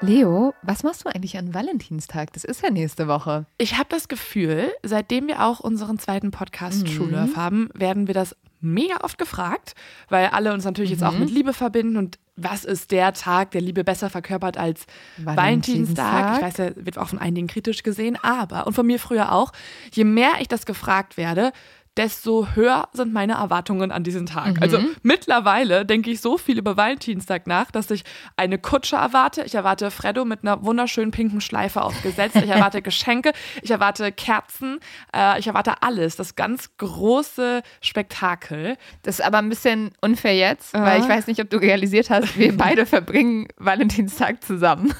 Leo, 0.00 0.52
was 0.62 0.82
machst 0.82 1.04
du 1.04 1.08
eigentlich 1.08 1.38
an 1.38 1.54
Valentinstag? 1.54 2.32
Das 2.32 2.42
ist 2.42 2.62
ja 2.62 2.70
nächste 2.70 3.06
Woche. 3.06 3.46
Ich 3.58 3.78
habe 3.78 3.88
das 3.88 4.08
Gefühl, 4.08 4.72
seitdem 4.82 5.28
wir 5.28 5.44
auch 5.44 5.60
unseren 5.60 5.98
zweiten 5.98 6.32
Podcast 6.32 6.82
mhm. 6.82 6.96
True 6.96 7.10
Love 7.10 7.36
haben, 7.36 7.68
werden 7.74 8.08
wir 8.08 8.14
das 8.14 8.34
mega 8.60 8.98
oft 9.02 9.18
gefragt, 9.18 9.74
weil 10.08 10.26
alle 10.26 10.52
uns 10.52 10.64
natürlich 10.64 10.90
mhm. 10.90 10.96
jetzt 10.96 11.04
auch 11.04 11.12
mhm. 11.12 11.20
mit 11.20 11.30
Liebe 11.30 11.52
verbinden 11.52 11.96
und 11.96 12.18
was 12.34 12.64
ist 12.64 12.90
der 12.90 13.12
Tag, 13.12 13.50
der 13.50 13.60
Liebe 13.60 13.84
besser 13.84 14.08
verkörpert 14.08 14.56
als 14.56 14.86
Valentinstag? 15.18 16.36
Ich 16.36 16.42
weiß, 16.42 16.54
der 16.54 16.86
wird 16.86 16.98
auch 16.98 17.08
von 17.08 17.18
einigen 17.18 17.46
kritisch 17.46 17.82
gesehen, 17.82 18.16
aber 18.22 18.66
und 18.66 18.72
von 18.72 18.86
mir 18.86 18.98
früher 18.98 19.32
auch, 19.32 19.52
je 19.92 20.04
mehr 20.04 20.32
ich 20.40 20.48
das 20.48 20.64
gefragt 20.64 21.16
werde, 21.16 21.52
desto 21.96 22.48
höher 22.54 22.88
sind 22.92 23.12
meine 23.12 23.34
Erwartungen 23.34 23.92
an 23.92 24.02
diesen 24.02 24.26
Tag. 24.26 24.56
Mhm. 24.56 24.62
Also 24.62 24.78
mittlerweile 25.02 25.84
denke 25.84 26.10
ich 26.10 26.20
so 26.20 26.38
viel 26.38 26.58
über 26.58 26.76
Valentinstag 26.76 27.46
nach, 27.46 27.70
dass 27.70 27.90
ich 27.90 28.04
eine 28.36 28.58
Kutsche 28.58 28.96
erwarte. 28.96 29.42
Ich 29.42 29.54
erwarte 29.54 29.90
Freddo 29.90 30.24
mit 30.24 30.40
einer 30.42 30.64
wunderschönen 30.64 31.10
pinken 31.10 31.40
Schleife 31.40 31.82
aufgesetzt. 31.82 32.36
Ich 32.36 32.48
erwarte 32.48 32.80
Geschenke. 32.82 33.32
Ich 33.60 33.70
erwarte 33.70 34.10
Kerzen. 34.10 34.80
Äh, 35.14 35.38
ich 35.38 35.46
erwarte 35.46 35.82
alles. 35.82 36.16
Das 36.16 36.34
ganz 36.34 36.76
große 36.78 37.62
Spektakel. 37.82 38.76
Das 39.02 39.18
ist 39.18 39.24
aber 39.24 39.38
ein 39.38 39.50
bisschen 39.50 39.92
unfair 40.00 40.36
jetzt, 40.36 40.72
weil 40.74 41.00
ich 41.00 41.08
weiß 41.08 41.26
nicht, 41.26 41.40
ob 41.40 41.50
du 41.50 41.58
realisiert 41.58 42.08
hast, 42.08 42.38
wir 42.38 42.56
beide 42.56 42.86
verbringen 42.86 43.48
Valentinstag 43.58 44.42
zusammen. 44.42 44.94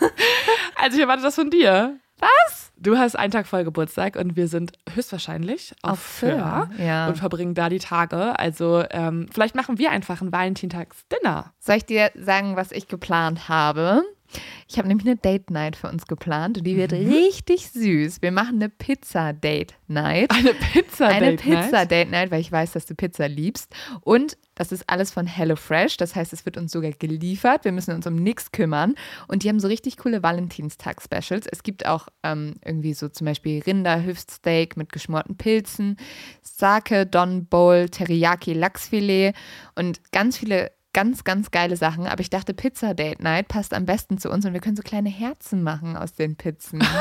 Also 0.77 0.97
ich 0.97 1.03
erwarte 1.03 1.23
das 1.23 1.37
von 1.37 1.49
dir. 1.49 1.99
Was? 2.23 2.73
Du 2.77 2.97
hast 2.97 3.17
einen 3.17 3.33
Tag 3.33 3.47
voll 3.47 3.65
Geburtstag 3.65 4.17
und 4.17 4.37
wir 4.37 4.49
sind 4.49 4.73
höchstwahrscheinlich 4.95 5.75
auf, 5.83 5.93
Auf 5.93 5.99
Föhr, 6.01 6.71
ja. 6.79 7.09
und 7.09 7.17
verbringen 7.19 7.55
da 7.55 7.69
die 7.69 7.79
Tage. 7.79 8.39
Also 8.39 8.85
ähm, 8.91 9.29
vielleicht 9.33 9.55
machen 9.55 9.79
wir 9.79 9.91
einfach 9.91 10.21
ein 10.21 10.33
Valentintags-Dinner. 10.33 11.53
Soll 11.59 11.77
ich 11.77 11.85
dir 11.87 12.11
sagen, 12.15 12.57
was 12.57 12.73
ich 12.73 12.89
geplant 12.89 13.49
habe? 13.49 14.03
Ich 14.69 14.79
habe 14.79 14.89
nämlich 14.89 15.07
eine 15.07 15.17
Date 15.17 15.51
Night 15.51 15.77
für 15.77 15.89
uns 15.89 16.07
geplant 16.07 16.59
und 16.59 16.65
die 16.65 16.77
wird 16.77 16.93
richtig 16.93 17.69
süß. 17.69 18.23
Wir 18.23 18.33
machen 18.33 18.57
eine 18.57 18.69
Pizza 18.69 19.33
Date 19.33 19.75
Night. 19.89 20.31
Eine 20.31 20.55
Pizza 20.55 21.09
Eine 21.09 21.37
Date 21.37 21.47
Night? 21.47 21.65
Pizza 21.65 21.87
Date 21.87 22.11
Night, 22.11 22.31
weil 22.31 22.41
ich 22.41 22.51
weiß, 22.51 22.73
dass 22.73 22.87
du 22.87 22.95
Pizza 22.95 23.29
liebst. 23.29 23.75
Und 24.01 24.37
das 24.55 24.73
ist 24.73 24.89
alles 24.89 25.11
von 25.11 25.27
HelloFresh. 25.27 25.97
Das 25.97 26.15
heißt, 26.15 26.33
es 26.33 26.45
wird 26.45 26.57
uns 26.57 26.73
sogar 26.73 26.93
geliefert. 26.93 27.65
Wir 27.65 27.73
müssen 27.73 27.95
uns 27.95 28.07
um 28.07 28.17
nichts 28.17 28.53
kümmern. 28.53 28.95
Und 29.29 29.43
die 29.43 29.49
haben 29.49 29.61
so 29.61 29.69
richtig 29.69 29.97
coole 29.97 30.23
Valentinstag-Specials. 30.23 31.47
Es 31.51 31.63
gibt 31.63 31.87
auch 31.87 32.09
ähm, 32.23 32.55
irgendwie 32.65 32.95
so 32.95 33.09
zum 33.09 33.27
Beispiel 33.27 33.63
Rinderhüftsteak 33.63 34.77
mit 34.77 34.93
geschmorten 34.93 35.37
Pilzen, 35.37 35.97
Sake, 36.43 37.07
Don 37.07 37.47
Bowl, 37.47 37.89
Teriyaki, 37.89 38.53
Lachsfilet 38.53 39.35
und 39.75 40.01
ganz 40.13 40.39
viele 40.39 40.71
ganz, 40.93 41.25
ganz 41.25 41.51
geile 41.51 41.77
Sachen. 41.77 42.07
Aber 42.07 42.21
ich 42.21 42.31
dachte, 42.31 42.55
Pizza 42.55 42.95
Date 42.95 43.21
Night 43.21 43.49
passt 43.49 43.75
am 43.75 43.87
besten 43.87 44.19
zu 44.19 44.31
uns 44.31 44.45
und 44.45 44.53
wir 44.53 44.61
können 44.61 44.77
so 44.77 44.83
kleine 44.83 45.09
Herzen 45.09 45.63
machen 45.63 45.97
aus 45.97 46.13
den 46.13 46.37
Pizzen. 46.37 46.85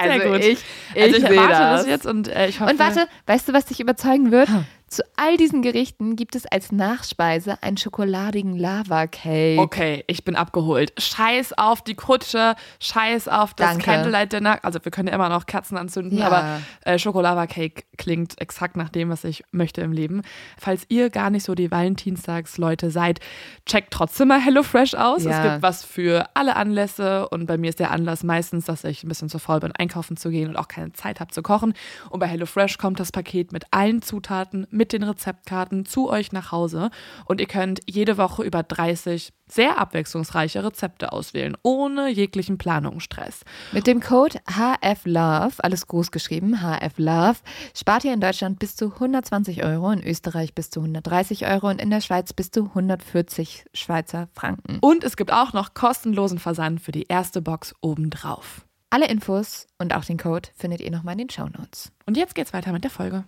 Also 0.00 0.20
Sehr 0.20 0.30
gut. 0.30 0.44
ich, 0.44 0.64
ich, 0.94 1.02
also 1.02 1.16
ich 1.16 1.24
erwarte 1.24 1.48
das. 1.48 1.80
das 1.80 1.86
jetzt 1.88 2.06
und 2.06 2.28
äh, 2.28 2.46
ich 2.46 2.60
hoffe. 2.60 2.70
Und 2.70 2.78
warte, 2.78 3.08
weißt 3.26 3.48
du, 3.48 3.52
was 3.52 3.64
dich 3.64 3.80
überzeugen 3.80 4.30
wird? 4.30 4.48
Ha. 4.48 4.64
Zu 4.88 5.02
all 5.16 5.36
diesen 5.36 5.60
Gerichten 5.62 6.16
gibt 6.16 6.34
es 6.34 6.46
als 6.46 6.72
Nachspeise 6.72 7.62
einen 7.62 7.76
schokoladigen 7.76 8.56
Lava-Cake. 8.56 9.60
Okay, 9.60 10.02
ich 10.06 10.24
bin 10.24 10.34
abgeholt. 10.34 10.92
Scheiß 10.98 11.52
auf 11.58 11.82
die 11.82 11.94
Kutsche, 11.94 12.54
scheiß 12.80 13.28
auf 13.28 13.52
das 13.54 13.68
Danke. 13.72 13.84
Candlelight 13.84 14.32
Dinner. 14.32 14.58
Also 14.62 14.78
wir 14.82 14.90
können 14.90 15.08
ja 15.08 15.14
immer 15.14 15.28
noch 15.28 15.46
Kerzen 15.46 15.76
anzünden, 15.76 16.18
Ja. 16.18 16.26
aber 16.28 16.60
äh, 16.84 16.98
Schokolava 16.98 17.46
Cake 17.46 17.84
klingt 17.98 18.40
exakt 18.40 18.76
nach 18.76 18.88
dem, 18.88 19.10
was 19.10 19.24
ich 19.24 19.44
möchte 19.52 19.82
im 19.82 19.92
Leben. 19.92 20.22
Falls 20.56 20.84
ihr 20.88 21.10
gar 21.10 21.30
nicht 21.30 21.44
so 21.44 21.54
die 21.54 21.70
Valentinstags-Leute 21.70 22.90
seid, 22.90 23.20
checkt 23.66 23.92
trotzdem 23.92 24.28
mal 24.28 24.40
HelloFresh 24.40 24.94
aus. 24.94 25.24
Ja. 25.24 25.30
Es 25.30 25.42
gibt 25.50 25.62
was 25.62 25.84
für 25.84 26.26
alle 26.34 26.56
Anlässe 26.56 27.28
und 27.28 27.46
bei 27.46 27.58
mir 27.58 27.68
ist 27.68 27.80
der 27.80 27.90
Anlass 27.90 28.22
meistens, 28.24 28.64
dass 28.64 28.84
ich 28.84 29.04
ein 29.04 29.08
bisschen 29.08 29.28
zu 29.28 29.38
faul 29.38 29.60
bin, 29.60 29.72
einkaufen 29.72 30.16
zu 30.16 30.30
gehen 30.30 30.48
und 30.48 30.56
auch 30.56 30.68
keine 30.68 30.92
Zeit 30.92 31.20
habe 31.20 31.30
zu 31.30 31.42
kochen. 31.42 31.74
Und 32.10 32.20
bei 32.20 32.26
HelloFresh 32.26 32.78
kommt 32.78 33.00
das 33.00 33.12
Paket 33.12 33.52
mit 33.52 33.64
allen 33.70 34.02
Zutaten, 34.02 34.66
mit 34.78 34.94
den 34.94 35.02
Rezeptkarten 35.02 35.84
zu 35.84 36.08
euch 36.08 36.32
nach 36.32 36.52
Hause 36.52 36.90
und 37.26 37.42
ihr 37.42 37.46
könnt 37.46 37.80
jede 37.86 38.16
Woche 38.16 38.42
über 38.42 38.62
30 38.62 39.34
sehr 39.50 39.78
abwechslungsreiche 39.78 40.62
Rezepte 40.62 41.12
auswählen, 41.12 41.56
ohne 41.62 42.08
jeglichen 42.08 42.58
Planungsstress. 42.58 43.40
Mit 43.72 43.86
dem 43.86 44.00
Code 44.00 44.38
HFLOVE, 44.46 45.62
alles 45.62 45.86
groß 45.86 46.10
geschrieben, 46.10 46.60
HFLOVE, 46.60 47.40
spart 47.74 48.04
ihr 48.04 48.12
in 48.12 48.20
Deutschland 48.20 48.58
bis 48.58 48.76
zu 48.76 48.92
120 48.92 49.64
Euro, 49.64 49.90
in 49.90 50.02
Österreich 50.02 50.54
bis 50.54 50.70
zu 50.70 50.80
130 50.80 51.46
Euro 51.46 51.68
und 51.68 51.80
in 51.80 51.90
der 51.90 52.00
Schweiz 52.00 52.32
bis 52.32 52.50
zu 52.50 52.64
140 52.66 53.64
Schweizer 53.72 54.28
Franken. 54.34 54.78
Und 54.80 55.04
es 55.04 55.16
gibt 55.16 55.32
auch 55.32 55.52
noch 55.52 55.74
kostenlosen 55.74 56.38
Versand 56.38 56.80
für 56.80 56.92
die 56.92 57.06
erste 57.08 57.42
Box 57.42 57.74
obendrauf. 57.80 58.64
Alle 58.90 59.08
Infos 59.08 59.66
und 59.78 59.94
auch 59.94 60.04
den 60.04 60.16
Code 60.16 60.48
findet 60.54 60.80
ihr 60.80 60.90
nochmal 60.90 61.12
in 61.12 61.18
den 61.18 61.30
Shownotes. 61.30 61.92
Und 62.06 62.16
jetzt 62.16 62.34
geht's 62.34 62.54
weiter 62.54 62.72
mit 62.72 62.84
der 62.84 62.90
Folge. 62.90 63.24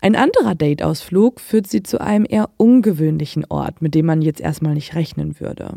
Ein 0.00 0.16
anderer 0.16 0.54
Dateausflug 0.54 1.40
führt 1.40 1.66
sie 1.66 1.82
zu 1.82 2.00
einem 2.00 2.26
eher 2.28 2.50
ungewöhnlichen 2.56 3.44
Ort, 3.48 3.82
mit 3.82 3.94
dem 3.94 4.06
man 4.06 4.22
jetzt 4.22 4.40
erstmal 4.40 4.74
nicht 4.74 4.94
rechnen 4.94 5.38
würde. 5.40 5.74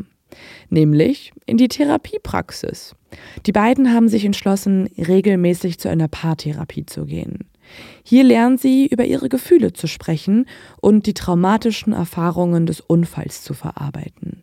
Nämlich 0.68 1.32
in 1.46 1.56
die 1.56 1.68
Therapiepraxis. 1.68 2.96
Die 3.46 3.52
beiden 3.52 3.92
haben 3.92 4.08
sich 4.08 4.24
entschlossen, 4.24 4.88
regelmäßig 4.98 5.78
zu 5.78 5.88
einer 5.88 6.08
Paartherapie 6.08 6.86
zu 6.86 7.04
gehen. 7.04 7.50
Hier 8.02 8.24
lernen 8.24 8.58
sie 8.58 8.86
über 8.86 9.04
ihre 9.04 9.28
Gefühle 9.28 9.72
zu 9.72 9.86
sprechen 9.86 10.46
und 10.80 11.06
die 11.06 11.14
traumatischen 11.14 11.92
Erfahrungen 11.92 12.66
des 12.66 12.80
Unfalls 12.80 13.42
zu 13.42 13.54
verarbeiten. 13.54 14.42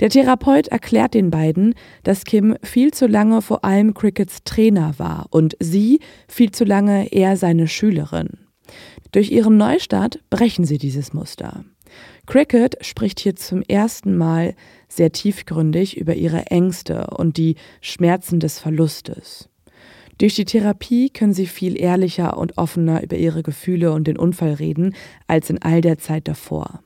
Der 0.00 0.10
Therapeut 0.10 0.68
erklärt 0.68 1.14
den 1.14 1.30
beiden, 1.30 1.74
dass 2.02 2.24
Kim 2.24 2.56
viel 2.62 2.92
zu 2.92 3.06
lange 3.06 3.42
vor 3.42 3.64
allem 3.64 3.94
Crickets 3.94 4.42
Trainer 4.44 4.94
war 4.98 5.26
und 5.30 5.56
sie 5.60 6.00
viel 6.28 6.50
zu 6.50 6.64
lange 6.64 7.12
eher 7.12 7.36
seine 7.36 7.68
Schülerin. 7.68 8.41
Durch 9.12 9.30
ihren 9.30 9.58
Neustart 9.58 10.20
brechen 10.30 10.64
sie 10.64 10.78
dieses 10.78 11.12
Muster. 11.12 11.64
Cricket 12.26 12.84
spricht 12.84 13.20
hier 13.20 13.36
zum 13.36 13.62
ersten 13.62 14.16
Mal 14.16 14.54
sehr 14.88 15.12
tiefgründig 15.12 15.98
über 15.98 16.14
ihre 16.14 16.46
Ängste 16.46 17.08
und 17.08 17.36
die 17.36 17.56
Schmerzen 17.80 18.40
des 18.40 18.58
Verlustes. 18.58 19.48
Durch 20.18 20.34
die 20.34 20.44
Therapie 20.44 21.10
können 21.10 21.34
sie 21.34 21.46
viel 21.46 21.78
ehrlicher 21.78 22.38
und 22.38 22.56
offener 22.56 23.02
über 23.02 23.16
ihre 23.16 23.42
Gefühle 23.42 23.92
und 23.92 24.06
den 24.06 24.18
Unfall 24.18 24.54
reden 24.54 24.94
als 25.26 25.50
in 25.50 25.60
all 25.60 25.80
der 25.80 25.98
Zeit 25.98 26.28
davor. 26.28 26.82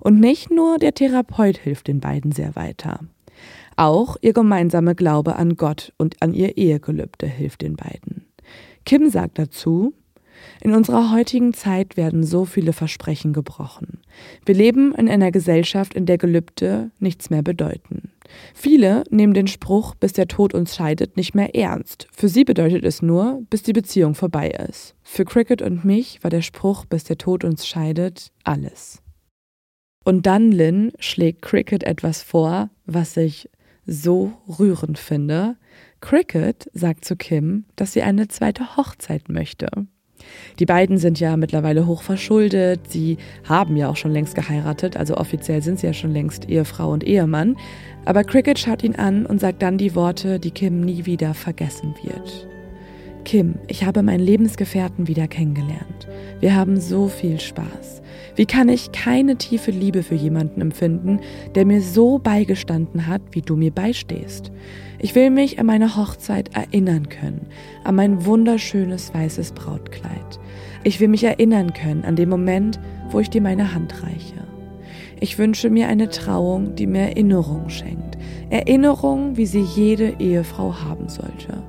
Und 0.00 0.18
nicht 0.18 0.50
nur 0.50 0.78
der 0.78 0.94
Therapeut 0.94 1.58
hilft 1.58 1.86
den 1.86 2.00
beiden 2.00 2.32
sehr 2.32 2.56
weiter. 2.56 3.00
Auch 3.76 4.16
ihr 4.20 4.32
gemeinsamer 4.32 4.94
Glaube 4.94 5.36
an 5.36 5.56
Gott 5.56 5.92
und 5.98 6.20
an 6.20 6.32
ihr 6.32 6.56
Ehegelübde 6.56 7.26
hilft 7.26 7.62
den 7.62 7.76
beiden. 7.76 8.26
Kim 8.84 9.08
sagt 9.10 9.38
dazu, 9.38 9.94
in 10.60 10.74
unserer 10.74 11.10
heutigen 11.10 11.54
Zeit 11.54 11.96
werden 11.96 12.24
so 12.24 12.44
viele 12.44 12.72
Versprechen 12.72 13.32
gebrochen. 13.32 14.00
Wir 14.44 14.54
leben 14.54 14.94
in 14.94 15.08
einer 15.08 15.30
Gesellschaft, 15.30 15.94
in 15.94 16.06
der 16.06 16.18
Gelübde 16.18 16.90
nichts 16.98 17.30
mehr 17.30 17.42
bedeuten. 17.42 18.12
Viele 18.54 19.04
nehmen 19.10 19.34
den 19.34 19.46
Spruch, 19.46 19.94
bis 19.94 20.12
der 20.12 20.28
Tod 20.28 20.54
uns 20.54 20.76
scheidet, 20.76 21.16
nicht 21.16 21.34
mehr 21.34 21.54
ernst. 21.54 22.06
Für 22.12 22.28
sie 22.28 22.44
bedeutet 22.44 22.84
es 22.84 23.02
nur, 23.02 23.42
bis 23.50 23.62
die 23.62 23.72
Beziehung 23.72 24.14
vorbei 24.14 24.50
ist. 24.50 24.94
Für 25.02 25.24
Cricket 25.24 25.62
und 25.62 25.84
mich 25.84 26.22
war 26.22 26.30
der 26.30 26.42
Spruch, 26.42 26.84
bis 26.84 27.04
der 27.04 27.18
Tod 27.18 27.44
uns 27.44 27.66
scheidet, 27.66 28.30
alles. 28.44 29.02
Und 30.04 30.26
dann, 30.26 30.52
Lynn, 30.52 30.92
schlägt 30.98 31.42
Cricket 31.42 31.84
etwas 31.84 32.22
vor, 32.22 32.70
was 32.86 33.16
ich 33.16 33.50
so 33.86 34.32
rührend 34.58 34.98
finde. 34.98 35.56
Cricket 36.00 36.70
sagt 36.72 37.04
zu 37.04 37.16
Kim, 37.16 37.64
dass 37.76 37.92
sie 37.92 38.02
eine 38.02 38.28
zweite 38.28 38.76
Hochzeit 38.76 39.28
möchte. 39.28 39.68
Die 40.58 40.66
beiden 40.66 40.98
sind 40.98 41.20
ja 41.20 41.36
mittlerweile 41.36 41.86
hoch 41.86 42.02
verschuldet, 42.02 42.80
sie 42.88 43.18
haben 43.48 43.76
ja 43.76 43.88
auch 43.88 43.96
schon 43.96 44.12
längst 44.12 44.34
geheiratet, 44.34 44.96
also 44.96 45.16
offiziell 45.16 45.62
sind 45.62 45.78
sie 45.78 45.86
ja 45.86 45.92
schon 45.92 46.12
längst 46.12 46.48
Ehefrau 46.48 46.92
und 46.92 47.04
Ehemann. 47.04 47.56
Aber 48.04 48.24
Cricket 48.24 48.58
schaut 48.58 48.82
ihn 48.82 48.96
an 48.96 49.26
und 49.26 49.40
sagt 49.40 49.62
dann 49.62 49.78
die 49.78 49.94
Worte, 49.94 50.38
die 50.38 50.50
Kim 50.50 50.80
nie 50.80 51.06
wieder 51.06 51.34
vergessen 51.34 51.94
wird. 52.02 52.48
Kim, 53.24 53.56
ich 53.68 53.84
habe 53.84 54.02
meinen 54.02 54.20
Lebensgefährten 54.20 55.06
wieder 55.06 55.28
kennengelernt. 55.28 56.08
Wir 56.40 56.54
haben 56.54 56.80
so 56.80 57.08
viel 57.08 57.38
Spaß. 57.38 58.00
Wie 58.34 58.46
kann 58.46 58.68
ich 58.68 58.92
keine 58.92 59.36
tiefe 59.36 59.70
Liebe 59.70 60.02
für 60.02 60.14
jemanden 60.14 60.60
empfinden, 60.60 61.20
der 61.54 61.66
mir 61.66 61.82
so 61.82 62.18
beigestanden 62.18 63.06
hat, 63.06 63.20
wie 63.32 63.42
du 63.42 63.56
mir 63.56 63.70
beistehst? 63.70 64.50
Ich 65.02 65.14
will 65.14 65.30
mich 65.30 65.58
an 65.58 65.64
meine 65.64 65.96
Hochzeit 65.96 66.54
erinnern 66.54 67.08
können, 67.08 67.46
an 67.84 67.94
mein 67.94 68.26
wunderschönes 68.26 69.14
weißes 69.14 69.52
Brautkleid. 69.52 70.38
Ich 70.84 71.00
will 71.00 71.08
mich 71.08 71.24
erinnern 71.24 71.72
können 71.72 72.04
an 72.04 72.16
den 72.16 72.28
Moment, 72.28 72.78
wo 73.08 73.18
ich 73.18 73.30
dir 73.30 73.40
meine 73.40 73.72
Hand 73.72 74.02
reiche. 74.02 74.46
Ich 75.18 75.38
wünsche 75.38 75.70
mir 75.70 75.88
eine 75.88 76.10
Trauung, 76.10 76.74
die 76.74 76.86
mir 76.86 77.00
Erinnerungen 77.00 77.70
schenkt. 77.70 78.18
Erinnerungen, 78.50 79.38
wie 79.38 79.46
sie 79.46 79.62
jede 79.62 80.16
Ehefrau 80.18 80.74
haben 80.82 81.08
sollte. 81.08 81.62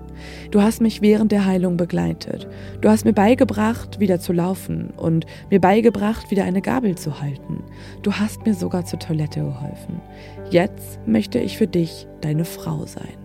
Du 0.51 0.61
hast 0.61 0.81
mich 0.81 1.01
während 1.01 1.31
der 1.31 1.45
Heilung 1.45 1.77
begleitet. 1.77 2.47
Du 2.81 2.89
hast 2.89 3.05
mir 3.05 3.13
beigebracht, 3.13 3.99
wieder 3.99 4.19
zu 4.19 4.33
laufen 4.33 4.91
und 4.97 5.25
mir 5.49 5.61
beigebracht, 5.61 6.31
wieder 6.31 6.43
eine 6.43 6.61
Gabel 6.61 6.95
zu 6.95 7.21
halten. 7.21 7.63
Du 8.01 8.13
hast 8.13 8.45
mir 8.45 8.53
sogar 8.53 8.85
zur 8.85 8.99
Toilette 8.99 9.39
geholfen. 9.39 10.01
Jetzt 10.49 10.99
möchte 11.05 11.39
ich 11.39 11.57
für 11.57 11.67
dich 11.67 12.07
deine 12.19 12.45
Frau 12.45 12.85
sein. 12.85 13.20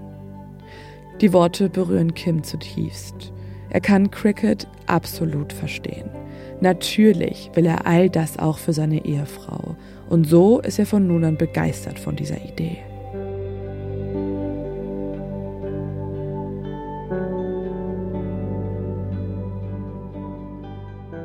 Die 1.21 1.33
Worte 1.33 1.71
berühren 1.71 2.13
Kim 2.15 2.43
zutiefst. 2.43 3.33
Er 3.71 3.81
kann 3.81 4.11
Cricket 4.11 4.69
absolut 4.87 5.53
verstehen. 5.53 6.11
Natürlich 6.61 7.51
will 7.55 7.67
er 7.67 7.87
all 7.87 8.11
das 8.11 8.39
auch 8.39 8.59
für 8.59 8.73
seine 8.73 9.05
Ehefrau. 9.05 9.77
Und 10.09 10.27
so 10.27 10.61
ist 10.61 10.79
er 10.79 10.87
von 10.87 11.07
nun 11.07 11.25
an 11.25 11.37
begeistert 11.37 11.99
von 11.99 12.17
dieser 12.17 12.43
Idee. 12.45 12.79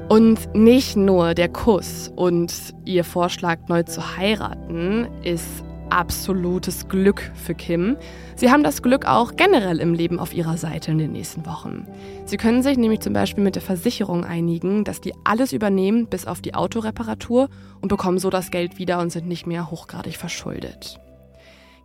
Und 0.07 0.53
nicht 0.53 0.97
nur 0.97 1.33
der 1.33 1.47
Kuss 1.47 2.11
und 2.15 2.53
ihr 2.83 3.05
Vorschlag, 3.05 3.59
neu 3.69 3.83
zu 3.83 4.17
heiraten, 4.17 5.07
ist 5.23 5.63
absolutes 5.91 6.87
Glück 6.87 7.31
für 7.35 7.53
Kim. 7.53 7.97
Sie 8.35 8.49
haben 8.49 8.63
das 8.63 8.81
Glück 8.81 9.05
auch 9.05 9.35
generell 9.35 9.79
im 9.79 9.93
Leben 9.93 10.19
auf 10.19 10.33
ihrer 10.33 10.57
Seite 10.57 10.91
in 10.91 10.97
den 10.97 11.11
nächsten 11.11 11.45
Wochen. 11.45 11.87
Sie 12.25 12.37
können 12.37 12.63
sich 12.63 12.77
nämlich 12.77 13.01
zum 13.01 13.13
Beispiel 13.13 13.43
mit 13.43 13.55
der 13.55 13.61
Versicherung 13.61 14.25
einigen, 14.25 14.83
dass 14.83 15.01
die 15.01 15.13
alles 15.23 15.53
übernehmen 15.53 16.07
bis 16.07 16.25
auf 16.25 16.41
die 16.41 16.55
Autoreparatur 16.55 17.49
und 17.81 17.87
bekommen 17.87 18.19
so 18.19 18.29
das 18.29 18.51
Geld 18.51 18.77
wieder 18.77 18.99
und 18.99 19.11
sind 19.11 19.27
nicht 19.27 19.45
mehr 19.45 19.69
hochgradig 19.69 20.17
verschuldet. 20.17 20.99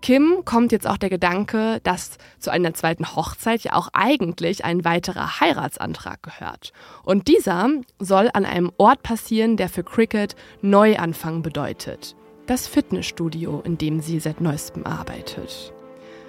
Kim 0.03 0.43
kommt 0.45 0.73
jetzt 0.73 0.87
auch 0.87 0.99
der 0.99 1.11
Gedanke, 1.11 1.81
dass 1.83 2.19
zu 2.39 2.51
einer 2.51 2.75
zweiten 2.75 3.17
Hochzeit 3.17 3.63
ja 3.65 3.73
auch 3.73 3.89
eigentlich 3.93 4.65
ein 4.65 4.85
weiterer 4.85 5.41
Heiratsantrag 5.41 6.23
gehört. 6.23 6.73
Und 7.03 7.29
dieser 7.29 7.71
soll 7.99 8.31
an 8.33 8.45
einem 8.45 8.71
Ort 8.77 9.03
passieren, 9.03 9.57
der 9.57 9.69
für 9.69 9.83
Cricket 9.83 10.37
Neuanfang 10.63 11.43
bedeutet. 11.43 12.15
Das 12.47 12.69
Fitnessstudio, 12.69 13.61
in 13.65 13.77
dem 13.77 14.01
sie 14.01 14.21
seit 14.21 14.41
neuestem 14.41 14.87
arbeitet. 14.87 15.73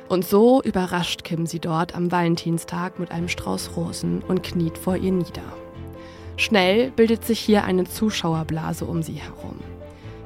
Und 0.10 0.26
so 0.26 0.64
überrascht 0.64 1.23
Kim 1.23 1.45
sie 1.45 1.60
dort 1.60 1.95
am 1.95 2.11
Valentinstag 2.11 2.98
mit 2.98 3.11
einem 3.11 3.27
Strauß 3.27 3.77
Rosen 3.77 4.23
und 4.27 4.41
kniet 4.41 4.80
vor 4.80 4.95
ihr 4.95 5.11
nieder. 5.11 5.44
Schnell 6.35 6.89
bildet 6.89 7.23
sich 7.23 7.39
hier 7.39 7.65
eine 7.65 7.84
Zuschauerblase 7.84 8.85
um 8.85 9.03
sie 9.03 9.14
herum. 9.14 9.60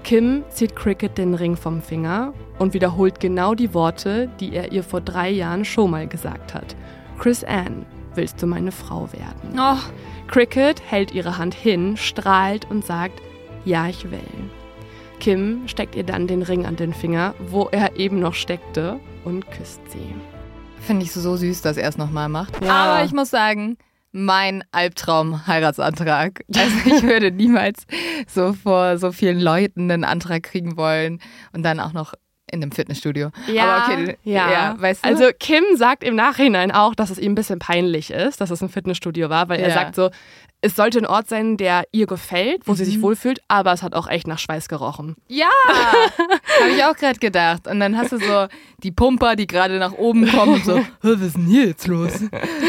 Kim 0.06 0.44
zieht 0.50 0.78
Cricket 0.78 1.18
den 1.18 1.34
Ring 1.34 1.58
vom 1.58 1.82
Finger 1.82 2.34
und 2.58 2.74
wiederholt 2.74 3.20
genau 3.20 3.54
die 3.54 3.74
Worte, 3.74 4.30
die 4.40 4.54
er 4.56 4.72
ihr 4.72 4.84
vor 4.84 5.02
drei 5.02 5.30
Jahren 5.30 5.66
schon 5.66 5.92
mal 5.92 6.08
gesagt 6.08 6.54
hat. 6.54 6.76
Chris 7.20 7.44
Ann, 7.44 7.86
willst 8.16 8.42
du 8.42 8.48
meine 8.48 8.72
Frau 8.72 9.10
werden? 9.12 9.60
Oh. 9.60 9.78
Cricket 10.28 10.82
hält 10.90 11.14
ihre 11.14 11.38
Hand 11.38 11.54
hin, 11.54 11.98
strahlt 11.98 12.70
und 12.70 12.86
sagt, 12.86 13.22
ja, 13.66 13.90
ich 13.90 14.10
will. 14.10 14.20
Kim 15.22 15.68
steckt 15.68 15.94
ihr 15.96 16.04
dann 16.04 16.26
den 16.26 16.42
Ring 16.42 16.66
an 16.66 16.78
den 16.78 16.96
Finger, 16.96 17.36
wo 17.48 17.70
er 17.72 17.96
eben 17.96 18.20
noch 18.20 18.34
steckte, 18.34 19.00
und 19.24 19.50
küsst 19.52 19.80
sie. 19.92 20.16
Finde 20.80 21.06
ich 21.06 21.12
so 21.12 21.38
süß, 21.38 21.62
dass 21.62 21.78
er 21.78 21.88
es 21.88 21.96
nochmal 21.96 22.28
macht. 22.28 22.60
Ja. 22.64 22.72
Aber 22.72 23.06
ich 23.06 23.14
muss 23.14 23.30
sagen, 23.30 23.78
mein 24.12 24.64
Albtraum-Heiratsantrag. 24.72 26.44
Also 26.56 26.76
ich 26.86 27.04
würde 27.04 27.32
niemals 27.32 27.86
so 28.28 28.54
vor 28.54 28.98
so 28.98 29.12
vielen 29.12 29.40
Leuten 29.40 29.92
einen 29.92 30.06
Antrag 30.06 30.42
kriegen 30.42 30.76
wollen 30.76 31.20
und 31.54 31.62
dann 31.62 31.80
auch 31.80 31.94
noch 31.94 32.16
in 32.52 32.62
einem 32.62 32.72
Fitnessstudio. 32.72 33.30
Ja, 33.48 33.76
Aber 33.78 33.94
okay, 33.94 34.18
ja. 34.24 34.52
ja, 34.52 34.76
weißt 34.80 35.04
du? 35.04 35.08
Also 35.10 35.26
Kim 35.40 35.64
sagt 35.76 36.04
im 36.04 36.16
Nachhinein 36.16 36.72
auch, 36.72 36.96
dass 36.96 37.10
es 37.10 37.18
ihm 37.20 37.32
ein 37.32 37.36
bisschen 37.36 37.60
peinlich 37.60 38.12
ist, 38.12 38.42
dass 38.42 38.50
es 38.52 38.62
ein 38.62 38.70
Fitnessstudio 38.70 39.30
war, 39.30 39.50
weil 39.50 39.60
er 39.60 39.70
Ja. 39.70 39.74
sagt 39.74 39.96
so, 39.96 40.10
es 40.64 40.76
sollte 40.76 41.00
ein 41.00 41.08
Ort 41.08 41.28
sein, 41.28 41.58
der 41.58 41.86
ihr 41.92 42.06
gefällt, 42.06 42.68
wo 42.68 42.76
sie 42.76 42.84
Mhm. 42.84 42.86
sich 42.86 43.02
wohlfühlt, 43.02 43.42
aber 43.48 43.74
es 43.74 43.82
hat 43.82 43.96
auch 43.96 44.08
echt 44.08 44.28
nach 44.28 44.38
Schweiß 44.38 44.68
gerochen. 44.70 45.16
Ja, 45.28 45.50
habe 46.62 46.70
ich 46.76 46.84
auch 46.84 46.96
gerade 46.96 47.18
gedacht. 47.20 47.68
Und 47.68 47.80
dann 47.80 47.98
hast 47.98 48.12
du 48.12 48.18
so 48.20 48.48
die 48.84 48.92
Pumper, 48.92 49.36
die 49.36 49.48
gerade 49.48 49.80
nach 49.80 49.94
oben 49.94 50.28
kommen 50.30 50.56
und 50.56 50.66
so, 50.66 50.78
"Hä, 50.78 50.84
was 51.02 51.22
ist 51.22 51.36
denn 51.36 51.48
hier 51.48 51.66
jetzt 51.66 51.88
los? 51.88 52.12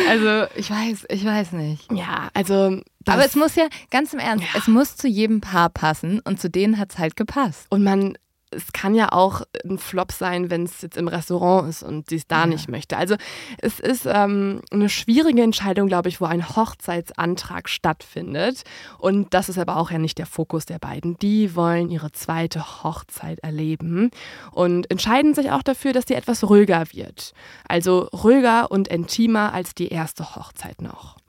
Also 0.08 0.46
ich 0.56 0.70
weiß, 0.70 1.04
ich 1.10 1.24
weiß 1.24 1.52
nicht. 1.52 1.90
Ja, 1.92 2.28
also 2.34 2.80
das, 3.04 3.14
Aber 3.14 3.24
es 3.26 3.36
muss 3.36 3.56
ja, 3.56 3.66
ganz 3.90 4.12
im 4.14 4.20
Ernst, 4.20 4.44
es 4.56 4.68
muss 4.68 4.96
zu 4.96 5.06
jedem 5.08 5.40
Paar 5.42 5.68
passen 5.68 6.20
und 6.24 6.40
zu 6.40 6.48
denen 6.48 6.78
hat 6.78 6.92
es 6.92 6.98
halt 6.98 7.16
gepasst. 7.16 7.66
und 7.68 7.82
man 7.84 8.16
es 8.54 8.72
kann 8.72 8.94
ja 8.94 9.12
auch 9.12 9.42
ein 9.64 9.78
Flop 9.78 10.12
sein, 10.12 10.50
wenn 10.50 10.64
es 10.64 10.82
jetzt 10.82 10.96
im 10.96 11.08
Restaurant 11.08 11.68
ist 11.68 11.82
und 11.82 12.10
sie 12.10 12.16
es 12.16 12.26
da 12.26 12.46
nicht 12.46 12.68
möchte. 12.68 12.96
Also 12.96 13.16
es 13.58 13.80
ist 13.80 14.06
ähm, 14.06 14.60
eine 14.70 14.88
schwierige 14.88 15.42
Entscheidung, 15.42 15.88
glaube 15.88 16.08
ich, 16.08 16.20
wo 16.20 16.26
ein 16.26 16.56
Hochzeitsantrag 16.56 17.68
stattfindet. 17.68 18.62
Und 18.98 19.34
das 19.34 19.48
ist 19.48 19.58
aber 19.58 19.76
auch 19.76 19.90
ja 19.90 19.98
nicht 19.98 20.18
der 20.18 20.26
Fokus 20.26 20.66
der 20.66 20.78
beiden. 20.78 21.18
Die 21.18 21.56
wollen 21.56 21.90
ihre 21.90 22.12
zweite 22.12 22.84
Hochzeit 22.84 23.38
erleben 23.40 24.10
und 24.50 24.90
entscheiden 24.90 25.34
sich 25.34 25.50
auch 25.50 25.62
dafür, 25.62 25.92
dass 25.92 26.04
die 26.04 26.14
etwas 26.14 26.48
ruhiger 26.48 26.84
wird. 26.92 27.32
Also 27.68 28.08
ruhiger 28.12 28.70
und 28.70 28.88
intimer 28.88 29.52
als 29.52 29.74
die 29.74 29.88
erste 29.88 30.36
Hochzeit 30.36 30.82
noch. 30.82 31.21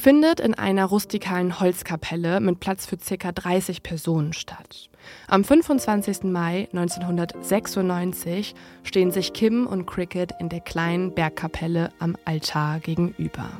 Findet 0.00 0.40
in 0.40 0.54
einer 0.54 0.86
rustikalen 0.86 1.60
Holzkapelle 1.60 2.40
mit 2.40 2.58
Platz 2.58 2.86
für 2.86 2.96
ca. 2.96 3.32
30 3.32 3.82
Personen 3.82 4.32
statt. 4.32 4.88
Am 5.28 5.44
25. 5.44 6.24
Mai 6.24 6.68
1996 6.72 8.54
stehen 8.82 9.10
sich 9.10 9.32
Kim 9.32 9.66
und 9.66 9.86
Cricket 9.86 10.32
in 10.40 10.48
der 10.48 10.60
kleinen 10.60 11.14
Bergkapelle 11.14 11.90
am 11.98 12.16
Altar 12.24 12.80
gegenüber. 12.80 13.50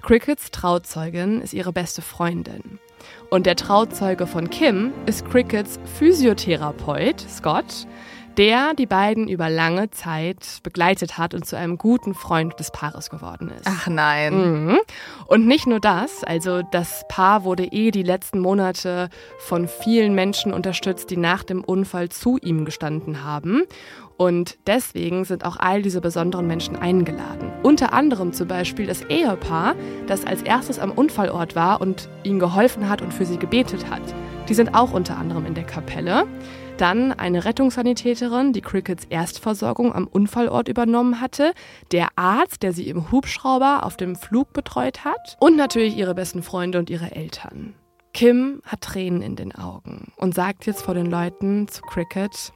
Crickets 0.00 0.50
Trauzeugin 0.50 1.40
ist 1.40 1.52
ihre 1.54 1.72
beste 1.72 2.02
Freundin. 2.02 2.78
Und 3.30 3.46
der 3.46 3.56
Trauzeuge 3.56 4.26
von 4.26 4.50
Kim 4.50 4.92
ist 5.06 5.24
Crickets 5.30 5.78
Physiotherapeut, 5.98 7.20
Scott, 7.20 7.86
der 8.38 8.74
die 8.74 8.86
beiden 8.86 9.28
über 9.28 9.48
lange 9.48 9.90
Zeit 9.90 10.58
begleitet 10.62 11.18
hat 11.18 11.34
und 11.34 11.44
zu 11.46 11.56
einem 11.56 11.78
guten 11.78 12.14
Freund 12.14 12.58
des 12.58 12.70
Paares 12.70 13.10
geworden 13.10 13.50
ist. 13.50 13.66
Ach 13.66 13.86
nein. 13.88 14.66
Mhm. 14.66 14.78
Und 15.26 15.46
nicht 15.46 15.66
nur 15.66 15.80
das, 15.80 16.24
also 16.24 16.62
das 16.62 17.04
Paar 17.08 17.44
wurde 17.44 17.64
eh 17.64 17.90
die 17.90 18.02
letzten 18.02 18.40
Monate 18.40 19.08
von 19.38 19.68
vielen 19.68 20.14
Menschen 20.14 20.52
unterstützt, 20.52 21.10
die 21.10 21.16
nach 21.16 21.42
dem 21.42 21.62
Unfall 21.62 22.08
zu 22.08 22.38
ihm 22.38 22.64
gestanden 22.64 23.24
haben. 23.24 23.62
Und 24.16 24.58
deswegen 24.66 25.24
sind 25.24 25.44
auch 25.44 25.56
all 25.56 25.82
diese 25.82 26.00
besonderen 26.00 26.46
Menschen 26.46 26.76
eingeladen. 26.76 27.50
Unter 27.62 27.92
anderem 27.92 28.32
zum 28.32 28.46
Beispiel 28.46 28.86
das 28.86 29.02
Ehepaar, 29.02 29.74
das 30.06 30.24
als 30.24 30.42
erstes 30.42 30.78
am 30.78 30.92
Unfallort 30.92 31.56
war 31.56 31.80
und 31.80 32.08
ihnen 32.22 32.38
geholfen 32.38 32.88
hat 32.88 33.02
und 33.02 33.12
für 33.12 33.26
sie 33.26 33.38
gebetet 33.38 33.90
hat. 33.90 34.02
Die 34.48 34.54
sind 34.54 34.74
auch 34.74 34.92
unter 34.92 35.16
anderem 35.16 35.46
in 35.46 35.54
der 35.54 35.64
Kapelle. 35.64 36.26
Dann 36.82 37.12
eine 37.12 37.44
Rettungssanitäterin, 37.44 38.52
die 38.52 38.60
Crickets 38.60 39.04
Erstversorgung 39.08 39.94
am 39.94 40.08
Unfallort 40.08 40.66
übernommen 40.66 41.20
hatte, 41.20 41.52
der 41.92 42.08
Arzt, 42.16 42.64
der 42.64 42.72
sie 42.72 42.88
im 42.88 43.12
Hubschrauber 43.12 43.86
auf 43.86 43.96
dem 43.96 44.16
Flug 44.16 44.52
betreut 44.52 45.04
hat 45.04 45.36
und 45.38 45.56
natürlich 45.56 45.96
ihre 45.96 46.16
besten 46.16 46.42
Freunde 46.42 46.80
und 46.80 46.90
ihre 46.90 47.14
Eltern. 47.14 47.74
Kim 48.12 48.62
hat 48.66 48.80
Tränen 48.80 49.22
in 49.22 49.36
den 49.36 49.54
Augen 49.54 50.10
und 50.16 50.34
sagt 50.34 50.66
jetzt 50.66 50.82
vor 50.82 50.94
den 50.94 51.06
Leuten 51.06 51.68
zu 51.68 51.82
Cricket, 51.82 52.52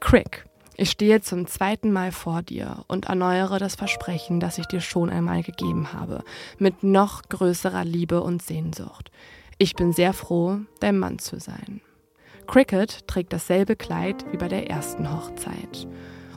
Crick, 0.00 0.44
ich 0.76 0.90
stehe 0.90 1.22
zum 1.22 1.46
zweiten 1.46 1.92
Mal 1.92 2.12
vor 2.12 2.42
dir 2.42 2.84
und 2.88 3.06
erneuere 3.06 3.58
das 3.58 3.74
Versprechen, 3.74 4.38
das 4.38 4.58
ich 4.58 4.66
dir 4.66 4.82
schon 4.82 5.08
einmal 5.08 5.42
gegeben 5.42 5.94
habe, 5.94 6.22
mit 6.58 6.82
noch 6.82 7.22
größerer 7.22 7.86
Liebe 7.86 8.20
und 8.20 8.42
Sehnsucht. 8.42 9.10
Ich 9.56 9.74
bin 9.76 9.94
sehr 9.94 10.12
froh, 10.12 10.58
dein 10.80 10.98
Mann 10.98 11.18
zu 11.18 11.40
sein. 11.40 11.80
Cricket 12.46 13.06
trägt 13.06 13.32
dasselbe 13.32 13.76
Kleid 13.76 14.24
wie 14.30 14.36
bei 14.36 14.48
der 14.48 14.70
ersten 14.70 15.10
Hochzeit. 15.10 15.86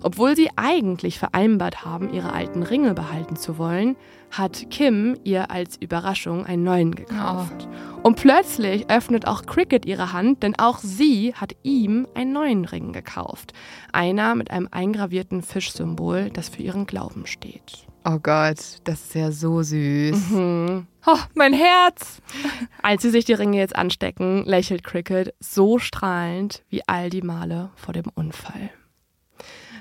Obwohl 0.04 0.36
sie 0.36 0.50
eigentlich 0.56 1.18
vereinbart 1.20 1.84
haben, 1.84 2.14
ihre 2.14 2.32
alten 2.32 2.64
Ringe 2.64 2.94
behalten 2.94 3.36
zu 3.36 3.58
wollen, 3.58 3.96
hat 4.32 4.70
Kim 4.70 5.18
ihr 5.24 5.50
als 5.50 5.78
Überraschung 5.78 6.46
einen 6.46 6.64
neuen 6.64 6.94
gekauft. 6.96 7.68
Und 8.04 8.16
plötzlich 8.16 8.90
öffnet 8.90 9.28
auch 9.28 9.46
Cricket 9.46 9.86
ihre 9.86 10.14
Hand, 10.14 10.44
denn 10.44 10.58
auch 10.60 10.78
sie 10.80 11.34
hat 11.34 11.56
ihm 11.64 12.08
einen 12.14 12.32
neuen 12.32 12.66
Ring 12.66 12.94
gekauft. 12.94 13.54
Einer 13.92 14.36
mit 14.36 14.52
einem 14.52 14.68
eingravierten 14.72 15.42
Fischsymbol, 15.42 16.30
das 16.32 16.50
für 16.50 16.62
ihren 16.62 16.86
Glauben 16.86 17.26
steht. 17.26 17.88
Oh 18.10 18.20
Gott, 18.24 18.60
das 18.86 19.02
ist 19.02 19.16
ja 19.16 19.32
so 19.34 19.62
süß. 19.62 20.30
Mhm. 20.30 20.88
Oh, 21.06 21.18
mein 21.34 21.52
Herz. 21.52 22.22
Als 22.82 23.02
sie 23.02 23.10
sich 23.10 23.26
die 23.26 23.34
Ringe 23.34 23.58
jetzt 23.58 23.76
anstecken, 23.76 24.46
lächelt 24.46 24.86
Cricket 24.86 25.34
so 25.42 25.78
strahlend 25.78 26.64
wie 26.70 26.88
all 26.88 27.10
die 27.10 27.22
Male 27.22 27.70
vor 27.76 27.94
dem 27.94 28.06
Unfall. 28.16 28.70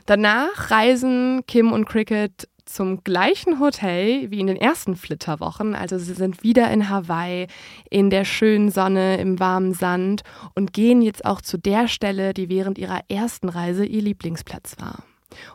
Danach 0.07 0.73
reisen 0.73 1.43
Kim 1.47 1.73
und 1.73 1.85
Cricket 1.85 2.49
zum 2.65 3.05
gleichen 3.05 3.61
Hotel 3.61 4.29
wie 4.33 4.41
in 4.41 4.49
den 4.49 4.57
ersten 4.57 4.97
Flitterwochen. 4.97 5.77
Also 5.77 5.97
sie 5.97 6.15
sind 6.15 6.43
wieder 6.43 6.69
in 6.73 6.89
Hawaii, 6.89 7.47
in 7.91 8.11
der 8.11 8.25
schönen 8.25 8.73
Sonne, 8.73 9.19
im 9.19 9.39
warmen 9.39 9.73
Sand 9.73 10.23
und 10.57 10.73
gehen 10.73 11.01
jetzt 11.01 11.25
auch 11.25 11.41
zu 11.41 11.59
der 11.59 11.87
Stelle, 11.87 12.35
die 12.35 12.49
während 12.49 12.77
ihrer 12.77 13.03
ersten 13.09 13.49
Reise 13.49 13.87
ihr 13.87 14.03
Lieblingsplatz 14.03 14.77
war. 14.81 15.05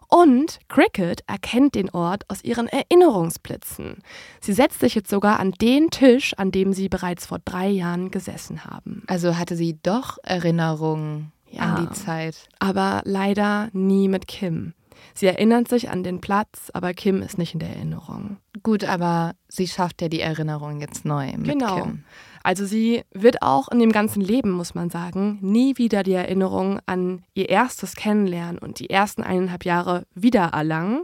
Und 0.08 0.60
Cricket 0.68 1.24
erkennt 1.28 1.76
den 1.76 1.90
Ort 1.90 2.24
aus 2.30 2.44
ihren 2.44 2.68
Erinnerungsblitzen. 2.68 3.99
Sie 4.40 4.53
setzt 4.53 4.80
sich 4.80 4.95
jetzt 4.95 5.10
sogar 5.10 5.40
an 5.40 5.52
den 5.52 5.90
Tisch, 5.90 6.34
an 6.38 6.52
dem 6.52 6.74
sie 6.74 6.90
bereits 6.90 7.26
vor 7.26 7.40
drei 7.44 7.68
Jahren 7.70 8.12
gesessen 8.12 8.66
haben. 8.66 9.03
Also 9.08 9.38
hatte 9.38 9.56
sie 9.56 9.78
doch 9.84 10.18
Erinnerungen 10.24 11.32
Ja. 11.49 11.62
an 11.76 11.88
die 11.88 11.94
Zeit. 11.94 12.48
Aber 12.60 13.02
leider 13.06 13.70
nie 13.74 14.08
mit 14.08 14.28
Kim. 14.28 14.74
Sie 15.14 15.26
erinnert 15.26 15.68
sich 15.68 15.90
an 15.90 16.03
den 16.03 16.22
Platz, 16.22 16.70
aber 16.74 16.94
Kim 16.94 17.22
ist 17.22 17.38
nicht 17.38 17.53
in 17.53 17.60
der 17.60 17.70
Erinnerung. 17.76 18.38
Gut, 18.64 18.84
aber 18.84 19.34
sie 19.49 19.68
schafft 19.68 20.02
ja 20.02 20.08
die 20.10 20.22
Erinnerung 20.22 20.80
jetzt 20.80 21.06
neu 21.06 21.32
mit 21.38 21.45
Genau. 21.52 21.82
Kim. 21.84 22.03
Also 22.43 22.65
sie 22.65 23.03
wird 23.13 23.41
auch 23.41 23.68
in 23.69 23.80
dem 23.80 23.91
ganzen 23.91 24.22
Leben, 24.22 24.51
muss 24.51 24.73
man 24.73 24.89
sagen, 24.89 25.38
nie 25.41 25.77
wieder 25.77 26.03
die 26.03 26.13
Erinnerung 26.13 26.80
an 26.85 27.23
ihr 27.34 27.49
erstes 27.49 27.95
Kennenlernen 27.95 28.57
und 28.57 28.80
die 28.80 28.89
ersten 28.89 29.23
eineinhalb 29.23 29.65
Jahre 29.65 30.05
wiedererlangen. 30.15 31.03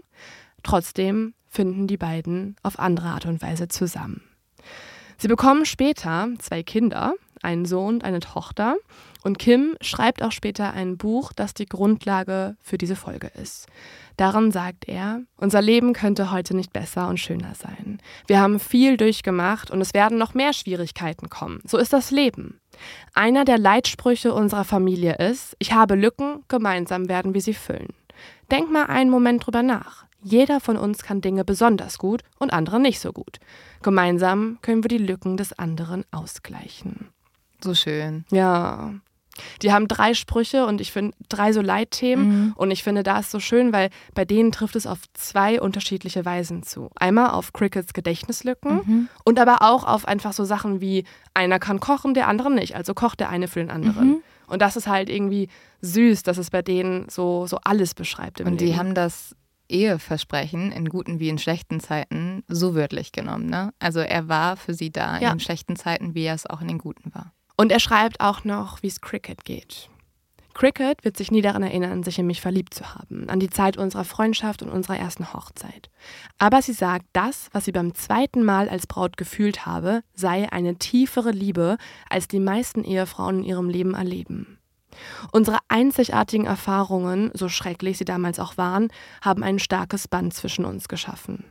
Trotzdem 0.63 1.33
finden 1.49 1.87
die 1.87 1.97
beiden 1.97 2.55
auf 2.63 2.79
andere 2.79 3.07
Art 3.07 3.25
und 3.25 3.41
Weise 3.41 3.67
zusammen. 3.67 4.21
Sie 5.17 5.27
bekommen 5.27 5.65
später 5.65 6.29
zwei 6.39 6.61
Kinder, 6.63 7.13
einen 7.41 7.65
Sohn 7.65 7.95
und 7.95 8.03
eine 8.03 8.19
Tochter. 8.19 8.75
Und 9.23 9.39
Kim 9.39 9.75
schreibt 9.81 10.23
auch 10.23 10.31
später 10.31 10.73
ein 10.73 10.97
Buch, 10.97 11.33
das 11.33 11.53
die 11.53 11.65
Grundlage 11.65 12.55
für 12.61 12.77
diese 12.77 12.95
Folge 12.95 13.31
ist. 13.41 13.67
Darin 14.17 14.51
sagt 14.51 14.87
er, 14.87 15.21
unser 15.37 15.61
Leben 15.61 15.93
könnte 15.93 16.31
heute 16.31 16.55
nicht 16.55 16.73
besser 16.73 17.07
und 17.07 17.19
schöner 17.19 17.53
sein. 17.53 17.99
Wir 18.25 18.39
haben 18.39 18.59
viel 18.59 18.97
durchgemacht 18.97 19.69
und 19.69 19.79
es 19.79 19.93
werden 19.93 20.17
noch 20.17 20.33
mehr 20.33 20.53
Schwierigkeiten 20.53 21.29
kommen. 21.29 21.61
So 21.65 21.77
ist 21.77 21.93
das 21.93 22.09
Leben. 22.09 22.59
Einer 23.13 23.45
der 23.45 23.57
Leitsprüche 23.57 24.33
unserer 24.33 24.63
Familie 24.63 25.15
ist, 25.15 25.55
ich 25.59 25.73
habe 25.73 25.95
Lücken, 25.95 26.43
gemeinsam 26.47 27.09
werden 27.09 27.33
wir 27.33 27.41
sie 27.41 27.53
füllen. 27.53 27.93
Denk 28.51 28.71
mal 28.71 28.85
einen 28.85 29.09
Moment 29.11 29.45
drüber 29.45 29.61
nach. 29.61 30.05
Jeder 30.23 30.59
von 30.59 30.77
uns 30.77 31.03
kann 31.03 31.21
Dinge 31.21 31.45
besonders 31.45 31.97
gut 31.99 32.21
und 32.39 32.51
andere 32.51 32.79
nicht 32.79 32.99
so 32.99 33.13
gut. 33.13 33.37
Gemeinsam 33.83 34.57
können 34.61 34.83
wir 34.83 34.89
die 34.89 34.97
Lücken 34.97 35.37
des 35.37 35.57
anderen 35.57 36.05
ausgleichen. 36.11 37.09
So 37.63 37.73
schön. 37.73 38.25
Ja. 38.31 38.93
Die 39.61 39.71
haben 39.71 39.87
drei 39.87 40.13
Sprüche 40.13 40.65
und 40.65 40.81
ich 40.81 40.91
finde 40.91 41.15
drei 41.29 41.53
so 41.53 41.61
Leitthemen. 41.61 42.27
Mhm. 42.27 42.53
Und 42.55 42.71
ich 42.71 42.83
finde, 42.83 43.03
da 43.03 43.19
ist 43.19 43.31
so 43.31 43.39
schön, 43.39 43.73
weil 43.73 43.89
bei 44.13 44.25
denen 44.25 44.51
trifft 44.51 44.75
es 44.75 44.87
auf 44.87 44.99
zwei 45.13 45.61
unterschiedliche 45.61 46.25
Weisen 46.25 46.63
zu. 46.63 46.89
Einmal 46.95 47.31
auf 47.31 47.53
Crickets 47.53 47.93
Gedächtnislücken 47.93 48.75
mhm. 48.75 49.09
und 49.23 49.39
aber 49.39 49.61
auch 49.61 49.83
auf 49.83 50.07
einfach 50.07 50.33
so 50.33 50.45
Sachen 50.45 50.81
wie 50.81 51.05
einer 51.33 51.59
kann 51.59 51.79
kochen, 51.79 52.13
der 52.13 52.27
andere 52.27 52.51
nicht. 52.51 52.75
Also 52.75 52.93
kocht 52.93 53.19
der 53.19 53.29
eine 53.29 53.47
für 53.47 53.59
den 53.59 53.71
anderen. 53.71 54.07
Mhm. 54.07 54.23
Und 54.47 54.61
das 54.61 54.75
ist 54.77 54.87
halt 54.87 55.09
irgendwie 55.09 55.49
süß, 55.81 56.23
dass 56.23 56.37
es 56.37 56.49
bei 56.49 56.61
denen 56.61 57.09
so, 57.09 57.45
so 57.47 57.57
alles 57.63 57.93
beschreibt. 57.93 58.41
und 58.41 58.61
die 58.61 58.65
Leben. 58.65 58.77
haben 58.77 58.93
das 58.93 59.35
Eheversprechen 59.69 60.71
in 60.71 60.89
guten 60.89 61.19
wie 61.19 61.29
in 61.29 61.37
schlechten 61.37 61.79
Zeiten 61.79 62.43
so 62.47 62.75
wörtlich 62.75 63.11
genommen. 63.11 63.47
Ne? 63.47 63.73
Also 63.79 63.99
er 63.99 64.27
war 64.27 64.55
für 64.55 64.73
sie 64.73 64.91
da 64.91 65.19
ja. 65.19 65.31
in 65.31 65.39
schlechten 65.39 65.75
Zeiten, 65.75 66.15
wie 66.15 66.23
er 66.23 66.35
es 66.35 66.45
auch 66.45 66.61
in 66.61 66.67
den 66.67 66.77
guten 66.77 67.13
war. 67.13 67.33
Und 67.57 67.71
er 67.71 67.79
schreibt 67.79 68.21
auch 68.21 68.43
noch, 68.43 68.83
wie 68.83 68.87
es 68.87 69.01
Cricket 69.01 69.43
geht. 69.43 69.89
Cricket 70.53 71.03
wird 71.03 71.17
sich 71.17 71.29
nie 71.29 71.41
daran 71.41 71.61
erinnern, 71.61 72.01
sich 72.01 72.17
in 72.17 72.25
mich 72.25 72.41
verliebt 72.41 72.73
zu 72.73 72.95
haben, 72.95 73.29
an 73.29 73.39
die 73.39 73.49
Zeit 73.49 73.77
unserer 73.77 74.05
Freundschaft 74.05 74.63
und 74.63 74.69
unserer 74.69 74.97
ersten 74.97 75.33
Hochzeit. 75.33 75.91
Aber 76.39 76.63
sie 76.63 76.73
sagt, 76.73 77.05
das, 77.13 77.49
was 77.51 77.65
sie 77.65 77.71
beim 77.71 77.93
zweiten 77.93 78.43
Mal 78.43 78.67
als 78.67 78.87
Braut 78.87 79.17
gefühlt 79.17 79.67
habe, 79.67 80.01
sei 80.13 80.51
eine 80.51 80.75
tiefere 80.77 81.29
Liebe, 81.29 81.77
als 82.09 82.27
die 82.27 82.39
meisten 82.39 82.83
Ehefrauen 82.83 83.39
in 83.39 83.43
ihrem 83.43 83.69
Leben 83.69 83.93
erleben. 83.93 84.57
Unsere 85.31 85.59
einzigartigen 85.67 86.47
Erfahrungen, 86.47 87.29
so 87.35 87.49
schrecklich 87.49 87.99
sie 87.99 88.05
damals 88.05 88.39
auch 88.39 88.57
waren, 88.57 88.89
haben 89.21 89.43
ein 89.43 89.59
starkes 89.59 90.07
Band 90.07 90.33
zwischen 90.33 90.65
uns 90.65 90.87
geschaffen. 90.87 91.45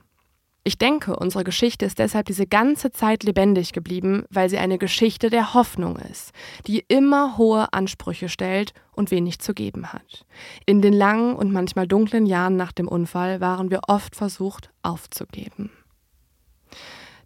Ich 0.67 0.79
denke, 0.79 1.15
unsere 1.15 1.45
Geschichte 1.45 1.85
ist 1.87 2.01
deshalb 2.01 2.27
diese 2.27 2.49
ganze 2.49 2.91
Zeit 2.91 3.23
lebendig 3.23 3.73
geblieben, 3.73 4.25
weil 4.31 4.51
sie 4.51 4.59
eine 4.59 4.79
Geschichte 4.79 5.31
der 5.31 5.55
Hoffnung 5.55 5.95
ist, 5.95 6.33
die 6.67 6.85
immer 6.89 7.39
hohe 7.39 7.73
Ansprüche 7.73 8.29
stellt 8.29 8.75
und 8.91 9.13
wenig 9.13 9.39
zu 9.39 9.55
geben 9.55 9.93
hat. 9.93 10.27
In 10.67 10.83
den 10.83 10.93
langen 10.93 11.37
und 11.37 11.53
manchmal 11.53 11.87
dunklen 11.87 12.27
Jahren 12.27 12.57
nach 12.57 12.73
dem 12.73 12.89
Unfall 12.89 13.41
waren 13.41 13.71
wir 13.71 13.83
oft 13.87 14.17
versucht 14.17 14.71
aufzugeben. 14.83 15.71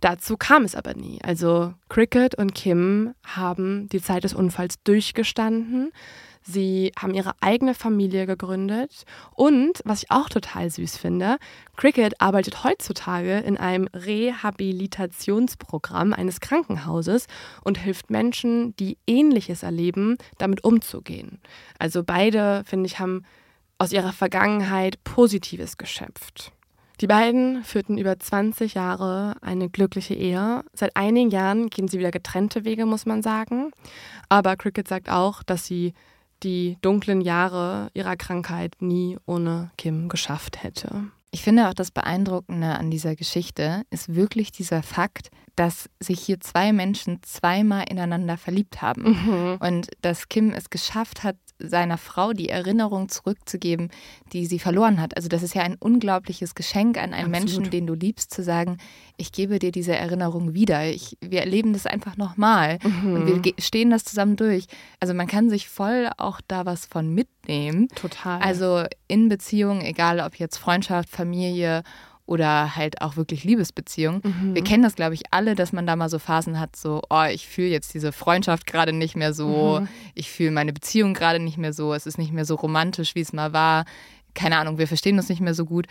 Dazu 0.01 0.37
kam 0.37 0.65
es 0.65 0.75
aber 0.75 0.93
nie. 0.93 1.19
Also 1.23 1.73
Cricket 1.89 2.35
und 2.35 2.55
Kim 2.55 3.15
haben 3.25 3.89
die 3.89 4.03
Zeit 4.03 4.25
des 4.25 4.35
Unfalls 4.35 4.83
durchgestanden, 4.85 5.93
Sie 6.43 6.93
haben 6.99 7.15
ihre 7.15 7.35
eigene 7.41 7.75
Familie 7.75 8.27
gegründet 8.27 9.05
und, 9.35 9.81
was 9.85 10.03
ich 10.05 10.11
auch 10.11 10.29
total 10.29 10.69
süß 10.71 10.97
finde, 10.97 11.37
Cricket 11.77 12.21
arbeitet 12.21 12.65
heutzutage 12.65 13.39
in 13.39 13.59
einem 13.59 13.89
Rehabilitationsprogramm 13.93 16.15
eines 16.15 16.41
Krankenhauses 16.41 17.27
und 17.63 17.79
hilft 17.79 18.11
Menschen, 18.11 18.75
die 18.77 18.99
Ähnliches 19.07 19.63
erleben, 19.63 20.17
damit 20.39 20.65
umzugehen. 20.65 21.39
Also 21.79 22.03
beide, 22.05 22.65
finde 22.65 22.87
ich, 22.87 22.99
haben 22.99 23.25
aus 23.79 23.93
ihrer 23.93 24.13
Vergangenheit 24.13 25.05
Positives 25.05 25.77
geschöpft. 25.77 26.53
Die 27.01 27.07
beiden 27.07 27.63
führten 27.65 27.97
über 27.97 28.19
20 28.19 28.75
Jahre 28.75 29.37
eine 29.41 29.71
glückliche 29.71 30.15
Ehe. 30.15 30.65
Seit 30.75 30.97
einigen 30.97 31.31
Jahren 31.31 31.71
gehen 31.71 31.89
sie 31.89 31.99
wieder 31.99 32.11
getrennte 32.11 32.67
Wege, 32.67 32.85
muss 32.85 33.07
man 33.07 33.23
sagen. 33.23 33.71
Aber 34.29 34.57
Cricket 34.57 34.87
sagt 34.87 35.09
auch, 35.09 35.43
dass 35.43 35.65
sie 35.65 35.95
die 36.43 36.77
dunklen 36.81 37.21
Jahre 37.21 37.91
ihrer 37.95 38.17
Krankheit 38.17 38.75
nie 38.81 39.19
ohne 39.27 39.71
Kim 39.77 40.09
geschafft 40.09 40.63
hätte. 40.63 41.05
Ich 41.33 41.43
finde 41.43 41.69
auch 41.69 41.75
das 41.75 41.91
Beeindruckende 41.93 42.77
an 42.77 42.91
dieser 42.91 43.15
Geschichte 43.15 43.83
ist 43.91 44.15
wirklich 44.15 44.51
dieser 44.51 44.83
Fakt, 44.83 45.31
dass 45.55 45.89
sich 46.01 46.21
hier 46.21 46.41
zwei 46.41 46.73
Menschen 46.73 47.23
zweimal 47.23 47.85
ineinander 47.89 48.37
verliebt 48.37 48.83
haben 48.83 49.03
mhm. 49.03 49.57
und 49.61 49.89
dass 50.01 50.29
Kim 50.29 50.53
es 50.53 50.71
geschafft 50.71 51.23
hat, 51.23 51.37
seiner 51.63 51.99
Frau 51.99 52.33
die 52.33 52.49
Erinnerung 52.49 53.09
zurückzugeben, 53.09 53.91
die 54.33 54.47
sie 54.47 54.59
verloren 54.59 55.01
hat. 55.01 55.17
Also 55.17 55.29
das 55.29 55.43
ist 55.43 55.55
ja 55.55 55.63
ein 55.63 55.77
unglaubliches 55.79 56.55
Geschenk 56.55 56.97
an 56.97 57.13
einen 57.13 57.35
Absolut. 57.35 57.55
Menschen, 57.57 57.71
den 57.71 57.87
du 57.87 57.95
liebst, 57.95 58.33
zu 58.33 58.43
sagen, 58.43 58.79
ich 59.17 59.33
gebe 59.33 59.59
dir 59.59 59.73
diese 59.73 59.95
Erinnerung 59.95 60.55
wieder. 60.55 60.87
Ich, 60.87 61.17
wir 61.21 61.41
erleben 61.41 61.73
das 61.73 61.87
einfach 61.87 62.17
nochmal 62.17 62.79
mhm. 62.83 63.15
und 63.15 63.27
wir 63.27 63.53
stehen 63.59 63.91
das 63.91 64.05
zusammen 64.05 64.37
durch. 64.37 64.67
Also 64.99 65.15
man 65.15 65.27
kann 65.27 65.51
sich 65.51 65.69
voll 65.69 66.11
auch 66.17 66.41
da 66.47 66.67
was 66.67 66.87
von 66.87 67.13
mitnehmen. 67.13 67.89
Total. 67.95 68.41
Also 68.41 68.85
in 69.09 69.29
Beziehungen, 69.29 69.83
egal 69.83 70.21
ob 70.21 70.37
jetzt 70.37 70.57
Freundschaft, 70.57 71.11
Familie 71.11 71.83
oder 72.31 72.77
halt 72.77 73.03
auch 73.03 73.17
wirklich 73.17 73.43
Liebesbeziehungen. 73.43 74.23
Mhm. 74.23 74.55
Wir 74.55 74.63
kennen 74.63 74.85
das, 74.85 74.95
glaube 74.95 75.15
ich, 75.15 75.23
alle, 75.33 75.57
dass 75.57 75.73
man 75.73 75.85
da 75.85 75.97
mal 75.97 76.09
so 76.09 76.21
Phasen 76.21 76.61
hat, 76.61 76.77
so, 76.77 77.03
oh, 77.11 77.25
ich 77.25 77.49
fühle 77.49 77.67
jetzt 77.67 77.93
diese 77.93 78.13
Freundschaft 78.13 78.69
gerade 78.69 78.93
nicht 78.93 79.17
mehr 79.17 79.35
so, 79.35 79.81
mhm. 79.81 79.89
ich 80.15 80.31
fühle 80.31 80.53
meine 80.53 80.73
Beziehung 80.73 81.13
gerade 81.13 81.41
nicht 81.41 81.59
mehr 81.59 81.73
so, 81.73 81.93
es 81.93 82.07
ist 82.07 82.19
nicht 82.19 82.33
mehr 82.33 82.45
so 82.45 82.55
romantisch, 82.55 83.17
wie 83.17 83.21
es 83.21 83.33
mal 83.33 83.53
war. 83.53 83.85
Keine 84.35 84.59
Ahnung, 84.59 84.79
wir 84.79 84.87
verstehen 84.87 85.17
uns 85.17 85.29
nicht 85.29 85.41
mehr 85.41 85.55
so 85.55 85.65
gut. 85.65 85.87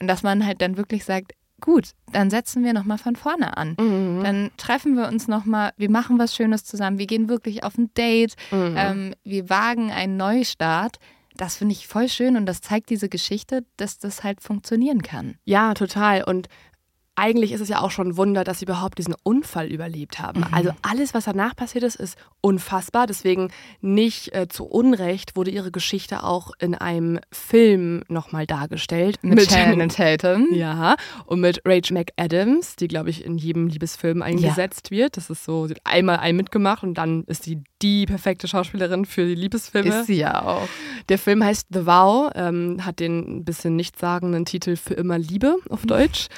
Und 0.00 0.08
dass 0.08 0.24
man 0.24 0.44
halt 0.44 0.60
dann 0.62 0.76
wirklich 0.76 1.04
sagt, 1.04 1.30
gut, 1.60 1.90
dann 2.10 2.28
setzen 2.28 2.64
wir 2.64 2.72
nochmal 2.72 2.98
von 2.98 3.14
vorne 3.14 3.56
an. 3.56 3.76
Mhm. 3.78 4.24
Dann 4.24 4.50
treffen 4.56 4.96
wir 4.96 5.06
uns 5.06 5.28
nochmal, 5.28 5.70
wir 5.76 5.90
machen 5.90 6.18
was 6.18 6.34
Schönes 6.34 6.64
zusammen, 6.64 6.98
wir 6.98 7.06
gehen 7.06 7.28
wirklich 7.28 7.62
auf 7.62 7.78
ein 7.78 7.94
Date, 7.94 8.34
mhm. 8.50 8.74
ähm, 8.76 9.14
wir 9.22 9.48
wagen 9.48 9.92
einen 9.92 10.16
Neustart 10.16 10.96
das 11.36 11.56
finde 11.56 11.72
ich 11.72 11.86
voll 11.86 12.08
schön 12.08 12.36
und 12.36 12.46
das 12.46 12.60
zeigt 12.60 12.90
diese 12.90 13.08
Geschichte, 13.08 13.64
dass 13.76 13.98
das 13.98 14.22
halt 14.22 14.40
funktionieren 14.40 15.02
kann. 15.02 15.36
Ja, 15.44 15.74
total. 15.74 16.24
Und 16.24 16.48
eigentlich 17.16 17.52
ist 17.52 17.60
es 17.60 17.68
ja 17.68 17.80
auch 17.80 17.90
schon 17.90 18.08
ein 18.08 18.16
Wunder, 18.16 18.44
dass 18.44 18.58
sie 18.58 18.64
überhaupt 18.64 18.98
diesen 18.98 19.14
Unfall 19.22 19.68
überlebt 19.68 20.18
haben. 20.18 20.40
Mhm. 20.40 20.48
Also 20.54 20.70
alles, 20.82 21.14
was 21.14 21.24
danach 21.24 21.54
passiert 21.54 21.84
ist, 21.84 21.96
ist 21.96 22.18
unfassbar. 22.40 23.06
Deswegen 23.06 23.50
nicht 23.80 24.34
äh, 24.34 24.48
zu 24.48 24.64
Unrecht 24.64 25.36
wurde 25.36 25.50
ihre 25.50 25.70
Geschichte 25.70 26.24
auch 26.24 26.50
in 26.58 26.74
einem 26.74 27.20
Film 27.30 28.02
nochmal 28.08 28.46
dargestellt. 28.46 29.18
Mit, 29.22 29.36
mit 29.36 29.50
Shannon 29.50 29.88
Tatum. 29.90 30.48
Ja, 30.52 30.96
und 31.26 31.40
mit 31.40 31.62
Rachel 31.64 31.98
McAdams, 31.98 32.76
die, 32.76 32.88
glaube 32.88 33.10
ich, 33.10 33.24
in 33.24 33.38
jedem 33.38 33.68
Liebesfilm 33.68 34.22
eingesetzt 34.22 34.90
ja. 34.90 34.98
wird. 34.98 35.16
Das 35.16 35.30
ist 35.30 35.44
so, 35.44 35.66
sie 35.66 35.74
hat 35.74 35.82
einmal 35.84 36.18
ein 36.18 36.36
mitgemacht 36.36 36.82
und 36.82 36.94
dann 36.94 37.24
ist 37.24 37.44
sie 37.44 37.62
die 37.84 38.06
perfekte 38.06 38.48
Schauspielerin 38.48 39.04
für 39.04 39.26
die 39.26 39.34
Liebesfilme. 39.34 40.00
Ist 40.00 40.06
sie 40.06 40.16
ja 40.16 40.42
auch. 40.42 40.66
Der 41.10 41.18
Film 41.18 41.44
heißt 41.44 41.68
The 41.70 41.84
Vow, 41.84 42.30
ähm, 42.34 42.84
hat 42.84 42.98
den 42.98 43.18
ein 43.18 43.44
bisschen 43.44 43.76
nichtssagenden 43.76 44.46
Titel 44.46 44.76
Für 44.76 44.94
immer 44.94 45.18
Liebe 45.18 45.56
auf 45.68 45.82
Deutsch. 45.82 46.28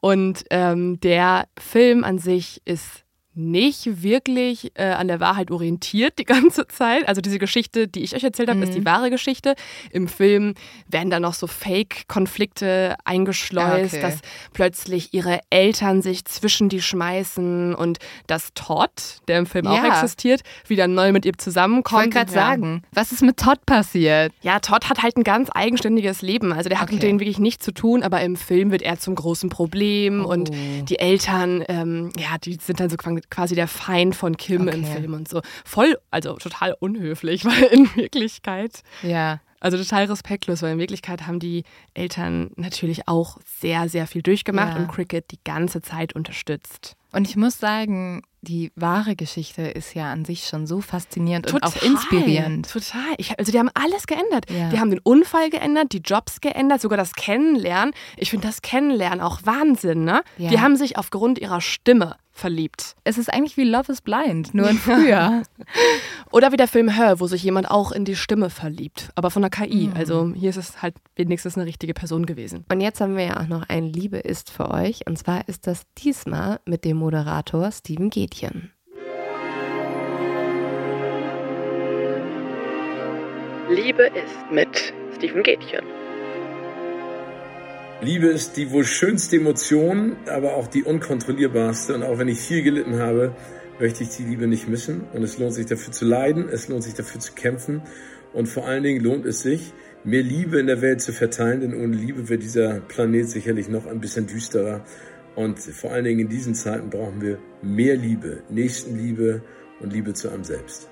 Und 0.00 0.44
ähm, 0.50 0.98
der 1.00 1.46
Film 1.58 2.04
an 2.04 2.18
sich 2.18 2.62
ist 2.64 3.03
nicht 3.34 4.02
wirklich 4.02 4.72
äh, 4.74 4.90
an 4.90 5.08
der 5.08 5.20
Wahrheit 5.20 5.50
orientiert 5.50 6.18
die 6.18 6.24
ganze 6.24 6.66
Zeit. 6.68 7.08
Also 7.08 7.20
diese 7.20 7.38
Geschichte, 7.38 7.88
die 7.88 8.02
ich 8.02 8.14
euch 8.14 8.24
erzählt 8.24 8.48
habe, 8.48 8.58
mhm. 8.58 8.64
ist 8.64 8.74
die 8.74 8.80
mhm. 8.80 8.86
wahre 8.86 9.10
Geschichte. 9.10 9.54
Im 9.90 10.08
Film 10.08 10.54
werden 10.88 11.10
da 11.10 11.20
noch 11.20 11.34
so 11.34 11.46
Fake-Konflikte 11.46 12.96
eingeschleust, 13.04 13.94
okay. 13.94 14.02
dass 14.02 14.18
plötzlich 14.52 15.12
ihre 15.14 15.40
Eltern 15.50 16.02
sich 16.02 16.24
zwischen 16.24 16.68
die 16.68 16.82
schmeißen 16.82 17.74
und 17.74 17.98
dass 18.26 18.54
Todd, 18.54 18.90
der 19.28 19.38
im 19.38 19.46
Film 19.46 19.66
ja. 19.66 19.72
auch 19.72 19.84
existiert, 19.84 20.42
wieder 20.66 20.86
neu 20.86 21.12
mit 21.12 21.24
ihr 21.24 21.36
zusammenkommt. 21.36 22.06
Ich 22.06 22.14
wollte 22.14 22.26
gerade 22.26 22.32
ja. 22.32 22.46
sagen, 22.46 22.82
was 22.92 23.12
ist 23.12 23.22
mit 23.22 23.36
Todd 23.36 23.64
passiert? 23.66 24.32
Ja, 24.42 24.60
Todd 24.60 24.88
hat 24.88 25.02
halt 25.02 25.16
ein 25.16 25.24
ganz 25.24 25.50
eigenständiges 25.52 26.22
Leben. 26.22 26.52
Also 26.52 26.68
der 26.68 26.80
hat 26.80 26.88
okay. 26.88 26.94
mit 26.94 27.02
denen 27.02 27.20
wirklich 27.20 27.38
nichts 27.38 27.64
zu 27.64 27.72
tun, 27.72 28.02
aber 28.02 28.20
im 28.20 28.36
Film 28.36 28.70
wird 28.70 28.82
er 28.82 28.98
zum 28.98 29.14
großen 29.14 29.50
Problem 29.50 30.24
oh. 30.24 30.30
und 30.30 30.50
die 30.88 30.98
Eltern, 30.98 31.64
ähm, 31.68 32.10
ja, 32.18 32.38
die 32.38 32.58
sind 32.60 32.80
dann 32.80 32.90
so 32.90 32.96
quasi 33.30 33.54
der 33.54 33.68
Feind 33.68 34.14
von 34.14 34.36
Kim 34.36 34.62
okay. 34.62 34.76
im 34.76 34.84
Film 34.84 35.14
und 35.14 35.28
so. 35.28 35.42
Voll, 35.64 35.98
also 36.10 36.34
total 36.34 36.76
unhöflich, 36.78 37.44
weil 37.44 37.64
in 37.64 37.94
Wirklichkeit. 37.96 38.82
Ja. 39.02 39.40
Also 39.60 39.78
total 39.78 40.04
respektlos, 40.04 40.60
weil 40.60 40.72
in 40.72 40.78
Wirklichkeit 40.78 41.26
haben 41.26 41.38
die 41.38 41.64
Eltern 41.94 42.50
natürlich 42.56 43.08
auch 43.08 43.38
sehr, 43.46 43.88
sehr 43.88 44.06
viel 44.06 44.20
durchgemacht 44.20 44.74
ja. 44.74 44.76
und 44.76 44.88
Cricket 44.88 45.30
die 45.30 45.38
ganze 45.42 45.80
Zeit 45.80 46.14
unterstützt. 46.14 46.96
Und 47.12 47.28
ich 47.28 47.36
muss 47.36 47.58
sagen, 47.58 48.22
die 48.42 48.72
wahre 48.74 49.16
Geschichte 49.16 49.62
ist 49.62 49.94
ja 49.94 50.12
an 50.12 50.24
sich 50.24 50.46
schon 50.46 50.66
so 50.66 50.80
faszinierend 50.80 51.46
total, 51.46 51.70
und 51.70 51.76
auch 51.76 51.82
inspirierend. 51.82 52.70
Total. 52.70 53.14
Ich, 53.18 53.38
also 53.38 53.52
die 53.52 53.58
haben 53.58 53.70
alles 53.72 54.06
geändert. 54.06 54.50
Ja. 54.50 54.68
Die 54.68 54.80
haben 54.80 54.90
den 54.90 54.98
Unfall 54.98 55.48
geändert, 55.48 55.92
die 55.92 56.02
Jobs 56.04 56.40
geändert, 56.40 56.80
sogar 56.80 56.98
das 56.98 57.14
Kennenlernen. 57.14 57.94
Ich 58.16 58.30
finde 58.30 58.46
das 58.46 58.62
Kennenlernen 58.62 59.20
auch 59.20 59.40
Wahnsinn, 59.44 60.04
ne? 60.04 60.22
Ja. 60.36 60.50
Die 60.50 60.60
haben 60.60 60.76
sich 60.76 60.98
aufgrund 60.98 61.38
ihrer 61.38 61.60
Stimme 61.60 62.16
verliebt. 62.34 62.96
Es 63.04 63.16
ist 63.16 63.32
eigentlich 63.32 63.56
wie 63.56 63.64
Love 63.64 63.92
is 63.92 64.00
Blind, 64.00 64.52
nur 64.54 64.68
in 64.68 64.76
früher. 64.76 65.42
Oder 66.32 66.52
wie 66.52 66.56
der 66.56 66.68
Film 66.68 66.88
Her, 66.88 67.20
wo 67.20 67.26
sich 67.26 67.42
jemand 67.42 67.70
auch 67.70 67.92
in 67.92 68.04
die 68.04 68.16
Stimme 68.16 68.50
verliebt, 68.50 69.10
aber 69.14 69.30
von 69.30 69.42
der 69.42 69.50
KI. 69.50 69.88
Mhm. 69.88 69.96
Also 69.96 70.32
hier 70.34 70.50
ist 70.50 70.56
es 70.56 70.82
halt 70.82 70.96
wenigstens 71.16 71.56
eine 71.56 71.64
richtige 71.64 71.94
Person 71.94 72.26
gewesen. 72.26 72.64
Und 72.70 72.80
jetzt 72.80 73.00
haben 73.00 73.16
wir 73.16 73.24
ja 73.24 73.40
auch 73.40 73.46
noch 73.46 73.68
ein 73.68 73.86
Liebe 73.86 74.18
ist 74.18 74.50
für 74.50 74.70
euch. 74.70 75.06
Und 75.06 75.16
zwar 75.16 75.48
ist 75.48 75.66
das 75.66 75.86
diesmal 75.96 76.60
mit 76.66 76.84
dem 76.84 76.96
Moderator 76.96 77.70
Steven 77.70 78.10
Gätchen. 78.10 78.72
Liebe 83.70 84.02
ist 84.02 84.50
mit 84.50 84.92
Steven 85.16 85.42
Gätchen. 85.42 86.03
Liebe 88.00 88.26
ist 88.26 88.56
die 88.56 88.70
wohl 88.70 88.84
schönste 88.84 89.36
Emotion, 89.36 90.16
aber 90.26 90.54
auch 90.54 90.66
die 90.66 90.82
unkontrollierbarste. 90.82 91.94
Und 91.94 92.02
auch 92.02 92.18
wenn 92.18 92.28
ich 92.28 92.40
viel 92.40 92.62
gelitten 92.62 92.98
habe, 92.98 93.34
möchte 93.78 94.02
ich 94.02 94.10
die 94.10 94.24
Liebe 94.24 94.46
nicht 94.46 94.68
missen. 94.68 95.02
Und 95.12 95.22
es 95.22 95.38
lohnt 95.38 95.54
sich 95.54 95.66
dafür 95.66 95.92
zu 95.92 96.04
leiden, 96.04 96.48
es 96.50 96.68
lohnt 96.68 96.82
sich 96.82 96.94
dafür 96.94 97.20
zu 97.20 97.32
kämpfen. 97.32 97.82
Und 98.32 98.46
vor 98.46 98.66
allen 98.66 98.82
Dingen 98.82 99.02
lohnt 99.02 99.24
es 99.26 99.40
sich, 99.42 99.72
mehr 100.02 100.22
Liebe 100.22 100.58
in 100.58 100.66
der 100.66 100.82
Welt 100.82 101.00
zu 101.00 101.12
verteilen, 101.12 101.60
denn 101.60 101.74
ohne 101.74 101.96
Liebe 101.96 102.28
wird 102.28 102.42
dieser 102.42 102.80
Planet 102.80 103.28
sicherlich 103.30 103.68
noch 103.68 103.86
ein 103.86 104.00
bisschen 104.00 104.26
düsterer. 104.26 104.84
Und 105.34 105.58
vor 105.58 105.92
allen 105.92 106.04
Dingen 106.04 106.20
in 106.20 106.28
diesen 106.28 106.54
Zeiten 106.54 106.90
brauchen 106.90 107.20
wir 107.20 107.38
mehr 107.62 107.96
Liebe, 107.96 108.42
Nächstenliebe 108.50 109.42
und 109.80 109.92
Liebe 109.92 110.12
zu 110.14 110.28
einem 110.28 110.44
selbst. 110.44 110.88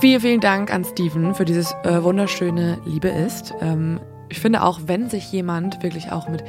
Vielen, 0.00 0.20
vielen 0.20 0.40
Dank 0.40 0.72
an 0.72 0.84
Steven 0.84 1.34
für 1.34 1.44
dieses 1.44 1.74
äh, 1.82 2.02
wunderschöne 2.02 2.80
Liebe 2.86 3.08
ist. 3.08 3.52
Ähm, 3.60 4.00
ich 4.30 4.40
finde 4.40 4.62
auch, 4.62 4.80
wenn 4.86 5.08
sich 5.08 5.30
jemand 5.32 5.82
wirklich 5.82 6.12
auch 6.12 6.28
mit 6.28 6.44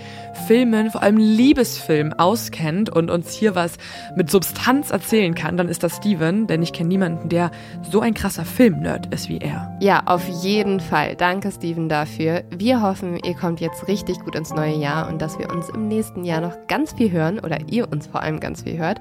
Filmen, 0.48 0.92
vor 0.92 1.02
allem 1.02 1.18
Liebesfilmen 1.18 2.14
auskennt 2.14 2.90
und 2.90 3.10
uns 3.10 3.32
hier 3.32 3.56
was 3.56 3.78
mit 4.16 4.30
Substanz 4.30 4.92
erzählen 4.92 5.36
kann, 5.36 5.58
dann 5.58 5.70
ist 5.70 5.84
das 5.84 5.98
Steven, 5.98 6.48
denn 6.48 6.62
ich 6.62 6.74
kenne 6.74 6.90
niemanden, 6.90 7.30
der 7.30 7.52
so 7.90 8.02
ein 8.02 8.14
krasser 8.14 8.46
Filmnerd 8.46 9.14
ist 9.14 9.30
wie 9.30 9.38
er. 9.38 9.78
Ja, 9.82 10.04
auf 10.06 10.28
jeden 10.44 10.80
Fall. 10.80 11.16
Danke, 11.16 11.52
Steven, 11.52 11.90
dafür. 11.90 12.44
Wir 12.50 12.82
hoffen, 12.82 13.20
ihr 13.24 13.36
kommt 13.36 13.60
jetzt 13.60 13.88
richtig 13.88 14.20
gut 14.20 14.36
ins 14.36 14.54
neue 14.54 14.76
Jahr 14.76 15.08
und 15.08 15.22
dass 15.22 15.40
wir 15.40 15.50
uns 15.50 15.70
im 15.70 15.88
nächsten 15.88 16.24
Jahr 16.24 16.42
noch 16.42 16.56
ganz 16.68 16.94
viel 16.94 17.12
hören 17.12 17.40
oder 17.40 17.60
ihr 17.70 17.92
uns 17.92 18.08
vor 18.08 18.22
allem 18.22 18.40
ganz 18.40 18.64
viel 18.64 18.78
hört. 18.78 19.00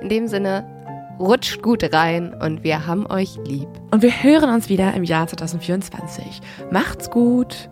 In 0.00 0.08
dem 0.08 0.28
Sinne, 0.28 0.64
rutscht 1.18 1.62
gut 1.62 1.92
rein 1.92 2.34
und 2.34 2.64
wir 2.64 2.86
haben 2.86 3.06
euch 3.06 3.36
lieb. 3.44 3.68
Und 3.90 4.02
wir 4.02 4.10
hören 4.22 4.50
uns 4.50 4.68
wieder 4.68 4.94
im 4.94 5.04
Jahr 5.04 5.26
2024. 5.26 6.40
Macht's 6.70 7.10
gut. 7.10 7.68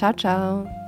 Ciao, 0.00 0.14
ciao. 0.14 0.79